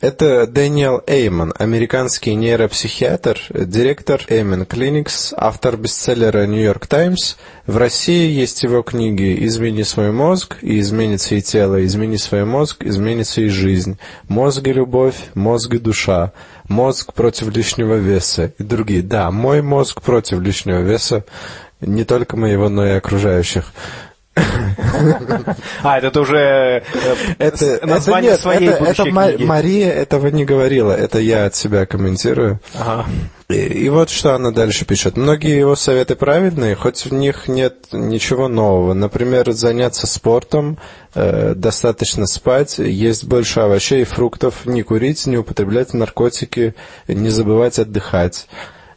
Это 0.00 0.46
Дэниел 0.46 1.02
Эйман, 1.08 1.52
американский 1.58 2.36
нейропсихиатр, 2.36 3.40
директор 3.50 4.24
Эйман 4.28 4.62
Clinics, 4.62 5.34
автор 5.36 5.76
бестселлера 5.76 6.46
York 6.46 6.86
Times. 6.86 7.36
В 7.66 7.76
России 7.78 8.30
есть 8.30 8.62
его 8.62 8.82
книги 8.82 9.44
«Измени 9.44 9.82
свой 9.82 10.12
мозг» 10.12 10.58
и 10.62 10.78
«Изменится 10.78 11.34
и 11.34 11.42
тело», 11.42 11.84
«Измени 11.84 12.14
свой 12.14 12.44
мозг», 12.44 12.84
«Изменится 12.84 13.40
и 13.40 13.48
жизнь», 13.48 13.98
«Мозг 14.28 14.68
и 14.68 14.72
любовь», 14.72 15.16
«Мозг 15.34 15.74
и 15.74 15.78
душа», 15.78 16.32
«Мозг 16.68 17.12
против 17.12 17.48
лишнего 17.48 17.94
веса» 17.94 18.52
и 18.56 18.62
другие. 18.62 19.02
Да, 19.02 19.32
мой 19.32 19.62
мозг 19.62 20.00
против 20.00 20.40
лишнего 20.40 20.80
веса, 20.80 21.24
не 21.80 22.04
только 22.04 22.36
моего, 22.36 22.68
но 22.68 22.86
и 22.86 22.90
окружающих. 22.90 23.72
А, 25.82 25.98
это 25.98 26.20
уже 26.20 26.82
Это, 27.38 27.86
название 27.86 28.32
это 28.32 28.36
нет, 28.36 28.40
своей 28.40 28.68
это, 28.68 28.78
будущей 28.78 29.10
книги. 29.10 29.44
Мария 29.44 29.90
этого 29.90 30.28
не 30.28 30.44
говорила, 30.44 30.92
это 30.92 31.18
я 31.18 31.46
от 31.46 31.54
себя 31.54 31.86
комментирую. 31.86 32.60
Ага. 32.74 33.06
И, 33.48 33.54
и 33.54 33.88
вот 33.88 34.10
что 34.10 34.34
она 34.34 34.50
дальше 34.50 34.84
пишет. 34.84 35.16
Многие 35.16 35.58
его 35.58 35.74
советы 35.74 36.16
правильные, 36.16 36.74
хоть 36.74 37.06
в 37.06 37.12
них 37.14 37.48
нет 37.48 37.86
ничего 37.92 38.46
нового. 38.48 38.92
Например, 38.92 39.50
заняться 39.52 40.06
спортом, 40.06 40.78
э, 41.14 41.54
достаточно 41.54 42.26
спать, 42.26 42.78
есть 42.78 43.24
больше 43.24 43.60
овощей 43.60 44.02
и 44.02 44.04
фруктов, 44.04 44.66
не 44.66 44.82
курить, 44.82 45.26
не 45.26 45.38
употреблять 45.38 45.94
наркотики, 45.94 46.74
не 47.06 47.30
забывать 47.30 47.78
отдыхать. 47.78 48.48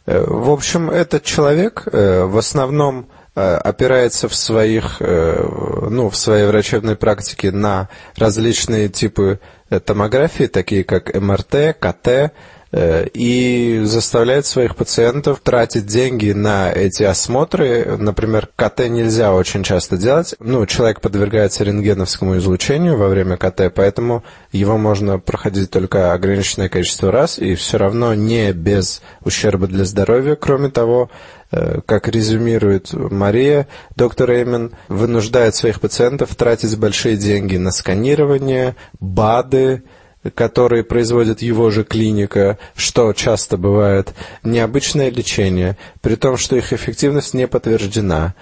Э, 0.04 0.24
в 0.26 0.50
общем, 0.50 0.90
этот 0.90 1.22
человек 1.24 1.84
э, 1.90 2.24
в 2.24 2.36
основном 2.36 3.00
э, 3.00 3.11
опирается 3.34 4.28
в 4.28 4.34
своих, 4.34 4.96
э, 5.00 5.88
ну, 5.90 6.10
в 6.10 6.16
своей 6.16 6.46
врачебной 6.46 6.96
практике 6.96 7.50
на 7.50 7.88
различные 8.16 8.88
типы 8.88 9.40
э, 9.70 9.80
томографии, 9.80 10.44
такие 10.44 10.84
как 10.84 11.14
МРТ, 11.14 11.76
КТ, 11.78 12.08
э, 12.08 12.30
и 12.74 13.82
заставляет 13.84 14.46
своих 14.46 14.76
пациентов 14.76 15.40
тратить 15.40 15.86
деньги 15.86 16.32
на 16.32 16.72
эти 16.72 17.02
осмотры. 17.02 17.98
Например, 17.98 18.48
КТ 18.56 18.88
нельзя 18.88 19.34
очень 19.34 19.62
часто 19.62 19.98
делать. 19.98 20.34
Ну, 20.38 20.64
человек 20.64 21.02
подвергается 21.02 21.64
рентгеновскому 21.64 22.38
излучению 22.38 22.96
во 22.96 23.08
время 23.08 23.36
КТ, 23.36 23.72
поэтому 23.74 24.24
его 24.52 24.78
можно 24.78 25.18
проходить 25.18 25.70
только 25.70 26.14
ограниченное 26.14 26.70
количество 26.70 27.12
раз, 27.12 27.38
и 27.38 27.54
все 27.54 27.76
равно 27.76 28.14
не 28.14 28.52
без 28.52 29.02
ущерба 29.22 29.66
для 29.66 29.84
здоровья. 29.84 30.34
Кроме 30.34 30.70
того, 30.70 31.10
э, 31.50 31.80
как 31.84 32.08
резюмирует 32.08 32.92
Мария, 32.92 33.68
доктор 33.96 34.30
Эймен 34.30 34.72
вынуждает 34.88 35.54
своих 35.54 35.80
пациентов 35.80 36.34
тратить 36.36 36.78
большие 36.78 37.16
деньги 37.16 37.58
на 37.58 37.70
сканирование, 37.70 38.76
БАДы, 38.98 39.82
которые 40.34 40.84
производит 40.84 41.42
его 41.42 41.70
же 41.70 41.84
клиника, 41.84 42.58
что 42.74 43.12
часто 43.12 43.56
бывает, 43.56 44.14
необычное 44.42 45.10
лечение, 45.10 45.76
при 46.00 46.14
том, 46.14 46.36
что 46.36 46.56
их 46.56 46.72
эффективность 46.72 47.34
не 47.34 47.46
подтверждена. 47.46 48.34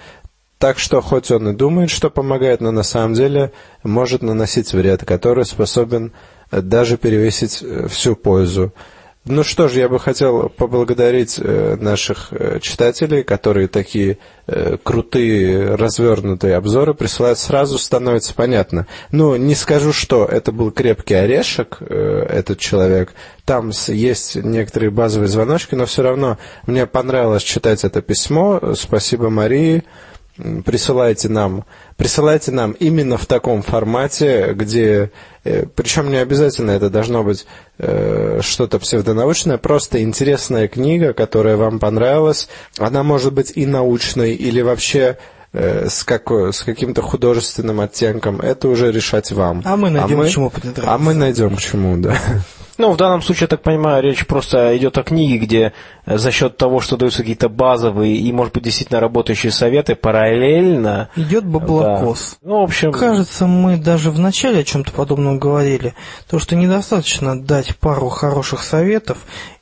Так 0.59 0.77
что 0.77 1.01
хоть 1.01 1.31
он 1.31 1.49
и 1.49 1.53
думает, 1.55 1.89
что 1.89 2.11
помогает, 2.11 2.61
но 2.61 2.69
на 2.69 2.83
самом 2.83 3.15
деле 3.15 3.51
может 3.83 4.21
наносить 4.21 4.73
вред, 4.73 5.03
который 5.05 5.45
способен 5.45 6.13
даже 6.51 6.97
перевесить 6.97 7.63
э, 7.63 7.87
всю 7.87 8.15
пользу. 8.15 8.71
Ну 9.23 9.43
что 9.43 9.67
ж, 9.67 9.73
я 9.73 9.87
бы 9.87 9.99
хотел 9.99 10.49
поблагодарить 10.49 11.39
э, 11.39 11.75
наших 11.79 12.29
э, 12.31 12.59
читателей, 12.59 13.21
которые 13.21 13.67
такие 13.67 14.17
э, 14.47 14.77
крутые, 14.81 15.75
развернутые 15.75 16.55
обзоры 16.55 16.95
присылают, 16.95 17.37
сразу 17.37 17.77
становится 17.77 18.33
понятно. 18.33 18.87
Ну, 19.11 19.35
не 19.35 19.53
скажу, 19.53 19.93
что 19.93 20.25
это 20.25 20.51
был 20.51 20.71
крепкий 20.71 21.13
орешек, 21.13 21.83
этот 21.83 22.57
человек. 22.57 23.13
Там 23.45 23.71
есть 23.89 24.37
некоторые 24.37 24.89
базовые 24.89 25.27
звоночки, 25.27 25.75
но 25.75 25.85
все 25.85 26.01
равно 26.01 26.39
мне 26.65 26.87
понравилось 26.87 27.43
читать 27.43 27.83
это 27.83 28.01
письмо. 28.01 28.73
Спасибо 28.73 29.29
Марии. 29.29 29.83
Присылайте 30.65 31.29
нам, 31.29 31.65
присылайте 32.01 32.51
нам 32.51 32.71
именно 32.71 33.15
в 33.15 33.27
таком 33.27 33.61
формате, 33.61 34.53
где, 34.55 35.11
э, 35.43 35.65
причем 35.75 36.09
не 36.09 36.17
обязательно 36.17 36.71
это 36.71 36.89
должно 36.89 37.23
быть 37.23 37.45
э, 37.77 38.39
что-то 38.41 38.79
псевдонаучное, 38.79 39.59
просто 39.59 40.01
интересная 40.01 40.67
книга, 40.67 41.13
которая 41.13 41.57
вам 41.57 41.77
понравилась. 41.77 42.49
Она 42.79 43.03
может 43.03 43.33
быть 43.33 43.51
и 43.55 43.67
научной, 43.67 44.33
или 44.33 44.61
вообще 44.61 45.19
э, 45.53 45.89
с, 45.89 46.03
какой- 46.03 46.51
с 46.53 46.63
каким-то 46.63 47.03
художественным 47.03 47.79
оттенком. 47.79 48.41
Это 48.41 48.67
уже 48.67 48.91
решать 48.91 49.31
вам. 49.31 49.61
А 49.63 49.77
мы 49.77 49.91
найдем 49.91 50.17
к 50.25 50.29
чему. 50.29 50.51
А 50.87 50.97
мы 50.97 51.13
найдем 51.13 51.55
к 51.55 51.59
чему, 51.61 51.97
да. 51.97 52.17
Ну, 52.81 52.93
в 52.93 52.97
данном 52.97 53.21
случае, 53.21 53.43
я 53.43 53.47
так 53.47 53.61
понимаю, 53.61 54.01
речь 54.01 54.25
просто 54.25 54.75
идет 54.75 54.97
о 54.97 55.03
книге, 55.03 55.37
где 55.37 55.73
э, 56.07 56.17
за 56.17 56.31
счет 56.31 56.57
того, 56.57 56.79
что 56.79 56.97
даются 56.97 57.19
какие-то 57.19 57.47
базовые 57.47 58.15
и, 58.15 58.33
может 58.33 58.55
быть, 58.55 58.63
действительно 58.63 58.99
работающие 58.99 59.51
советы, 59.51 59.93
параллельно... 59.93 61.09
Идет 61.15 61.45
баблокос. 61.45 62.39
Да. 62.41 62.49
Ну, 62.49 62.61
в 62.61 62.63
общем... 62.63 62.91
Кажется, 62.91 63.45
мы 63.45 63.77
даже 63.77 64.09
в 64.09 64.17
начале 64.17 64.61
о 64.61 64.63
чем-то 64.63 64.91
подобном 64.93 65.37
говорили. 65.37 65.93
То, 66.27 66.39
что 66.39 66.55
недостаточно 66.55 67.39
дать 67.39 67.75
пару 67.77 68.09
хороших 68.09 68.63
советов 68.63 69.19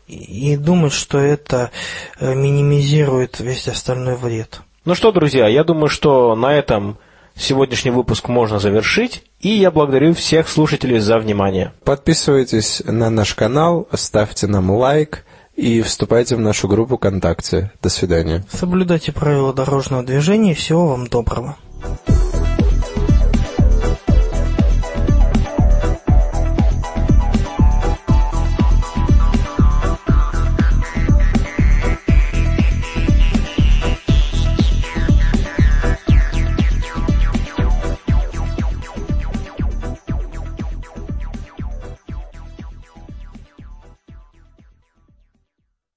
и 0.07 0.53
и 0.53 0.55
думать, 0.55 0.93
что 0.93 1.19
это 1.19 1.71
э, 2.19 2.33
минимизирует 2.33 3.41
весь 3.41 3.67
остальной 3.67 4.15
вред. 4.15 4.61
Ну 4.85 4.95
что, 4.95 5.11
друзья, 5.11 5.47
я 5.47 5.65
думаю, 5.65 5.89
что 5.89 6.35
на 6.35 6.53
этом 6.53 6.97
сегодняшний 7.39 7.91
выпуск 7.91 8.27
можно 8.27 8.59
завершить. 8.59 9.23
И 9.39 9.49
я 9.49 9.71
благодарю 9.71 10.13
всех 10.13 10.49
слушателей 10.49 10.99
за 10.99 11.17
внимание. 11.17 11.71
Подписывайтесь 11.83 12.81
на 12.85 13.09
наш 13.09 13.33
канал, 13.33 13.87
ставьте 13.93 14.47
нам 14.47 14.69
лайк 14.69 15.25
и 15.55 15.81
вступайте 15.81 16.35
в 16.35 16.39
нашу 16.39 16.67
группу 16.67 16.97
ВКонтакте. 16.97 17.71
До 17.81 17.89
свидания. 17.89 18.45
Соблюдайте 18.51 19.11
правила 19.11 19.53
дорожного 19.53 20.03
движения 20.03 20.51
и 20.51 20.55
всего 20.55 20.87
вам 20.87 21.07
доброго. 21.07 21.57